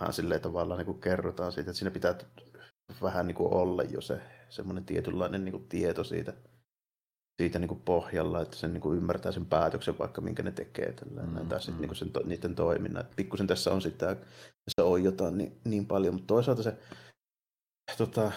vähän 0.00 0.12
silleen 0.12 0.40
tavallaan 0.40 0.78
niin 0.78 0.86
kuin 0.86 1.00
kerrotaan 1.00 1.52
siitä, 1.52 1.70
että 1.70 1.78
siinä 1.78 1.90
pitää 1.90 2.14
vähän 3.02 3.26
niin 3.26 3.34
kuin 3.34 3.54
olla 3.54 3.82
jo 3.82 4.00
se 4.00 4.20
semmoinen 4.48 4.84
tietynlainen 4.84 5.44
niin 5.44 5.52
kuin 5.52 5.68
tieto 5.68 6.04
siitä, 6.04 6.32
siitä 7.38 7.58
niin 7.58 7.68
kuin 7.68 7.80
pohjalla, 7.80 8.42
että 8.42 8.56
sen 8.56 8.72
niin 8.72 8.80
kuin 8.80 8.98
ymmärtää 8.98 9.32
sen 9.32 9.46
päätöksen 9.46 9.98
vaikka 9.98 10.20
minkä 10.20 10.42
ne 10.42 10.50
tekee 10.50 10.92
tällä, 10.92 11.22
mm, 11.22 11.48
tai 11.48 11.60
sitten 11.60 11.74
mm. 11.74 11.80
niin 11.80 11.88
kuin 11.88 11.96
sen, 11.96 12.10
niiden 12.24 12.54
toiminnan. 12.54 13.04
Pikkusen 13.16 13.46
tässä 13.46 13.72
on 13.72 13.82
sitä, 13.82 14.16
tässä 14.64 14.84
on 14.84 15.04
jotain 15.04 15.38
niin, 15.38 15.60
niin 15.64 15.86
paljon, 15.86 16.14
mutta 16.14 16.26
toisaalta 16.26 16.62
se 16.62 16.76
tota, 17.98 18.32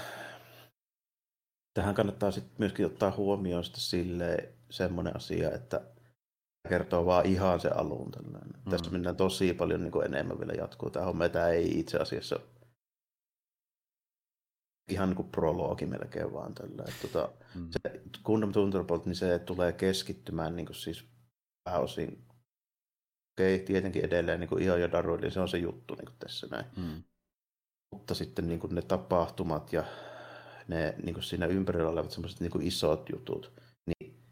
tähän 1.73 1.95
kannattaa 1.95 2.31
sitten 2.31 2.55
myöskin 2.57 2.85
ottaa 2.85 3.11
huomioon 3.17 3.63
sitten 3.63 3.81
sille 3.81 4.49
semmoinen 4.69 5.15
asia, 5.15 5.51
että 5.51 5.81
kertoo 6.69 7.05
vaan 7.05 7.25
ihan 7.25 7.59
se 7.59 7.67
alun. 7.67 8.11
Tällainen. 8.11 8.61
Mm. 8.65 8.71
Tässä 8.71 8.91
mennään 8.91 9.15
tosi 9.15 9.53
paljon 9.53 9.81
niin 9.81 9.91
kuin 9.91 10.05
enemmän 10.05 10.39
vielä 10.39 10.53
jatkuu 10.53 10.89
tämä 10.89 11.05
homma. 11.05 11.29
Tämä 11.29 11.47
ei 11.47 11.79
itse 11.79 11.97
asiassa 11.97 12.39
ihan 14.91 15.09
niin 15.09 15.15
kuin 15.15 15.31
prologi 15.31 15.85
melkein 15.85 16.33
vaan 16.33 16.53
tällä. 16.53 16.83
Että, 16.87 17.07
tota, 17.07 17.31
mm. 17.55 17.67
se 17.71 18.01
Gundam 18.23 18.51
Thunderbolt, 18.51 19.05
niin 19.05 19.15
se 19.15 19.39
tulee 19.39 19.73
keskittymään 19.73 20.55
niin 20.55 20.65
kuin 20.65 20.75
siis 20.75 21.05
pääosin 21.63 22.25
okei, 23.41 23.55
okay, 23.55 23.65
tietenkin 23.65 24.05
edelleen 24.05 24.39
niin 24.39 24.49
kuin 24.49 24.63
Io 24.63 24.77
ja 24.77 24.91
Daru, 24.91 25.15
eli 25.15 25.31
se 25.31 25.39
on 25.39 25.49
se 25.49 25.57
juttu 25.57 25.95
niin 25.95 26.05
kuin 26.05 26.15
tässä 26.19 26.47
näin. 26.51 26.65
Mm. 26.77 27.03
Mutta 27.93 28.15
sitten 28.15 28.47
niin 28.47 28.59
kuin 28.59 28.75
ne 28.75 28.81
tapahtumat 28.81 29.73
ja 29.73 29.83
ne 30.67 30.95
niin 31.03 31.13
kuin 31.13 31.23
siinä 31.23 31.45
ympärillä 31.45 31.89
olevat 31.89 32.11
semmoiset 32.11 32.39
niin 32.39 32.61
isot 32.61 33.09
jutut, 33.09 33.51
niin 33.85 34.23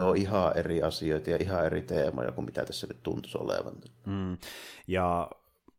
ne 0.00 0.06
on 0.06 0.16
ihan 0.16 0.56
eri 0.56 0.82
asioita 0.82 1.30
ja 1.30 1.36
ihan 1.40 1.66
eri 1.66 1.82
teemoja 1.82 2.32
kuin 2.32 2.44
mitä 2.44 2.64
tässä 2.64 2.86
nyt 2.86 3.02
tuntuisi 3.02 3.38
olevan. 3.38 3.74
Mm. 4.06 4.38
Ja 4.86 5.30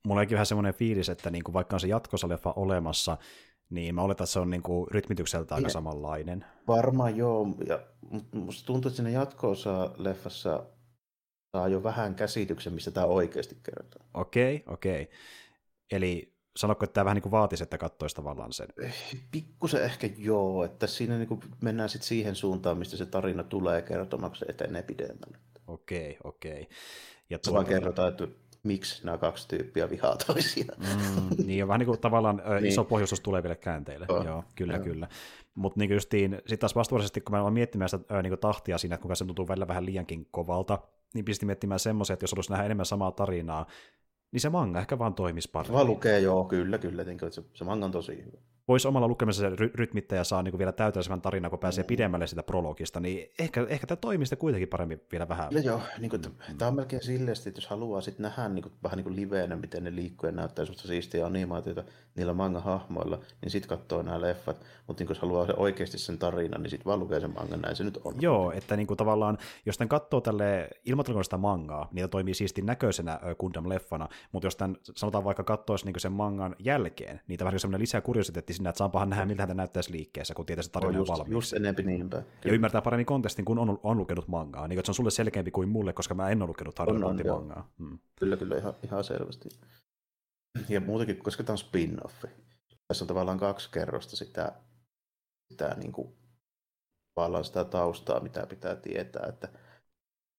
mulla 0.05 0.21
onkin 0.21 0.35
vähän 0.35 0.45
semmoinen 0.45 0.73
fiilis, 0.73 1.09
että 1.09 1.29
niin 1.29 1.43
kuin 1.43 1.53
vaikka 1.53 1.75
on 1.75 1.79
se 1.79 1.87
jatkosaleffa 1.87 2.53
olemassa, 2.55 3.17
niin 3.69 3.95
mä 3.95 4.01
oletan, 4.01 4.23
että 4.23 4.33
se 4.33 4.39
on 4.39 4.49
niin 4.49 4.63
kuin 4.63 4.87
rytmitykseltä 4.91 5.55
aika 5.55 5.69
samanlainen. 5.69 6.45
Varmaan 6.67 7.17
joo, 7.17 7.47
ja 7.67 7.79
musta 8.31 8.65
tuntuu, 8.65 8.89
että 8.89 8.95
siinä 8.95 9.09
jatko 9.09 9.53
leffassa 9.97 10.65
saa 11.51 11.67
jo 11.67 11.83
vähän 11.83 12.15
käsityksen, 12.15 12.73
mistä 12.73 12.91
tämä 12.91 13.05
oikeasti 13.05 13.57
kertoo. 13.63 14.01
Okei, 14.13 14.55
okay, 14.55 14.73
okei. 14.73 15.01
Okay. 15.01 15.15
Eli 15.91 16.33
sanotko, 16.55 16.83
että 16.83 16.93
tämä 16.93 17.05
vähän 17.05 17.15
niin 17.15 17.23
kuin 17.23 17.31
vaatisi, 17.31 17.63
että 17.63 17.77
katsoisi 17.77 18.15
tavallaan 18.15 18.53
sen? 18.53 18.67
Eh, 18.83 18.95
pikkusen 19.31 19.83
ehkä 19.83 20.09
joo, 20.17 20.63
että 20.63 20.87
siinä 20.87 21.17
niin 21.17 21.27
kuin 21.27 21.41
mennään 21.61 21.89
sitten 21.89 22.07
siihen 22.07 22.35
suuntaan, 22.35 22.77
mistä 22.77 22.97
se 22.97 23.05
tarina 23.05 23.43
tulee 23.43 23.83
se 24.33 24.45
etenee 24.49 24.81
pidemmälle. 24.81 25.37
Okei, 25.67 26.17
okei. 26.23 26.69
Ja 27.29 27.39
tuota... 27.39 27.63
kerrotaan, 27.63 28.09
että 28.09 28.27
miksi 28.63 29.05
nämä 29.05 29.17
kaksi 29.17 29.47
tyyppiä 29.47 29.89
vihaa 29.89 30.17
toisiaan. 30.27 30.79
Mm, 30.79 31.45
niin, 31.45 31.67
vähän 31.67 31.79
niin 31.79 31.85
kuin 31.87 31.99
tavallaan 31.99 32.41
niin. 32.53 32.65
iso 32.65 32.83
pohjustus 32.83 33.19
tuleville 33.19 33.55
käänteille. 33.55 34.05
Oh, 34.09 34.25
joo, 34.25 34.43
kyllä, 34.55 34.73
joo. 34.73 34.83
kyllä. 34.83 35.07
Mutta 35.55 35.79
niin 35.79 35.91
justiin, 35.91 36.31
sitten 36.35 36.59
taas 36.59 36.75
vastuullisesti, 36.75 37.21
kun 37.21 37.35
mä 37.35 37.41
olen 37.41 37.53
miettimään 37.53 37.89
sitä 37.89 38.21
niin 38.23 38.39
tahtia 38.39 38.77
siinä, 38.77 38.93
että 38.93 39.01
kuinka 39.01 39.15
se 39.15 39.25
tuntuu 39.25 39.47
välillä 39.47 39.67
vähän 39.67 39.85
liiankin 39.85 40.27
kovalta, 40.31 40.79
niin 41.13 41.25
pisti 41.25 41.45
miettimään 41.45 41.79
semmoisen, 41.79 42.13
että 42.13 42.23
jos 42.23 42.33
olisi 42.33 42.51
nähdä 42.51 42.65
enemmän 42.65 42.85
samaa 42.85 43.11
tarinaa, 43.11 43.65
niin 44.31 44.41
se 44.41 44.49
manga 44.49 44.79
ehkä 44.79 44.99
vaan 44.99 45.13
toimisi 45.13 45.49
paremmin. 45.51 45.73
Vaan 45.73 45.87
lukee, 45.87 46.19
joo, 46.19 46.45
kyllä, 46.45 46.77
kyllä. 46.77 47.05
Se, 47.29 47.43
se 47.53 47.63
manga 47.63 47.85
on 47.85 47.91
tosi 47.91 48.25
hyvä 48.25 48.37
voisi 48.69 48.87
omalla 48.87 49.07
lukemisella 49.07 49.55
ry- 49.55 49.71
rytmittäjä 49.75 50.23
saa 50.23 50.43
niin 50.43 50.51
kuin 50.51 50.59
vielä 50.59 50.71
täytellisemmän 50.71 51.21
tarinan, 51.21 51.49
kun 51.49 51.59
pääsee 51.59 51.83
mm. 51.83 51.87
pidemmälle 51.87 52.27
sitä 52.27 52.43
prologista, 52.43 52.99
niin 52.99 53.31
ehkä, 53.39 53.65
ehkä 53.69 53.87
tämä 53.87 53.95
toimii 53.95 54.25
sitten 54.25 54.39
kuitenkin 54.39 54.67
paremmin 54.69 55.01
vielä 55.11 55.27
vähän. 55.27 55.47
Ja 55.51 55.59
joo, 55.59 55.81
niin 55.99 56.09
kuin, 56.09 56.21
mm. 56.21 56.57
tämä 56.57 56.69
on 56.69 56.75
melkein 56.75 57.03
silleen, 57.03 57.37
että 57.47 57.57
jos 57.57 57.67
haluaa 57.67 58.01
sitten 58.01 58.23
nähdä 58.23 58.49
niin 58.49 58.63
kuin, 58.63 58.73
vähän 58.83 58.97
niin 58.97 59.03
kuin 59.03 59.15
liveenä, 59.15 59.55
miten 59.55 59.83
ne 59.83 59.95
liikkuu 59.95 60.27
ja 60.27 60.35
näyttää 60.35 60.65
sellaista 60.65 60.87
siistiä 60.87 61.25
animaatiota 61.25 61.83
niillä 62.15 62.33
manga-hahmoilla, 62.33 63.19
niin 63.41 63.49
sitten 63.49 63.77
katsoo 63.77 64.01
nämä 64.01 64.21
leffat, 64.21 64.57
mutta 64.87 65.03
niin 65.03 65.09
jos 65.09 65.19
haluaa 65.19 65.47
oikeasti 65.57 65.97
sen 65.97 66.17
tarinan, 66.17 66.63
niin 66.63 66.69
sitten 66.69 66.85
vaan 66.85 66.99
lukee 66.99 67.19
sen 67.19 67.33
mangan, 67.33 67.61
näin 67.61 67.75
se 67.75 67.83
nyt 67.83 67.99
on. 68.03 68.13
Joo, 68.19 68.51
että 68.51 68.75
niin 68.75 68.87
kuin 68.87 68.97
tavallaan, 68.97 69.37
jos 69.65 69.77
tämän 69.77 69.89
katsoo 69.89 70.21
tälle 70.21 70.69
sitä 71.23 71.37
mangaa, 71.37 71.87
niin 71.91 72.09
toimii 72.09 72.33
siistin 72.33 72.65
näköisenä 72.65 73.19
Gundam-leffana, 73.23 74.07
mutta 74.31 74.47
jos 74.47 74.55
tämän 74.55 74.77
sanotaan 74.95 75.23
vaikka 75.23 75.43
katsoisi 75.43 75.85
niin 75.85 75.99
sen 75.99 76.11
mangan 76.11 76.55
jälkeen, 76.59 77.21
niin 77.27 77.37
tämä 77.37 77.45
vähän 77.45 77.59
sellainen 77.59 77.81
lisää 77.81 78.01
kuriositeetti 78.01 78.53
sinne, 78.59 78.69
että 78.69 78.77
saapahan 78.77 79.09
nähdä, 79.09 79.25
miltä 79.25 79.45
hän 79.45 79.57
näyttäisi 79.57 79.91
liikkeessä, 79.91 80.33
kun 80.33 80.45
tietää 80.45 80.63
se 80.63 80.71
tarina 80.71 80.89
on 80.89 80.95
just, 80.95 81.09
valmiiksi. 81.11 81.33
Just 81.33 81.53
enempi 81.53 81.83
niinpä. 81.83 82.23
Ja 82.45 82.53
ymmärtää 82.53 82.81
paremmin 82.81 83.05
kontestin, 83.05 83.45
kun 83.45 83.59
on, 83.59 83.79
on 83.83 83.97
lukenut 83.97 84.27
mangaa. 84.27 84.67
Niin, 84.67 84.79
että 84.79 84.87
se 84.87 84.91
on 84.91 84.95
sulle 84.95 85.11
selkeämpi 85.11 85.51
kuin 85.51 85.69
mulle, 85.69 85.93
koska 85.93 86.13
mä 86.13 86.29
en 86.29 86.41
ole 86.41 86.47
lukenut 86.47 86.79
Harry 86.79 86.99
mangaa. 86.99 87.71
Hmm. 87.79 87.99
Kyllä, 88.19 88.37
kyllä, 88.37 88.57
ihan, 88.57 88.73
ihan 88.83 89.03
selvästi. 89.03 89.49
Ja 90.69 90.81
muutenkin, 90.81 91.23
koska 91.23 91.43
tämä 91.43 91.53
on 91.53 91.57
spin-offi. 91.57 92.29
Tässä 92.87 93.03
on 93.03 93.07
tavallaan 93.07 93.39
kaksi 93.39 93.69
kerrosta 93.71 94.15
sitä, 94.15 94.51
sitä 95.53 95.75
niin 95.79 95.91
kuin, 95.91 96.13
tavallaan 97.15 97.45
sitä 97.45 97.65
taustaa, 97.65 98.19
mitä 98.19 98.45
pitää 98.45 98.75
tietää. 98.75 99.25
Että 99.29 99.49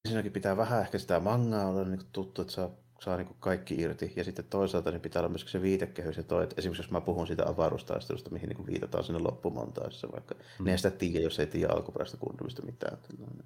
ensinnäkin 0.04 0.32
pitää 0.32 0.56
vähän 0.56 0.80
ehkä 0.80 0.98
sitä 0.98 1.20
mangaa 1.20 1.66
olla 1.66 1.84
niin 1.84 2.00
tuttu, 2.12 2.42
että 2.42 2.54
saa 2.54 2.70
saa 3.00 3.16
niin 3.16 3.36
kaikki 3.40 3.74
irti. 3.74 4.12
Ja 4.16 4.24
sitten 4.24 4.44
toisaalta 4.50 4.90
niin 4.90 5.00
pitää 5.00 5.20
olla 5.20 5.28
myös 5.28 5.44
se 5.46 5.62
viitekehys 5.62 6.16
ja 6.16 6.22
toi, 6.22 6.42
että 6.42 6.54
esimerkiksi 6.58 6.82
jos 6.82 6.90
mä 6.90 7.00
puhun 7.00 7.26
siitä 7.26 7.48
avaruustaistelusta, 7.48 8.30
mihin 8.30 8.48
niin 8.48 8.66
viitataan 8.66 9.04
sinne 9.04 9.18
loppumontaisessa 9.18 10.08
vaikka, 10.12 10.34
mm. 10.34 10.64
niin 10.64 10.72
ei 10.72 10.78
sitä 10.78 10.90
tiedä, 10.90 11.24
jos 11.24 11.40
ei 11.40 11.46
tiedä 11.46 11.72
alkuperäistä 11.72 12.16
kundumista 12.16 12.62
mitään. 12.62 12.98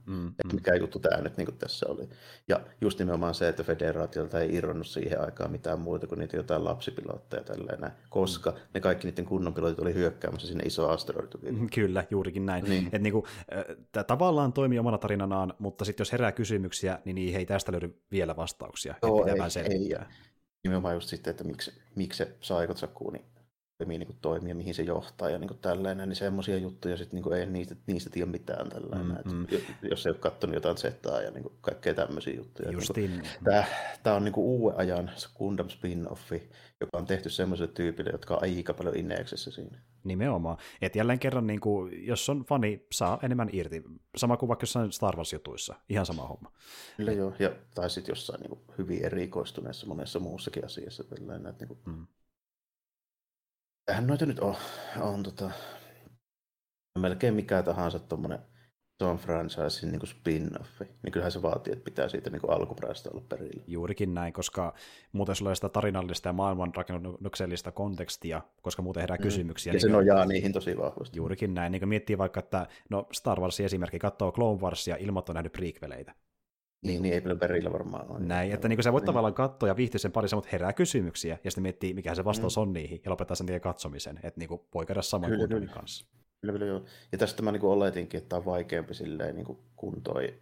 Mm. 0.06 0.28
Että 0.28 0.48
mm. 0.48 0.54
mikä 0.54 0.74
juttu 0.74 0.98
tämä 0.98 1.22
nyt 1.22 1.36
niin 1.36 1.58
tässä 1.58 1.86
oli. 1.88 2.08
Ja 2.48 2.60
just 2.80 2.98
nimenomaan 2.98 3.34
se, 3.34 3.48
että 3.48 3.62
federaatiolta 3.62 4.40
ei 4.40 4.54
irronnut 4.54 4.86
siihen 4.86 5.20
aikaan 5.20 5.50
mitään 5.50 5.80
muuta 5.80 6.06
kuin 6.06 6.18
niitä 6.18 6.36
jotain 6.36 6.64
lapsipilotteja 6.64 7.42
tällainen, 7.42 7.90
koska 8.10 8.50
mm. 8.50 8.56
ne 8.74 8.80
kaikki 8.80 9.06
niiden 9.06 9.24
kunnon 9.24 9.54
pilotit 9.54 9.78
oli 9.78 9.94
hyökkäämässä 9.94 10.48
sinne 10.48 10.64
iso 10.64 10.88
asteroidiin. 10.88 11.58
Mm, 11.58 11.68
kyllä, 11.74 12.04
juurikin 12.10 12.46
näin. 12.46 12.64
Niin. 12.64 12.86
Että 12.86 12.98
niin 12.98 13.12
kuin, 13.12 13.24
tämä 13.92 14.04
tavallaan 14.04 14.52
toimii 14.52 14.78
omana 14.78 14.98
tarinanaan, 14.98 15.54
mutta 15.58 15.84
sitten 15.84 16.00
jos 16.00 16.12
herää 16.12 16.32
kysymyksiä, 16.32 16.98
niin 17.04 17.14
niihin 17.14 17.38
ei 17.38 17.46
tästä 17.46 17.72
löydy 17.72 17.98
vielä 18.10 18.36
vastauksia. 18.36 18.94
Joo, 19.02 19.26
ei, 19.26 19.43
selvittää. 19.50 19.78
Ei, 19.78 19.88
ja 19.88 20.06
nimenomaan 20.64 20.94
just 20.94 21.08
sitten, 21.08 21.30
että 21.30 21.44
miksi, 21.44 21.72
miksi 21.94 22.16
se 22.16 22.36
Saikotsakuuni 22.40 23.18
toimii 23.18 23.24
niin 23.24 23.33
toimii 24.20 24.48
ja 24.48 24.54
mihin 24.54 24.74
se 24.74 24.82
johtaa 24.82 25.30
ja 25.30 25.38
niin 25.38 25.48
kuin 25.48 25.58
tällainen, 25.58 26.08
niin 26.08 26.16
semmoisia 26.16 26.56
juttuja 26.56 26.96
sitten 26.96 27.22
niin 27.22 27.34
ei 27.34 27.46
niistä, 27.46 27.76
niistä 27.86 28.10
tiedä 28.10 28.30
mitään 28.30 28.68
tällainen. 28.68 29.16
Mm, 29.24 29.32
mm. 29.32 29.46
Jos 29.90 30.06
ei 30.06 30.10
ole 30.10 30.18
katsonut 30.18 30.54
jotain 30.54 30.76
Zetaa 30.76 31.20
ja 31.20 31.30
niin 31.30 31.42
kuin 31.42 31.54
kaikkea 31.60 31.94
tämmöisiä 31.94 32.34
juttuja. 32.34 32.70
Justiin. 32.70 33.10
Niin 33.10 33.22
tämä, 33.44 33.64
tämä 34.02 34.16
on 34.16 34.24
niin 34.24 34.34
uuden 34.36 34.78
ajan 34.78 35.10
Gundam 35.36 35.68
spin-offi, 35.68 36.42
joka 36.80 36.98
on 36.98 37.06
tehty 37.06 37.30
semmoiselle 37.30 37.72
tyypille, 37.72 38.10
jotka 38.10 38.34
on 38.34 38.42
aika 38.42 38.74
paljon 38.74 38.96
inneeksessä 38.96 39.50
siinä. 39.50 39.78
Nimenomaan. 40.04 40.58
Että 40.82 40.98
jälleen 40.98 41.18
kerran, 41.18 41.46
niin 41.46 41.60
kuin, 41.60 42.06
jos 42.06 42.28
on 42.28 42.44
fani, 42.44 42.86
saa 42.92 43.18
enemmän 43.22 43.48
irti. 43.52 43.82
Sama 44.16 44.36
kuin 44.36 44.48
vaikka 44.48 44.62
jossain 44.62 44.92
Star 44.92 45.16
Wars-jutuissa. 45.16 45.74
Ihan 45.88 46.06
sama 46.06 46.26
homma. 46.26 46.52
Kyllä 46.96 47.12
joo. 47.12 47.32
Ja, 47.38 47.50
tai 47.74 47.90
sitten 47.90 48.12
jossain 48.12 48.40
niin 48.40 48.50
kuin, 48.50 48.60
hyvin 48.78 49.04
erikoistuneessa 49.04 49.86
monessa 49.86 50.20
muussakin 50.20 50.64
asiassa. 50.64 51.04
Tällainen, 51.04 51.46
että, 51.46 51.64
niin 51.64 51.68
kuin, 51.84 51.96
mm 51.96 52.06
Eihän 53.88 54.06
noita 54.06 54.26
nyt 54.26 54.38
on, 54.38 54.56
on 55.00 55.22
tota, 55.22 55.50
melkein 56.98 57.34
mikä 57.34 57.62
tahansa 57.62 57.98
tuommoinen 57.98 58.38
on 59.02 59.16
franchisein 59.16 59.92
niin 59.92 60.00
spin-offi, 60.06 60.84
niin 61.02 61.12
kyllähän 61.12 61.32
se 61.32 61.42
vaatii, 61.42 61.72
että 61.72 61.84
pitää 61.84 62.08
siitä 62.08 62.30
niin 62.30 62.42
alkuperäistä 62.48 63.10
olla 63.10 63.22
perillä. 63.28 63.64
Juurikin 63.66 64.14
näin, 64.14 64.32
koska 64.32 64.74
muuten 65.12 65.36
sulla 65.36 65.54
sitä 65.54 65.68
tarinallista 65.68 66.28
ja 66.28 66.32
maailmanrakennuksellista 66.32 67.72
kontekstia, 67.72 68.42
koska 68.62 68.82
muuten 68.82 69.00
herää 69.00 69.16
mm. 69.16 69.22
kysymyksiä. 69.22 69.70
Ja 69.70 69.74
niin 69.74 69.80
se 69.80 69.88
nojaa 69.88 70.24
niihin 70.24 70.52
tosi 70.52 70.76
vahvasti. 70.78 71.16
Juurikin 71.16 71.54
näin, 71.54 71.72
niin 71.72 71.80
kuin 71.80 71.88
miettii 71.88 72.18
vaikka, 72.18 72.40
että 72.40 72.66
no 72.90 73.08
Star 73.12 73.40
Warsin 73.40 73.66
esimerkki, 73.66 73.98
katsoo 73.98 74.32
Clone 74.32 74.60
Warsia 74.60 74.96
ilman, 74.96 75.22
on 75.28 75.34
nähnyt 75.34 75.52
prequeleitä. 75.52 76.14
Niin, 76.84 77.02
niin 77.02 77.14
ei 77.14 77.20
paljon 77.20 77.38
perillä 77.38 77.72
varmaan 77.72 78.10
ole. 78.10 78.20
Näin, 78.20 78.52
että 78.52 78.68
niin 78.68 78.82
sä 78.82 78.92
voit 78.92 79.02
niin. 79.02 79.06
tavallaan 79.06 79.34
katsoa 79.34 79.68
ja 79.68 79.76
viihtyä 79.76 79.98
sen 79.98 80.12
parissa, 80.12 80.36
mutta 80.36 80.50
herää 80.52 80.72
kysymyksiä, 80.72 81.38
ja 81.44 81.50
sitten 81.50 81.62
miettii, 81.62 81.94
mikä 81.94 82.14
se 82.14 82.24
vastaus 82.24 82.56
mm. 82.56 82.62
on 82.62 82.72
niihin, 82.72 83.00
ja 83.04 83.10
lopettaa 83.10 83.34
sen 83.34 83.60
katsomisen, 83.60 84.20
että 84.22 84.40
niin 84.40 84.50
voi 84.74 84.86
käydä 84.86 85.02
saman 85.02 85.30
kyllä, 85.30 85.48
kyllä. 85.48 85.72
kanssa. 85.72 86.06
Kyllä, 86.40 86.52
kyllä, 86.52 86.66
joo. 86.66 86.84
Ja 87.12 87.18
tästä 87.18 87.42
mä 87.42 87.52
niin 87.52 87.64
oletinkin, 87.64 88.18
että 88.18 88.28
tämä 88.28 88.38
on 88.38 88.44
vaikeampi 88.44 88.94
silleen, 88.94 89.34
niin 89.34 89.46
kuin 89.76 90.02
toi 90.02 90.34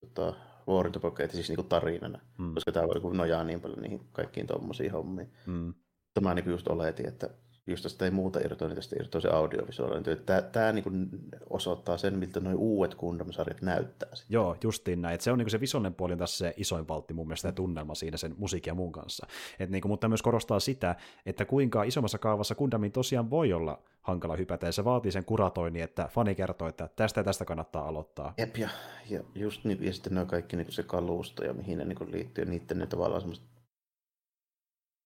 tota, 0.00 0.34
War 0.68 0.90
siis 1.28 1.48
niin 1.48 1.56
kuin 1.56 1.68
tarinana, 1.68 2.20
mm. 2.38 2.54
koska 2.54 2.72
tämä 2.72 2.86
voi 2.86 3.14
nojaa 3.14 3.44
niin 3.44 3.60
paljon 3.60 3.82
niihin 3.82 4.00
kaikkiin 4.12 4.46
tuommoisiin 4.46 4.92
hommiin. 4.92 5.32
Mm. 5.46 5.74
Tämä 6.14 6.34
niin 6.34 6.50
just 6.50 6.68
oletin, 6.68 7.08
että 7.08 7.30
just 7.66 7.82
tästä 7.82 8.04
ei 8.04 8.10
muuta 8.10 8.40
irtoa, 8.40 8.68
niin 8.68 8.76
tästä 8.76 8.96
irtoa 9.00 9.20
se 9.20 9.28
audiovisuaalinen 9.28 10.02
työ. 10.02 10.16
Tämä, 10.16 10.42
tämä 10.42 10.72
niin 10.72 10.82
kuin 10.82 11.08
osoittaa 11.50 11.96
sen, 11.98 12.18
miltä 12.18 12.40
nuo 12.40 12.52
uudet 12.56 12.94
Gundam-sarjat 12.94 13.62
näyttää. 13.62 14.14
Sitten. 14.14 14.34
Joo, 14.34 14.56
justiin 14.64 15.02
näin. 15.02 15.14
Että 15.14 15.24
se 15.24 15.32
on 15.32 15.38
niin 15.38 15.50
se 15.50 15.60
visuaalinen 15.60 15.94
puoli 15.94 16.12
on 16.12 16.18
tässä 16.18 16.38
se 16.38 16.54
isoin 16.56 16.86
paltti 16.86 17.14
mun 17.14 17.26
mielestä 17.26 17.48
ja 17.48 17.52
tunnelma 17.52 17.94
siinä 17.94 18.16
sen 18.16 18.34
musiikin 18.38 18.70
ja 18.70 18.74
muun 18.74 18.92
kanssa. 18.92 19.26
Et 19.58 19.70
niin 19.70 19.82
kuin, 19.82 19.90
mutta 19.90 20.08
myös 20.08 20.22
korostaa 20.22 20.60
sitä, 20.60 20.96
että 21.26 21.44
kuinka 21.44 21.82
isommassa 21.82 22.18
kaavassa 22.18 22.54
Gundamin 22.54 22.92
tosiaan 22.92 23.30
voi 23.30 23.52
olla 23.52 23.82
hankala 24.02 24.36
hypätä, 24.36 24.66
ja 24.66 24.72
se 24.72 24.84
vaatii 24.84 25.12
sen 25.12 25.24
kuratoinnin, 25.24 25.82
että 25.82 26.08
fani 26.12 26.34
kertoo, 26.34 26.68
että 26.68 26.88
tästä 26.96 27.20
ja 27.20 27.24
tästä 27.24 27.44
kannattaa 27.44 27.88
aloittaa. 27.88 28.34
Jep, 28.38 28.56
ja, 28.56 28.68
ja 29.10 29.20
just 29.34 29.64
niin, 29.64 29.84
ja 29.84 29.92
sitten 29.92 30.14
nämä 30.14 30.26
kaikki 30.26 30.56
niin 30.56 30.72
se 30.72 30.82
kalusto 30.82 31.44
ja 31.44 31.52
mihin 31.54 31.78
ne 31.78 31.84
niin 31.84 32.12
liittyy, 32.12 32.44
niiden 32.44 32.78
ne 32.78 32.86
tavallaan 32.86 33.20
semmoiset 33.20 33.44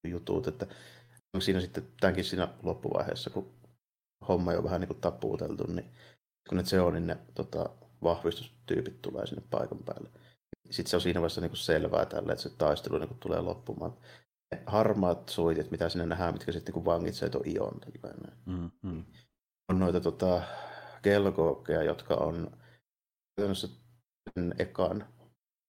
jutut, 0.04 0.46
että 0.46 0.66
siinä 1.38 1.60
sitten 1.60 1.88
tämänkin 2.00 2.24
siinä 2.24 2.48
loppuvaiheessa, 2.62 3.30
kun 3.30 3.50
homma 4.28 4.52
jo 4.52 4.64
vähän 4.64 4.80
niin 4.80 4.88
kuin 4.88 5.00
tapuuteltu, 5.00 5.66
niin 5.66 5.90
kun 6.48 6.58
ne 6.58 6.64
Zeonin 6.64 7.06
ne 7.06 7.18
tota, 7.34 7.70
vahvistustyypit 8.02 9.02
tulee 9.02 9.26
sinne 9.26 9.42
paikan 9.50 9.78
päälle. 9.78 10.10
Sitten 10.70 10.90
se 10.90 10.96
on 10.96 11.00
siinä 11.00 11.20
vaiheessa 11.20 11.40
niin 11.40 11.50
kuin 11.50 11.58
selvää 11.58 12.06
tällä, 12.06 12.32
että 12.32 12.42
se 12.42 12.50
taistelu 12.50 12.98
niin 12.98 13.08
kuin 13.08 13.18
tulee 13.18 13.40
loppumaan. 13.40 13.94
Ne 14.50 14.62
harmaat 14.66 15.28
suitit, 15.28 15.70
mitä 15.70 15.88
sinne 15.88 16.06
nähdään, 16.06 16.34
mitkä 16.34 16.52
sitten 16.52 16.74
niin 16.74 16.84
vangitsee 16.84 17.30
tuon 17.30 17.48
ion. 17.48 17.80
Mm, 18.46 18.70
mm. 18.82 19.04
On 19.68 19.78
noita 19.78 20.00
tota, 20.00 20.42
kelkokeja, 21.02 21.82
jotka 21.82 22.14
on 22.14 22.50
käytännössä 23.36 23.68
sen 24.34 24.54
ekan 24.58 25.06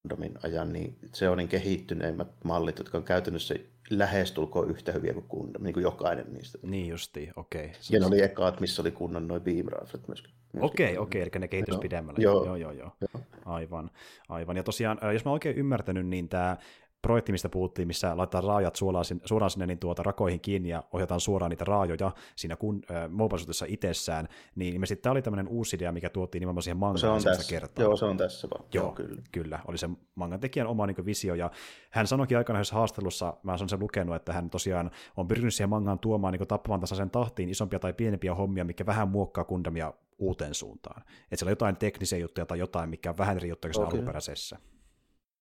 Domin 0.09 0.34
ajan, 0.43 0.73
niin 0.73 0.97
se 1.13 1.30
on 1.30 1.38
niin 1.38 1.49
kehittyneimmät 1.49 2.27
mallit, 2.43 2.77
jotka 2.77 2.97
on 2.97 3.03
käytännössä 3.03 3.55
lähestulkoon 3.89 4.69
yhtä 4.69 4.91
hyviä 4.91 5.13
kuin 5.13 5.26
Gundam, 5.30 5.63
niin 5.63 5.73
kuin 5.73 5.84
jokainen 5.84 6.34
niistä. 6.34 6.57
Niin 6.61 6.88
justi, 6.88 7.30
okei. 7.35 7.65
Okay. 7.65 7.76
Ja 7.89 7.99
ne 7.99 8.05
oli 8.05 8.21
ekaat, 8.21 8.59
missä 8.59 8.81
oli 8.81 8.91
kunnon 8.91 9.27
noin 9.27 9.41
beam 9.41 9.67
riflet 9.67 10.07
myöskin. 10.07 10.34
Okei, 10.59 10.97
okei, 10.97 11.21
eli 11.21 11.30
ne 11.39 11.47
kehitys 11.47 11.77
pidemmälle. 11.77 12.19
Joo. 12.21 12.45
joo, 12.45 12.55
joo, 12.55 12.71
joo. 12.71 12.91
joo. 13.01 13.23
Aivan, 13.45 13.91
aivan. 14.30 14.57
Ja 14.57 14.63
tosiaan, 14.63 14.99
jos 15.13 15.26
mä 15.26 15.31
oikein 15.31 15.55
ymmärtänyt, 15.55 16.07
niin 16.07 16.30
tämä 16.30 16.57
projekti, 17.01 17.31
mistä 17.31 17.49
puhuttiin, 17.49 17.88
missä 17.88 18.17
laitetaan 18.17 18.43
raajat 18.43 18.76
suoraan 18.76 19.05
sinne, 19.05 19.21
suoraan 19.26 19.49
sinne 19.49 19.65
niin 19.65 19.80
tuota, 19.80 20.03
rakoihin 20.03 20.39
kiinni 20.39 20.69
ja 20.69 20.84
ohjataan 20.93 21.19
suoraan 21.19 21.49
niitä 21.49 21.65
raajoja 21.65 22.11
siinä 22.35 22.55
kun, 22.55 22.81
äh, 22.91 23.09
mobile 23.09 23.41
itsessään, 23.67 24.27
niin 24.55 24.73
ilmeisesti 24.73 25.01
tämä 25.01 25.11
oli 25.11 25.21
tämmöinen 25.21 25.47
uusi 25.47 25.76
idea, 25.76 25.91
mikä 25.91 26.09
tuotiin 26.09 26.39
nimenomaan 26.39 26.63
siihen 26.63 26.77
mangaan 26.77 26.99
se 26.99 27.07
on 27.30 27.38
tässä. 27.38 27.49
kertaa. 27.49 27.84
Joo, 27.84 27.95
se 27.95 28.05
on 28.05 28.17
tässä 28.17 28.47
vaan. 28.49 28.65
Joo, 28.73 28.85
Joo 28.85 28.91
kyllä. 28.91 29.21
kyllä. 29.31 29.59
Oli 29.67 29.77
se 29.77 29.89
mangan 30.15 30.39
tekijän 30.39 30.67
oma 30.67 30.88
niin 30.88 31.05
visio, 31.05 31.35
ja 31.35 31.51
hän 31.89 32.07
sanoikin 32.07 32.38
aikana 32.38 32.59
yhdessä 32.59 32.76
haastelussa, 32.76 33.34
mä 33.43 33.51
olen 33.51 33.69
sen 33.69 33.80
lukenut, 33.80 34.15
että 34.15 34.34
hän 34.34 34.49
tosiaan 34.49 34.91
on 35.17 35.27
pyrkinyt 35.27 35.53
siihen 35.53 35.69
mangaan 35.69 35.99
tuomaan 35.99 36.34
niin 36.34 36.47
tappavan 36.47 36.80
tasaisen 36.80 37.09
tahtiin 37.09 37.49
isompia 37.49 37.80
tai 37.80 37.93
pienempiä 37.93 38.35
hommia, 38.35 38.65
mikä 38.65 38.85
vähän 38.85 39.09
muokkaa 39.09 39.43
kundamia 39.43 39.93
uuteen 40.17 40.53
suuntaan. 40.53 41.01
Että 41.01 41.35
siellä 41.35 41.49
on 41.49 41.51
jotain 41.51 41.77
teknisiä 41.77 42.19
juttuja 42.19 42.45
tai 42.45 42.59
jotain, 42.59 42.89
mikä 42.89 43.09
on 43.09 43.17
vähän 43.17 43.38
eri 43.38 43.49
juttuja 43.49 43.73
kuin 43.73 43.88
okay. 43.88 43.99
alkuperäisessä. 43.99 44.57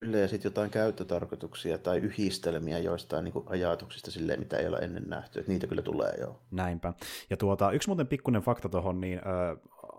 Kyllä, 0.00 0.18
ja 0.18 0.28
sitten 0.28 0.50
jotain 0.50 0.70
käyttötarkoituksia 0.70 1.78
tai 1.78 1.98
yhdistelmiä 1.98 2.78
joistain 2.78 3.24
niin 3.24 3.34
ajatuksista 3.46 4.10
silleen, 4.10 4.38
mitä 4.38 4.56
ei 4.56 4.66
ole 4.66 4.78
ennen 4.78 5.04
nähty. 5.06 5.38
Että 5.38 5.52
niitä 5.52 5.66
kyllä 5.66 5.82
tulee 5.82 6.12
jo. 6.20 6.40
Näinpä. 6.50 6.92
Ja 7.30 7.36
tuota, 7.36 7.70
yksi 7.70 7.88
muuten 7.88 8.06
pikkuinen 8.06 8.42
fakta 8.42 8.68
tuohon, 8.68 9.00
niin 9.00 9.20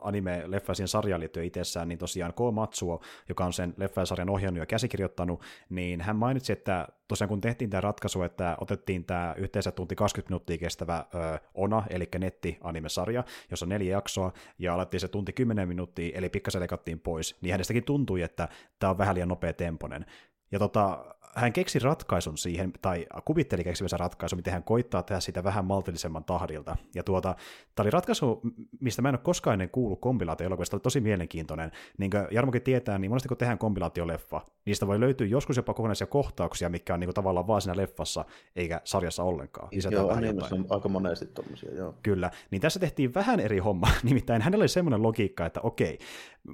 anime-leffaisien 0.01 0.87
sarjaan 0.87 1.19
liittyen 1.19 1.45
itsessään, 1.45 1.87
niin 1.87 1.99
tosiaan 1.99 2.33
K. 2.33 2.37
Matsuo, 2.53 3.01
joka 3.29 3.45
on 3.45 3.53
sen 3.53 3.73
leffasarjan 3.77 4.29
ohjannut 4.29 4.59
ja 4.59 4.65
käsikirjoittanut, 4.65 5.41
niin 5.69 6.01
hän 6.01 6.15
mainitsi, 6.15 6.53
että 6.53 6.87
tosiaan 7.07 7.29
kun 7.29 7.41
tehtiin 7.41 7.69
tämä 7.69 7.81
ratkaisu, 7.81 8.23
että 8.23 8.57
otettiin 8.61 9.05
tämä 9.05 9.33
yhteensä 9.37 9.71
tunti 9.71 9.95
20 9.95 10.29
minuuttia 10.29 10.57
kestävä 10.57 11.05
ö, 11.15 11.39
ONA, 11.53 11.83
eli 11.89 12.09
netti-animesarja, 12.19 13.23
jossa 13.51 13.65
on 13.65 13.69
neljä 13.69 13.91
jaksoa, 13.91 14.33
ja 14.59 14.73
alettiin 14.73 15.01
se 15.01 15.07
tunti 15.07 15.33
10 15.33 15.67
minuuttia, 15.67 16.17
eli 16.17 16.29
pikkasen 16.29 16.61
lekattiin 16.61 16.99
pois, 16.99 17.37
niin 17.41 17.51
hänestäkin 17.51 17.83
tuntui, 17.83 18.21
että 18.21 18.47
tämä 18.79 18.91
on 18.91 18.97
vähän 18.97 19.15
liian 19.15 19.29
nopea 19.29 19.53
temponen. 19.53 20.05
Ja 20.51 20.59
tota, 20.59 21.05
hän 21.35 21.53
keksi 21.53 21.79
ratkaisun 21.79 22.37
siihen, 22.37 22.73
tai 22.81 23.05
kuvitteli 23.25 23.63
keksimänsä 23.63 23.97
ratkaisun, 23.97 24.39
miten 24.39 24.53
hän 24.53 24.63
koittaa 24.63 25.03
tehdä 25.03 25.19
sitä 25.19 25.43
vähän 25.43 25.65
maltillisemman 25.65 26.23
tahdilta. 26.23 26.75
Ja 26.95 27.03
tuota, 27.03 27.35
tämä 27.75 27.83
oli 27.83 27.91
ratkaisu, 27.91 28.41
mistä 28.79 29.01
mä 29.01 29.09
en 29.09 29.15
ole 29.15 29.21
koskaan 29.23 29.53
ennen 29.53 29.69
kuullut 29.69 30.01
kompilaatio-elokuvista, 30.01 30.75
oli 30.75 30.81
tosi 30.81 31.01
mielenkiintoinen. 31.01 31.71
Niin 31.97 32.11
kuin 32.11 32.27
Jarmokin 32.31 32.61
tietää, 32.61 32.97
niin 32.97 33.11
monesti 33.11 33.27
kun 33.27 33.37
tehdään 33.37 33.57
kompilaatioleffa, 33.57 34.41
niistä 34.65 34.87
voi 34.87 34.99
löytyä 34.99 35.27
joskus 35.27 35.57
jopa 35.57 35.73
kokonaisia 35.73 36.07
kohtauksia, 36.07 36.69
mikä 36.69 36.93
on 36.93 36.99
niin 36.99 37.07
kuin 37.07 37.15
tavallaan 37.15 37.47
vaan 37.47 37.61
siinä 37.61 37.77
leffassa, 37.77 38.25
eikä 38.55 38.81
sarjassa 38.83 39.23
ollenkaan. 39.23 39.67
Lisätään 39.71 40.01
joo, 40.01 40.35
on 40.51 40.65
aika 40.69 40.89
monesti 40.89 41.25
tommosia, 41.25 41.73
joo. 41.73 41.95
Kyllä, 42.03 42.31
niin 42.51 42.61
tässä 42.61 42.79
tehtiin 42.79 43.13
vähän 43.13 43.39
eri 43.39 43.59
homma, 43.59 43.87
nimittäin 44.03 44.41
hänellä 44.41 44.63
oli 44.63 44.69
semmoinen 44.69 45.03
logiikka, 45.03 45.45
että 45.45 45.61
okei, 45.63 45.99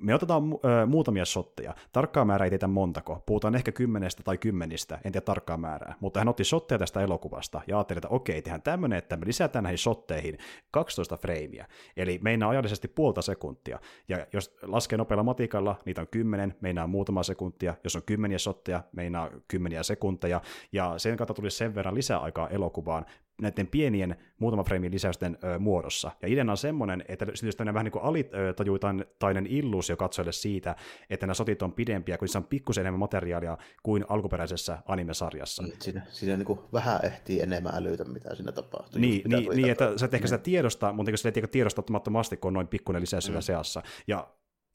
me 0.01 0.15
otetaan 0.15 0.43
äh, 0.43 0.87
muutamia 0.87 1.25
shotteja, 1.25 1.75
tarkkaa 1.91 2.25
määrää 2.25 2.45
ei 2.45 2.49
teitä 2.49 2.67
montako, 2.67 3.23
puhutaan 3.25 3.55
ehkä 3.55 3.71
kymmenestä 3.71 4.23
tai 4.23 4.37
kymmenistä, 4.65 4.95
en 4.95 5.11
tiedä 5.11 5.25
tarkkaa 5.25 5.57
määrää, 5.57 5.95
mutta 5.99 6.19
hän 6.19 6.27
otti 6.27 6.43
shotteja 6.43 6.79
tästä 6.79 7.01
elokuvasta 7.01 7.61
ja 7.67 7.77
ajatteli, 7.77 7.97
että 7.97 8.07
okei, 8.07 8.41
tehdään 8.41 8.61
tämmöinen, 8.61 8.97
että 8.97 9.17
me 9.17 9.25
lisätään 9.25 9.63
näihin 9.63 9.77
shotteihin 9.77 10.37
12 10.71 11.17
freimiä, 11.17 11.67
eli 11.97 12.19
meinaa 12.23 12.49
ajallisesti 12.49 12.87
puolta 12.87 13.21
sekuntia, 13.21 13.79
ja 14.07 14.27
jos 14.33 14.57
laskee 14.61 14.97
nopealla 14.97 15.23
matikalla, 15.23 15.75
niitä 15.85 16.01
on 16.01 16.07
kymmenen, 16.07 16.55
meinaa 16.61 16.87
muutama 16.87 17.23
sekuntia, 17.23 17.75
jos 17.83 17.95
on 17.95 18.03
kymmeniä 18.05 18.37
shotteja, 18.37 18.83
meinaa 18.91 19.29
kymmeniä 19.47 19.83
sekunteja, 19.83 20.41
ja 20.71 20.93
sen 20.97 21.17
kautta 21.17 21.33
tuli 21.33 21.51
sen 21.51 21.75
verran 21.75 21.95
lisäaikaa 21.95 22.49
elokuvaan, 22.49 23.05
näiden 23.41 23.67
pienien 23.67 24.15
muutaman 24.39 24.65
freimin 24.65 24.91
lisäysten 24.91 25.37
ö, 25.43 25.59
muodossa. 25.59 26.11
Ja 26.21 26.27
ideana 26.27 26.51
on 26.51 26.57
semmoinen, 26.57 27.05
että 27.07 27.25
syntyisi 27.25 27.57
tämmöinen 27.57 27.73
vähän 27.73 27.85
niin 27.85 27.91
kuin 27.91 28.03
alitajuitainen 28.03 29.47
illuusio 29.47 29.97
katsojille 29.97 30.31
siitä, 30.31 30.75
että 31.09 31.25
nämä 31.25 31.33
sotit 31.33 31.61
on 31.61 31.73
pidempiä, 31.73 32.17
kun 32.17 32.25
niissä 32.25 32.39
on 32.39 32.45
pikkusen 32.45 32.81
enemmän 32.81 32.99
materiaalia 32.99 33.57
kuin 33.83 34.05
alkuperäisessä 34.09 34.77
animesarjassa. 34.85 35.63
Niin, 35.63 35.75
siinä, 35.81 36.01
siinä 36.09 36.37
niin 36.37 36.45
kuin 36.45 36.59
vähän 36.73 36.99
ehtii 37.03 37.41
enemmän 37.41 37.75
älytä, 37.75 38.03
mitä 38.03 38.35
siinä 38.35 38.51
tapahtuu. 38.51 39.01
Niin, 39.01 39.21
niin, 39.25 39.49
niin 39.49 39.69
että 39.69 39.97
sä 39.97 40.05
et 40.05 40.13
ehkä 40.13 40.27
sitä 40.27 40.37
tiedosta, 40.37 40.93
mutta 40.93 41.11
niin 41.11 41.17
sä 41.17 41.31
tiedostamattomasti, 41.51 42.37
kun 42.37 42.47
on 42.47 42.53
noin 42.53 42.67
pikkuinen 42.67 43.01
lisäys 43.01 43.29
mm. 43.29 43.41
seassa. 43.41 43.81
Ja 44.07 44.27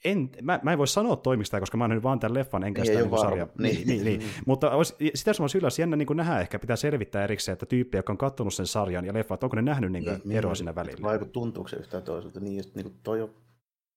en, 0.04 0.30
mä, 0.42 0.60
mä 0.62 0.72
en 0.72 0.78
voi 0.78 0.88
sanoa 0.88 1.16
toimista, 1.16 1.60
koska 1.60 1.76
mä 1.76 1.84
oon 1.84 1.90
nyt 1.90 2.02
vaan 2.02 2.20
tämän 2.20 2.34
leffan, 2.34 2.64
enkä 2.64 2.84
sitä 2.84 3.00
niin 3.00 3.18
sarja. 3.18 3.48
Niin. 3.58 3.74
Niin, 3.74 3.88
niin, 3.88 4.04
niin. 4.04 4.22
Mutta 4.46 4.70
olisi, 4.70 4.94
sitä 5.14 5.32
olisi 5.62 5.82
jännä 5.82 5.96
niin 5.96 6.08
nähdä, 6.14 6.40
ehkä 6.40 6.58
pitää 6.58 6.76
selvittää 6.76 7.24
erikseen, 7.24 7.52
että 7.52 7.66
tyyppi, 7.66 7.96
joka 7.96 8.12
on 8.12 8.18
katsonut 8.18 8.54
sen 8.54 8.66
sarjan 8.66 9.04
ja 9.04 9.14
leffa, 9.14 9.34
että 9.34 9.46
onko 9.46 9.56
ne 9.56 9.62
nähnyt 9.62 9.92
niin 9.92 10.04
niin, 10.04 10.36
eroa 10.36 10.50
niin, 10.50 10.56
siinä 10.56 10.74
välillä. 10.74 11.02
Vai 11.02 11.18
tuntuuko 11.32 11.68
se 11.68 11.76
yhtään 11.76 12.02
toiselta? 12.02 12.40
Niin, 12.40 12.56
just, 12.56 12.74
niin 12.74 12.84
kuin 12.84 12.94
toi 13.02 13.22
on, 13.22 13.34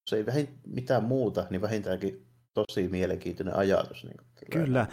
se 0.10 0.16
ei 0.16 0.26
vähin, 0.26 0.50
mitään 0.68 1.04
muuta, 1.04 1.46
niin 1.50 1.62
vähintäänkin 1.62 2.26
tosi 2.54 2.88
mielenkiintoinen 2.88 3.56
ajatus. 3.56 4.04
Niin 4.04 4.18
kyllä, 4.52 4.88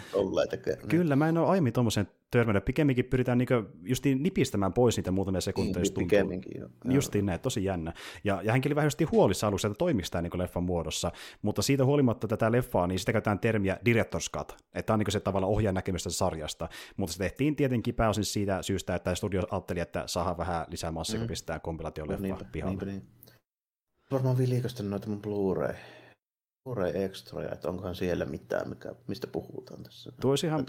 kyllä, 0.89 1.16
mä 1.16 1.28
en 1.28 1.39
ole 1.39 1.49
aiemmin 1.49 1.73
tuommoisen 1.73 2.09
törmännyt. 2.31 2.65
Pikemminkin 2.65 3.05
pyritään 3.05 3.39
niin 3.39 3.48
justiin 3.82 4.23
nipistämään 4.23 4.73
pois 4.73 4.97
niitä 4.97 5.11
muutamia 5.11 5.40
sekunteja. 5.40 5.82
Niin, 5.82 5.94
pikemminkin, 5.94 6.61
joo. 6.61 6.69
Justiin 6.85 7.27
näin, 7.27 7.40
tosi 7.40 7.65
jännä. 7.65 7.93
Ja, 8.24 8.43
ja 8.43 8.52
hänkin 8.52 8.70
oli 8.70 8.77
vähän 8.77 8.90
huolissa 9.12 9.47
alussa, 9.47 9.69
että 9.69 9.78
toimiko 9.78 10.09
tämä 10.11 10.23
niin 10.23 10.39
leffan 10.39 10.62
muodossa, 10.62 11.12
mutta 11.43 11.62
siitä 11.62 11.85
huolimatta 11.85 12.28
tätä 12.28 12.52
leffaa, 12.52 12.86
niin 12.86 12.98
sitä 12.98 13.12
käytetään 13.12 13.39
termiä 13.39 13.78
director's 13.89 14.31
cut, 14.36 14.52
että 14.52 14.82
tämä 14.82 14.94
on 14.94 14.98
niin 14.98 15.12
se 15.12 15.20
tavalla 15.20 15.47
ohjaa 15.47 15.73
näkemystä 15.73 16.11
sarjasta, 16.11 16.69
mutta 16.97 17.12
se 17.12 17.19
tehtiin 17.19 17.57
tietenkin 17.57 17.94
pääosin 17.94 18.24
siitä 18.24 18.62
syystä, 18.62 18.94
että 18.94 19.15
studio 19.15 19.43
ajatteli, 19.51 19.81
että 19.81 20.02
saadaan 20.07 20.39
vähän 20.39 20.66
lisää 20.69 20.93
massia, 20.93 21.16
mm. 21.16 21.20
kun 21.20 21.28
pistetään 21.28 21.61
kompilaatioleffa 21.61 22.28
no, 22.28 22.39
pihalle. 22.52 22.70
Niinpä, 22.70 22.86
niin. 22.86 23.02
Varmaan 24.11 24.39
vilikastanut 24.39 24.90
noita 24.90 25.09
mun 25.09 25.23
Blu-ray 25.23 25.74
Pure 26.65 26.91
Extroja, 26.91 27.53
että 27.53 27.69
onkohan 27.69 27.95
siellä 27.95 28.24
mitään, 28.24 28.69
mikä, 28.69 28.95
mistä 29.09 29.27
puhutaan 29.27 29.82
tässä. 29.82 30.12
Tuo 30.20 30.31
olisi 30.31 30.47
ihan 30.47 30.66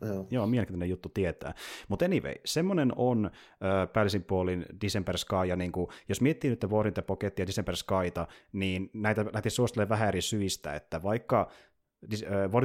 joo. 0.00 0.26
Joo, 0.30 0.46
mielenkiintoinen 0.46 0.90
juttu 0.90 1.08
tietää. 1.08 1.54
Mutta 1.88 2.04
anyway, 2.04 2.34
semmoinen 2.44 2.92
on 2.96 3.26
äh, 3.26 3.92
päällisin 3.92 4.24
puolin 4.24 4.66
December 4.80 5.18
Sky, 5.18 5.46
ja 5.48 5.56
niin 5.56 5.72
kuin, 5.72 5.88
jos 6.08 6.20
miettii 6.20 6.50
nyt 6.50 6.64
Warring 6.64 6.94
the 6.94 7.02
Pocket 7.02 7.38
ja 7.38 7.46
December 7.46 7.76
Skyta, 7.76 8.26
niin 8.52 8.90
näitä 8.92 9.24
lähti 9.32 9.50
suosittelemaan 9.50 9.90
vähän 9.90 10.08
eri 10.08 10.22
syistä, 10.22 10.74
että 10.74 11.02
vaikka 11.02 11.50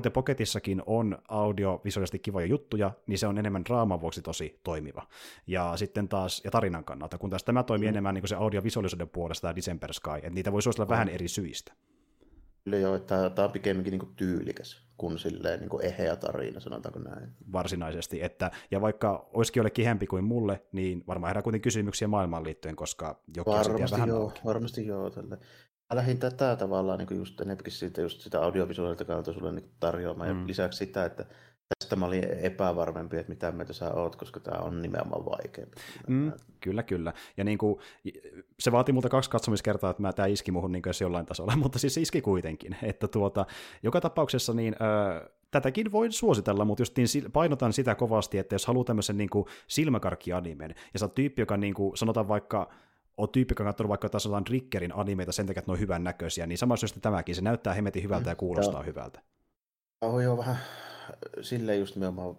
the 0.02 0.10
Pocketissakin 0.10 0.82
on 0.86 1.18
audiovisuaalisesti 1.28 2.20
kivoja 2.20 2.46
juttuja, 2.46 2.92
niin 3.08 3.20
se 3.20 3.28
on 3.28 3.38
enemmän 3.38 3.66
draaman 3.66 4.02
vuoksi 4.02 4.22
tosi 4.22 4.60
toimiva. 4.64 5.08
Ja 5.48 5.78
sitten 5.78 6.08
taas, 6.08 6.42
ja 6.44 6.52
tarinan 6.52 6.84
kannalta, 6.84 7.18
kun 7.18 7.30
taas 7.30 7.44
tämä 7.44 7.64
toimii 7.64 7.88
mm. 7.88 7.90
enemmän 7.90 8.14
niin 8.14 8.22
kuin 8.22 8.30
se 8.30 8.36
audiovisuaalisuuden 8.36 9.10
puolesta, 9.10 9.42
tämä 9.42 9.56
December 9.56 9.94
Sky, 9.94 10.16
että 10.16 10.30
niitä 10.30 10.52
voi 10.52 10.62
suositella 10.62 10.86
mm. 10.86 10.92
vähän 10.92 11.10
eri 11.10 11.28
syistä. 11.28 11.74
Kyllä 12.66 12.78
joo, 12.78 12.96
että 12.96 13.30
tämä 13.30 13.46
on 13.46 13.52
pikemminkin 13.52 13.92
niin 13.92 14.00
kuin 14.00 14.16
tyylikäs 14.16 14.86
kuin 14.98 15.20
silleen 15.20 15.60
niin 15.60 15.70
kuin 15.70 15.86
eheä 15.86 16.16
tarina, 16.16 16.60
sanotaanko 16.60 17.00
näin. 17.00 17.30
Varsinaisesti, 17.52 18.24
että, 18.24 18.52
ja 18.72 18.82
vaikka 18.82 19.30
olisikin 19.34 19.60
jollekin 19.60 19.86
hempi 19.86 20.08
kuin 20.08 20.24
mulle, 20.24 20.62
niin 20.72 21.04
varmaan 21.08 21.30
herää 21.30 21.44
kuitenkin 21.44 21.64
kysymyksiä 21.64 22.08
maailmaan 22.08 22.44
liittyen, 22.44 22.76
koska 22.76 23.22
jokin 23.38 23.54
varmasti 23.54 23.92
vähän 23.92 24.10
joo, 24.10 24.34
varmasti 24.46 24.88
joo. 24.88 25.10
Tälle. 25.10 25.38
Mä 25.94 25.98
lähdin 25.98 26.20
tätä 26.20 26.56
tavallaan 26.56 27.00
niin 27.00 27.18
just 27.18 27.42
siitä, 27.68 28.02
just 28.02 28.22
sitä 28.22 28.42
audiovisuaalista 28.42 29.06
kautta 29.06 29.34
sulle 29.34 29.52
niin 29.52 29.72
tarjoamaan, 29.80 30.30
mm. 30.30 30.42
ja 30.42 30.48
lisäksi 30.48 30.78
sitä, 30.78 31.06
että 31.06 31.26
Tästä 31.80 31.96
mä 31.96 32.06
olin 32.06 32.24
epävarmempi, 32.24 33.18
että 33.18 33.30
mitä 33.30 33.52
mieltä 33.52 33.74
sä 33.74 33.94
oot, 33.94 34.16
koska 34.16 34.40
tämä 34.40 34.58
on 34.58 34.82
nimenomaan 34.82 35.26
vaikeampi. 35.26 35.76
Mm, 36.08 36.32
kyllä, 36.60 36.84
kyllä. 36.84 37.14
Ja 37.38 37.44
niin 37.44 37.58
kuin, 37.58 37.80
se 38.60 38.72
vaati 38.72 38.92
multa 38.92 39.10
kaksi 39.10 39.30
katsomiskertaa, 39.30 39.90
että 39.90 40.02
mä, 40.02 40.14
tämä 40.14 40.26
iski 40.26 40.52
muuhun 40.52 40.72
niin 40.72 40.84
jollain 41.02 41.26
tasolla, 41.26 41.56
mutta 41.64 41.80
siis 41.80 41.98
iski 41.98 42.22
kuitenkin. 42.22 42.76
Että 42.84 43.08
tuota, 43.08 43.46
joka 43.84 44.02
tapauksessa 44.02 44.54
niin, 44.54 44.76
ö, 44.82 45.30
tätäkin 45.52 45.92
voi 45.92 46.12
suositella, 46.12 46.66
mutta 46.66 46.82
just 46.82 46.98
niin 46.98 47.32
painotan 47.34 47.74
sitä 47.74 47.96
kovasti, 47.96 48.38
että 48.38 48.56
jos 48.56 48.66
haluaa 48.66 48.86
tämmöisen 48.86 49.18
niin 49.18 49.30
silmäkarkki-animen, 49.68 50.76
ja 50.94 51.00
sä 51.00 51.06
oot 51.06 51.16
tyyppi, 51.16 51.42
joka 51.42 51.58
niin 51.58 51.74
kuin, 51.74 51.98
sanotaan 51.98 52.28
vaikka 52.28 52.70
on 53.18 53.30
tyyppi, 53.30 53.52
joka 53.52 53.64
on 53.64 53.68
katsonut 53.68 53.90
vaikka 53.90 54.10
taas 54.10 54.26
jotain 54.26 54.44
Triggerin 54.44 54.96
animeita 54.96 55.32
sen 55.32 55.48
takia, 55.48 55.60
että 55.60 55.72
ne 55.72 55.74
on 55.74 55.80
hyvän 55.80 56.04
näköisiä, 56.04 56.48
niin 56.48 56.58
samassa 56.58 56.80
syystä 56.80 57.00
tämäkin, 57.00 57.36
se 57.36 57.42
näyttää 57.42 57.74
hemetin 57.74 58.04
hyvältä 58.04 58.30
ja 58.30 58.36
kuulostaa 58.36 58.82
mm, 58.82 58.86
hyvältä. 58.86 59.22
Oh, 60.02 60.20
joo, 60.20 60.38
vähän 60.38 60.58
silleen 61.42 61.80
just 61.80 61.96
nimenomaan 61.96 62.38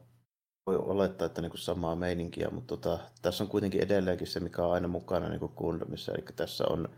voi 0.67 0.77
olettaa, 0.77 1.27
että 1.27 1.43
niinku 1.43 1.57
samaa 1.57 1.97
meininkiä, 1.97 2.49
mutta 2.51 2.77
tota, 2.77 2.99
tässä 3.23 3.45
on 3.45 3.51
kuitenkin 3.51 3.83
edelleenkin 3.83 4.27
se, 4.27 4.41
mikä 4.41 4.65
on 4.65 4.73
aina 4.73 4.89
mukana 4.89 5.29
niinku 5.29 5.49
Gundamissa, 5.49 6.13
eli 6.13 6.25
tässä 6.37 6.65
on 6.71 6.89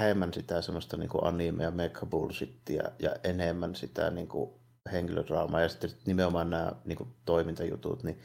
vähemmän 0.00 0.34
sitä 0.34 0.62
semmoista 0.62 0.96
niin 0.96 1.08
kuin 1.08 1.24
anime- 1.24 1.64
ja 1.64 1.70
mecha 1.70 2.06
bullshittia 2.06 2.82
ja 2.98 3.16
enemmän 3.24 3.74
sitä 3.74 4.10
niin 4.10 4.28
kuin 4.28 4.50
henkilödraamaa. 4.92 5.60
Ja 5.60 5.68
sitten 5.68 5.90
nimenomaan 6.06 6.50
nämä 6.50 6.72
niin 6.84 6.98
kuin 6.98 7.14
toimintajutut, 7.24 8.02
niin 8.02 8.20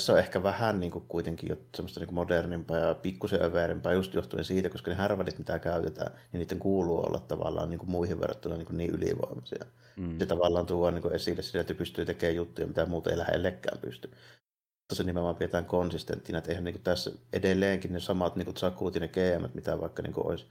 tässä 0.00 0.12
on 0.12 0.18
ehkä 0.18 0.42
vähän 0.42 0.80
niin 0.80 0.92
kuin 0.92 1.04
kuitenkin 1.08 1.48
jo 1.48 1.56
semmoista 1.74 2.00
niin 2.00 2.06
kuin 2.06 2.14
modernimpaa 2.14 2.78
ja 2.78 2.94
pikkusen 2.94 3.42
överimpää 3.42 3.92
just 3.92 4.14
johtuen 4.14 4.44
siitä, 4.44 4.70
koska 4.70 4.90
ne 4.90 4.96
härvälit, 4.96 5.38
mitä 5.38 5.58
käytetään, 5.58 6.12
niin 6.32 6.38
niiden 6.38 6.58
kuuluu 6.58 7.06
olla 7.06 7.18
tavallaan 7.18 7.70
niin 7.70 7.78
kuin 7.78 7.90
muihin 7.90 8.20
verrattuna 8.20 8.56
niin, 8.56 8.66
kuin 8.66 8.76
niin 8.76 8.90
ylivoimaisia. 8.90 9.64
Mm. 9.96 10.18
Se 10.18 10.26
tavallaan 10.26 10.66
tuo 10.66 10.90
niin 10.90 11.02
kuin 11.02 11.14
esille 11.14 11.42
sillä, 11.42 11.60
että 11.60 11.74
pystyy 11.74 12.04
tekemään 12.06 12.36
juttuja, 12.36 12.66
mitä 12.66 12.86
muuta 12.86 13.10
ei 13.10 13.18
lähellekään 13.18 13.78
pysty. 13.78 14.08
Mutta 14.08 14.94
se 14.94 15.04
nimenomaan 15.04 15.36
pidetään 15.36 15.64
konsistenttina, 15.64 16.38
että 16.38 16.50
eihän 16.50 16.64
niin 16.64 16.74
kuin 16.74 16.82
tässä 16.82 17.10
edelleenkin 17.32 17.92
ne 17.92 18.00
samat 18.00 18.36
niin 18.36 18.46
kuin 18.46 18.56
sakut 18.56 18.94
ja 18.94 19.00
ne 19.00 19.08
GM, 19.08 19.44
mitä 19.54 19.80
vaikka 19.80 20.02
niin 20.02 20.12
kuin 20.12 20.26
olisi 20.26 20.46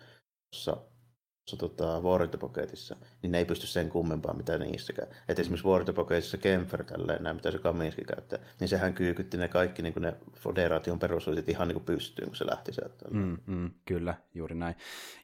tota, 1.57 1.99
War 1.99 2.27
Pocketissa, 2.27 2.95
niin 3.21 3.31
ne 3.31 3.38
ei 3.38 3.45
pysty 3.45 3.67
sen 3.67 3.89
kummempaa 3.89 4.34
mitä 4.34 4.57
niissäkään. 4.57 5.07
Et 5.30 5.39
esimerkiksi 5.39 5.67
War 5.67 5.93
Pocketissa 5.93 6.38
Kemfer, 6.38 6.84
tälleen, 6.84 7.23
näin, 7.23 7.35
mitä 7.35 7.51
se 7.51 7.59
Kaminski 7.59 8.05
käyttää, 8.05 8.39
niin 8.59 8.67
sehän 8.67 8.93
kyykytti 8.93 9.38
ne 9.38 9.47
kaikki 9.47 9.81
niin 9.81 9.93
ne 9.99 10.13
federaation 10.35 10.99
perusoisit 10.99 11.49
ihan 11.49 11.67
niin 11.67 11.81
pystyyn, 11.81 12.27
kun 12.27 12.35
se 12.35 12.45
lähti 12.45 12.73
sieltä. 12.73 13.05
Mm, 13.11 13.38
mm, 13.47 13.71
kyllä, 13.85 14.15
juuri 14.34 14.55
näin. 14.55 14.76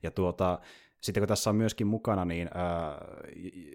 Ja 0.03 0.11
tuota, 0.11 0.59
sitten 1.05 1.21
kun 1.21 1.27
tässä 1.27 1.49
on 1.49 1.55
myöskin 1.55 1.87
mukana, 1.87 2.25
niin 2.25 2.49
ää, 2.53 2.97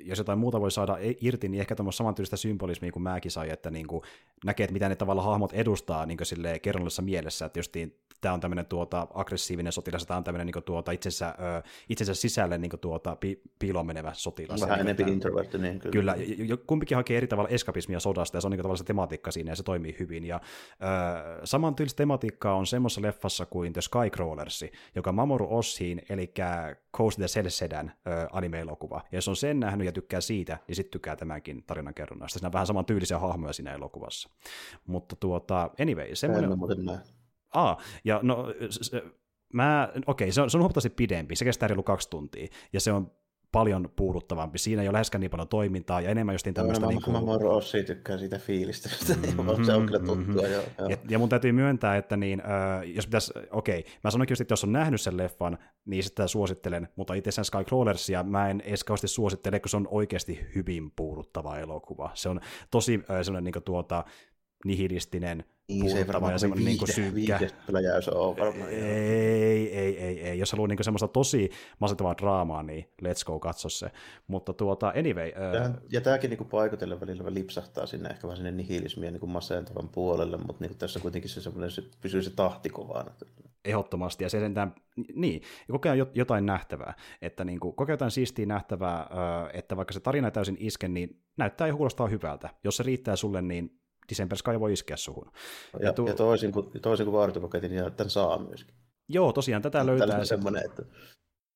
jos 0.04 0.18
jotain 0.18 0.38
muuta 0.38 0.60
voi 0.60 0.70
saada 0.70 0.96
irti, 1.20 1.48
niin 1.48 1.60
ehkä 1.60 1.74
tuommoista 1.74 1.98
samantyylistä 1.98 2.36
symbolismia 2.36 2.92
kuin 2.92 3.02
mäkin 3.02 3.30
sai, 3.30 3.50
että 3.50 3.70
niin 3.70 3.86
kuin 3.86 4.02
näkee, 4.44 4.64
että 4.64 4.72
mitä 4.72 4.88
ne 4.88 4.96
tavalla 4.96 5.22
hahmot 5.22 5.52
edustaa 5.52 6.06
niin 6.06 6.18
kerronnallisessa 6.62 7.02
mielessä, 7.02 7.46
että 7.46 7.58
justiin 7.58 7.96
tämä 8.20 8.34
on 8.34 8.40
tämmöinen 8.40 8.66
tuota, 8.66 9.06
aggressiivinen 9.14 9.72
sotilas, 9.72 10.06
tämä 10.06 10.18
on 10.18 10.24
tämmöinen 10.24 10.46
niin 10.46 10.64
tuota, 10.64 10.90
itsensä, 10.90 11.28
ö, 11.28 11.62
itsensä 11.88 12.14
sisälle 12.14 12.58
niin 12.58 12.70
tuota, 12.80 13.16
pi, 13.16 13.40
piiloon 13.58 13.86
menevä 13.86 14.12
sotilas. 14.14 14.60
Vähän 14.60 14.80
enemmän 14.80 15.08
introvertti, 15.08 15.58
niin 15.58 15.80
kyllä. 15.80 15.92
Kyllä, 15.92 16.14
ja, 16.48 16.56
kumpikin 16.56 16.96
hakee 16.96 17.16
eri 17.16 17.26
tavalla 17.26 17.48
eskapismia 17.48 18.00
sodasta, 18.00 18.36
ja 18.36 18.40
se 18.40 18.46
on 18.46 18.50
niin 18.50 18.58
tavallaan 18.58 18.78
se 18.78 18.84
tematiikka 18.84 19.30
siinä, 19.30 19.52
ja 19.52 19.56
se 19.56 19.62
toimii 19.62 19.96
hyvin. 19.98 20.24
Ja 20.24 20.40
ö, 20.40 21.46
samantyylistä 21.46 21.96
tematiikkaa 21.96 22.54
on 22.54 22.66
semmoisessa 22.66 23.02
leffassa 23.02 23.46
kuin 23.46 23.72
The 23.72 23.80
Skycrawlersi, 23.80 24.72
joka 24.94 25.12
Mamoru 25.12 25.46
Oshiin, 25.50 26.02
eli 26.08 26.32
Coast 26.96 27.16
the 27.16 27.26
Cell 27.26 27.48
Sedan 27.48 27.92
anime-elokuva. 28.32 29.00
Ja 29.12 29.16
jos 29.16 29.28
on 29.28 29.36
sen 29.36 29.60
nähnyt 29.60 29.86
ja 29.86 29.92
tykkää 29.92 30.20
siitä, 30.20 30.58
niin 30.68 30.76
sitten 30.76 30.90
tykkää 30.90 31.16
tämänkin 31.16 31.64
tarinan 31.66 31.94
kerronnasta. 31.94 32.38
Siinä 32.38 32.48
on 32.48 32.52
vähän 32.52 32.66
saman 32.66 32.84
tyylisiä 32.84 33.18
hahmoja 33.18 33.52
siinä 33.52 33.74
elokuvassa. 33.74 34.30
Mutta 34.86 35.16
tuota, 35.16 35.70
anyway, 35.80 36.14
semmoinen... 36.14 36.50
Aa, 37.54 37.78
ja 38.04 38.20
no, 38.22 38.46
mä, 39.52 39.88
okei, 39.92 40.04
okay, 40.06 40.32
se 40.32 40.42
on, 40.42 40.50
se 40.50 40.56
on 40.56 40.60
huomattavasti 40.60 40.90
pidempi, 40.90 41.36
se 41.36 41.44
kestää 41.44 41.68
reilu 41.68 41.82
kaksi 41.82 42.10
tuntia, 42.10 42.46
ja 42.72 42.80
se 42.80 42.92
on 42.92 43.12
paljon 43.52 43.88
puuduttavampi. 43.96 44.58
Siinä 44.58 44.82
ei 44.82 44.88
ole 44.88 44.92
läheskään 44.92 45.20
niin 45.20 45.30
paljon 45.30 45.48
toimintaa 45.48 46.00
ja 46.00 46.10
enemmän 46.10 46.34
justiin 46.34 46.54
tämmöistä... 46.54 46.84
No, 46.84 46.90
niin 46.90 47.02
kuin... 47.02 47.12
Mä 47.12 47.20
Moro 47.20 47.56
Ossi 47.56 47.82
tykkää 47.82 48.18
siitä 48.18 48.38
fiilistä, 48.38 48.88
mm-hmm, 49.08 49.64
se 49.66 49.72
on 49.72 49.86
kyllä 49.86 49.98
tuttua. 49.98 50.14
Mm-hmm. 50.14 50.36
Jo, 50.36 50.46
jo. 50.46 50.88
Ja, 50.88 50.96
ja 51.08 51.18
mun 51.18 51.28
täytyy 51.28 51.52
myöntää, 51.52 51.96
että 51.96 52.16
niin, 52.16 52.40
äh, 52.40 52.90
jos 52.94 53.06
pitäisi, 53.06 53.32
okei, 53.50 53.78
okay, 53.78 53.92
mä 54.04 54.10
sanoinkin 54.10 54.32
just, 54.32 54.40
että 54.40 54.52
jos 54.52 54.64
on 54.64 54.72
nähnyt 54.72 55.00
sen 55.00 55.16
leffan, 55.16 55.58
niin 55.84 56.02
sitä 56.02 56.26
suosittelen, 56.26 56.88
mutta 56.96 57.14
itse 57.14 57.30
sen 57.30 57.44
Skycrawlersia 57.44 58.22
mä 58.22 58.50
en 58.50 58.60
edes 58.60 58.84
kauheasti 58.84 59.08
suosittele, 59.08 59.60
kun 59.60 59.68
se 59.68 59.76
on 59.76 59.88
oikeasti 59.90 60.46
hyvin 60.54 60.90
puuduttava 60.96 61.58
elokuva. 61.58 62.10
Se 62.14 62.28
on 62.28 62.40
tosi 62.70 62.94
äh, 63.10 63.22
sellainen 63.22 63.44
niin 63.44 63.52
kuin, 63.52 63.62
tuota, 63.62 64.04
nihilistinen, 64.64 65.44
niin, 65.68 65.90
se 65.90 66.06
ja 66.32 66.38
semmoinen 66.38 66.64
niin 66.64 66.94
synkkä. 66.94 67.40
on 68.12 68.36
varmaan. 68.36 68.70
Ei, 68.70 69.78
ei, 69.78 69.98
ei, 69.98 70.20
ei. 70.20 70.38
Jos 70.38 70.52
haluaa 70.52 70.68
niin 70.68 70.84
semmoista 70.84 71.08
tosi 71.08 71.50
masentavaa 71.78 72.14
draamaa, 72.18 72.62
niin 72.62 72.84
let's 73.02 73.24
go 73.26 73.38
katso 73.38 73.68
se. 73.68 73.90
Mutta 74.26 74.52
tuota, 74.52 74.92
anyway. 74.96 75.32
Tähän, 75.52 75.70
uh... 75.70 75.76
Ja 75.90 76.00
tämäkin 76.00 76.30
niin 76.30 76.48
paikotellen 76.50 77.00
välillä 77.00 77.34
lipsahtaa 77.34 77.86
sinne 77.86 78.08
ehkä 78.08 78.22
vähän 78.26 78.36
sinne 78.36 78.50
nihilismiä 78.50 79.10
niin 79.10 79.30
masentavan 79.30 79.88
puolelle, 79.88 80.36
mutta 80.36 80.64
niin 80.64 80.78
tässä 80.78 81.00
kuitenkin 81.00 81.30
se, 81.30 81.40
semmoinen, 81.40 81.70
se 81.70 81.82
pysyy 82.00 82.22
se 82.22 82.30
tahti 82.30 82.68
kovana. 82.68 83.10
Ehdottomasti, 83.64 84.24
ja 84.24 84.30
se 84.30 84.40
sentään, 84.40 84.74
niin, 85.14 85.42
ja 85.68 85.72
kokee 85.72 85.94
jotain 86.14 86.46
nähtävää, 86.46 86.94
että 87.22 87.44
niin 87.44 87.60
kuin, 87.60 87.74
kokee 87.74 87.92
jotain 87.92 88.10
siistiä 88.10 88.46
nähtävää, 88.46 89.06
että 89.52 89.76
vaikka 89.76 89.92
se 89.92 90.00
tarina 90.00 90.28
ei 90.28 90.32
täysin 90.32 90.56
iske, 90.60 90.88
niin 90.88 91.22
näyttää 91.36 91.66
ja 91.66 91.74
kuulostaa 91.74 92.08
hyvältä. 92.08 92.50
Jos 92.64 92.76
se 92.76 92.82
riittää 92.82 93.16
sulle, 93.16 93.42
niin 93.42 93.79
December 94.10 94.38
Sky 94.38 94.60
voi 94.60 94.72
iskeä 94.72 94.96
suhun. 94.96 95.32
Ja, 95.72 95.86
ja, 95.86 95.92
tu- 95.92 96.06
ja 96.06 96.14
toisin 96.14 96.52
kuin, 96.52 96.70
toisin 96.82 97.06
kuin 97.06 97.12
vaaritupaketin, 97.16 97.70
niin 97.70 97.92
tämän 97.92 98.10
saa 98.10 98.38
myöskin. 98.38 98.74
Joo, 99.08 99.32
tosiaan 99.32 99.62
tätä 99.62 99.86
löytää. 99.86 100.06
Tällainen 100.06 100.26
semmoinen, 100.26 100.64
että 100.64 100.82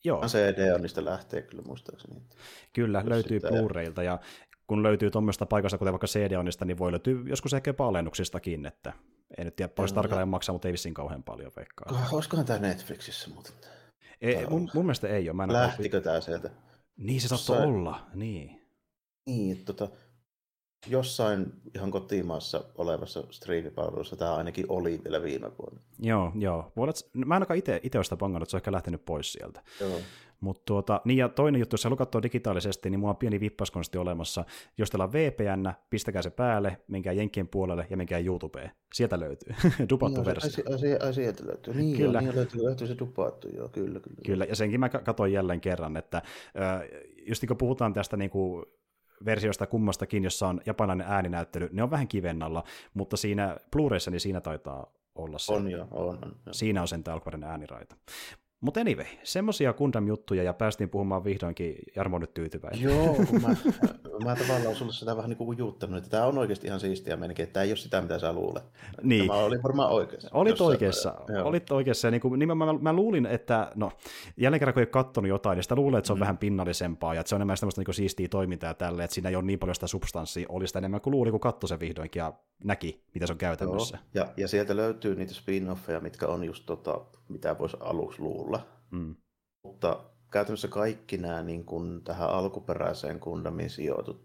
Joo. 0.05 0.21
CD 0.27 0.75
on 0.75 0.83
niistä 0.83 1.05
lähtee 1.05 1.43
kyllä 1.43 1.63
muistaakseni. 1.67 2.23
Kyllä, 2.73 2.99
Jos 2.99 3.09
löytyy 3.09 3.41
Blu-railta 3.41 4.03
ja 4.03 4.19
kun 4.67 4.83
löytyy 4.83 5.11
tuommoista 5.11 5.47
paikasta, 5.47 5.79
kuten 5.79 5.93
vaikka 5.93 6.07
CD-onista, 6.07 6.65
niin 6.65 6.79
voi 6.79 6.93
löytyä 6.93 7.15
joskus 7.27 7.55
ehkä 7.55 7.69
jopa 7.69 7.87
alennuksistakin, 7.87 8.67
että 8.67 8.93
en 9.39 9.45
nyt 9.45 9.57
tiedä 9.57 9.73
paljon 9.77 9.95
tarkalleen 9.95 10.29
maksaa, 10.29 10.53
mutta 10.53 10.69
ei 10.69 10.73
vissiin 10.73 10.95
kauhean 10.95 11.23
paljon 11.23 11.53
veikkaa. 11.57 12.09
Olisikohan 12.13 12.47
tämä 12.47 12.59
Netflixissä 12.59 13.31
muuten? 13.31 13.53
Ei, 14.21 14.47
mun, 14.47 14.71
mun 14.75 14.85
mielestä 14.85 15.09
ei 15.09 15.31
ole. 15.31 15.37
Mä 15.37 15.53
Lähtikö 15.53 16.01
tämä 16.01 16.21
sieltä? 16.21 16.51
Niin 16.97 17.21
se 17.21 17.29
saattoi 17.29 17.67
olla, 17.67 18.07
niin. 18.15 18.61
Niin, 19.27 19.65
tota, 19.65 19.89
jossain 20.87 21.53
ihan 21.75 21.91
kotimaassa 21.91 22.65
olevassa 22.75 23.25
striimipalvelussa 23.31 24.17
tämä 24.17 24.35
ainakin 24.35 24.67
oli 24.69 25.01
vielä 25.05 25.23
viime 25.23 25.51
vuonna. 25.59 25.81
Joo, 25.99 26.33
joo. 26.39 26.73
Mä 27.15 27.25
en 27.25 27.33
ainakaan 27.33 27.59
itse, 27.59 27.81
ole 27.95 28.05
sitä 28.05 28.17
pangannut, 28.17 28.47
että 28.47 28.51
se 28.51 28.57
on 28.57 28.59
ehkä 28.59 28.73
lähtenyt 28.73 29.05
pois 29.05 29.33
sieltä. 29.33 29.63
Joo. 29.81 29.99
Mutta 30.41 30.63
tuota, 30.67 31.01
niin 31.05 31.19
ja 31.19 31.29
toinen 31.29 31.59
juttu, 31.59 31.75
jos 31.75 31.85
haluaa 31.85 31.97
katsoa 31.97 32.23
digitaalisesti, 32.23 32.91
niin 32.91 33.01
mulla 33.01 33.11
on 33.11 33.17
pieni 33.17 33.41
vippaskonsti 33.41 33.99
olemassa. 33.99 34.45
Jos 34.79 34.91
teillä 34.91 35.05
on 35.05 35.13
VPN, 35.13 35.73
pistäkää 35.91 36.23
se 36.23 36.31
päälle, 36.31 36.77
menkää 36.89 37.13
Jenkkien 37.13 37.49
puolelle 37.49 37.87
ja 37.91 37.97
menkää 37.97 38.19
YouTubeen. 38.19 38.71
Sieltä 38.95 39.21
löytyy, 39.21 39.55
dupattu 39.91 40.21
niin, 40.21 40.27
versio. 40.27 40.65
Asia, 40.75 40.97
asia, 41.09 41.33
löytyy, 41.47 41.75
niin 41.75 41.97
kyllä. 41.97 42.19
Joo, 42.19 42.21
niin 42.21 42.37
löytyy, 42.37 42.65
löytyy 42.65 42.87
se 42.87 42.99
dupattu, 42.99 43.49
joo, 43.49 43.69
kyllä, 43.69 44.01
kyllä. 44.01 44.17
Kyllä, 44.27 44.45
ja 44.45 44.57
senkin 44.57 44.81
mä 44.81 44.89
katsoin 44.89 45.33
jälleen 45.33 45.61
kerran, 45.61 45.97
että 45.97 46.23
just 47.27 47.43
niin 47.43 47.49
kun 47.49 47.57
puhutaan 47.57 47.93
tästä 47.93 48.17
niin 48.17 48.31
kuin 48.31 48.65
versioista 49.25 49.67
kummastakin, 49.67 50.25
jossa 50.25 50.49
on 50.49 50.61
japanilainen 50.67 51.07
ääninäyttely, 51.07 51.69
ne 51.73 51.83
on 51.83 51.91
vähän 51.91 52.09
kivennalla, 52.09 52.65
mutta 52.95 53.17
siinä 53.17 53.57
Blu-rayssa 53.77 54.11
niin 54.11 54.21
siinä 54.21 54.41
taitaa 54.41 54.93
olla 55.15 55.39
se. 55.39 55.53
On 55.53 55.71
jo, 55.71 55.89
on. 55.91 56.09
on 56.09 56.37
jo. 56.47 56.53
Siinä 56.53 56.83
on 56.83 56.89
sen 56.89 57.03
alkuperäinen 57.13 57.51
ääniraita. 57.51 57.97
Mutta 58.65 58.81
anyway, 58.81 59.07
semmoisia 59.23 59.73
Gundam-juttuja 59.73 60.43
ja 60.43 60.55
päästiin 60.55 60.91
puhumaan 60.91 61.25
vihdoinkin, 61.25 61.77
Jarmo 61.97 62.19
nyt 62.19 62.35
tyytyväinen. 62.35 62.81
Joo, 62.81 63.15
kun 63.15 63.43
mä, 63.43 63.49
mä 64.25 64.37
tavallaan 64.37 64.77
sulle 64.77 64.93
sitä 64.93 65.17
vähän 65.17 65.31
niin 65.31 65.39
kuin 65.39 65.59
juttanut, 65.59 65.99
että 65.99 66.11
tämä 66.11 66.27
on 66.27 66.39
oikeasti 66.39 66.67
ihan 66.67 66.81
siistiä 66.81 67.17
menikin, 67.17 67.43
että 67.43 67.53
tämä 67.53 67.65
ei 67.65 67.71
ole 67.71 67.77
sitä, 67.77 68.01
mitä 68.01 68.19
sä 68.19 68.33
luulet. 68.33 68.65
Niin. 69.03 69.27
Mä 69.27 69.35
olin 69.35 69.63
varmaan 69.63 69.91
oikeassa. 69.91 70.29
Olit 70.33 70.61
oikeassa, 70.61 71.15
joo. 71.29 71.49
olit 71.49 71.71
oikeassa. 71.71 72.07
Ja 72.07 72.11
niin 72.11 72.21
kuin, 72.21 72.39
niin 72.39 72.57
mä, 72.57 72.73
mä, 72.81 72.93
luulin, 72.93 73.27
että 73.27 73.71
no, 73.75 73.93
jälleen 74.37 74.59
kerran 74.59 74.75
kun 74.75 74.81
ei 74.81 74.87
katsonut 74.87 75.29
jotain, 75.29 75.57
niin 75.57 75.63
sitä 75.63 75.77
luulee, 75.77 75.99
että 75.99 76.07
se 76.07 76.13
on 76.13 76.19
mm. 76.19 76.21
vähän 76.21 76.39
pinnallisempaa 76.39 77.15
ja 77.15 77.21
että 77.21 77.29
se 77.29 77.35
on 77.35 77.39
enemmän 77.39 77.57
tämmöistä 77.61 77.83
niin 77.87 77.95
siistiä 77.95 78.29
toimintaa 78.29 78.75
tälle, 78.75 79.05
että 79.05 79.15
siinä 79.15 79.29
ei 79.29 79.37
ole 79.37 79.45
niin 79.45 79.59
paljon 79.59 79.75
sitä 79.75 79.87
substanssia, 79.87 80.47
oli 80.49 80.67
sitä 80.67 80.79
enemmän 80.79 81.01
kuin 81.01 81.13
luuli, 81.13 81.31
kun 81.31 81.41
katsoi 81.41 81.69
sen 81.69 81.81
vihdoinkin 81.81 82.21
ja 82.21 82.33
näki, 82.65 83.05
mitä 83.15 83.27
se 83.27 83.33
on 83.33 83.39
käytännössä. 83.39 83.99
Joo. 84.15 84.25
Ja, 84.27 84.33
ja 84.37 84.49
sieltä 84.49 84.77
löytyy 84.77 85.15
niitä 85.15 85.33
spin-offeja, 85.35 86.01
mitkä 86.01 86.27
on 86.27 86.45
just 86.45 86.67
tota, 86.67 87.01
mitä 87.29 87.59
voisi 87.59 87.77
aluksi 87.81 88.23
luulla. 88.23 88.67
Mm. 88.91 89.17
Mutta 89.65 90.05
käytännössä 90.31 90.69
kaikki 90.69 91.17
nämä 91.17 91.43
niin 91.43 91.65
kuin 91.65 92.05
tähän 92.05 92.31
alkuperäiseen 92.31 93.19
Gundamiin 93.23 93.71
sijoitut, 93.71 94.25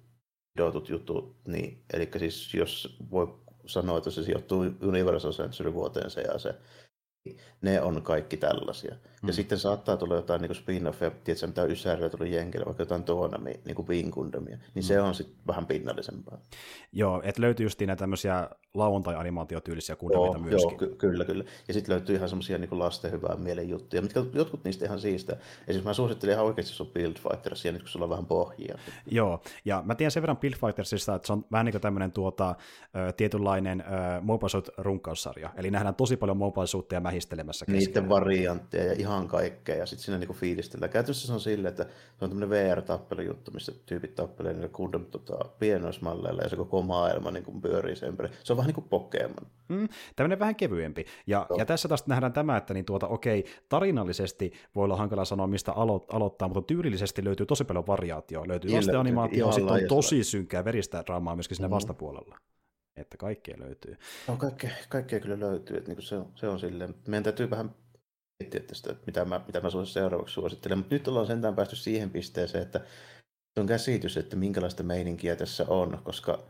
sijoitut 0.57 0.89
jutut, 0.89 1.35
niin, 1.47 1.83
eli 1.93 2.09
siis 2.17 2.53
jos 2.53 2.97
voi 3.11 3.39
sanoa, 3.65 3.97
että 3.97 4.09
se 4.09 4.23
sijoittuu 4.23 4.65
Universal 4.81 5.31
Century 5.31 5.73
vuoteen 5.73 6.09
se 6.09 6.21
ja 6.21 6.39
se, 6.39 6.55
ne 7.61 7.81
on 7.81 8.01
kaikki 8.01 8.37
tällaisia. 8.37 8.95
Mm. 8.95 9.27
Ja 9.27 9.33
sitten 9.33 9.59
saattaa 9.59 9.97
tulla 9.97 10.15
jotain 10.15 10.41
niin 10.41 10.51
spin-offia, 10.55 11.11
tiedätkö, 11.23 11.47
mitä 11.47 11.63
Ysärillä 11.63 12.09
tuli 12.09 12.35
Jenkille, 12.35 12.65
vaikka 12.65 12.83
jotain 12.83 13.03
Toonami, 13.03 13.59
niin 13.65 13.75
kuin 13.75 13.87
niin 13.87 14.59
mm. 14.75 14.81
se 14.81 15.01
on 15.01 15.15
sitten 15.15 15.37
vähän 15.47 15.65
pinnallisempaa. 15.65 16.41
Joo, 16.91 17.21
että 17.23 17.41
löytyy 17.41 17.65
just 17.65 17.79
näitä 17.79 17.95
tämmöisiä 17.95 18.49
lauantai-animaatiotyylisiä 18.73 19.95
kundamita 19.95 20.37
joo, 20.37 20.43
myöskin. 20.43 20.71
Joo, 20.71 20.77
ky- 20.77 20.95
kyllä, 20.95 21.25
kyllä. 21.25 21.43
Ja 21.67 21.73
sitten 21.73 21.93
löytyy 21.93 22.15
ihan 22.15 22.29
semmoisia 22.29 22.57
niin 22.57 22.79
lasten 22.79 23.11
hyvää 23.11 23.35
mielen 23.35 23.69
juttuja, 23.69 24.01
mitkä 24.01 24.23
jotkut 24.33 24.63
niistä 24.63 24.85
ihan 24.85 24.99
siistä. 24.99 25.33
Esimerkiksi 25.33 25.87
mä 25.87 25.93
suosittelen 25.93 26.33
ihan 26.33 26.45
oikeasti 26.45 26.73
sun 26.73 26.87
Build 26.87 27.15
Fightersia, 27.15 27.71
nyt 27.71 27.81
kun 27.81 27.89
sulla 27.89 28.05
on 28.05 28.09
vähän 28.09 28.25
pohjia. 28.25 28.77
Joo, 29.11 29.41
ja 29.65 29.83
mä 29.85 29.95
tiedän 29.95 30.11
sen 30.11 30.23
verran 30.23 30.37
Build 30.37 30.55
Fightersista, 30.55 31.15
että 31.15 31.27
se 31.27 31.33
on 31.33 31.45
vähän 31.51 31.65
niin 31.65 31.73
kuin 31.73 31.81
tämmöinen 31.81 32.11
tuota, 32.11 32.55
tietynlainen 33.17 33.81
äh, 33.81 34.21
Mobile 34.21 34.63
runkkaussarja. 34.77 35.49
Eli 35.55 35.71
nähdään 35.71 35.95
tosi 35.95 36.17
paljon 36.17 36.37
Mobile 36.37 36.85
ja 36.91 36.99
mähistelemässä 36.99 37.65
keskenään. 37.65 37.85
Niiden 37.85 38.09
variantteja 38.09 38.85
ja 38.85 38.93
ihan 38.93 39.27
kaikkea, 39.27 39.75
ja 39.75 39.85
sitten 39.85 40.05
siinä 40.05 40.17
niinku 40.17 40.33
fiilistellään. 40.33 40.91
Käytännössä 40.91 41.27
se 41.27 41.33
on 41.33 41.39
silleen, 41.39 41.69
että 41.69 41.83
se 42.19 42.25
on 42.25 42.29
tämmöinen 42.29 42.49
VR-tappelujuttu, 42.49 43.51
missä 43.51 43.71
tyypit 43.85 44.15
tappelee 44.15 44.53
niillä 44.53 44.69
Gundam 44.69 45.05
tota, 45.05 45.45
pienoismalleilla, 45.59 46.41
ja 46.41 46.49
se 46.49 46.55
koko 46.55 46.81
maailma 46.81 47.31
niin 47.31 47.61
pyörii 47.61 47.95
sen. 47.95 48.17
Se 48.43 48.53
on 48.53 48.57
vähän 48.59 48.67
niin 48.67 48.75
kuin 48.75 48.89
Pokemon. 48.89 49.47
Mm, 49.67 49.87
tämmöinen 50.15 50.39
vähän 50.39 50.55
kevyempi. 50.55 51.05
Ja, 51.27 51.45
ja 51.57 51.65
tässä 51.65 51.87
taas 51.87 52.07
nähdään 52.07 52.33
tämä, 52.33 52.57
että 52.57 52.73
niin 52.73 52.85
tuota, 52.85 53.07
okei, 53.07 53.45
tarinallisesti 53.69 54.51
voi 54.75 54.83
olla 54.83 54.95
hankala 54.95 55.25
sanoa, 55.25 55.47
mistä 55.47 55.71
alo- 55.71 56.05
aloittaa, 56.09 56.47
mutta 56.47 56.61
tyylillisesti 56.61 57.23
löytyy 57.23 57.45
tosi 57.45 57.63
paljon 57.63 57.87
variaatioa. 57.87 58.47
Löytyy 58.47 58.71
lastenanimaatio, 58.71 59.51
sitten 59.51 59.73
on 59.73 59.87
tosi 59.87 60.23
synkkää 60.23 60.65
veristä 60.65 61.03
draamaa 61.05 61.35
myöskin 61.35 61.55
sinne 61.55 61.67
mm. 61.67 61.71
vastapuolella. 61.71 62.37
Että 62.97 63.17
kaikkea 63.17 63.55
löytyy. 63.59 63.97
No 64.27 64.35
kaikkea, 64.35 64.69
kaikkea 64.89 65.19
kyllä 65.19 65.39
löytyy, 65.39 65.77
että 65.77 65.91
niin 65.91 66.01
se, 66.01 66.15
on, 66.15 66.31
se 66.35 66.47
on 66.47 66.59
silleen. 66.59 66.95
Meidän 67.07 67.23
täytyy 67.23 67.49
vähän 67.49 67.75
miettiä 68.39 68.61
tästä, 68.61 68.91
että 68.91 69.03
mitä 69.05 69.25
mä, 69.25 69.41
mitä 69.47 69.61
mä 69.61 69.69
seuraavaksi 69.85 70.33
suosittelen. 70.33 70.77
Mutta 70.77 70.95
nyt 70.95 71.07
ollaan 71.07 71.27
sentään 71.27 71.55
päästy 71.55 71.75
siihen 71.75 72.09
pisteeseen, 72.09 72.63
että 72.63 72.81
on 73.59 73.67
käsitys, 73.67 74.17
että 74.17 74.35
minkälaista 74.35 74.83
meininkiä 74.83 75.35
tässä 75.35 75.65
on, 75.67 75.99
koska 76.03 76.43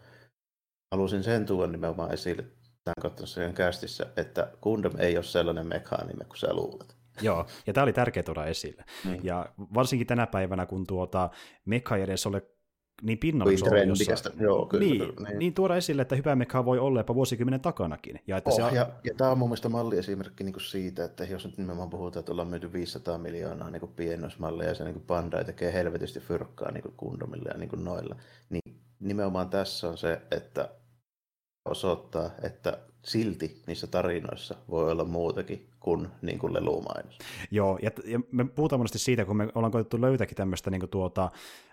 halusin 0.91 1.23
sen 1.23 1.45
tuoda 1.45 1.71
nimenomaan 1.71 2.13
esille 2.13 2.43
tämän 2.83 2.95
katsomassa 3.01 3.41
kästissä, 3.53 4.05
että 4.17 4.51
Gundam 4.61 4.93
ei 4.97 5.17
ole 5.17 5.23
sellainen 5.23 5.67
mekaanime 5.67 6.25
kuin 6.25 6.37
sä 6.37 6.53
luulet. 6.53 6.95
Joo, 7.21 7.45
ja 7.67 7.73
tämä 7.73 7.83
oli 7.83 7.93
tärkeää 7.93 8.23
tuoda 8.23 8.45
esille. 8.45 8.83
Mm. 9.05 9.19
Ja 9.23 9.45
varsinkin 9.57 10.07
tänä 10.07 10.27
päivänä, 10.27 10.65
kun 10.65 10.87
tuota 10.87 11.29
mekka 11.65 11.95
ei 11.95 12.03
edes 12.03 12.27
ole 12.27 12.41
niin. 13.01 13.19
Joo, 14.39 14.65
kyllä, 14.65 14.85
niin, 14.85 14.97
kyllä, 14.97 15.29
niin. 15.29 15.39
niin 15.39 15.53
tuoda 15.53 15.75
esille, 15.75 16.01
että 16.01 16.15
hyvä 16.15 16.35
mekka 16.35 16.65
voi 16.65 16.79
olla 16.79 16.99
jopa 16.99 17.15
vuosikymmenen 17.15 17.61
takanakin. 17.61 18.19
Ja, 18.27 18.37
että 18.37 18.49
oh, 18.49 18.55
se... 18.55 18.75
ja, 18.75 18.89
ja 19.03 19.13
tämä 19.17 19.31
on 19.31 19.37
mun 19.37 19.49
mielestä 19.49 19.69
malliesimerkki 19.69 20.43
niin 20.43 20.61
siitä, 20.61 21.05
että 21.05 21.23
jos 21.23 21.45
nyt 21.45 21.57
nimenomaan 21.57 21.89
puhutaan, 21.89 22.19
että 22.19 22.31
ollaan 22.31 22.47
myyty 22.47 22.73
500 22.73 23.17
miljoonaa 23.17 23.69
niin 23.69 23.93
piennosmalleja 23.95 24.69
ja 24.69 24.75
se 24.75 24.83
niin 24.83 25.03
Bandai 25.07 25.45
tekee 25.45 25.73
helvetisti 25.73 26.19
fyrkkaa 26.19 26.71
niin 26.71 26.93
kundomille 26.97 27.49
ja 27.49 27.57
niin 27.57 27.83
noilla, 27.83 28.15
niin 28.49 28.81
nimenomaan 28.99 29.49
tässä 29.49 29.89
on 29.89 29.97
se, 29.97 30.21
että 30.31 30.69
osoittaa, 31.65 32.29
että 32.43 32.79
silti 33.05 33.61
niissä 33.67 33.87
tarinoissa 33.87 34.55
voi 34.69 34.91
olla 34.91 35.05
muutakin 35.05 35.69
kuin, 35.79 36.07
niin 36.21 36.39
kuin 36.39 36.53
lelumainos. 36.53 37.17
Joo, 37.51 37.79
ja, 37.81 37.91
ja 38.05 38.19
me 38.31 38.45
puhutaan 38.45 38.79
monesti 38.79 38.99
siitä, 38.99 39.25
kun 39.25 39.37
me 39.37 39.47
ollaan 39.55 39.71
koettu 39.71 40.01
löytääkin 40.01 40.37
tämmöistä 40.37 40.69
niin 40.69 40.79
kuin 40.79 40.89
tuota, 40.89 41.31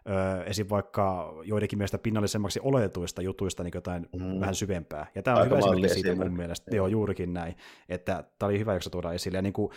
ö, 0.08 0.44
esim. 0.44 0.66
vaikka 0.70 1.34
joidenkin 1.44 1.78
mielestä 1.78 1.98
pinnallisemmaksi 1.98 2.60
oletetuista 2.62 3.22
jutuista 3.22 3.62
niin 3.62 3.72
jotain 3.74 4.08
mm. 4.16 4.40
vähän 4.40 4.54
syvempää. 4.54 5.06
Ja 5.14 5.22
tämä 5.22 5.36
on 5.36 5.42
Aika 5.42 5.56
hyvä 5.56 5.66
esimerkki 5.66 5.88
siitä 5.88 6.14
mun 6.14 6.36
mielestä. 6.36 6.76
Joo, 6.76 6.86
juurikin 6.86 7.32
näin. 7.32 7.56
Että 7.88 8.24
tämä 8.38 8.48
oli 8.48 8.58
hyvä, 8.58 8.74
jos 8.74 8.88
tuoda 8.92 9.12
esille. 9.12 9.38
Ja 9.38 9.42
niin 9.42 9.52
kuin, 9.52 9.70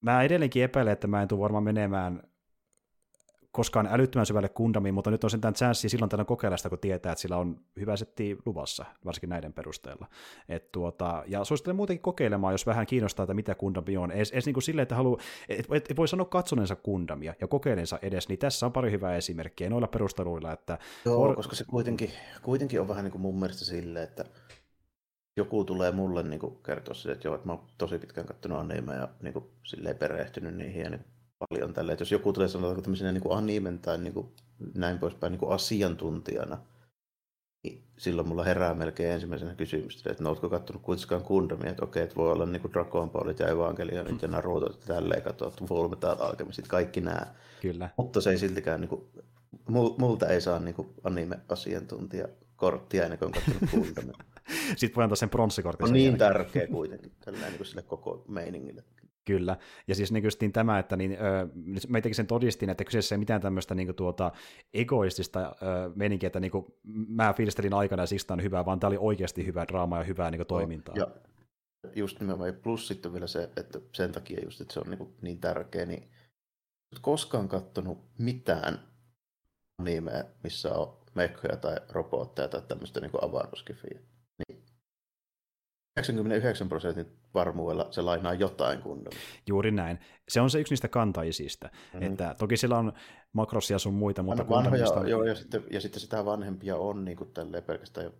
mä 0.00 0.22
edelleenkin 0.22 0.62
epäilen, 0.62 0.92
että 0.92 1.06
mä 1.06 1.22
en 1.22 1.28
tule 1.28 1.40
varmaan 1.40 1.64
menemään 1.64 2.22
koskaan 3.56 3.88
älyttömän 3.90 4.26
syvälle 4.26 4.48
kundamiin, 4.48 4.94
mutta 4.94 5.10
nyt 5.10 5.24
on 5.24 5.30
sentään 5.30 5.54
chanssi 5.54 5.88
silloin 5.88 6.08
tällä 6.08 6.24
kokeilla 6.24 6.56
sitä, 6.56 6.68
kun 6.68 6.78
tietää, 6.78 7.12
että 7.12 7.22
sillä 7.22 7.36
on 7.36 7.60
hyvä 7.80 7.96
setti 7.96 8.38
luvassa, 8.46 8.84
varsinkin 9.04 9.30
näiden 9.30 9.52
perusteella. 9.52 10.06
Et 10.48 10.72
tuota, 10.72 11.24
ja 11.26 11.44
suosittelen 11.44 11.76
muutenkin 11.76 12.02
kokeilemaan, 12.02 12.54
jos 12.54 12.66
vähän 12.66 12.86
kiinnostaa, 12.86 13.24
että 13.24 13.34
mitä 13.34 13.54
kundami 13.54 13.96
on. 13.96 14.10
Edes, 14.10 14.30
edes 14.30 14.46
niin 14.46 14.54
kuin 14.54 14.62
silleen, 14.62 14.82
että 14.82 14.94
haluaa, 14.94 15.20
et, 15.48 15.66
et, 15.72 15.90
et 15.90 15.96
voi 15.96 16.08
sanoa 16.08 16.26
katsoneensa 16.26 16.76
kundamia 16.76 17.34
ja 17.40 17.46
kokeilensa 17.46 17.98
edes, 18.02 18.28
niin 18.28 18.38
tässä 18.38 18.66
on 18.66 18.72
pari 18.72 18.90
hyvää 18.90 19.16
esimerkkiä 19.16 19.70
noilla 19.70 19.88
perusteluilla. 19.88 20.52
Että 20.52 20.78
Joo, 21.04 21.22
or... 21.22 21.36
koska 21.36 21.56
se 21.56 21.64
kuitenkin, 21.64 22.10
kuitenkin 22.42 22.80
on 22.80 22.88
vähän 22.88 23.04
niin 23.04 23.12
kuin 23.12 23.22
mun 23.22 23.38
mielestä 23.38 23.64
silleen, 23.64 24.04
että 24.04 24.24
joku 25.36 25.64
tulee 25.64 25.92
mulle 25.92 26.22
niin 26.22 26.40
kuin 26.40 26.58
kertoa 26.62 26.94
sille, 26.94 27.12
että 27.12 27.28
joo, 27.28 27.34
että 27.34 27.46
mä 27.46 27.52
oon 27.52 27.66
tosi 27.78 27.98
pitkään 27.98 28.26
katsonut 28.26 28.58
animea 28.58 28.94
ja 28.94 29.08
niin 29.22 29.32
kuin, 29.32 29.44
silleen 29.62 29.96
perehtynyt 29.96 30.56
niihin 30.56 30.82
ja 30.82 30.90
niin 30.90 31.04
paljon 31.38 31.74
tälle. 31.74 31.92
Että 31.92 32.02
jos 32.02 32.12
joku 32.12 32.32
tulee 32.32 32.48
sanoa 32.48 32.74
tämmöisenä 32.74 33.12
niin 33.12 33.22
kuin 33.22 33.38
animen 33.38 33.78
tai 33.78 33.98
niin 33.98 34.14
kuin, 34.14 34.28
näin 34.74 34.98
poispäin 34.98 35.30
niin 35.30 35.40
kuin 35.40 35.52
asiantuntijana, 35.52 36.58
niin 37.64 37.82
silloin 37.98 38.28
mulla 38.28 38.44
herää 38.44 38.74
melkein 38.74 39.10
ensimmäisenä 39.10 39.54
kysymys, 39.54 40.06
että 40.06 40.24
no 40.24 40.30
ootko 40.30 40.50
kattonut 40.50 40.82
kuitenkaan 40.82 41.22
kundamia, 41.22 41.70
että 41.70 41.84
okei, 41.84 42.02
että 42.02 42.16
voi 42.16 42.32
olla 42.32 42.46
niin 42.46 42.62
kuin 42.62 42.72
Dragon 42.72 43.10
Ballit 43.10 43.38
ja 43.38 43.48
Evangelionit 43.48 44.22
ja 44.22 44.28
Naruto, 44.28 44.70
että 44.70 44.86
tälleen 44.86 45.22
katsoa, 45.22 45.52
Full 45.66 45.88
Metal 45.88 46.16
Alchemist, 46.18 46.68
kaikki 46.68 47.00
nämä. 47.00 47.26
Kyllä. 47.62 47.88
Mutta 47.96 48.20
se 48.20 48.30
ei 48.30 48.38
siltikään, 48.38 48.80
niin 48.80 48.88
kuin, 48.88 49.04
multa 49.98 50.28
ei 50.28 50.40
saa 50.40 50.58
niin 50.58 50.74
kuin 50.74 50.88
anime-asiantuntija 51.04 52.28
korttia 52.56 53.04
ennen 53.04 53.18
kuin 53.18 53.32
on 53.36 53.42
katsonut. 53.82 54.16
Sitten 54.76 54.96
voi 54.96 55.04
antaa 55.04 55.16
sen 55.16 55.30
pronssikortin. 55.30 55.86
On 55.86 55.92
niin 55.92 56.04
jälkeen. 56.04 56.18
tärkeä 56.18 56.66
kuitenkin 56.66 57.12
tällä 57.24 57.46
niin 57.46 57.56
kuin 57.56 57.66
sille 57.66 57.82
koko 57.82 58.24
meiningille. 58.28 58.84
Kyllä, 59.26 59.56
ja 59.88 59.94
siis 59.94 60.12
niin 60.12 60.24
justiin 60.24 60.52
tämä, 60.52 60.78
että 60.78 60.96
niin, 60.96 61.12
ö, 61.12 61.48
mä 61.88 61.98
itsekin 61.98 62.14
sen 62.14 62.26
todistin, 62.26 62.70
että 62.70 62.84
kyseessä 62.84 63.14
ei 63.14 63.18
mitään 63.18 63.40
tämmöistä 63.40 63.74
niin 63.74 63.86
kuin, 63.86 63.96
tuota, 63.96 64.32
egoistista 64.74 65.40
ö, 65.40 65.90
meininkiä, 65.94 66.26
että 66.26 66.40
niin 66.40 66.50
kuin, 66.50 66.66
mä 67.08 67.32
fiilistelin 67.32 67.74
aikana 67.74 68.02
ja 68.02 68.06
siksi 68.06 68.32
on 68.32 68.42
hyvää, 68.42 68.64
vaan 68.64 68.80
tämä 68.80 68.88
oli 68.88 68.96
oikeasti 69.00 69.46
hyvää 69.46 69.68
draamaa 69.68 69.98
ja 69.98 70.04
hyvää 70.04 70.30
niin 70.30 70.38
kuin, 70.38 70.46
toimintaa. 70.46 70.94
Ja 70.96 71.06
just 71.94 72.20
nimenomaan, 72.20 72.54
plus 72.62 72.88
sitten 72.88 73.12
vielä 73.12 73.26
se, 73.26 73.50
että 73.56 73.80
sen 73.92 74.12
takia 74.12 74.44
just, 74.44 74.60
että 74.60 74.74
se 74.74 74.80
on 74.80 74.90
niin, 74.90 74.98
kuin, 74.98 75.14
niin 75.22 75.40
tärkeä, 75.40 75.86
niin 75.86 76.08
koskaan 77.00 77.48
kattonut 77.48 77.98
mitään 78.18 78.78
nimeä, 79.82 80.24
missä 80.44 80.74
on 80.74 80.98
mekkoja 81.14 81.56
tai 81.56 81.76
robotteja 81.88 82.48
tai 82.48 82.62
tämmöistä 82.68 83.00
niin 83.00 83.10
avaruuskifiä. 83.22 84.00
99 85.96 86.68
prosentin 86.68 87.06
varmuudella 87.34 87.88
se 87.90 88.02
lainaa 88.02 88.34
jotain 88.34 88.82
kunnolla. 88.82 89.16
Juuri 89.46 89.70
näin. 89.70 89.98
Se 90.28 90.40
on 90.40 90.50
se 90.50 90.60
yksi 90.60 90.72
niistä 90.72 90.88
kantaisista. 90.88 91.68
Mm-hmm. 91.72 92.06
Että 92.06 92.34
toki 92.38 92.56
sillä 92.56 92.78
on 92.78 92.92
makrosia 93.32 93.78
sun 93.78 93.94
muita, 93.94 94.22
mutta 94.22 94.48
vanhoja, 94.48 94.86
on... 94.90 95.08
joo, 95.08 95.24
ja 95.24 95.34
sitten, 95.34 95.64
ja 95.70 95.80
sitten 95.80 96.00
sitä 96.00 96.24
vanhempia 96.24 96.76
on 96.76 97.04
niin 97.04 97.16
kuin 97.16 97.32
tälleen 97.32 97.62
pelkästään 97.62 98.10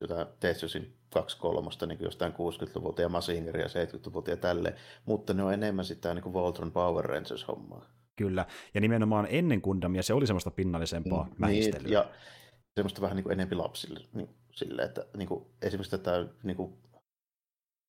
jotain 0.00 0.26
Tetsusin 0.40 0.96
2 1.12 1.38
kolmosta 1.38 1.86
niin 1.86 1.98
jostain 2.02 2.32
60-luvulta 2.32 3.02
ja 3.02 3.08
Masingeria 3.08 3.66
70-luvulta 3.66 4.30
ja 4.30 4.36
tälleen, 4.36 4.74
mutta 5.04 5.34
ne 5.34 5.42
on 5.42 5.52
enemmän 5.52 5.84
sitä 5.84 6.14
niin 6.14 6.22
kuin 6.22 6.32
Voltron 6.32 6.72
Power 6.72 7.04
Rangers-hommaa. 7.04 7.86
Kyllä, 8.16 8.46
ja 8.74 8.80
nimenomaan 8.80 9.26
ennen 9.30 9.60
Gundamia 9.64 10.02
se 10.02 10.14
oli 10.14 10.26
semmoista 10.26 10.50
pinnallisempaa 10.50 11.24
mm, 11.24 11.34
mähistelyä. 11.38 11.82
Niin, 11.82 11.92
ja 11.92 12.10
semmoista 12.74 13.00
vähän 13.00 13.16
niin 13.16 13.24
kuin 13.24 13.32
enempi 13.32 13.54
lapsille, 13.54 14.00
niin, 14.12 14.28
sille, 14.52 14.82
että 14.82 15.06
niin 15.16 15.28
kuin, 15.28 15.46
esimerkiksi 15.62 15.90
tätä 15.90 16.26
niin 16.42 16.56
kuin 16.56 16.78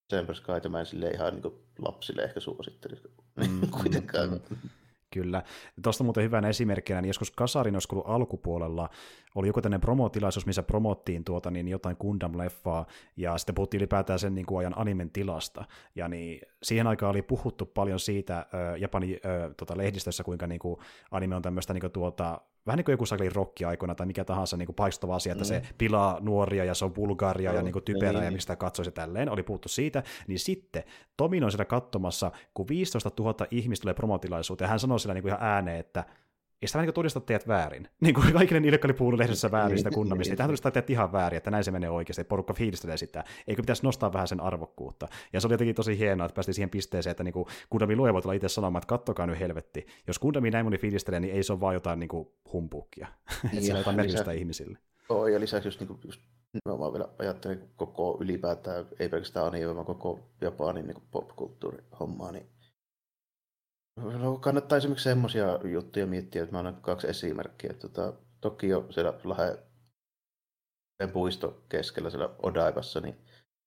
Semper 0.09 0.35
Skyta 0.35 0.69
mä 0.69 0.79
en 0.79 0.85
sille 0.85 1.09
ihan 1.09 1.33
niin 1.33 1.53
lapsille 1.79 2.21
ehkä 2.21 2.39
suosittelisi 2.39 3.07
mm, 3.35 3.69
kuitenkaan. 3.81 4.29
Mm. 4.29 4.69
Kyllä. 5.13 5.43
Tuosta 5.83 6.03
muuten 6.03 6.23
hyvänä 6.23 6.47
esimerkkinä, 6.47 7.01
niin 7.01 7.09
joskus 7.09 7.31
Kasarin 7.31 7.75
olisi 7.75 7.87
alkupuolella, 8.05 8.89
oli 9.35 9.47
joku 9.47 9.61
tämmöinen 9.61 9.81
promotilaisuus, 9.81 10.45
missä 10.45 10.63
promottiin 10.63 11.23
tuota, 11.23 11.51
niin 11.51 11.67
jotain 11.67 11.97
Gundam-leffaa, 12.03 12.85
ja 13.17 13.37
sitten 13.37 13.55
puhuttiin 13.55 13.79
ylipäätään 13.79 14.19
sen 14.19 14.35
niin 14.35 14.45
kuin 14.45 14.59
ajan 14.59 14.77
animen 14.77 15.09
tilasta. 15.09 15.65
Ja 15.95 16.07
niin, 16.07 16.41
siihen 16.63 16.87
aikaan 16.87 17.09
oli 17.09 17.21
puhuttu 17.21 17.65
paljon 17.65 17.99
siitä 17.99 18.37
äh, 18.37 18.45
Japanin 18.79 19.19
äh, 19.25 19.51
tota, 19.57 19.77
lehdistössä, 19.77 20.23
kuinka 20.23 20.47
niin 20.47 20.59
kuin, 20.59 20.79
anime 21.11 21.35
on 21.35 21.41
tämmöistä 21.41 21.73
niin 21.73 21.81
kuin, 21.81 21.91
tuota, 21.91 22.41
vähän 22.67 22.77
niin 22.77 22.85
kuin 22.85 22.93
joku 22.93 23.05
sakeli 23.05 23.29
rokki-aikoina 23.29 23.95
tai 23.95 24.05
mikä 24.05 24.25
tahansa 24.25 24.57
niin 24.57 24.65
kuin 24.65 24.75
paistava 24.75 25.15
asia, 25.15 25.31
että 25.31 25.43
mm. 25.43 25.47
se 25.47 25.61
pilaa 25.77 26.17
nuoria 26.21 26.63
ja 26.63 26.73
se 26.73 26.85
on 26.85 26.95
vulgaaria 26.95 27.53
ja 27.53 27.61
niin 27.61 27.73
kuin 27.73 27.85
typerä 27.85 28.11
niin. 28.11 28.25
ja 28.25 28.31
mistä 28.31 28.55
katsoisi 28.55 28.91
tälleen, 28.91 29.29
oli 29.29 29.43
puhuttu 29.43 29.69
siitä, 29.69 30.03
niin 30.27 30.39
sitten 30.39 30.83
Tomin 31.17 31.43
on 31.43 31.51
siellä 31.51 31.65
katsomassa, 31.65 32.31
kun 32.53 32.67
15 32.67 33.11
000 33.19 33.35
ihmistä 33.51 33.81
tulee 33.81 33.93
promotilaisuuteen, 33.93 34.65
ja 34.65 34.69
hän 34.69 34.79
sanoi 34.79 34.99
siellä 34.99 35.13
niin 35.13 35.21
kuin 35.21 35.33
ihan 35.33 35.49
ääneen, 35.49 35.79
että 35.79 36.05
ja 36.61 36.67
sitä 36.67 36.81
niin 36.81 36.93
todistaa 36.93 37.21
teidät 37.21 37.47
väärin. 37.47 37.87
Niin 38.01 38.13
kuin 38.13 38.33
kaikille 38.33 38.59
niille, 38.59 38.75
jotka 38.75 38.87
oli 38.87 38.93
puhunut 38.93 39.17
lehdessä 39.17 39.51
väärin 39.51 39.77
sitä 39.77 39.91
kunnamista, 39.91 40.31
niin 40.31 40.37
tähän 40.37 40.49
todistaa 40.49 40.71
teidät 40.71 40.89
ihan 40.89 41.11
väärin, 41.11 41.37
että 41.37 41.51
näin 41.51 41.63
se 41.63 41.71
menee 41.71 41.89
oikeasti, 41.89 42.21
että 42.21 42.29
porukka 42.29 42.53
fiilistelee 42.53 42.97
sitä. 42.97 43.23
Eikö 43.47 43.61
pitäisi 43.61 43.83
nostaa 43.83 44.13
vähän 44.13 44.27
sen 44.27 44.41
arvokkuutta? 44.41 45.07
Ja 45.33 45.41
se 45.41 45.47
oli 45.47 45.53
jotenkin 45.53 45.75
tosi 45.75 45.99
hienoa, 45.99 46.25
että 46.25 46.35
päästiin 46.35 46.55
siihen 46.55 46.69
pisteeseen, 46.69 47.11
että 47.11 47.23
niin 47.23 47.45
Kundami 47.69 47.95
luoja 47.95 48.13
voi 48.13 48.21
tulla 48.21 48.33
itse 48.33 48.49
sanomaan, 48.49 48.81
että 48.81 48.89
kattokaa 48.89 49.27
nyt 49.27 49.39
helvetti. 49.39 49.87
Jos 50.07 50.19
Kundami 50.19 50.51
näin 50.51 50.65
moni 50.65 50.77
fiilistelee, 50.77 51.19
niin 51.19 51.33
ei 51.33 51.43
se 51.43 51.53
ole 51.53 51.59
vaan 51.59 51.73
jotain 51.73 51.99
niin 51.99 52.09
humpuukia. 52.53 53.07
että 53.45 53.61
siellä 53.61 53.73
on 53.73 53.79
jotain 53.79 53.95
merkitystä 53.95 54.31
ihmisille. 54.31 54.77
Oh, 55.09 55.27
ja 55.27 55.39
lisäksi 55.39 55.67
just, 55.67 55.79
niin 55.79 55.87
kuin, 55.87 55.99
just 56.05 56.21
mä 56.65 56.93
vielä 56.93 57.09
ajattelen 57.19 57.69
koko 57.75 58.17
ylipäätään, 58.21 58.85
ei 58.99 59.09
pelkästään 59.09 59.45
anime, 59.45 59.75
vaan 59.75 59.85
koko 59.85 60.19
Japanin 60.41 60.87
niin 60.87 61.03
popkulttuurihommaa, 61.11 62.31
niin 62.31 62.45
No, 63.97 64.37
kannattaa 64.37 64.77
esimerkiksi 64.77 65.03
semmoisia 65.03 65.59
juttuja 65.63 66.07
miettiä, 66.07 66.43
että 66.43 66.55
mä 66.55 66.59
annan 66.59 66.81
kaksi 66.81 67.07
esimerkkiä. 67.07 67.73
Tota, 67.73 68.13
Tokio 68.41 68.85
siellä 68.89 69.13
lähe 69.23 69.57
puisto 71.13 71.63
keskellä 71.69 72.09
siellä 72.09 72.29
Odaivassa, 72.43 72.99
niin 72.99 73.15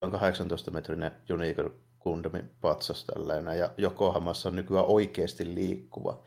on 0.01 0.11
18 0.11 0.71
metrinen 0.71 1.13
Unicorn 1.31 1.75
Gundamin 2.01 2.51
patsas 2.61 3.05
tällainen, 3.05 3.59
ja 3.59 3.75
Jokohamassa 3.77 4.49
on 4.49 4.57
nykyään 4.57 4.87
oikeasti 4.87 5.55
liikkuva 5.55 6.25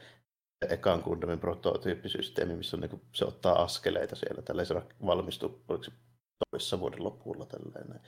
ekan 0.70 1.00
Gundamin 1.00 1.40
prototyyppisysteemi, 1.40 2.56
missä 2.56 2.78
on, 2.78 2.82
niin 2.82 2.90
kuin, 2.90 3.02
se 3.16 3.26
ottaa 3.26 3.64
askeleita 3.64 4.16
siellä, 4.16 4.82
valmistuu, 5.06 5.64
oliko 5.68 5.84
se 5.84 5.92
toissa 6.52 6.80
vuoden 6.80 7.04
lopulla 7.04 7.46
tällainen. 7.46 8.00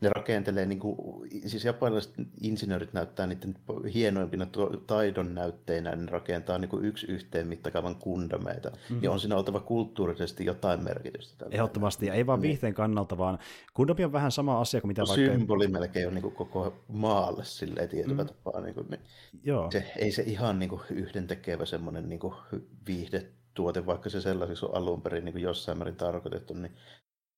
Ne 0.00 0.08
rakentelee, 0.08 0.66
niin 0.66 0.80
kuin, 0.80 0.96
siis 1.46 1.64
japanilaiset 1.64 2.14
insinöörit 2.42 2.92
näyttää 2.92 3.26
niiden 3.26 3.54
hienoimpina 3.94 4.46
taidon 4.86 5.34
näytteinä, 5.34 5.96
ne 5.96 6.06
rakentaa 6.10 6.58
niin 6.58 6.68
kuin 6.68 6.84
yksi 6.84 7.06
yhteen 7.06 7.46
mittakaavan 7.46 7.96
kundameita, 7.96 8.70
mm. 8.90 9.00
niin 9.00 9.10
on 9.10 9.20
siinä 9.20 9.36
oltava 9.36 9.60
kulttuurisesti 9.60 10.44
jotain 10.44 10.84
merkitystä. 10.84 11.46
Ehdottomasti, 11.50 12.06
ja 12.06 12.14
ei 12.14 12.26
vaan 12.26 12.40
niin. 12.40 12.48
viihteen 12.48 12.74
kannalta, 12.74 13.18
vaan 13.18 13.38
kundami 13.74 14.04
on 14.04 14.12
vähän 14.12 14.32
sama 14.32 14.60
asia 14.60 14.80
kuin 14.80 14.88
mitä 14.88 15.02
no, 15.02 15.06
vaikka... 15.08 15.32
Symboli 15.32 15.68
melkein 15.68 16.08
on 16.08 16.14
niin 16.14 16.22
kuin 16.22 16.34
koko 16.34 16.84
maalle 16.88 17.44
silleen 17.44 17.88
tietyllä 17.88 18.22
mm. 18.22 18.28
tapaa. 18.28 18.60
Niin 18.60 18.74
kuin, 18.74 18.86
niin 18.90 19.00
Joo. 19.44 19.70
Se, 19.70 19.92
ei 19.96 20.12
se 20.12 20.22
ihan 20.22 20.58
niin 20.58 20.68
kuin 20.68 20.80
yhdentekevä 20.90 21.64
semmoinen 21.64 22.08
niin 22.08 22.20
kuin 22.20 22.34
viihdetuote, 22.86 23.86
vaikka 23.86 24.10
se 24.10 24.20
sellaiseksi 24.20 24.66
on 24.66 24.74
alun 24.74 25.02
perin 25.02 25.24
niin 25.24 25.40
jossain 25.40 25.78
määrin 25.78 25.96
tarkoitettu, 25.96 26.54
niin 26.54 26.72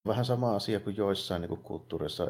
vähän 0.06 0.24
sama 0.24 0.56
asia 0.56 0.80
kuin 0.80 0.96
joissain 0.96 1.40
niin 1.42 1.48
kuin 1.48 1.62
kulttuureissa, 1.62 2.26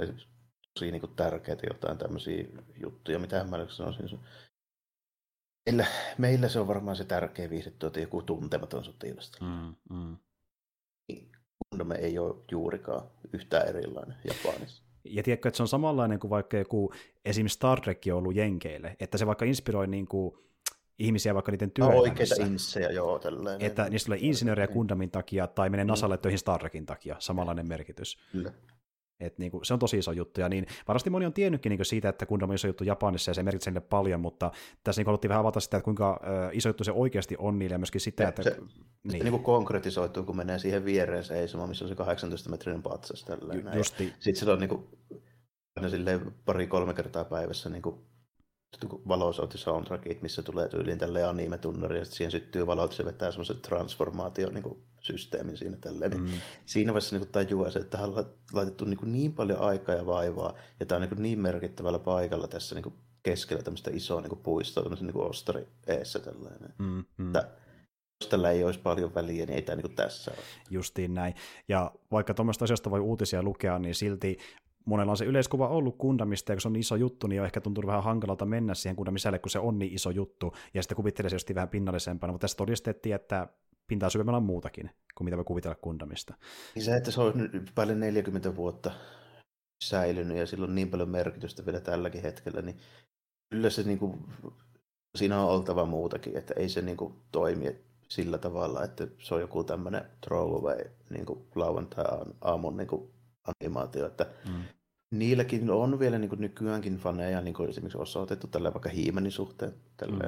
tosi 0.75 0.91
niin 0.91 1.01
kuin 1.01 1.17
tärkeitä 1.17 1.67
jotain 1.67 1.99
tämmöisiä 1.99 2.45
juttuja, 2.83 3.19
mitä 3.19 3.45
mä 3.45 3.59
nyt 3.59 3.71
sanoisin. 3.71 4.21
Meillä, 5.67 5.87
meillä 6.19 6.49
se 6.49 6.61
on 6.61 6.69
varmaan 6.69 6.97
se 6.97 7.05
tärkeä 7.05 7.51
viihdetuote, 7.51 8.01
joku 8.01 8.23
tuntematon 8.23 8.85
sotilasta. 8.85 9.45
Mm, 9.45 9.75
mm. 9.91 10.17
Kundamme 11.71 11.95
ei 11.95 12.19
ole 12.19 12.45
juurikaan 12.51 13.11
yhtään 13.33 13.69
erilainen 13.69 14.17
Japanissa. 14.25 14.83
Ja 15.05 15.23
tiedätkö, 15.23 15.49
että 15.49 15.57
se 15.57 15.63
on 15.63 15.69
samanlainen 15.69 16.21
kuin 16.21 16.31
vaikka 16.31 16.57
joku, 16.57 16.93
esimerkiksi 17.25 17.57
Star 17.57 17.81
Trek 17.81 18.03
on 18.07 18.13
ollut 18.13 18.35
Jenkeille, 18.35 18.97
että 19.01 19.19
se 19.19 19.27
vaikka 19.27 19.45
inspiroi 19.45 19.87
niin 19.87 20.07
kuin 20.07 20.39
ihmisiä 20.99 21.35
vaikka 21.35 21.53
niiden 21.53 21.71
työelämässä. 21.71 22.09
No, 22.09 22.11
oikeita 22.11 22.35
insejä, 22.53 22.91
joo, 22.91 23.19
tälleen. 23.19 23.61
Että 23.61 23.89
niistä 23.91 24.07
tulee 24.07 24.19
insinööriä 24.23 24.67
Kundamin 24.67 25.11
takia 25.11 25.47
tai 25.47 25.71
menee 25.71 25.85
mm. 25.85 25.89
Nasalle 25.89 26.19
töihin 26.19 26.39
Star 26.39 26.61
Trekin 26.61 26.87
takia, 26.87 27.17
samanlainen 27.19 27.69
merkitys. 27.69 28.19
Kyllä. 28.33 28.53
Et 29.21 29.39
niin 29.39 29.51
kuin, 29.51 29.65
se 29.65 29.75
on 29.75 29.79
tosi 29.79 29.99
iso 29.99 30.13
juttu, 30.13 30.41
ja 30.41 30.49
niin 30.49 30.67
varmasti 30.89 31.11
moni 31.11 31.27
on 31.27 31.33
tiennytkin 31.33 31.71
niin 31.71 31.85
siitä, 31.85 32.09
että 32.09 32.27
Gundam 32.27 32.51
on 32.51 32.55
iso 32.55 32.67
juttu 32.67 32.85
Japanissa, 32.85 33.31
ja 33.31 33.35
se 33.35 33.43
merkitsee 33.43 33.71
niille 33.71 33.87
paljon, 33.91 34.21
mutta 34.21 34.51
tässä 34.85 35.01
niin 35.01 35.07
haluttiin 35.07 35.29
vähän 35.29 35.41
avata 35.41 35.61
sitä, 35.61 35.77
että 35.77 35.85
kuinka 35.85 36.21
iso 36.53 36.69
juttu 36.69 36.85
se 36.85 36.93
oikeasti 36.93 37.37
on 37.39 37.59
niille, 37.59 37.75
ja 37.75 37.79
myöskin 37.79 38.01
sitä, 38.01 38.25
se, 38.25 38.29
että... 38.29 38.43
Se, 38.43 38.57
niin. 39.13 39.25
niin 39.25 39.31
kuin 39.31 39.43
konkretisoituu, 39.43 40.23
kun 40.25 40.37
menee 40.37 40.59
siihen 40.59 40.85
viereen 40.85 41.25
seisomaan, 41.25 41.69
missä 41.69 41.85
on 41.85 41.89
se 41.89 41.95
18 41.95 42.51
metrinen 42.51 42.83
patsas. 42.83 43.25
Tälleen, 43.25 43.65
Ju, 43.65 43.77
justi. 43.77 44.13
Sitten 44.19 44.45
se 44.45 44.51
on 44.51 44.61
niin 44.61 44.69
kuin, 44.69 44.85
pari-kolme 46.45 46.95
kertaa 46.95 47.25
päivässä 47.25 47.71
niin 47.71 47.83
kuin 47.83 47.97
valosouti 49.09 49.59
soundtrackit, 49.59 50.23
missä 50.23 50.43
tulee 50.43 50.69
tyyliin 50.69 50.99
tälle 50.99 51.25
anime-tunnari, 51.25 51.99
ja 51.99 52.05
sitten 52.05 52.17
siihen 52.17 52.31
syttyy 52.31 52.67
valot, 52.67 52.93
se 52.93 53.05
vetää 53.05 53.31
semmoisen 53.31 53.61
transformaation 53.61 54.55
niin 54.55 54.63
kuin, 54.63 54.83
systeemin 55.01 55.57
siinä 55.57 55.77
tälleen. 55.77 56.11
Niin 56.11 56.23
mm. 56.23 56.31
Siinä 56.67 56.93
vaiheessa 56.93 57.19
niin 57.19 57.29
tajuaa 57.29 57.71
se, 57.71 57.79
että 57.79 57.99
on 57.99 58.27
laitettu 58.53 58.85
niin, 58.85 58.99
kuin 58.99 59.13
niin 59.13 59.33
paljon 59.33 59.61
aikaa 59.61 59.95
ja 59.95 60.07
vaivaa, 60.07 60.55
ja 60.81 60.87
tämä 60.87 61.03
on 61.03 61.09
niin, 61.11 61.23
niin 61.23 61.41
merkittävällä 61.41 61.99
paikalla 61.99 62.49
tässä 62.49 62.75
niin 62.75 62.83
kuin 62.83 62.95
keskellä 63.23 63.63
tämmöistä 63.63 63.91
isoa 63.95 64.21
niin 64.21 64.29
kuin 64.29 64.43
puistoa, 64.43 64.83
tämmöisen 64.83 65.07
niin 65.07 65.17
ostari 65.17 65.67
eessä 65.87 66.19
tällainen. 66.19 66.75
Mm, 66.79 67.05
mm. 67.19 67.27
Että, 67.27 67.49
jos 68.21 68.29
tällä 68.29 68.51
ei 68.51 68.65
olisi 68.65 68.81
paljon 68.81 69.15
väliä, 69.15 69.47
niin 69.47 69.57
ei 69.57 69.63
tämä 69.63 69.77
niin 69.83 69.95
tässä 69.95 70.31
ole. 70.31 70.41
Justiin 70.71 71.15
näin. 71.15 71.35
Ja 71.69 71.93
vaikka 72.13 72.35
tuommoista 72.35 72.65
asiasta 72.65 72.91
voi 72.91 73.01
uutisia 73.01 73.43
lukea, 73.43 73.79
niin 73.79 73.95
silti 73.95 74.39
monella 74.87 75.13
on 75.13 75.17
se 75.17 75.25
yleiskuva 75.25 75.69
ollut 75.69 75.99
Kundamista, 75.99 76.53
ja 76.53 76.57
kun 76.57 76.61
se 76.61 76.69
on 76.69 76.73
niin 76.73 76.81
iso 76.81 76.97
juttu, 76.97 77.27
niin 77.27 77.41
on 77.41 77.47
ehkä 77.47 77.61
tuntunut 77.61 77.87
vähän 77.87 78.05
hankalalta 78.05 78.47
mennä 78.47 78.75
siihen 78.75 78.97
Kundamin 78.97 79.19
sisälle, 79.19 79.39
kun 79.39 79.51
se 79.51 79.59
on 79.59 79.79
niin 79.79 79.95
iso 79.95 80.11
juttu, 80.11 80.55
ja 80.75 80.83
sitten 80.83 80.97
kuvittelee 80.97 81.31
se 81.31 81.55
vähän 81.55 81.69
pinnallisempana, 81.69 82.33
mutta 82.33 82.45
tässä 82.45 82.57
todistettiin, 82.57 83.15
että 83.15 83.49
pintaa 83.87 84.11
syvemmällä 84.11 84.37
on 84.37 84.43
muutakin 84.43 84.91
kuin 85.17 85.25
mitä 85.25 85.37
voi 85.37 85.45
kuvitella 85.45 85.75
Kundamista. 85.75 86.35
Niin 86.75 86.85
se, 86.85 86.97
että 86.97 87.11
se 87.11 87.21
on 87.21 87.33
nyt 87.53 87.73
paljon 87.75 88.01
40 88.01 88.57
vuotta 88.57 88.91
säilynyt 89.85 90.37
ja 90.37 90.47
sillä 90.47 90.65
on 90.65 90.75
niin 90.75 90.91
paljon 90.91 91.09
merkitystä 91.09 91.67
vielä 91.67 91.81
tälläkin 91.81 92.23
hetkellä, 92.23 92.63
niin 92.63 92.77
kyllä 93.51 93.71
se 93.71 93.83
niin 93.83 93.99
kuin, 93.99 94.25
siinä 95.17 95.41
on 95.41 95.51
oltava 95.51 95.85
muutakin, 95.85 96.37
että 96.37 96.55
ei 96.57 96.69
se 96.69 96.83
niin 96.83 96.97
kuin, 96.97 97.15
toimi 97.33 97.77
sillä 98.09 98.39
tavalla, 98.39 98.85
että 98.85 99.09
se 99.19 99.35
on 99.35 99.41
joku 99.41 99.65
tämmöinen 99.65 100.05
throwaway 100.21 100.85
niin 101.11 101.27
lauantai-aamun 101.55 102.77
niin 102.77 102.89
kuin, 102.89 103.11
animaatio, 103.61 104.07
että 104.07 104.27
mm. 104.49 104.63
Niilläkin 105.11 105.71
on 105.71 105.99
vielä 105.99 106.19
niin 106.19 106.29
kuin 106.29 106.41
nykyäänkin 106.41 106.97
faneja, 106.97 107.41
niin 107.41 107.55
kuin 107.55 107.69
esimerkiksi 107.69 107.99
osoitettu 107.99 108.47
tällä 108.47 108.75
vaikka 108.75 108.89
Hiimenin 108.89 109.33
suhteen, 109.33 109.75
mm. 110.07 110.19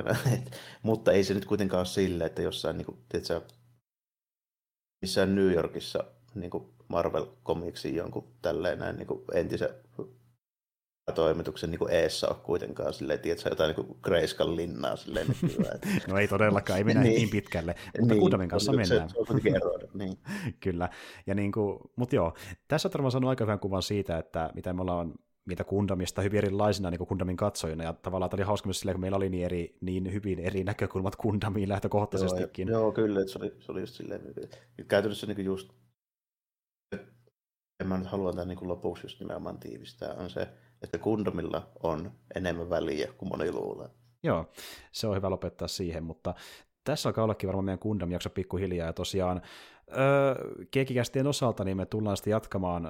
mutta 0.82 1.12
ei 1.12 1.24
se 1.24 1.34
nyt 1.34 1.44
kuitenkaan 1.44 1.80
ole 1.80 1.86
sille, 1.86 2.24
että 2.24 2.42
jossain 2.42 2.78
niin 2.78 2.86
kuin, 2.86 2.98
tiedätkö, 3.08 3.40
missään 5.02 5.34
New 5.34 5.52
Yorkissa 5.52 6.04
niin 6.34 6.50
kuin 6.50 6.64
Marvel 6.88 7.26
Comicsin 7.44 7.94
jonkun 7.94 8.28
tälleen 8.42 8.78
näin 8.78 8.96
niin 8.96 9.06
kuin 9.06 9.20
entisen 9.34 9.68
toimituksen 11.12 11.70
niin 11.70 11.90
eessä 11.90 12.28
ole 12.28 12.36
kuitenkaan 12.42 12.94
silleen, 12.94 13.20
tiedätkö, 13.20 13.48
jotain 13.48 13.74
niin 13.76 13.96
Greiskan 14.02 14.56
linnaa 14.56 14.96
silleen 14.96 15.26
nykyään. 15.42 15.80
no 16.08 16.18
ei 16.18 16.28
todellakaan, 16.28 16.78
ei 16.78 16.84
mennä 16.84 17.02
niin, 17.02 17.14
niin 17.14 17.30
pitkälle, 17.30 17.74
mutta 18.00 18.14
niin, 18.14 18.20
Kundamin 18.20 18.48
kanssa 18.48 18.72
mennään. 18.72 19.08
Se, 19.08 19.12
se 19.12 19.18
on 19.18 19.26
kuitenkin 19.26 19.56
eroida, 19.56 19.86
niin. 19.94 20.18
Kyllä, 20.64 20.88
ja 21.26 21.34
niin 21.34 21.52
kuin, 21.52 21.78
mutta 21.96 22.16
joo, 22.16 22.34
tässä 22.68 22.90
on 22.98 23.12
saanut 23.12 23.28
aika 23.28 23.44
hyvän 23.44 23.60
kuvan 23.60 23.82
siitä, 23.82 24.18
että 24.18 24.50
mitä 24.54 24.72
me 24.72 24.82
ollaan 24.82 25.14
mitä 25.48 25.64
Kundamista 25.64 26.22
hyvin 26.22 26.38
erilaisina 26.38 26.90
niin 26.90 26.98
kuin 26.98 27.08
Kundamin 27.08 27.36
katsojina, 27.36 27.84
ja 27.84 27.92
tavallaan 27.92 28.30
tämä 28.30 28.38
oli 28.38 28.46
hauska 28.46 28.66
myös 28.66 28.80
sillä, 28.80 28.92
kun 28.92 29.00
meillä 29.00 29.16
oli 29.16 29.28
niin, 29.28 29.44
eri, 29.44 29.76
niin 29.80 30.12
hyvin 30.12 30.38
eri 30.38 30.64
näkökulmat 30.64 31.16
Kundamiin 31.16 31.68
lähtökohtaisestikin. 31.68 32.68
Joo, 32.68 32.80
joo 32.80 32.92
kyllä, 32.92 33.20
että 33.20 33.32
se 33.32 33.38
oli, 33.38 33.54
se 33.58 33.72
oli 33.72 33.80
just 33.80 33.94
silleen, 33.94 34.22
käytännössä 34.88 35.26
niin 35.26 35.44
just, 35.44 35.70
en 37.80 37.86
mä 37.86 37.98
nyt 37.98 38.06
halua 38.06 38.32
tämän 38.32 38.48
niin 38.48 38.68
lopuksi 38.68 39.04
just 39.04 39.20
nimenomaan 39.20 39.58
tiivistää, 39.58 40.14
on 40.14 40.30
se, 40.30 40.48
että 40.82 40.98
kundomilla 40.98 41.68
on 41.82 42.12
enemmän 42.34 42.70
väliä 42.70 43.12
kuin 43.18 43.28
moni 43.28 43.52
luulee. 43.52 43.88
Joo, 44.22 44.46
se 44.92 45.06
on 45.06 45.16
hyvä 45.16 45.30
lopettaa 45.30 45.68
siihen, 45.68 46.04
mutta 46.04 46.34
tässä 46.84 47.08
alkaa 47.08 47.24
ollakin 47.24 47.46
varmaan 47.46 47.64
meidän 47.64 47.78
kundam 47.78 48.10
jakso 48.10 48.30
pikkuhiljaa, 48.30 48.86
ja 48.86 48.92
tosiaan 48.92 49.42
öö, 49.98 50.64
keekikästien 50.70 51.26
osalta 51.26 51.64
niin 51.64 51.76
me 51.76 51.86
tullaan 51.86 52.16
sitten 52.16 52.30
jatkamaan 52.30 52.88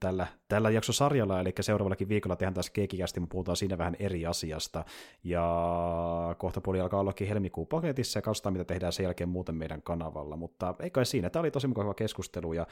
tällä, 0.00 0.26
tällä 0.48 0.70
jaksosarjalla, 0.70 1.40
eli 1.40 1.52
seuraavallakin 1.60 2.08
viikolla 2.08 2.36
tehdään 2.36 2.54
taas 2.54 2.70
keekikästi, 2.70 3.20
mutta 3.20 3.32
puhutaan 3.32 3.56
siinä 3.56 3.78
vähän 3.78 3.96
eri 3.98 4.26
asiasta, 4.26 4.84
ja 5.24 6.34
kohta 6.38 6.60
puoli 6.60 6.80
alkaa 6.80 7.00
ollakin 7.00 7.28
helmikuun 7.28 7.66
paketissa, 7.66 8.18
ja 8.18 8.22
katsotaan, 8.22 8.52
mitä 8.52 8.64
tehdään 8.64 8.92
sen 8.92 9.04
jälkeen 9.04 9.28
muuten 9.28 9.54
meidän 9.54 9.82
kanavalla, 9.82 10.36
mutta 10.36 10.74
ei 10.80 10.90
kai 10.90 11.06
siinä, 11.06 11.30
tämä 11.30 11.40
oli 11.40 11.50
tosi 11.50 11.66
mukava 11.66 11.94
keskustelu, 11.94 12.52
ja 12.52 12.66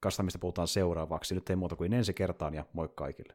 katsotaan, 0.00 0.24
mistä 0.24 0.38
puhutaan 0.38 0.68
seuraavaksi, 0.68 1.34
nyt 1.34 1.50
ei 1.50 1.56
muuta 1.56 1.76
kuin 1.76 1.92
ensi 1.92 2.14
kertaan, 2.14 2.54
ja 2.54 2.64
moi 2.72 2.88
kaikille. 2.94 3.34